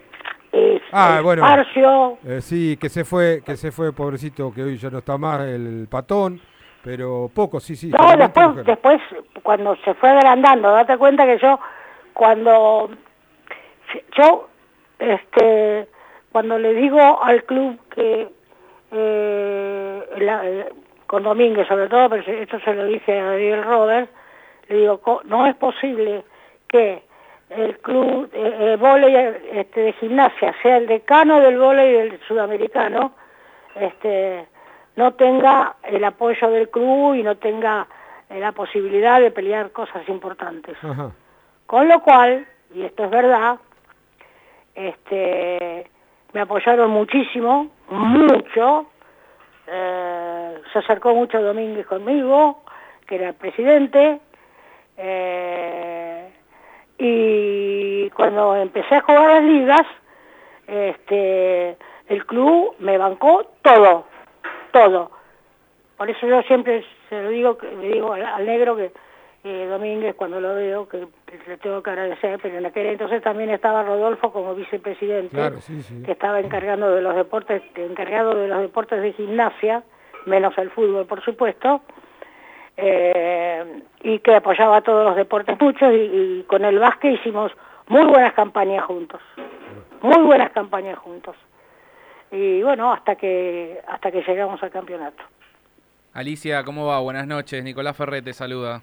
Eh, 0.51 0.81
Ah, 0.91 1.17
eh, 1.19 1.21
bueno. 1.21 1.41
Parcio, 1.41 2.17
Eh, 2.25 2.39
sí, 2.41 2.77
que 2.77 2.87
se 2.87 3.03
fue, 3.03 3.41
que 3.45 3.57
se 3.57 3.71
fue, 3.71 3.91
pobrecito, 3.91 4.53
que 4.53 4.63
hoy 4.63 4.77
ya 4.77 4.89
no 4.89 4.99
está 4.99 5.17
más, 5.17 5.41
el 5.41 5.87
patón, 5.89 6.39
pero 6.81 7.29
poco, 7.33 7.59
sí, 7.59 7.75
sí. 7.75 7.89
No, 7.89 8.15
después, 8.15 8.65
después, 8.65 9.01
cuando 9.43 9.75
se 9.83 9.93
fue 9.95 10.09
agrandando, 10.11 10.71
date 10.71 10.97
cuenta 10.97 11.25
que 11.25 11.37
yo, 11.39 11.59
cuando, 12.13 12.89
yo, 14.17 14.47
este, 14.99 15.89
cuando 16.35 16.59
le 16.59 16.73
digo 16.73 17.23
al 17.23 17.45
club 17.45 17.79
que, 17.91 18.27
eh, 18.91 20.03
la- 20.17 20.43
con 21.07 21.23
Domínguez 21.23 21.65
sobre 21.65 21.87
todo, 21.87 22.09
pero 22.09 22.23
esto 22.29 22.59
se 22.59 22.73
lo 22.73 22.83
dije 22.87 23.17
a 23.17 23.31
Ariel 23.31 23.63
Robert, 23.63 24.09
le 24.67 24.75
digo, 24.79 24.97
"Co- 24.97 25.21
no 25.23 25.47
es 25.47 25.55
posible 25.55 26.25
que 26.67 27.03
el 27.51 27.77
club 27.79 28.29
eh, 28.33 29.39
este, 29.53 29.79
de 29.79 29.93
gimnasia 29.93 30.53
sea 30.61 30.75
el 30.75 30.87
decano 30.87 31.39
del 31.39 31.57
vóley 31.57 31.93
del 31.93 32.19
sudamericano, 32.27 33.13
este, 33.75 34.45
no 34.97 35.13
tenga 35.13 35.77
el 35.83 36.03
apoyo 36.03 36.49
del 36.49 36.67
club 36.69 37.15
y 37.15 37.23
no 37.23 37.37
tenga 37.37 37.87
eh, 38.29 38.41
la 38.41 38.51
posibilidad 38.51 39.21
de 39.21 39.31
pelear 39.31 39.71
cosas 39.71 40.03
importantes. 40.09 40.75
Ajá. 40.83 41.11
Con 41.65 41.87
lo 41.87 42.01
cual, 42.01 42.45
y 42.73 42.81
esto 42.83 43.05
es 43.05 43.09
verdad, 43.09 43.55
este, 44.75 45.89
me 46.35 46.41
apoyaron 46.41 46.91
muchísimo, 46.91 47.69
mucho, 47.87 48.87
eh, 49.67 50.61
se 50.73 50.79
acercó 50.79 51.15
mucho 51.15 51.41
Domínguez 51.41 51.87
conmigo, 51.87 52.61
que 53.07 53.15
era 53.15 53.29
el 53.29 53.35
presidente, 53.35 54.19
eh, 54.97 56.29
y 56.97 58.09
cuando 58.09 58.53
empecé 58.53 58.95
a 58.95 59.01
jugar 59.01 59.29
las 59.29 59.43
ligas, 59.45 59.87
este, 60.67 61.77
el 62.09 62.25
club 62.25 62.75
me 62.79 62.97
bancó 62.97 63.45
todo, 63.61 64.05
todo. 64.73 65.11
por 65.95 66.09
eso 66.09 66.27
yo 66.27 66.41
siempre 66.41 66.83
se 67.07 67.23
lo 67.23 67.29
digo, 67.29 67.57
le 67.79 67.93
digo 67.93 68.11
al, 68.11 68.25
al 68.25 68.45
negro 68.45 68.75
que 68.75 68.91
eh, 69.45 69.67
Domínguez 69.69 70.15
cuando 70.15 70.41
lo 70.41 70.53
veo, 70.55 70.89
que 70.89 71.07
le 71.47 71.57
tengo 71.57 71.81
que 71.83 71.89
agradecer, 71.89 72.39
pero 72.41 72.57
en 72.57 72.65
aquel 72.65 72.85
entonces 72.87 73.21
también 73.21 73.49
estaba 73.49 73.83
Rodolfo 73.83 74.31
como 74.31 74.53
vicepresidente, 74.55 75.35
Claro, 75.35 75.59
sí, 75.61 75.81
sí. 75.81 76.03
que 76.03 76.11
estaba 76.13 76.39
encargando 76.39 76.91
de 76.91 77.01
los 77.01 77.15
deportes, 77.15 77.61
encargado 77.75 78.35
de 78.35 78.47
los 78.47 78.61
deportes 78.61 79.01
de 79.01 79.13
gimnasia, 79.13 79.83
menos 80.25 80.57
el 80.57 80.69
fútbol 80.71 81.05
por 81.07 81.23
supuesto, 81.23 81.81
eh, 82.77 83.81
y 84.03 84.19
que 84.19 84.35
apoyaba 84.35 84.81
todos 84.81 85.05
los 85.05 85.15
deportes 85.15 85.59
muchos 85.59 85.91
y, 85.93 85.95
y 86.39 86.45
con 86.47 86.63
el 86.65 86.77
básquet 86.79 87.13
hicimos 87.13 87.51
muy 87.87 88.03
buenas 88.05 88.33
campañas 88.33 88.83
juntos, 88.85 89.21
muy 90.01 90.21
buenas 90.23 90.51
campañas 90.51 90.97
juntos. 90.99 91.35
Y 92.31 92.61
bueno, 92.63 92.91
hasta 92.91 93.15
que 93.15 93.79
hasta 93.87 94.11
que 94.11 94.21
llegamos 94.23 94.61
al 94.61 94.71
campeonato. 94.71 95.23
Alicia, 96.13 96.63
¿cómo 96.63 96.85
va? 96.87 96.99
Buenas 96.99 97.27
noches. 97.27 97.63
Nicolás 97.63 97.95
Ferret 97.95 98.25
te 98.25 98.33
saluda. 98.33 98.81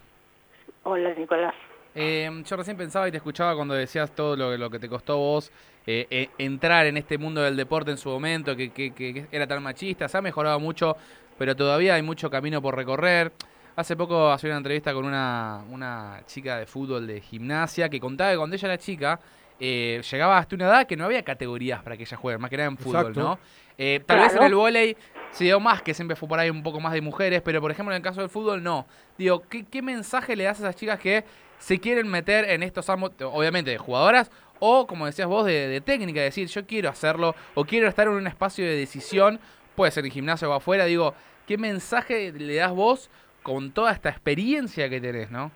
Hola 0.85 1.13
Nicolás. 1.15 1.55
Eh, 1.95 2.43
yo 2.47 2.57
recién 2.57 2.77
pensaba 2.77 3.07
y 3.07 3.11
te 3.11 3.19
escuchaba 3.19 3.55
cuando 3.55 3.75
decías 3.75 4.11
todo 4.15 4.35
lo, 4.35 4.57
lo 4.57 4.71
que 4.71 4.79
te 4.79 4.89
costó 4.89 5.19
vos 5.19 5.53
eh, 5.87 6.07
eh, 6.11 6.31
entrar 6.39 6.87
en 6.87 6.97
este 6.97 7.19
mundo 7.19 7.43
del 7.43 7.57
deporte 7.57 7.91
en 7.91 7.99
su 7.99 8.09
momento, 8.09 8.57
que, 8.57 8.71
que- 8.71 8.93
que 8.95 9.27
era 9.31 9.47
tan 9.47 9.63
machista. 9.63 10.09
Se 10.09 10.17
ha 10.17 10.23
mejorado 10.23 10.59
mucho, 10.59 10.97
pero 11.39 11.55
todavía 11.55 11.95
hay 11.95 12.03
mucho 12.03 12.31
camino 12.31 12.63
por 12.63 12.77
recorrer. 12.77 13.33
Hace 13.77 13.97
poco 13.97 14.31
hacía 14.31 14.51
una 14.51 14.59
entrevista 14.59 14.93
con 14.95 15.05
una, 15.05 15.65
una 15.71 16.21
chica 16.27 16.59
de 16.59 16.67
fútbol 16.67 17.07
de 17.07 17.21
gimnasia 17.21 17.89
que 17.89 17.99
contaba 18.01 18.31
que 18.31 18.37
cuando 18.37 18.55
ella 18.57 18.69
era 18.69 18.79
chica 18.79 19.19
eh, 19.59 20.03
llegaba 20.11 20.39
hasta 20.39 20.55
una 20.57 20.67
edad 20.67 20.87
que 20.87 20.97
no 20.97 21.05
había 21.05 21.23
categorías 21.23 21.83
para 21.83 21.97
que 21.97 22.03
ella 22.05 22.17
juegue, 22.17 22.39
más 22.39 22.51
que 22.51 22.57
nada 22.59 22.69
en 22.69 22.77
fútbol, 22.77 23.01
Exacto. 23.09 23.21
¿no? 23.21 23.39
Eh, 23.79 24.03
tal 24.05 24.19
vez 24.21 24.35
en 24.35 24.43
el 24.43 24.55
vóley 24.55 24.97
se 25.31 25.45
dio 25.45 25.59
más, 25.61 25.81
que 25.83 25.95
siempre 25.95 26.17
fue 26.17 26.29
por 26.29 26.39
ahí 26.39 26.51
un 26.51 26.63
poco 26.63 26.81
más 26.81 26.93
de 26.93 27.01
mujeres, 27.01 27.41
pero 27.43 27.61
por 27.61 27.71
ejemplo 27.71 27.93
en 27.95 27.97
el 27.97 28.03
caso 28.03 28.21
del 28.21 28.29
fútbol 28.29 28.63
no. 28.63 28.87
Digo, 29.17 29.43
¿qué, 29.49 29.65
qué 29.65 29.81
mensaje 29.83 30.37
le 30.37 30.45
das 30.45 30.59
a 30.59 30.65
esas 30.65 30.77
chicas 30.77 30.99
que 30.99 31.25
se 31.63 31.79
quieren 31.79 32.11
meter 32.11 32.51
en 32.51 32.65
estos 32.65 32.91
ámbitos, 32.91 33.31
obviamente 33.33 33.71
de 33.71 33.79
jugadoras, 33.79 34.33
o 34.59 34.89
como 34.89 35.07
decías 35.07 35.29
vos, 35.29 35.47
de, 35.47 35.69
de 35.69 35.81
técnica, 35.81 36.21
decir, 36.21 36.49
yo 36.49 36.67
quiero 36.67 36.89
hacerlo, 36.89 37.37
o 37.55 37.65
quiero 37.65 37.87
estar 37.87 38.09
en 38.09 38.15
un 38.15 38.27
espacio 38.27 38.65
de 38.65 38.77
decisión, 38.77 39.39
puede 39.77 39.93
ser 39.93 40.05
en 40.05 40.11
gimnasio 40.11 40.51
o 40.51 40.55
afuera, 40.55 40.87
digo, 40.87 41.15
¿qué 41.47 41.57
mensaje 41.59 42.33
le 42.33 42.57
das 42.57 42.75
vos 42.75 43.11
con 43.45 43.71
toda 43.71 43.93
esta 43.93 44.09
experiencia 44.09 44.89
que 44.89 45.01
tenés, 45.01 45.31
no? 45.31 45.53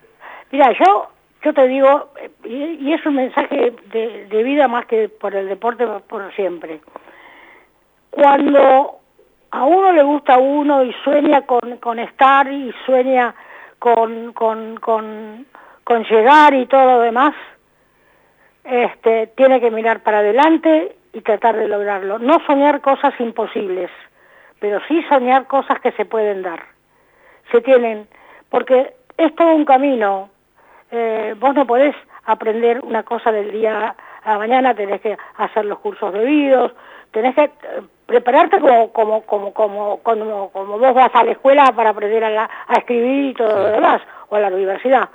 Mira, 0.49 0.71
yo 0.71 1.09
yo 1.43 1.53
te 1.53 1.67
digo, 1.67 2.09
y, 2.45 2.55
y 2.55 2.93
es 2.93 3.05
un 3.05 3.15
mensaje 3.15 3.73
de, 3.91 4.27
de 4.27 4.43
vida 4.43 4.69
más 4.69 4.85
que 4.85 5.09
por 5.09 5.35
el 5.35 5.49
deporte 5.49 5.85
por 6.07 6.33
siempre. 6.35 6.79
Cuando 8.09 8.99
a 9.51 9.65
uno 9.65 9.91
le 9.91 10.03
gusta 10.03 10.35
a 10.35 10.39
uno 10.39 10.83
y 10.83 10.93
sueña 11.03 11.41
con, 11.41 11.77
con 11.77 11.99
estar 11.99 12.51
y 12.51 12.73
sueña 12.85 13.35
con, 13.79 14.33
con, 14.33 15.45
con 15.87 16.03
llegar 16.03 16.53
y 16.53 16.65
todo 16.65 16.83
lo 16.85 16.99
demás, 16.99 17.33
este, 18.65 19.27
tiene 19.37 19.61
que 19.61 19.71
mirar 19.71 20.01
para 20.01 20.19
adelante 20.19 20.97
y 21.13 21.21
tratar 21.21 21.55
de 21.55 21.69
lograrlo. 21.69 22.19
No 22.19 22.39
soñar 22.45 22.81
cosas 22.81 23.13
imposibles, 23.21 23.89
pero 24.59 24.81
sí 24.89 25.01
soñar 25.07 25.47
cosas 25.47 25.79
que 25.79 25.93
se 25.93 26.03
pueden 26.03 26.41
dar. 26.41 26.61
Se 27.53 27.61
tienen, 27.61 28.05
porque 28.49 28.95
es 29.15 29.33
todo 29.35 29.55
un 29.55 29.63
camino. 29.63 30.29
Eh, 30.91 31.35
vos 31.39 31.55
no 31.55 31.65
podés 31.65 31.95
aprender 32.25 32.81
una 32.83 33.03
cosa 33.03 33.31
del 33.31 33.49
día 33.51 33.95
a 34.25 34.31
la 34.33 34.37
mañana, 34.39 34.73
tenés 34.75 34.99
que 34.99 35.17
hacer 35.37 35.63
los 35.63 35.79
cursos 35.79 36.11
debidos, 36.11 36.73
tenés 37.11 37.33
que 37.33 37.43
eh, 37.45 37.51
prepararte 38.05 38.59
como, 38.59 38.91
como, 38.91 39.21
como, 39.21 39.53
como, 39.53 39.99
como, 40.03 40.49
como 40.51 40.79
vos 40.79 40.93
vas 40.93 41.11
a 41.15 41.23
la 41.23 41.31
escuela 41.31 41.71
para 41.73 41.91
aprender 41.91 42.25
a, 42.25 42.29
la- 42.29 42.49
a 42.67 42.73
escribir 42.73 43.29
y 43.29 43.33
todo 43.33 43.47
lo 43.57 43.71
demás, 43.71 44.01
o 44.27 44.35
a 44.35 44.41
la 44.41 44.49
universidad. 44.49 45.07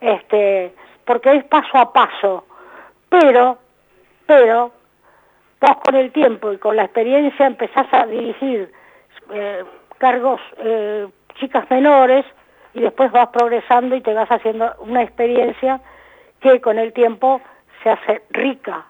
Este, 0.00 0.74
porque 1.04 1.34
es 1.36 1.44
paso 1.44 1.78
a 1.78 1.92
paso. 1.92 2.44
Pero, 3.08 3.58
pero, 4.26 4.72
vos 5.60 5.76
con 5.84 5.94
el 5.94 6.12
tiempo 6.12 6.52
y 6.52 6.58
con 6.58 6.76
la 6.76 6.84
experiencia 6.84 7.46
empezás 7.46 7.86
a 7.92 8.06
dirigir 8.06 8.72
eh, 9.32 9.64
cargos, 9.98 10.40
eh, 10.58 11.08
chicas 11.34 11.68
menores, 11.70 12.24
y 12.74 12.80
después 12.80 13.10
vas 13.10 13.28
progresando 13.28 13.96
y 13.96 14.02
te 14.02 14.12
vas 14.12 14.30
haciendo 14.30 14.74
una 14.80 15.02
experiencia 15.02 15.80
que 16.40 16.60
con 16.60 16.78
el 16.78 16.92
tiempo 16.92 17.40
se 17.82 17.90
hace 17.90 18.22
rica. 18.30 18.84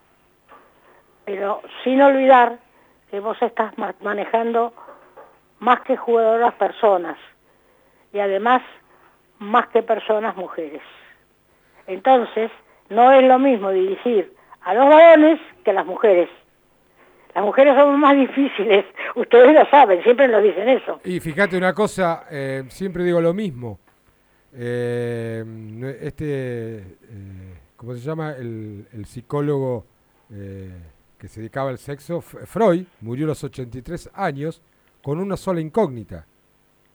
Pero 1.24 1.62
sin 1.84 2.02
olvidar 2.02 2.58
que 3.10 3.20
vos 3.20 3.40
estás 3.40 3.76
ma- 3.78 3.94
manejando 4.00 4.72
más 5.60 5.80
que 5.82 5.96
jugadoras 5.96 6.54
personas 6.54 7.16
y 8.12 8.18
además 8.18 8.62
más 9.38 9.68
que 9.68 9.82
personas 9.82 10.36
mujeres. 10.36 10.82
Entonces, 11.86 12.50
no 12.88 13.12
es 13.12 13.22
lo 13.26 13.38
mismo 13.38 13.70
dirigir 13.70 14.32
a 14.62 14.74
los 14.74 14.88
varones 14.88 15.40
que 15.64 15.70
a 15.70 15.74
las 15.74 15.86
mujeres. 15.86 16.28
Las 17.34 17.44
mujeres 17.44 17.74
son 17.76 18.00
más 18.00 18.16
difíciles, 18.28 18.84
ustedes 19.14 19.54
lo 19.54 19.66
saben, 19.66 20.02
siempre 20.02 20.28
nos 20.28 20.42
dicen 20.42 20.68
eso. 20.68 21.00
Y 21.04 21.20
fíjate 21.20 21.56
una 21.56 21.72
cosa, 21.74 22.24
eh, 22.30 22.64
siempre 22.68 23.04
digo 23.04 23.20
lo 23.20 23.34
mismo. 23.34 23.78
Eh, 24.58 25.44
este, 26.00 26.24
eh, 26.28 26.82
¿cómo 27.76 27.92
se 27.94 28.00
llama? 28.00 28.32
El, 28.32 28.86
el 28.92 29.04
psicólogo 29.04 29.84
eh, 30.32 30.70
que 31.18 31.28
se 31.28 31.40
dedicaba 31.40 31.70
al 31.70 31.78
sexo, 31.78 32.20
Freud, 32.20 32.84
murió 33.00 33.26
a 33.26 33.28
los 33.28 33.44
83 33.44 34.10
años 34.14 34.62
con 35.02 35.18
una 35.18 35.36
sola 35.36 35.60
incógnita, 35.60 36.26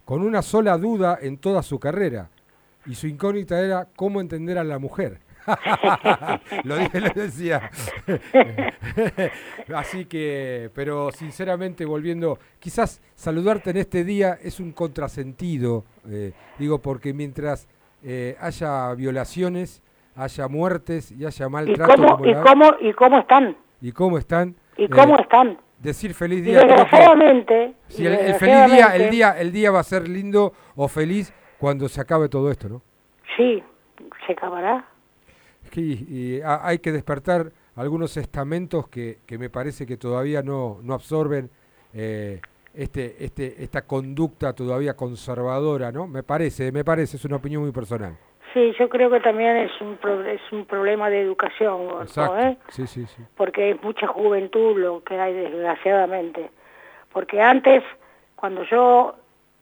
con 0.05 0.22
una 0.22 0.41
sola 0.41 0.77
duda 0.77 1.19
en 1.22 1.38
toda 1.38 1.63
su 1.63 1.80
carrera. 1.80 2.30
Y 2.85 2.95
su 2.95 3.07
incógnita 3.07 3.59
era 3.59 3.87
cómo 3.95 4.21
entender 4.21 4.57
a 4.57 4.63
la 4.63 4.79
mujer. 4.79 5.19
lo, 6.63 6.77
di- 6.77 6.99
lo 6.99 7.09
decía. 7.15 7.69
Así 9.75 10.05
que, 10.05 10.69
pero 10.73 11.11
sinceramente 11.11 11.85
volviendo, 11.85 12.39
quizás 12.59 13.01
saludarte 13.15 13.71
en 13.71 13.77
este 13.77 14.03
día 14.03 14.37
es 14.41 14.59
un 14.59 14.71
contrasentido, 14.71 15.85
eh, 16.09 16.33
digo, 16.59 16.79
porque 16.79 17.13
mientras 17.13 17.67
eh, 18.03 18.35
haya 18.39 18.93
violaciones, 18.93 19.81
haya 20.15 20.47
muertes 20.47 21.11
y 21.11 21.25
haya 21.25 21.45
¿Y 21.45 21.49
maltrato, 21.49 21.93
cómo, 21.95 22.07
como 22.17 22.25
y 22.25 22.33
la- 22.33 22.41
cómo, 22.43 22.65
y 22.81 22.93
cómo 22.93 23.19
están? 23.19 23.57
y 23.81 23.91
cómo 23.91 24.17
están, 24.17 24.55
¿Y 24.77 24.83
eh, 24.85 24.89
cómo 24.89 25.17
están? 25.19 25.57
decir 25.79 26.13
feliz 26.13 26.39
Y 26.39 26.41
día. 26.43 26.61
que- 26.61 26.67
desgraciadamente, 26.67 27.73
y 27.97 28.05
el, 28.05 28.13
el 28.13 28.33
feliz 28.35 28.71
día, 28.71 28.95
el 28.95 29.09
día, 29.09 29.31
el 29.39 29.51
día 29.51 29.71
va 29.71 29.79
a 29.79 29.83
ser 29.83 30.07
lindo 30.07 30.53
o 30.75 30.87
feliz 30.87 31.33
cuando 31.61 31.88
se 31.88 32.01
acabe 32.01 32.27
todo 32.27 32.49
esto, 32.49 32.67
¿no? 32.67 32.81
Sí, 33.38 33.63
se 34.25 34.33
acabará. 34.33 34.83
Que 35.69 35.79
y- 35.81 36.41
ha- 36.43 36.67
hay 36.67 36.79
que 36.79 36.91
despertar 36.91 37.51
algunos 37.75 38.17
estamentos 38.17 38.88
que, 38.89 39.19
que 39.27 39.38
me 39.38 39.49
parece 39.51 39.85
que 39.85 39.95
todavía 39.95 40.41
no, 40.41 40.79
no 40.81 40.95
absorben 40.95 41.49
eh, 41.93 42.41
este, 42.73 43.23
este, 43.23 43.63
esta 43.63 43.83
conducta 43.83 44.53
todavía 44.53 44.95
conservadora, 44.95 45.91
¿no? 45.91 46.07
Me 46.07 46.23
parece, 46.23 46.71
me 46.71 46.83
parece, 46.83 47.17
es 47.17 47.25
una 47.25 47.35
opinión 47.35 47.61
muy 47.61 47.71
personal. 47.71 48.17
Sí, 48.53 48.73
yo 48.79 48.89
creo 48.89 49.09
que 49.11 49.19
también 49.21 49.55
es 49.57 49.71
un, 49.81 49.97
pro- 49.97 50.25
es 50.25 50.41
un 50.51 50.65
problema 50.65 51.09
de 51.09 51.21
educación, 51.21 52.01
Exacto. 52.01 52.39
¿eh? 52.39 52.57
Sí, 52.69 52.88
sí, 52.88 53.05
sí. 53.05 53.21
porque 53.38 53.71
es 53.71 53.83
mucha 53.83 54.07
juventud 54.07 54.77
lo 54.79 55.03
que 55.03 55.17
hay 55.19 55.33
desgraciadamente. 55.33 56.49
Porque 57.13 57.39
antes, 57.39 57.83
cuando 58.35 58.63
yo, 58.63 59.15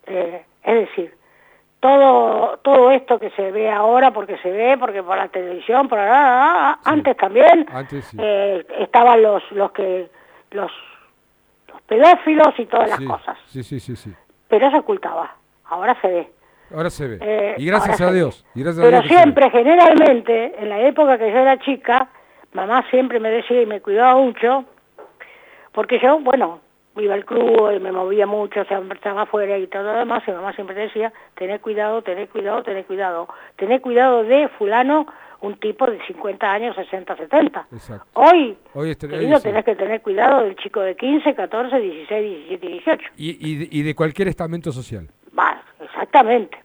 eh, 0.08 0.46
es 0.64 0.76
decir, 0.88 1.14
todo 1.80 2.58
todo 2.62 2.92
esto 2.92 3.20
que 3.20 3.30
se 3.32 3.52
ve 3.52 3.70
ahora, 3.72 4.12
porque 4.12 4.38
se 4.40 4.52
ve, 4.52 4.78
porque 4.78 5.02
por 5.02 5.18
la 5.18 5.28
televisión, 5.30 5.88
por 5.88 5.98
la, 5.98 6.80
antes 6.84 7.16
también, 7.18 7.66
Antes 7.72 8.06
sí. 8.06 8.18
eh, 8.20 8.66
estaban 8.80 9.22
los 9.22 9.44
los 9.52 9.72
que 9.72 10.10
los, 10.52 10.72
los 11.68 11.82
pedófilos 11.84 12.58
y 12.58 12.66
todas 12.66 12.90
las 12.90 13.00
sí, 13.00 13.06
cosas, 13.06 13.38
sí, 13.48 13.64
sí, 13.64 13.80
sí, 13.80 13.96
sí. 13.96 14.14
pero 14.48 14.70
se 14.72 14.78
ocultaba. 14.78 15.36
Ahora 15.66 15.96
se 16.02 16.08
ve. 16.08 16.32
Ahora 16.74 16.90
se 16.90 17.08
ve. 17.08 17.18
Eh, 17.22 17.56
y 17.58 17.66
gracias 17.66 18.02
a 18.02 18.12
Dios. 18.12 18.46
Y 18.56 18.64
gracias 18.64 18.84
a 18.84 18.90
Pero 18.90 19.02
Dios 19.02 19.12
siempre, 19.12 19.50
generalmente, 19.50 20.56
en 20.60 20.70
la 20.70 20.82
época 20.82 21.18
que 21.18 21.32
yo 21.32 21.38
era 21.38 21.60
chica, 21.60 22.10
mamá 22.54 22.84
siempre 22.90 23.20
me 23.20 23.30
decía 23.30 23.62
y 23.62 23.66
me 23.66 23.82
cuidaba 23.82 24.16
mucho, 24.16 24.66
porque 25.72 26.00
yo, 26.00 26.20
bueno, 26.20 26.60
iba 27.00 27.14
al 27.16 27.26
club 27.26 27.72
y 27.76 27.80
me 27.80 27.92
movía 27.92 28.26
mucho, 28.28 28.62
o 28.62 28.66
sea, 28.66 28.82
estaba 28.94 29.24
afuera 29.24 29.58
y 29.58 29.68
todo 29.68 29.84
lo 29.94 30.00
demás, 30.00 30.24
y 30.28 30.32
mamá 30.32 30.54
siempre 30.54 30.76
decía, 30.76 31.12
tené 31.36 31.60
cuidado, 31.60 32.02
tené 32.02 32.28
cuidado, 32.28 32.64
tené 32.64 32.84
cuidado. 32.84 33.28
Tené 33.56 33.82
cuidado 33.82 34.24
de 34.24 34.48
fulano, 34.58 35.06
un 35.42 35.56
tipo 35.58 35.86
de 35.90 36.00
50 36.06 36.52
años, 36.52 36.76
60, 36.76 37.16
70. 37.16 37.68
Exacto. 37.72 38.06
Hoy, 38.14 38.58
Hoy 38.74 38.96
querido, 38.96 39.38
sí. 39.38 39.44
tenés 39.44 39.64
que 39.66 39.76
tener 39.76 40.02
cuidado 40.02 40.44
del 40.44 40.56
chico 40.58 40.82
de 40.82 40.96
15, 40.96 41.34
14, 41.34 41.80
16, 41.80 42.48
17, 42.50 42.68
18. 42.68 43.02
Y, 43.18 43.38
y, 43.52 43.56
de- 43.58 43.68
y 43.72 43.82
de 43.84 43.96
cualquier 43.96 44.28
estamento 44.28 44.72
social. 44.72 45.08
Va, 45.38 45.62
exactamente. 45.80 46.58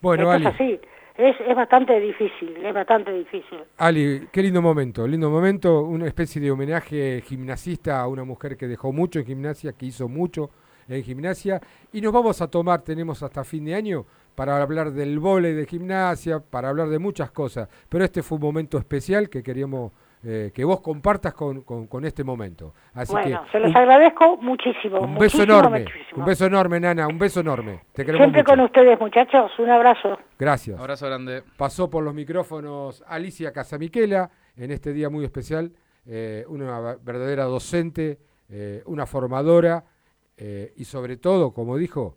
Bueno, 0.00 0.32
Esto 0.32 0.32
Ali, 0.34 0.46
es 0.46 0.54
así. 0.54 0.80
Es, 1.22 1.36
es 1.40 1.54
bastante 1.54 2.00
difícil, 2.00 2.56
es 2.56 2.74
bastante 2.74 3.12
difícil. 3.12 3.60
Ali, 3.78 4.26
qué 4.32 4.42
lindo 4.42 4.60
momento, 4.60 5.06
lindo 5.06 5.30
momento, 5.30 5.82
una 5.82 6.08
especie 6.08 6.42
de 6.42 6.50
homenaje 6.50 7.22
gimnasista 7.24 8.00
a 8.00 8.08
una 8.08 8.24
mujer 8.24 8.56
que 8.56 8.66
dejó 8.66 8.92
mucho 8.92 9.20
en 9.20 9.26
gimnasia, 9.26 9.72
que 9.72 9.86
hizo 9.86 10.08
mucho 10.08 10.50
en 10.88 11.04
gimnasia. 11.04 11.60
Y 11.92 12.00
nos 12.00 12.12
vamos 12.12 12.42
a 12.42 12.50
tomar, 12.50 12.82
tenemos 12.82 13.22
hasta 13.22 13.44
fin 13.44 13.64
de 13.66 13.76
año, 13.76 14.04
para 14.34 14.60
hablar 14.60 14.90
del 14.90 15.20
vóley 15.20 15.54
de 15.54 15.64
gimnasia, 15.64 16.40
para 16.40 16.70
hablar 16.70 16.88
de 16.88 16.98
muchas 16.98 17.30
cosas. 17.30 17.68
Pero 17.88 18.04
este 18.04 18.24
fue 18.24 18.34
un 18.34 18.42
momento 18.42 18.76
especial 18.76 19.28
que 19.28 19.44
queríamos 19.44 19.92
eh, 20.24 20.52
que 20.54 20.64
vos 20.64 20.80
compartas 20.80 21.34
con, 21.34 21.62
con- 21.62 21.86
con 21.88 22.04
este 22.04 22.22
momento. 22.24 22.74
Así 22.94 23.12
bueno, 23.12 23.44
que 23.44 23.50
se 23.52 23.58
los 23.58 23.70
un, 23.70 23.76
agradezco 23.76 24.36
muchísimo. 24.36 25.00
un 25.00 25.14
beso 25.14 25.38
muchísimo, 25.38 25.42
enorme, 25.44 25.80
muchísimo. 25.80 26.18
un 26.18 26.24
beso 26.24 26.46
enorme, 26.46 26.80
Nana, 26.80 27.08
un 27.08 27.18
beso 27.18 27.40
enorme. 27.40 27.80
Te 27.92 28.04
queremos 28.04 28.24
Siempre 28.24 28.42
mucho. 28.42 28.52
con 28.52 28.60
ustedes, 28.60 29.00
muchachos. 29.00 29.50
Un 29.58 29.70
abrazo. 29.70 30.18
Gracias. 30.38 30.78
Abrazo 30.78 31.06
grande. 31.06 31.42
Pasó 31.56 31.90
por 31.90 32.04
los 32.04 32.14
micrófonos 32.14 33.02
Alicia 33.08 33.52
Casamiquela 33.52 34.30
en 34.56 34.70
este 34.70 34.92
día 34.92 35.08
muy 35.10 35.24
especial, 35.24 35.72
eh, 36.06 36.44
una 36.48 36.96
verdadera 37.02 37.44
docente, 37.44 38.18
eh, 38.48 38.82
una 38.86 39.06
formadora 39.06 39.84
eh, 40.36 40.72
y 40.76 40.84
sobre 40.84 41.16
todo, 41.16 41.52
como 41.52 41.76
dijo, 41.76 42.16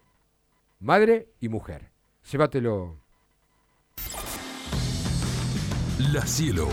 madre 0.79 1.29
y 1.39 1.49
mujer. 1.49 1.89
Llévatelo. 2.31 2.97
La 6.13 6.21
Cielo. 6.21 6.67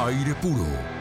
Aire 0.00 0.34
puro. 0.34 0.93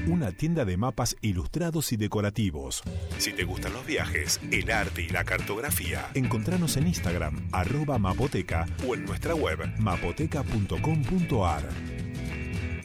Una 0.06 0.32
tienda 0.32 0.64
de 0.64 0.78
mapas 0.78 1.18
ilustrados 1.20 1.92
y 1.92 1.98
decorativos. 1.98 2.82
Si 3.18 3.34
te 3.34 3.44
gustan 3.44 3.74
los 3.74 3.84
viajes, 3.84 4.40
el 4.50 4.70
arte 4.70 5.02
y 5.02 5.10
la 5.10 5.24
cartografía, 5.24 6.08
encontranos 6.14 6.78
en 6.78 6.86
Instagram, 6.86 7.46
arroba 7.52 7.98
mapoteca 7.98 8.64
o 8.88 8.94
en 8.94 9.04
nuestra 9.04 9.34
web, 9.34 9.58
mapoteca.com.ar. 9.78 11.68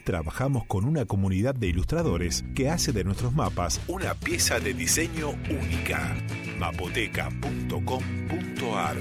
Trabajamos 0.04 0.66
con 0.66 0.84
una 0.84 1.06
comunidad 1.06 1.56
de 1.56 1.68
ilustradores 1.68 2.44
que 2.56 2.70
hace 2.70 2.92
de 2.92 3.06
nuestros 3.06 3.32
mapas 3.32 3.80
una 3.88 4.16
pieza 4.16 4.60
de 4.60 4.74
diseño 4.74 5.30
única. 5.50 6.14
mapoteca.com.ar 6.60 8.98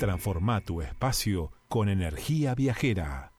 Transforma 0.00 0.60
tu 0.60 0.82
espacio 0.82 1.52
con 1.74 1.88
energía 1.88 2.54
viajera. 2.54 3.32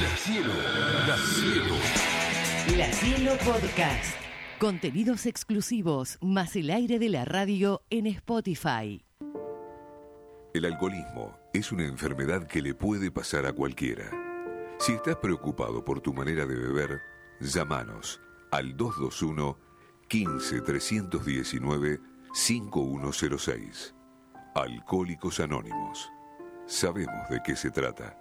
La 1.07 1.17
Cielo. 1.17 1.73
La 2.77 2.93
Cielo 2.93 3.35
Podcast. 3.37 4.24
Contenidos 4.59 5.25
exclusivos 5.25 6.17
más 6.21 6.55
el 6.55 6.69
aire 6.69 6.97
de 6.97 7.09
la 7.09 7.25
radio 7.25 7.83
en 7.89 8.07
Spotify. 8.07 9.05
El 10.53 10.63
alcoholismo 10.63 11.37
es 11.53 11.73
una 11.73 11.83
enfermedad 11.83 12.47
que 12.47 12.61
le 12.61 12.73
puede 12.73 13.11
pasar 13.11 13.45
a 13.47 13.51
cualquiera. 13.51 14.09
Si 14.79 14.93
estás 14.93 15.17
preocupado 15.17 15.83
por 15.83 15.99
tu 15.99 16.13
manera 16.13 16.45
de 16.45 16.55
beber, 16.55 17.01
llámanos 17.41 18.21
al 18.49 18.77
221 18.77 19.57
15 20.07 20.61
319 20.61 21.99
5106. 22.33 23.93
Alcohólicos 24.55 25.41
Anónimos. 25.41 26.09
Sabemos 26.65 27.29
de 27.29 27.41
qué 27.43 27.57
se 27.57 27.71
trata. 27.71 28.17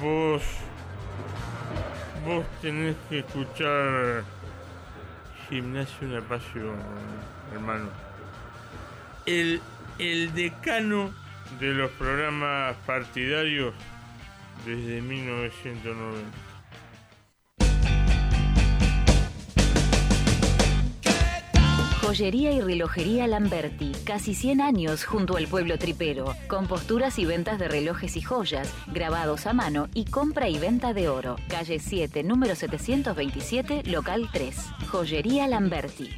Vos. 0.00 0.69
Vos 2.24 2.44
tenés 2.60 2.96
que 3.08 3.20
escuchar. 3.20 4.24
Gimnasio 5.48 6.06
una 6.06 6.20
pasión, 6.20 6.76
hermano. 7.52 7.88
El, 9.26 9.60
el 9.98 10.32
decano 10.34 11.12
de 11.58 11.74
los 11.74 11.90
programas 11.92 12.76
partidarios 12.86 13.74
desde 14.64 15.00
1990. 15.00 16.49
Joyería 22.10 22.50
y 22.50 22.60
relojería 22.60 23.28
Lamberti, 23.28 23.92
casi 24.04 24.34
100 24.34 24.60
años 24.60 25.04
junto 25.04 25.36
al 25.36 25.46
pueblo 25.46 25.78
tripero, 25.78 26.34
con 26.48 26.66
posturas 26.66 27.20
y 27.20 27.24
ventas 27.24 27.60
de 27.60 27.68
relojes 27.68 28.16
y 28.16 28.20
joyas, 28.20 28.68
grabados 28.88 29.46
a 29.46 29.52
mano 29.52 29.88
y 29.94 30.06
compra 30.06 30.48
y 30.48 30.58
venta 30.58 30.92
de 30.92 31.08
oro. 31.08 31.36
Calle 31.46 31.78
7, 31.78 32.24
número 32.24 32.56
727, 32.56 33.84
local 33.84 34.28
3. 34.32 34.56
Joyería 34.90 35.46
Lamberti. 35.46 36.10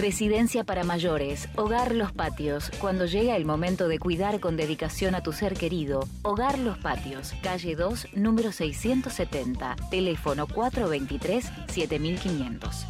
Residencia 0.00 0.64
para 0.64 0.82
mayores, 0.82 1.48
Hogar 1.56 1.94
Los 1.94 2.10
Patios. 2.10 2.72
Cuando 2.80 3.04
llega 3.04 3.36
el 3.36 3.44
momento 3.44 3.86
de 3.86 3.98
cuidar 3.98 4.40
con 4.40 4.56
dedicación 4.56 5.14
a 5.14 5.22
tu 5.22 5.32
ser 5.32 5.52
querido, 5.52 6.08
Hogar 6.22 6.58
Los 6.58 6.78
Patios, 6.78 7.34
calle 7.42 7.76
2, 7.76 8.14
número 8.14 8.50
670, 8.50 9.76
teléfono 9.90 10.48
423-7500. 10.48 12.86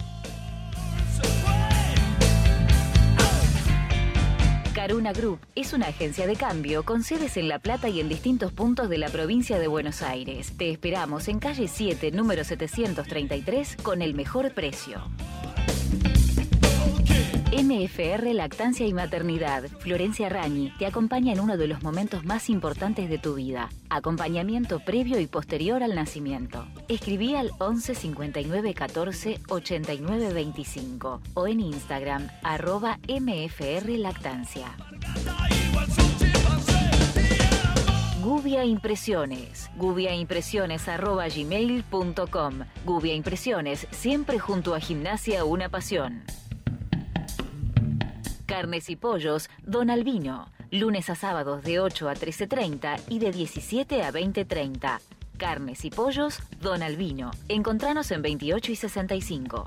Caruna 4.73 5.12
Group 5.12 5.41
es 5.57 5.73
una 5.73 5.89
agencia 5.89 6.28
de 6.28 6.37
cambio 6.37 6.85
con 6.85 7.03
sedes 7.03 7.37
en 7.37 7.49
La 7.49 7.59
Plata 7.59 7.89
y 7.89 7.99
en 7.99 8.09
distintos 8.09 8.53
puntos 8.53 8.89
de 8.89 8.99
la 8.99 9.09
provincia 9.09 9.59
de 9.59 9.66
Buenos 9.66 10.03
Aires. 10.03 10.53
Te 10.57 10.70
esperamos 10.70 11.27
en 11.27 11.41
calle 11.41 11.66
7, 11.66 12.12
número 12.12 12.45
733, 12.45 13.78
con 13.82 14.01
el 14.01 14.15
mejor 14.15 14.55
precio. 14.55 15.03
MFR 17.52 18.32
Lactancia 18.32 18.86
y 18.86 18.93
Maternidad, 18.94 19.64
Florencia 19.81 20.28
Rañi, 20.28 20.72
te 20.78 20.86
acompaña 20.86 21.32
en 21.32 21.40
uno 21.40 21.56
de 21.56 21.66
los 21.66 21.82
momentos 21.82 22.24
más 22.24 22.48
importantes 22.48 23.10
de 23.10 23.18
tu 23.18 23.35
vida. 23.35 23.70
Acompañamiento 23.89 24.78
previo 24.78 25.18
y 25.18 25.27
posterior 25.27 25.82
al 25.82 25.97
nacimiento. 25.97 26.68
Escribí 26.86 27.35
al 27.35 27.51
11 27.59 27.97
59 27.97 28.72
14 28.74 29.40
89 29.48 30.32
25 30.32 31.20
o 31.35 31.47
en 31.48 31.59
Instagram 31.59 32.28
arroba 32.44 33.01
MFR 33.09 33.98
Lactancia. 33.98 34.68
Gubia 38.22 38.64
Impresiones. 38.64 39.70
Gubiaimpresiones 39.77 40.86
arroba 40.86 41.27
gmail.com. 41.27 42.55
Gubia 42.85 43.14
Impresiones, 43.14 43.89
siempre 43.90 44.39
junto 44.39 44.77
a 44.77 44.78
Gimnasia 44.78 45.44
Una 45.44 45.68
Pasión. 45.68 46.22
Carnes 48.51 48.90
y 48.90 48.97
pollos, 48.97 49.48
Don 49.62 49.90
Albino. 49.90 50.48
Lunes 50.72 51.09
a 51.09 51.14
sábados 51.14 51.62
de 51.62 51.78
8 51.78 52.09
a 52.09 52.14
13.30 52.14 53.01
y 53.09 53.20
de 53.20 53.31
17 53.31 54.02
a 54.02 54.12
20.30. 54.12 54.98
Carnes 55.36 55.85
y 55.85 55.90
pollos, 55.90 56.40
Don 56.60 56.82
Albino. 56.82 57.31
Encontranos 57.48 58.10
en 58.10 58.22
28 58.22 58.72
y 58.72 58.74
65. 58.74 59.66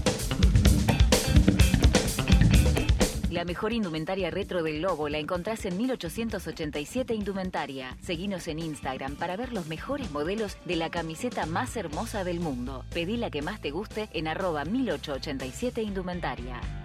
La 3.31 3.45
mejor 3.45 3.71
indumentaria 3.71 4.29
retro 4.29 4.61
del 4.61 4.81
Lobo 4.81 5.07
la 5.07 5.17
encontrás 5.17 5.63
en 5.63 5.77
1887 5.77 7.13
Indumentaria. 7.13 7.95
Seguinos 8.01 8.49
en 8.49 8.59
Instagram 8.59 9.15
para 9.15 9.37
ver 9.37 9.53
los 9.53 9.67
mejores 9.67 10.11
modelos 10.11 10.57
de 10.65 10.75
la 10.75 10.89
camiseta 10.89 11.45
más 11.45 11.77
hermosa 11.77 12.25
del 12.25 12.41
mundo. 12.41 12.83
Pedí 12.93 13.15
la 13.15 13.29
que 13.29 13.41
más 13.41 13.61
te 13.61 13.71
guste 13.71 14.09
en 14.11 14.27
arroba 14.27 14.65
1887 14.65 15.81
Indumentaria. 15.81 16.80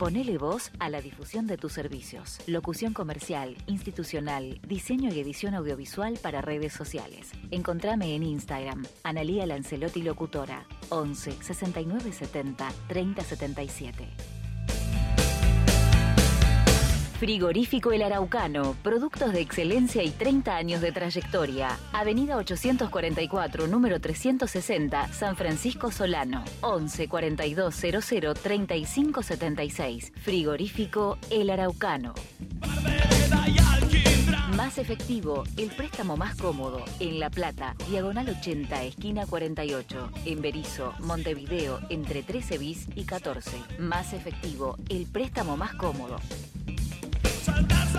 Ponele 0.00 0.38
voz 0.38 0.70
a 0.78 0.88
la 0.88 1.02
difusión 1.02 1.46
de 1.46 1.58
tus 1.58 1.74
servicios. 1.74 2.38
Locución 2.46 2.94
comercial, 2.94 3.54
institucional, 3.66 4.58
diseño 4.66 5.12
y 5.12 5.20
edición 5.20 5.54
audiovisual 5.54 6.18
para 6.22 6.40
redes 6.40 6.72
sociales. 6.72 7.32
Encontrame 7.50 8.14
en 8.14 8.22
Instagram, 8.22 8.86
Analía 9.04 9.44
Lancelotti 9.44 10.00
Locutora, 10.00 10.66
11 10.88 11.42
69 11.42 12.12
70 12.12 12.72
30 12.88 13.22
77. 13.22 14.39
Frigorífico 17.20 17.92
El 17.92 18.00
Araucano, 18.00 18.74
productos 18.82 19.34
de 19.34 19.42
excelencia 19.42 20.02
y 20.02 20.08
30 20.08 20.56
años 20.56 20.80
de 20.80 20.90
trayectoria. 20.90 21.78
Avenida 21.92 22.38
844, 22.38 23.66
número 23.66 24.00
360, 24.00 25.08
San 25.08 25.36
Francisco 25.36 25.90
Solano. 25.90 26.42
11 26.62 27.08
42 27.08 27.74
00 27.74 28.32
35 28.32 29.22
76. 29.22 30.12
Frigorífico 30.16 31.18
El 31.28 31.50
Araucano. 31.50 32.14
Más 34.56 34.78
efectivo, 34.78 35.44
el 35.58 35.68
préstamo 35.72 36.16
más 36.16 36.36
cómodo. 36.36 36.82
En 37.00 37.20
La 37.20 37.28
Plata, 37.28 37.76
diagonal 37.90 38.30
80, 38.30 38.84
esquina 38.84 39.26
48. 39.26 40.10
En 40.24 40.40
Berizo, 40.40 40.94
Montevideo, 41.00 41.80
entre 41.90 42.22
13 42.22 42.56
bis 42.56 42.86
y 42.94 43.04
14. 43.04 43.58
Más 43.78 44.14
efectivo, 44.14 44.78
el 44.88 45.04
préstamo 45.04 45.58
más 45.58 45.74
cómodo. 45.74 46.16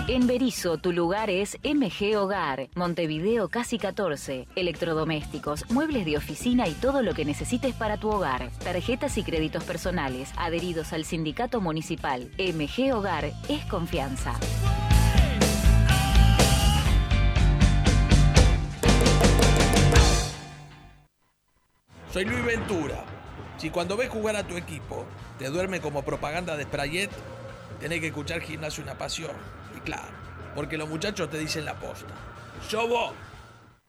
En 0.08 0.26
Berizo, 0.26 0.78
tu 0.78 0.92
lugar 0.92 1.30
es 1.30 1.56
MG 1.62 2.16
Hogar, 2.16 2.68
Montevideo 2.74 3.48
Casi 3.48 3.78
14. 3.78 4.46
Electrodomésticos, 4.56 5.64
muebles 5.70 6.04
de 6.04 6.16
oficina 6.16 6.68
y 6.68 6.72
todo 6.72 7.02
lo 7.02 7.14
que 7.14 7.24
necesites 7.24 7.74
para 7.74 7.96
tu 7.96 8.10
hogar. 8.10 8.50
Tarjetas 8.64 9.16
y 9.18 9.22
créditos 9.22 9.64
personales, 9.64 10.32
adheridos 10.36 10.92
al 10.92 11.04
sindicato 11.04 11.60
municipal. 11.60 12.30
MG 12.38 12.92
Hogar 12.92 13.32
es 13.48 13.64
confianza. 13.66 14.34
Soy 22.12 22.26
Luis 22.26 22.44
Ventura. 22.44 23.04
Si 23.56 23.70
cuando 23.70 23.96
ves 23.96 24.10
jugar 24.10 24.36
a 24.36 24.46
tu 24.46 24.56
equipo 24.56 25.06
te 25.38 25.48
duerme 25.48 25.80
como 25.80 26.02
propaganda 26.02 26.56
de 26.56 26.64
Sprayet, 26.64 27.10
tenés 27.82 28.00
que 28.00 28.06
escuchar 28.06 28.40
Gimnasio 28.40 28.84
Una 28.84 28.94
Pasión. 28.94 29.32
Y 29.76 29.80
claro, 29.80 30.12
porque 30.54 30.78
los 30.78 30.88
muchachos 30.88 31.28
te 31.28 31.38
dicen 31.38 31.64
la 31.64 31.74
posta. 31.74 32.14
¡Yo 32.70 32.86
vos! 32.86 33.12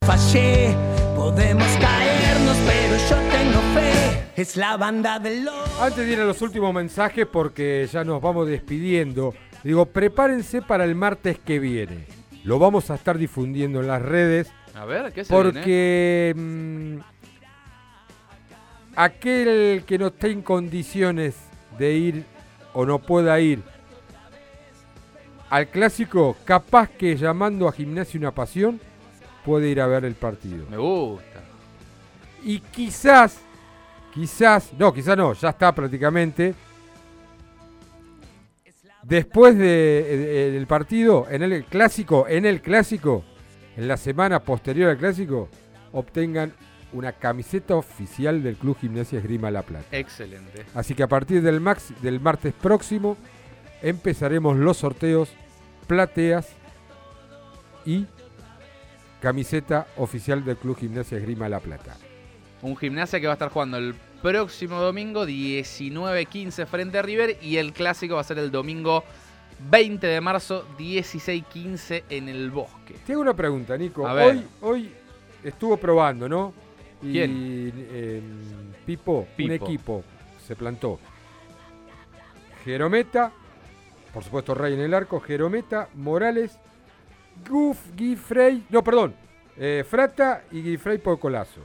Fallé, 0.04 0.76
podemos 1.16 1.68
caernos, 1.78 2.58
pero 2.66 2.98
yo 2.98 3.16
tengo 3.32 3.62
fe. 3.76 4.32
Es 4.36 4.58
la 4.58 4.78
banda 4.78 5.20
del 5.20 5.46
lobo. 5.46 5.64
Antes 5.80 6.08
de 6.08 6.12
ir 6.12 6.20
a 6.20 6.26
los 6.26 6.42
últimos 6.42 6.74
mensajes, 6.74 7.28
porque 7.28 7.88
ya 7.92 8.04
nos 8.04 8.20
vamos 8.20 8.48
despidiendo, 8.48 9.36
digo, 9.64 9.86
prepárense 9.86 10.64
para 10.64 10.86
el 10.86 10.96
martes 10.96 11.38
que 11.38 11.60
viene. 11.60 12.08
Lo 12.44 12.58
vamos 12.58 12.90
a 12.90 12.96
estar 12.96 13.20
difundiendo 13.20 13.80
en 13.80 13.88
las 13.88 14.02
redes. 14.02 14.52
A 14.74 14.86
ver, 14.86 15.14
¿qué 15.14 15.24
se 15.24 15.32
viene? 15.32 15.52
Porque 15.52 16.34
mm, 16.36 16.98
aquel 18.96 19.84
que 19.86 20.00
no 20.00 20.08
esté 20.08 20.32
en 20.32 20.42
condiciones 20.42 21.36
de 21.78 21.94
ir 21.94 22.26
o 22.74 22.88
no 22.88 22.98
pueda 22.98 23.40
ir 23.40 23.62
al 25.56 25.68
clásico, 25.68 26.36
capaz 26.46 26.90
que 26.90 27.16
llamando 27.16 27.68
a 27.68 27.72
Gimnasia 27.72 28.20
Una 28.20 28.32
Pasión, 28.32 28.80
puede 29.46 29.68
ir 29.70 29.80
a 29.82 29.88
ver 29.88 30.04
el 30.06 30.16
partido. 30.16 30.66
Me 30.70 30.78
gusta. 30.78 31.42
Y 32.44 32.60
quizás, 32.60 33.38
quizás, 34.14 34.72
no, 34.78 34.94
quizás 34.94 35.16
no, 35.18 35.34
ya 35.34 35.50
está 35.50 35.74
prácticamente. 35.74 36.56
Después 39.04 39.58
de- 39.58 39.64
de- 39.66 40.52
del 40.52 40.66
partido, 40.66 41.28
en 41.30 41.44
el 41.44 41.66
clásico, 41.66 42.26
en 42.28 42.46
el 42.46 42.62
clásico, 42.62 43.24
en 43.76 43.88
la 43.88 43.98
semana 43.98 44.40
posterior 44.44 44.90
al 44.92 44.98
clásico, 44.98 45.50
obtengan 45.92 46.54
una 46.94 47.12
camiseta 47.12 47.76
oficial 47.76 48.42
del 48.42 48.56
Club 48.56 48.78
Gimnasia 48.80 49.20
Esgrima 49.20 49.52
La 49.52 49.62
Plata. 49.64 49.86
Excelente. 49.92 50.64
Así 50.74 50.96
que 50.96 51.04
a 51.04 51.08
partir 51.08 51.42
del, 51.42 51.60
max, 51.60 51.94
del 52.02 52.20
martes 52.22 52.54
próximo 52.54 53.18
empezaremos 53.82 54.56
los 54.58 54.78
sorteos, 54.78 55.30
plateas 55.84 56.50
y 57.86 58.06
camiseta 59.22 59.88
oficial 59.98 60.44
del 60.44 60.58
Club 60.58 60.78
Gimnasia 60.78 61.18
Esgrima 61.18 61.48
La 61.50 61.60
Plata. 61.60 61.96
Un 62.62 62.76
gimnasia 62.78 63.20
que 63.20 63.28
va 63.28 63.34
a 63.34 63.36
estar 63.36 63.50
jugando 63.50 63.78
el 63.78 63.94
próximo 64.22 64.80
domingo 64.80 65.26
19-15 65.26 66.66
frente 66.66 66.98
a 66.98 67.02
River 67.02 67.38
y 67.42 67.58
el 67.58 67.74
clásico 67.74 68.16
va 68.16 68.22
a 68.22 68.24
ser 68.24 68.40
el 68.40 68.52
domingo 68.52 69.04
20 69.70 70.08
de 70.08 70.22
marzo 70.22 70.66
16-15 70.78 72.04
en 72.10 72.30
el 72.30 72.50
bosque. 72.52 72.96
Te 73.06 73.14
hago 73.14 73.22
una 73.22 73.34
pregunta, 73.34 73.78
Nico. 73.78 74.08
A 74.08 74.14
ver. 74.14 74.36
Hoy, 74.36 74.46
hoy 74.62 74.92
estuvo 75.44 75.78
probando, 75.78 76.28
¿no? 76.30 76.54
Y, 77.02 77.12
¿Quién? 77.12 77.72
eh, 77.92 78.22
Pipo, 78.86 79.28
un 79.38 79.52
equipo, 79.52 80.04
se 80.46 80.56
plantó. 80.56 81.00
Jerometa, 82.64 83.32
por 84.14 84.24
supuesto 84.24 84.54
Rey 84.54 84.74
en 84.74 84.82
el 84.82 84.94
arco, 84.94 85.20
Jerometa, 85.20 85.90
Morales, 85.96 86.60
Guf, 87.50 87.78
Guifrey, 87.96 88.66
no, 88.70 88.84
perdón, 88.84 89.16
eh, 89.58 89.84
Frata 89.88 90.44
y 90.52 90.62
Guifrey 90.62 91.00
por 91.00 91.20
colazo. 91.20 91.62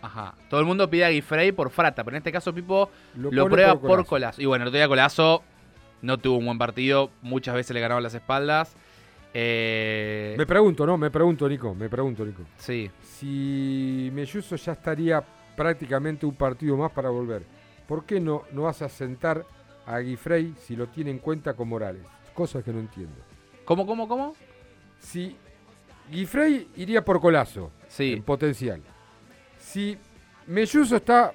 Ajá. 0.00 0.34
Todo 0.48 0.60
el 0.60 0.66
mundo 0.66 0.88
pide 0.88 1.04
a 1.04 1.08
Guifrey 1.08 1.50
por 1.52 1.70
Frata, 1.70 2.04
pero 2.04 2.16
en 2.16 2.20
este 2.20 2.30
caso 2.30 2.54
Pipo 2.54 2.90
Lo 3.16 3.30
lo, 3.32 3.48
prueba 3.48 3.78
por. 3.78 4.06
Colazo. 4.06 4.40
Y 4.40 4.46
bueno, 4.46 4.62
el 4.62 4.68
otro 4.68 4.78
día 4.78 4.88
Colazo 4.88 5.42
no 6.02 6.18
tuvo 6.18 6.38
un 6.38 6.46
buen 6.46 6.58
partido, 6.58 7.10
muchas 7.22 7.54
veces 7.54 7.74
le 7.74 7.80
ganaban 7.80 8.02
las 8.02 8.14
espaldas. 8.14 8.76
Eh, 9.34 10.34
Me 10.38 10.46
pregunto, 10.46 10.86
¿no? 10.86 10.96
Me 10.96 11.10
pregunto, 11.10 11.48
Nico, 11.48 11.74
me 11.74 11.88
pregunto, 11.88 12.24
Nico. 12.24 12.42
Sí. 12.56 12.90
Si 13.02 14.10
Melluso 14.14 14.56
ya 14.56 14.72
estaría 14.72 15.22
prácticamente 15.56 16.24
un 16.24 16.34
partido 16.34 16.76
más 16.76 16.92
para 16.92 17.10
volver, 17.10 17.42
¿por 17.88 18.04
qué 18.04 18.20
no, 18.20 18.44
no 18.52 18.62
vas 18.62 18.82
a 18.82 18.88
sentar 18.88 19.44
a 19.86 19.98
Guifrey 19.98 20.54
si 20.58 20.76
lo 20.76 20.88
tiene 20.88 21.10
en 21.10 21.18
cuenta 21.18 21.54
con 21.54 21.68
Morales? 21.68 22.02
Cosas 22.34 22.62
que 22.64 22.72
no 22.72 22.80
entiendo. 22.80 23.14
¿Cómo, 23.64 23.86
cómo, 23.86 24.06
cómo? 24.08 24.34
Si 24.98 25.36
Guifrey 26.10 26.68
iría 26.76 27.04
por 27.04 27.20
Colazo, 27.20 27.70
Sí. 27.88 28.12
en 28.12 28.22
potencial. 28.22 28.82
Si 29.58 29.96
Melluso 30.46 30.96
está 30.96 31.32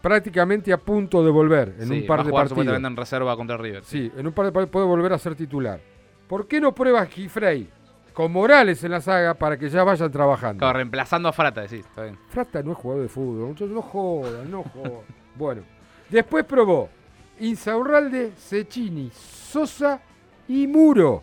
prácticamente 0.00 0.72
a 0.72 0.78
punto 0.78 1.24
de 1.24 1.30
volver 1.30 1.74
en 1.78 1.88
Sí, 1.88 2.00
un 2.00 2.06
par 2.06 2.20
va 2.20 2.24
de 2.24 2.30
jugar 2.30 2.48
partidos. 2.48 2.76
en 2.84 2.96
reserva 2.96 3.36
contra 3.36 3.56
River. 3.56 3.84
Sí, 3.84 4.10
en 4.16 4.26
un 4.26 4.32
par 4.32 4.46
de 4.46 4.52
partidos 4.52 4.70
puede 4.70 4.86
volver 4.86 5.12
a 5.12 5.18
ser 5.18 5.34
titular. 5.34 5.80
¿Por 6.28 6.46
qué 6.46 6.60
no 6.60 6.74
pruebas 6.74 7.08
Guifrey 7.14 7.68
con 8.12 8.32
Morales 8.32 8.82
en 8.84 8.92
la 8.92 9.00
saga 9.00 9.34
para 9.34 9.58
que 9.58 9.68
ya 9.68 9.82
vayan 9.84 10.10
trabajando? 10.10 10.60
Claro, 10.60 10.74
reemplazando 10.76 11.28
a 11.28 11.32
Frata, 11.32 11.62
decís. 11.62 11.80
Está 11.84 12.04
bien. 12.04 12.18
Frata 12.28 12.62
no 12.62 12.72
es 12.72 12.78
jugador 12.78 13.02
de 13.02 13.08
fútbol, 13.08 13.54
no 13.74 13.82
jodan, 13.82 14.50
no 14.50 14.62
jodan. 14.62 15.00
bueno, 15.36 15.62
después 16.08 16.44
probó 16.44 16.88
Insaurralde, 17.40 18.32
Cecchini, 18.36 19.10
Sosa 19.12 20.00
y 20.48 20.66
Muro 20.66 21.22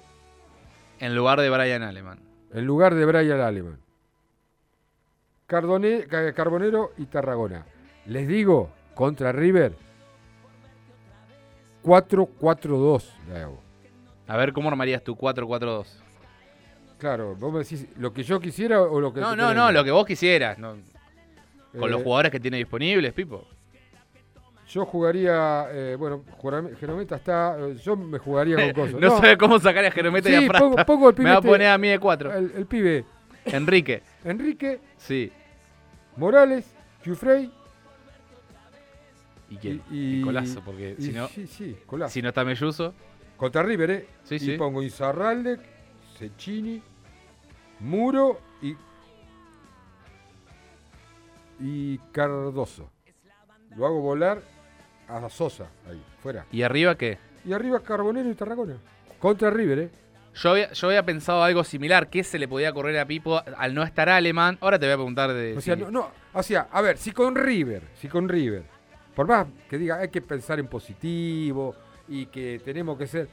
En 0.99 1.15
lugar 1.15 1.39
de 1.41 1.49
Brian 1.49 1.83
Aleman. 1.83 2.19
en 2.53 2.65
lugar 2.65 2.95
de 2.95 3.05
Brian 3.05 3.39
Aleman. 3.41 3.77
Cardone- 5.47 6.07
Ca- 6.07 6.33
Carbonero 6.33 6.91
y 6.97 7.05
Tarragona. 7.05 7.65
Les 8.07 8.27
digo, 8.27 8.69
contra 8.95 9.31
River, 9.31 9.75
4-4-2 11.83 13.03
le 13.29 13.37
hago. 13.41 13.59
A 14.27 14.37
ver, 14.37 14.53
¿cómo 14.53 14.69
armarías 14.69 15.03
tu 15.03 15.15
4-4-2? 15.15 15.85
Claro, 16.97 17.35
vos 17.35 17.51
me 17.53 17.59
decís 17.59 17.85
lo 17.97 18.13
que 18.13 18.23
yo 18.23 18.39
quisiera 18.39 18.81
o 18.81 18.99
lo 18.99 19.13
que 19.13 19.19
No, 19.19 19.35
no, 19.35 19.53
no, 19.53 19.71
lo 19.71 19.83
que 19.83 19.91
vos 19.91 20.05
quisieras. 20.05 20.57
no. 20.57 20.75
Con 21.77 21.91
los 21.91 21.99
Eh, 21.99 22.03
jugadores 22.03 22.31
que 22.31 22.39
tiene 22.39 22.57
disponibles, 22.57 23.11
Pipo. 23.13 23.45
Yo 24.67 24.85
jugaría, 24.85 25.67
eh, 25.71 25.95
bueno, 25.97 26.23
Jerometa 26.79 27.17
está, 27.17 27.55
eh, 27.59 27.75
yo 27.83 27.95
me 27.95 28.17
jugaría 28.17 28.55
con 28.55 28.85
cosas. 28.85 28.95
no, 28.99 29.17
sabe 29.17 29.37
cómo 29.37 29.59
sacar 29.59 29.85
a 29.85 29.91
Jerometa 29.91 30.29
y 30.29 30.45
a 30.45 30.47
pongo- 30.51 31.09
el 31.09 31.15
pibe 31.15 31.23
Me 31.23 31.29
va 31.29 31.35
a 31.35 31.39
este- 31.39 31.47
poner 31.49 31.67
a 31.67 31.77
mí 31.77 31.87
de 31.89 31.99
4. 31.99 32.33
El, 32.33 32.51
el 32.55 32.65
pibe 32.65 33.05
Enrique. 33.45 34.01
Enrique, 34.23 34.79
Sí. 34.97 35.31
Morales, 36.17 36.65
Giuffrey 37.03 37.51
¿Y 39.51 39.57
quién? 39.57 39.81
y, 39.91 40.19
Y 40.19 40.21
Colazo, 40.23 40.61
porque 40.65 40.95
y- 40.97 41.01
si 41.03 41.11
no- 41.11 41.27
Sí, 41.27 41.45
sí, 41.45 41.77
Colazo. 41.85 42.11
Si 42.13 42.21
no 42.23 42.29
está 42.29 42.43
Melluso. 42.43 42.93
Contra 43.37 43.61
River, 43.61 43.91
¿eh? 43.91 44.07
Sí, 44.23 44.35
y 44.35 44.39
sí. 44.39 44.57
pongo 44.57 44.81
Inzarralde, 44.81 45.59
Cecchini, 46.17 46.81
Muro 47.81 48.39
y. 48.63 48.75
Y 51.59 51.97
Cardoso. 52.11 52.89
Lo 53.75 53.85
hago 53.85 54.01
volar 54.01 54.41
a 55.07 55.29
Sosa, 55.29 55.65
ahí, 55.89 56.01
fuera. 56.21 56.45
¿Y 56.51 56.61
arriba 56.63 56.95
qué? 56.95 57.17
Y 57.45 57.53
arriba 57.53 57.79
Carbonero 57.81 58.29
y 58.29 58.33
Tarragona. 58.35 58.77
Contra 59.19 59.49
River, 59.49 59.79
¿eh? 59.79 59.89
Yo 60.35 60.49
había, 60.51 60.71
yo 60.73 60.87
había 60.87 61.03
pensado 61.03 61.43
algo 61.43 61.63
similar. 61.63 62.09
¿Qué 62.09 62.23
se 62.23 62.37
le 62.37 62.47
podía 62.47 62.73
correr 62.73 62.99
a 62.99 63.05
Pipo 63.05 63.41
al 63.57 63.73
no 63.73 63.83
estar 63.83 64.09
alemán? 64.09 64.57
Ahora 64.59 64.77
te 64.77 64.85
voy 64.85 64.93
a 64.93 64.97
preguntar 64.97 65.33
de. 65.33 65.55
O 65.57 65.61
sea, 65.61 65.75
si- 65.75 65.81
no, 65.81 65.91
no, 65.91 66.09
o 66.33 66.43
sea, 66.43 66.67
a 66.71 66.81
ver, 66.81 66.97
si 66.97 67.11
con 67.11 67.35
River, 67.35 67.83
si 68.01 68.09
con 68.09 68.27
River, 68.27 68.63
por 69.15 69.27
más 69.27 69.47
que 69.69 69.77
diga 69.77 69.97
hay 69.99 70.09
que 70.09 70.21
pensar 70.21 70.59
en 70.59 70.67
positivo 70.67 71.73
y 72.09 72.25
que 72.25 72.59
tenemos 72.65 72.97
que 72.97 73.07
ser, 73.07 73.29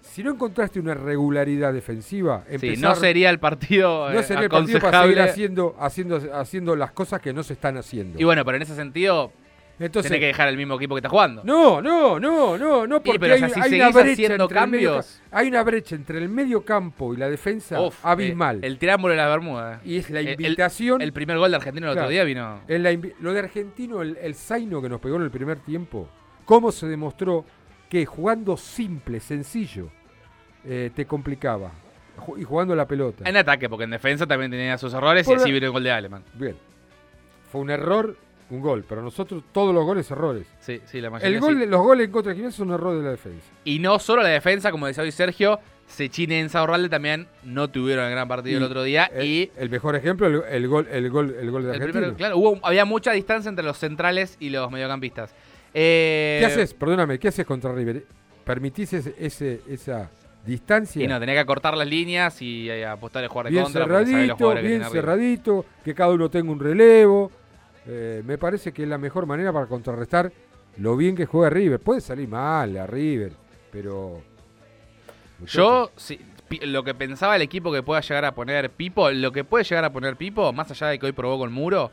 si 0.00 0.22
no 0.22 0.30
encontraste 0.30 0.78
una 0.78 0.94
regularidad 0.94 1.72
defensiva, 1.72 2.44
Sí, 2.46 2.54
empezar, 2.54 2.90
no 2.90 2.94
sería 2.94 3.30
el 3.30 3.40
partido. 3.40 4.10
no 4.10 4.20
eh, 4.20 4.22
sería 4.22 4.44
el 4.44 4.50
partido 4.50 4.78
para 4.78 5.02
seguir 5.02 5.20
haciendo, 5.22 5.74
haciendo, 5.80 6.20
haciendo 6.34 6.76
las 6.76 6.92
cosas 6.92 7.20
que 7.20 7.32
no 7.32 7.42
se 7.42 7.54
están 7.54 7.76
haciendo. 7.78 8.20
Y 8.20 8.22
bueno, 8.22 8.44
pero 8.44 8.56
en 8.58 8.62
ese 8.62 8.76
sentido, 8.76 9.32
Entonces, 9.78 10.08
tenés 10.10 10.20
que 10.20 10.26
dejar 10.28 10.48
el 10.48 10.56
mismo 10.56 10.76
equipo 10.76 10.94
que 10.94 11.00
está 11.00 11.08
jugando. 11.08 11.42
no, 11.44 11.82
no, 11.82 12.20
no, 12.20 12.56
no, 12.56 12.86
no, 12.86 13.02
porque 13.02 13.18
pero, 13.18 13.34
hay, 13.34 13.42
o 13.42 13.48
sea, 13.48 13.64
si 13.64 13.74
hay 13.74 13.80
una 13.80 13.90
brecha 13.90 14.12
haciendo 14.12 14.44
entre 14.44 14.58
el 14.60 14.68
medio 14.70 14.90
cambios- 14.92 15.20
ca- 15.30 15.38
hay 15.38 15.48
una 15.48 15.62
brecha 15.64 15.94
entre 15.96 16.18
el 16.18 16.28
medio 16.28 16.64
campo 16.64 17.12
y 17.12 17.16
la 17.16 17.28
defensa 17.28 17.80
Uf, 17.80 18.06
abismal. 18.06 18.62
eh, 18.62 18.66
el 18.68 18.78
triángulo 18.78 19.10
de 19.12 19.16
las 19.18 19.28
Bermudas. 19.30 19.80
y 19.84 19.96
es 19.98 20.10
la 20.10 20.20
el- 20.20 20.28
invitación. 20.30 21.02
El, 21.02 21.12
primer 21.12 21.38
gol 21.38 21.50
de 21.50 21.56
Argentina 21.56 21.86
el 21.88 21.92
Claro. 21.94 22.06
otro 22.06 22.12
día 22.12 22.24
vino. 22.24 22.60
En 22.68 22.82
la 22.84 22.92
lo 23.20 23.32
de 23.32 23.38
argentino, 23.40 24.02
el, 24.02 24.16
el 24.22 24.34
zaino 24.36 24.80
que 24.80 24.88
nos 24.88 25.00
pegó 25.00 25.16
en 25.16 25.22
el 25.22 25.30
primer 25.30 25.58
tiempo, 25.58 26.08
cómo 26.44 26.70
se 26.70 26.86
demostró 26.86 27.44
que 27.90 28.06
jugando 28.06 28.56
simple, 28.56 29.18
sencillo, 29.20 29.88
eh, 30.64 30.90
te 30.94 31.04
complicaba. 31.04 31.72
Y 32.36 32.44
jugando 32.44 32.76
la 32.76 32.86
pelota. 32.86 33.28
En 33.28 33.36
ataque, 33.36 33.68
porque 33.68 33.84
en 33.84 33.90
defensa 33.90 34.24
también 34.24 34.50
tenía 34.52 34.78
sus 34.78 34.94
errores 34.94 35.26
Por 35.26 35.34
y 35.36 35.40
así 35.40 35.48
la- 35.48 35.54
vino 35.54 35.66
el 35.66 35.72
gol 35.72 35.82
de 35.82 35.90
Alemán. 35.90 36.22
Bien. 36.34 36.56
Fue 37.50 37.60
un 37.60 37.70
error, 37.70 38.16
un 38.50 38.60
gol. 38.60 38.84
Pero 38.88 39.02
nosotros, 39.02 39.42
todos 39.52 39.74
los 39.74 39.84
goles, 39.84 40.10
errores. 40.10 40.46
Sí, 40.60 40.80
sí, 40.86 41.00
la 41.00 41.10
mayoría 41.10 41.34
El 41.36 41.40
gol, 41.40 41.58
sí. 41.60 41.66
los 41.66 41.80
goles 41.82 42.06
en 42.06 42.12
contra 42.12 42.30
de 42.30 42.36
Gimnasia 42.36 42.56
son 42.58 42.68
un 42.68 42.74
error 42.74 42.96
de 42.96 43.02
la 43.04 43.10
defensa. 43.10 43.46
Y 43.64 43.78
no 43.78 43.98
solo 43.98 44.22
la 44.22 44.28
defensa, 44.28 44.70
como 44.70 44.86
decía 44.86 45.02
hoy 45.02 45.12
Sergio, 45.12 45.58
Sechine 45.86 46.36
y 46.36 46.40
Enzaurralde 46.40 46.88
también 46.88 47.26
no 47.42 47.68
tuvieron 47.68 48.06
el 48.06 48.10
gran 48.10 48.26
partido 48.28 48.56
el 48.58 48.64
otro 48.64 48.82
día. 48.82 49.04
el, 49.14 49.26
y 49.26 49.50
el 49.56 49.68
mejor 49.70 49.96
ejemplo, 49.96 50.26
el, 50.26 50.42
el 50.50 50.68
gol, 50.68 50.88
el 50.90 51.10
gol, 51.10 51.36
el 51.38 51.50
gol 51.50 51.62
de 51.64 51.70
Argentina. 51.70 51.92
primero, 51.92 52.16
claro, 52.16 52.38
hubo, 52.38 52.58
había 52.62 52.84
mucha 52.84 53.12
distancia 53.12 53.48
entre 53.48 53.64
los 53.64 53.76
centrales 53.78 54.36
y 54.40 54.48
los 54.50 54.70
mediocampistas. 54.70 55.34
Eh, 55.74 56.38
¿Qué 56.40 56.46
haces? 56.46 56.72
Perdóname, 56.74 57.18
¿qué 57.18 57.28
haces 57.28 57.44
contra 57.44 57.72
River? 57.72 58.04
¿Permitís 58.44 58.92
ese, 58.92 59.14
ese- 59.18 59.60
esa 59.68 60.08
distancia? 60.46 61.02
Y 61.04 61.08
no, 61.08 61.18
tenía 61.18 61.34
que 61.34 61.40
acortar 61.40 61.76
las 61.76 61.86
líneas 61.88 62.40
y 62.40 62.70
eh, 62.70 62.86
apostar 62.86 63.24
a 63.24 63.28
jugar 63.28 63.46
de 63.46 63.52
bien 63.52 63.64
contra. 63.64 63.82
cerradito, 63.84 64.54
bien 64.62 64.84
cerradito, 64.84 65.64
que 65.84 65.94
cada 65.94 66.10
uno 66.12 66.30
tenga 66.30 66.50
un 66.52 66.60
relevo. 66.60 67.30
Eh, 67.86 68.22
me 68.24 68.38
parece 68.38 68.72
que 68.72 68.82
es 68.82 68.88
la 68.88 68.98
mejor 68.98 69.26
manera 69.26 69.52
para 69.52 69.66
contrarrestar 69.66 70.32
lo 70.78 70.96
bien 70.96 71.16
que 71.16 71.26
juega 71.26 71.50
River. 71.50 71.80
Puede 71.80 72.00
salir 72.00 72.28
mal 72.28 72.76
a 72.76 72.86
River, 72.86 73.32
pero... 73.70 74.22
Yo, 75.46 75.90
lo 76.62 76.84
que 76.84 76.94
pensaba 76.94 77.36
el 77.36 77.42
equipo 77.42 77.72
que 77.72 77.82
pueda 77.82 78.00
llegar 78.00 78.24
a 78.24 78.34
poner 78.34 78.70
Pipo, 78.70 79.10
lo 79.10 79.32
que 79.32 79.44
puede 79.44 79.64
llegar 79.64 79.84
a 79.84 79.92
poner 79.92 80.16
Pipo, 80.16 80.52
más 80.52 80.70
allá 80.70 80.88
de 80.88 80.98
que 80.98 81.06
hoy 81.06 81.12
probó 81.12 81.38
con 81.38 81.52
Muro, 81.52 81.90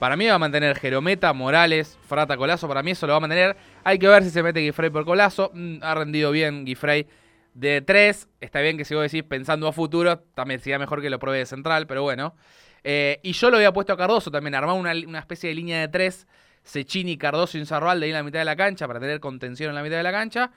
para 0.00 0.16
mí 0.16 0.26
va 0.26 0.34
a 0.34 0.38
mantener 0.38 0.78
Jerometa, 0.78 1.32
Morales, 1.34 1.98
Frata, 2.08 2.36
Colazo, 2.38 2.66
para 2.66 2.82
mí 2.82 2.92
eso 2.92 3.06
lo 3.06 3.12
va 3.12 3.18
a 3.18 3.20
mantener. 3.20 3.54
Hay 3.84 3.98
que 3.98 4.08
ver 4.08 4.22
si 4.22 4.30
se 4.30 4.42
mete 4.42 4.60
Guifrey 4.60 4.88
por 4.88 5.04
Colazo. 5.04 5.50
Mm, 5.52 5.82
ha 5.82 5.94
rendido 5.94 6.30
bien 6.30 6.64
Guifrey 6.64 7.06
de 7.52 7.82
3. 7.82 8.28
Está 8.40 8.60
bien 8.62 8.78
que 8.78 8.86
si 8.86 8.94
vos 8.94 9.02
decís 9.02 9.22
pensando 9.24 9.68
a 9.68 9.72
futuro, 9.72 10.18
también 10.34 10.60
sería 10.60 10.78
mejor 10.78 11.02
que 11.02 11.10
lo 11.10 11.18
pruebe 11.18 11.40
de 11.40 11.46
central, 11.46 11.86
pero 11.86 12.02
bueno. 12.02 12.34
Eh, 12.82 13.20
y 13.22 13.32
yo 13.32 13.50
lo 13.50 13.56
había 13.56 13.72
puesto 13.72 13.92
a 13.92 13.96
Cardoso 13.96 14.30
también, 14.30 14.54
armar 14.54 14.76
una, 14.76 14.92
una 15.06 15.18
especie 15.18 15.48
de 15.48 15.54
línea 15.54 15.80
de 15.80 15.88
3. 15.88 16.26
Sechini, 16.62 17.16
Cardoso 17.16 17.56
y 17.56 17.60
Inzarroalde 17.60 18.06
ahí 18.06 18.10
en 18.10 18.16
la 18.16 18.22
mitad 18.22 18.38
de 18.38 18.44
la 18.44 18.56
cancha 18.56 18.86
para 18.86 19.00
tener 19.00 19.18
contención 19.18 19.70
en 19.70 19.74
la 19.74 19.82
mitad 19.82 19.96
de 19.96 20.02
la 20.02 20.12
cancha. 20.12 20.50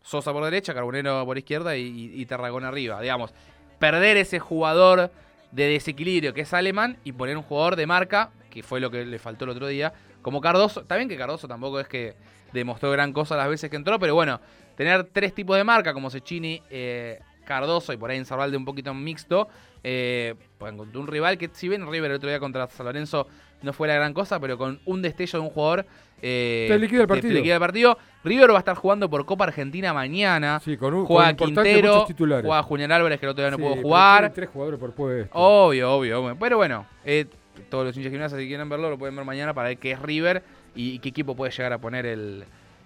Sosa 0.00 0.32
por 0.32 0.44
derecha, 0.44 0.72
Carbonero 0.72 1.24
por 1.26 1.36
izquierda 1.36 1.76
y, 1.76 1.82
y, 1.82 2.20
y 2.20 2.26
Tarragona 2.26 2.68
arriba. 2.68 3.00
Digamos, 3.00 3.34
perder 3.78 4.16
ese 4.16 4.38
jugador 4.38 5.10
de 5.50 5.68
desequilibrio 5.68 6.34
que 6.34 6.42
es 6.42 6.54
alemán 6.54 6.98
y 7.04 7.12
poner 7.12 7.36
un 7.36 7.42
jugador 7.42 7.76
de 7.76 7.86
marca, 7.86 8.30
que 8.50 8.62
fue 8.62 8.80
lo 8.80 8.90
que 8.90 9.04
le 9.04 9.18
faltó 9.18 9.44
el 9.44 9.50
otro 9.50 9.66
día, 9.66 9.92
como 10.22 10.40
Cardoso. 10.40 10.84
También 10.84 11.08
que 11.08 11.16
Cardoso 11.16 11.48
tampoco 11.48 11.80
es 11.80 11.88
que 11.88 12.14
demostró 12.52 12.90
gran 12.90 13.12
cosa 13.12 13.36
las 13.36 13.48
veces 13.48 13.70
que 13.70 13.76
entró, 13.76 13.98
pero 13.98 14.14
bueno, 14.14 14.40
tener 14.76 15.04
tres 15.04 15.34
tipos 15.34 15.56
de 15.56 15.64
marca 15.64 15.92
como 15.92 16.10
Sechini, 16.10 16.62
eh, 16.70 17.20
Cardoso 17.48 17.92
y 17.92 17.96
por 17.96 18.10
ahí 18.10 18.18
en 18.18 18.56
un 18.56 18.64
poquito 18.64 18.92
mixto, 18.94 19.48
eh, 19.82 20.34
pues 20.58 20.72
un 20.74 21.06
rival 21.06 21.38
que 21.38 21.48
si 21.52 21.68
bien 21.68 21.90
River 21.90 22.10
el 22.10 22.16
otro 22.18 22.28
día 22.28 22.38
contra 22.38 22.68
San 22.68 22.86
Lorenzo 22.86 23.26
no 23.62 23.72
fue 23.72 23.88
la 23.88 23.94
gran 23.94 24.12
cosa, 24.14 24.38
pero 24.38 24.56
con 24.58 24.78
un 24.84 25.02
destello 25.02 25.40
de 25.40 25.44
un 25.46 25.50
jugador... 25.50 25.86
eh, 26.22 26.66
Te 26.68 26.78
liquida 26.78 27.02
el 27.02 27.06
te- 27.08 27.14
te 27.14 27.20
partido. 27.20 27.34
liquida 27.34 27.54
el 27.54 27.60
partido. 27.60 27.98
River 28.22 28.50
va 28.52 28.56
a 28.56 28.58
estar 28.58 28.76
jugando 28.76 29.08
por 29.10 29.24
Copa 29.26 29.44
Argentina 29.44 29.92
mañana. 29.92 30.60
Sí, 30.64 30.76
con 30.76 30.94
un 30.94 31.06
juega 31.06 31.34
con 31.34 31.46
Quintero, 31.54 32.06
juega 32.06 32.62
Julián 32.62 32.92
Álvarez 32.92 33.18
que 33.18 33.26
el 33.26 33.30
otro 33.30 33.42
día 33.42 33.50
no 33.50 33.56
Sí, 33.56 33.62
pudo 33.62 33.82
jugar. 33.82 34.32
tres 34.32 34.48
jugadores 34.50 34.78
por 34.78 34.92
puesto. 34.92 35.30
Obvio, 35.36 35.92
obvio. 35.92 36.36
Pero 36.38 36.56
bueno, 36.58 36.86
eh, 37.04 37.26
todos 37.70 37.84
los 37.86 37.96
hinchas 37.96 38.12
de 38.12 38.16
gimnasia, 38.16 38.38
si 38.38 38.46
quieren 38.46 38.68
verlo, 38.68 38.90
lo 38.90 38.98
pueden 38.98 39.16
ver 39.16 39.24
mañana 39.24 39.54
para 39.54 39.68
ver 39.70 39.78
qué 39.78 39.92
es 39.92 40.00
River 40.02 40.42
y, 40.76 40.90
y 40.92 40.98
qué 41.00 41.08
equipo 41.08 41.34
puede 41.34 41.50
llegar 41.50 41.72
a 41.72 41.78
poner 41.78 42.06
el, 42.06 42.44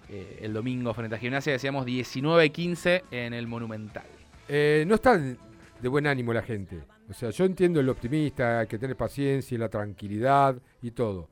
eh, 0.09 0.39
el 0.41 0.53
domingo 0.53 0.91
frente 0.95 1.15
a 1.15 1.19
gimnasia. 1.19 1.53
Decíamos 1.53 1.85
19-15 1.85 3.03
en 3.11 3.33
el 3.33 3.45
Monumental. 3.47 4.05
Eh, 4.47 4.83
no 4.87 4.95
está 4.95 5.17
de 5.17 5.89
buen 5.89 6.07
ánimo 6.07 6.33
la 6.33 6.41
gente. 6.41 6.83
O 7.09 7.13
sea, 7.13 7.29
yo 7.29 7.45
entiendo 7.45 7.79
el 7.79 7.89
optimista, 7.89 8.65
que 8.65 8.77
tener 8.77 8.95
paciencia, 8.95 9.57
la 9.57 9.69
tranquilidad 9.69 10.55
y 10.81 10.91
todo. 10.91 11.29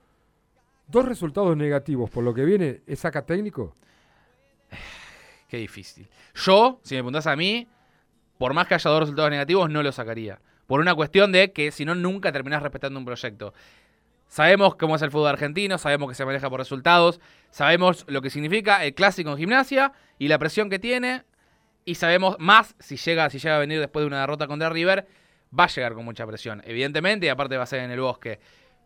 Dos 0.88 1.05
resultados 1.05 1.55
negativos 1.55 2.09
por 2.09 2.23
lo 2.23 2.33
que 2.33 2.43
viene, 2.43 2.81
¿es 2.85 2.99
saca 2.99 3.25
técnico? 3.25 3.75
Qué 5.47 5.57
difícil. 5.57 6.07
Yo, 6.35 6.79
si 6.83 6.95
me 6.95 6.99
preguntás 6.99 7.27
a 7.27 7.35
mí, 7.35 7.67
por 8.38 8.53
más 8.53 8.67
que 8.67 8.73
haya 8.73 8.89
dos 8.89 9.01
resultados 9.01 9.31
negativos, 9.31 9.69
no 9.69 9.83
lo 9.83 9.91
sacaría. 9.91 10.39
Por 10.67 10.79
una 10.79 10.95
cuestión 10.95 11.31
de 11.31 11.51
que 11.51 11.71
si 11.71 11.85
no, 11.85 11.95
nunca 11.95 12.31
terminás 12.31 12.63
respetando 12.63 12.99
un 12.99 13.05
proyecto. 13.05 13.53
Sabemos 14.27 14.75
cómo 14.75 14.95
es 14.95 15.01
el 15.01 15.11
fútbol 15.11 15.27
argentino, 15.27 15.77
sabemos 15.77 16.09
que 16.09 16.15
se 16.15 16.25
maneja 16.25 16.49
por 16.49 16.59
resultados, 16.59 17.19
sabemos 17.49 18.05
lo 18.07 18.21
que 18.21 18.29
significa 18.29 18.85
el 18.85 18.93
clásico 18.93 19.31
en 19.31 19.38
gimnasia 19.38 19.91
y 20.17 20.29
la 20.29 20.39
presión 20.39 20.69
que 20.69 20.79
tiene, 20.79 21.23
y 21.85 21.95
sabemos 21.95 22.35
más 22.39 22.75
si 22.79 22.97
llega, 22.97 23.29
si 23.29 23.39
llega 23.39 23.55
a 23.55 23.59
venir 23.59 23.79
después 23.79 24.03
de 24.03 24.07
una 24.07 24.21
derrota 24.21 24.47
contra 24.47 24.69
River, 24.69 25.07
va 25.57 25.65
a 25.65 25.67
llegar 25.67 25.93
con 25.93 26.05
mucha 26.05 26.25
presión, 26.25 26.61
evidentemente, 26.65 27.25
y 27.25 27.29
aparte 27.29 27.57
va 27.57 27.63
a 27.63 27.67
ser 27.67 27.81
en 27.81 27.91
el 27.91 27.99
bosque. 27.99 28.39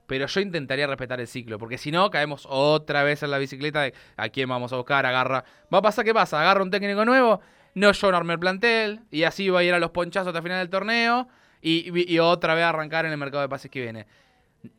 Pero 0.07 0.27
yo 0.27 0.39
intentaría 0.39 0.87
respetar 0.87 1.19
el 1.19 1.27
ciclo, 1.27 1.57
porque 1.57 1.77
si 1.77 1.91
no, 1.91 2.09
caemos 2.11 2.45
otra 2.49 3.03
vez 3.03 3.23
en 3.23 3.31
la 3.31 3.37
bicicleta 3.37 3.81
de 3.81 3.93
a 4.17 4.29
quién 4.29 4.47
vamos 4.49 4.71
a 4.71 4.77
buscar, 4.77 5.05
agarra. 5.05 5.45
¿Va 5.73 5.79
a 5.79 5.81
pasar 5.81 6.05
qué 6.05 6.13
pasa? 6.13 6.39
Agarra 6.39 6.61
un 6.61 6.69
técnico 6.69 7.05
nuevo, 7.05 7.41
no 7.73 7.91
yo 7.91 8.11
no 8.11 8.17
armé 8.17 8.33
el 8.33 8.39
plantel, 8.39 9.01
y 9.11 9.23
así 9.23 9.49
va 9.49 9.59
a 9.59 9.63
ir 9.63 9.73
a 9.73 9.79
los 9.79 9.91
ponchazos 9.91 10.27
hasta 10.27 10.39
el 10.39 10.43
final 10.43 10.59
del 10.59 10.69
torneo, 10.69 11.27
y, 11.61 12.13
y 12.13 12.19
otra 12.19 12.53
vez 12.53 12.63
arrancar 12.63 13.05
en 13.05 13.11
el 13.11 13.17
mercado 13.17 13.41
de 13.41 13.49
pases 13.49 13.71
que 13.71 13.81
viene. 13.81 14.05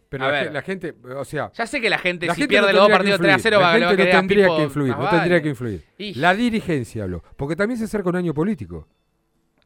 Pero 0.09 0.25
A 0.25 0.27
la, 0.29 0.33
ver. 0.33 0.47
ge- 0.49 0.53
la 0.53 0.63
gente, 0.63 0.95
o 1.17 1.25
sea... 1.25 1.51
Ya 1.53 1.67
sé 1.67 1.81
que 1.81 1.91
la 1.91 1.99
gente, 1.99 2.27
la 2.27 2.35
si 2.35 2.43
gente 2.43 2.53
pierde 2.53 2.69
no 2.69 2.73
los 2.79 2.83
dos 2.89 2.91
partidos 2.97 3.21
3 3.21 3.35
a 3.35 3.39
0, 3.39 3.57
influir. 3.57 3.63
va, 3.65 3.73
a 3.75 3.79
no 3.79 3.97
tendría 3.97 4.45
Pipo 4.47 4.57
que 4.57 4.63
influir, 4.63 4.97
no 4.97 5.09
tendría 5.11 5.43
que 5.43 5.49
influir. 5.49 5.85
Y- 5.99 6.15
La 6.15 6.35
dirigencia 6.35 7.05
hablo, 7.05 7.23
porque 7.37 7.57
también 7.57 7.79
se 7.79 7.85
acerca 7.85 8.09
un 8.09 8.17
año 8.17 8.33
político. 8.33 8.87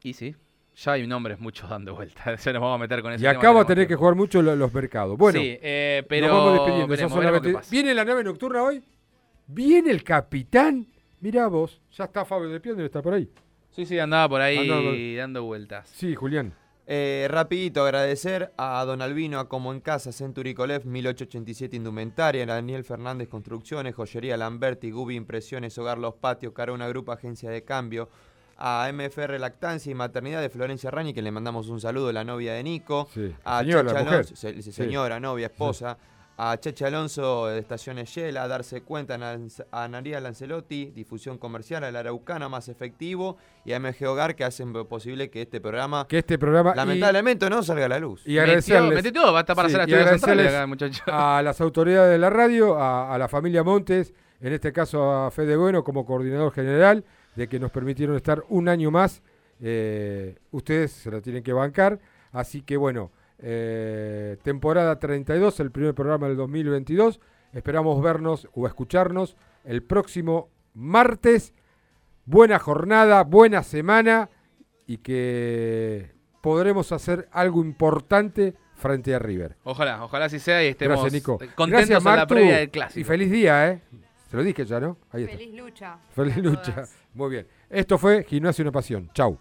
Y 0.03 0.13
sí, 0.13 0.35
ya 0.75 0.93
hay 0.93 1.05
nombres 1.05 1.39
muchos 1.39 1.69
dando 1.69 1.93
vueltas. 1.95 2.25
Ya 2.45 2.53
nos 2.53 2.61
vamos 2.61 2.75
a 2.75 2.79
meter 2.79 3.01
con 3.03 3.11
ese 3.13 3.23
Y 3.23 3.27
tema, 3.27 3.39
acá 3.39 3.51
va 3.51 3.61
a 3.61 3.65
tener 3.67 3.87
que 3.87 3.95
jugar 3.95 4.15
mucho 4.15 4.41
lo- 4.41 4.55
los 4.55 4.73
mercados. 4.73 5.15
Bueno, 5.17 5.39
Sí, 5.39 5.57
eh, 5.61 6.03
pero 6.09 6.27
nos 6.27 6.35
vamos 6.37 6.53
despidiendo. 6.53 6.85
ya 6.85 6.89
veremos, 6.89 7.11
son 7.11 7.19
veremos 7.19 7.33
las 7.33 7.41
qué 7.41 7.47
20. 7.47 7.59
pasa. 7.59 7.71
¿Viene 7.71 7.93
la 7.93 8.05
nave 8.05 8.23
nocturna 8.23 8.63
hoy? 8.63 8.83
¿Viene 9.47 9.91
el 9.91 10.03
capitán? 10.03 10.87
Mirá 11.19 11.47
vos, 11.47 11.79
ya 11.91 12.05
está 12.05 12.25
Fabio 12.25 12.49
de 12.49 12.59
Pion, 12.59 12.75
debe 12.77 12.87
estar 12.87 13.03
por 13.03 13.13
ahí. 13.13 13.29
Sí, 13.69 13.85
sí, 13.85 13.99
andaba 13.99 14.27
por 14.27 14.41
ahí 14.41 14.57
Andaba- 14.57 15.17
dando 15.21 15.43
vueltas. 15.43 15.87
Sí, 15.93 16.15
Julián. 16.15 16.53
Eh, 16.87 17.27
rapidito, 17.29 17.83
agradecer 17.83 18.51
a 18.57 18.83
Don 18.85 19.01
Albino, 19.01 19.39
a 19.39 19.47
Como 19.47 19.71
en 19.71 19.79
Casa, 19.81 20.11
Century 20.11 20.53
Colef, 20.53 20.83
1887 20.85 21.75
Indumentaria, 21.75 22.45
Daniel 22.45 22.83
Fernández 22.83 23.29
Construcciones, 23.29 23.95
Joyería 23.95 24.35
Lamberti, 24.35 24.91
Gubi 24.91 25.15
Impresiones, 25.15 25.77
Hogar 25.77 25.99
Los 25.99 26.15
Patios, 26.15 26.53
Carona 26.53 26.87
Grupo 26.87 27.11
Agencia 27.11 27.49
de 27.49 27.63
Cambio, 27.63 28.09
a 28.57 28.89
MFR 28.91 29.39
Lactancia 29.39 29.91
y 29.91 29.95
Maternidad 29.95 30.41
de 30.41 30.49
Florencia 30.49 30.91
Rani, 30.91 31.13
que 31.13 31.21
le 31.21 31.31
mandamos 31.31 31.69
un 31.69 31.79
saludo, 31.79 32.11
la 32.11 32.23
novia 32.23 32.53
de 32.53 32.63
Nico, 32.63 33.07
Sí, 33.13 33.33
a 33.43 33.59
señora, 33.61 33.83
Chacha 33.91 33.99
mujer. 34.03 34.13
Alonso, 34.15 34.35
se- 34.35 34.61
Sí. 34.61 34.71
señora, 34.71 35.19
novia, 35.19 35.45
esposa, 35.47 35.97
a 36.43 36.57
Cheche 36.59 36.85
Alonso 36.85 37.45
de 37.47 37.59
Estaciones 37.59 38.15
Yela, 38.15 38.41
a 38.43 38.47
Darse 38.47 38.81
Cuenta, 38.81 39.13
a 39.13 39.17
Nan- 39.19 39.47
a 39.71 39.87
Naría 39.87 40.19
Lancelotti, 40.19 40.85
Difusión 40.87 41.37
Comercial, 41.37 41.83
a 41.83 41.91
la 41.91 41.99
Araucana, 41.99 42.49
Más 42.49 42.67
Efectivo, 42.67 43.37
y 43.63 43.73
a 43.73 43.79
MG 43.79 44.07
Hogar, 44.07 44.35
que 44.35 44.43
hacen 44.43 44.73
posible 44.87 45.29
que 45.29 45.43
este 45.43 45.61
programa, 45.61 46.07
Que 46.07 46.17
este 46.17 46.39
programa... 46.39 46.71
y- 46.73 46.77
lamentablemente, 46.77 47.47
no 47.47 47.61
salga 47.61 47.85
a 47.85 47.89
la 47.89 47.99
luz. 47.99 48.23
Y 48.25 48.39
agradecerles, 48.39 48.95
metió 48.95 49.13
todo, 49.21 49.31
va 49.33 49.39
a 49.39 49.41
estar 49.41 49.55
para 49.55 49.67
hacer 49.67 49.81
centrales 49.81 50.05
agradecerles 50.51 51.01
acá, 51.01 51.37
a 51.37 51.41
las 51.43 51.61
autoridades 51.61 52.11
de 52.11 52.17
la 52.17 52.29
radio, 52.31 52.75
a, 52.75 53.13
a 53.13 53.17
la 53.19 53.27
familia 53.27 53.63
Montes, 53.63 54.11
en 54.39 54.51
este 54.53 54.73
caso 54.73 55.11
a 55.11 55.29
Fede 55.29 55.55
Bueno 55.55 55.83
como 55.83 56.05
coordinador 56.07 56.51
general, 56.53 57.03
de 57.35 57.47
que 57.47 57.59
nos 57.59 57.69
permitieron 57.69 58.15
estar 58.15 58.43
un 58.49 58.67
año 58.67 58.89
más. 58.89 59.21
Eh, 59.61 60.35
ustedes 60.49 60.91
se 60.91 61.11
la 61.11 61.21
tienen 61.21 61.43
que 61.43 61.53
bancar, 61.53 61.99
así 62.31 62.63
que 62.63 62.77
bueno, 62.77 63.11
eh, 63.41 64.37
temporada 64.43 64.99
32, 64.99 65.59
el 65.59 65.71
primer 65.71 65.93
programa 65.93 66.27
del 66.27 66.37
2022. 66.37 67.19
Esperamos 67.53 68.01
vernos 68.01 68.47
o 68.53 68.67
escucharnos 68.67 69.35
el 69.63 69.83
próximo 69.83 70.49
martes. 70.73 71.53
Buena 72.25 72.59
jornada, 72.59 73.23
buena 73.23 73.63
semana 73.63 74.29
y 74.85 74.97
que 74.97 76.13
podremos 76.41 76.91
hacer 76.91 77.27
algo 77.31 77.63
importante 77.63 78.55
frente 78.75 79.13
a 79.13 79.19
River. 79.19 79.57
Ojalá, 79.63 80.03
ojalá 80.03 80.25
así 80.25 80.39
sea 80.39 80.63
y 80.63 80.67
estemos 80.67 80.99
Gracias, 80.99 81.13
Nico. 81.13 81.37
contentos 81.55 81.89
Gracias, 81.89 82.05
en 82.05 82.15
la 82.15 82.27
previa 82.27 82.57
del 82.57 82.69
clásico. 82.69 82.99
Y 82.99 83.03
feliz 83.03 83.31
día, 83.31 83.69
¿eh? 83.69 83.81
Se 84.29 84.37
lo 84.37 84.43
dije 84.43 84.65
ya, 84.65 84.79
¿no? 84.79 84.97
Ahí 85.11 85.23
está. 85.23 85.37
Feliz 85.37 85.53
lucha. 85.55 85.97
Feliz 86.15 86.37
lucha. 86.37 86.73
todas. 86.73 86.95
Muy 87.13 87.29
bien. 87.29 87.47
Esto 87.69 87.97
fue 87.97 88.23
Gimnasia 88.23 88.63
Una 88.63 88.71
Pasión. 88.71 89.09
Chau. 89.13 89.37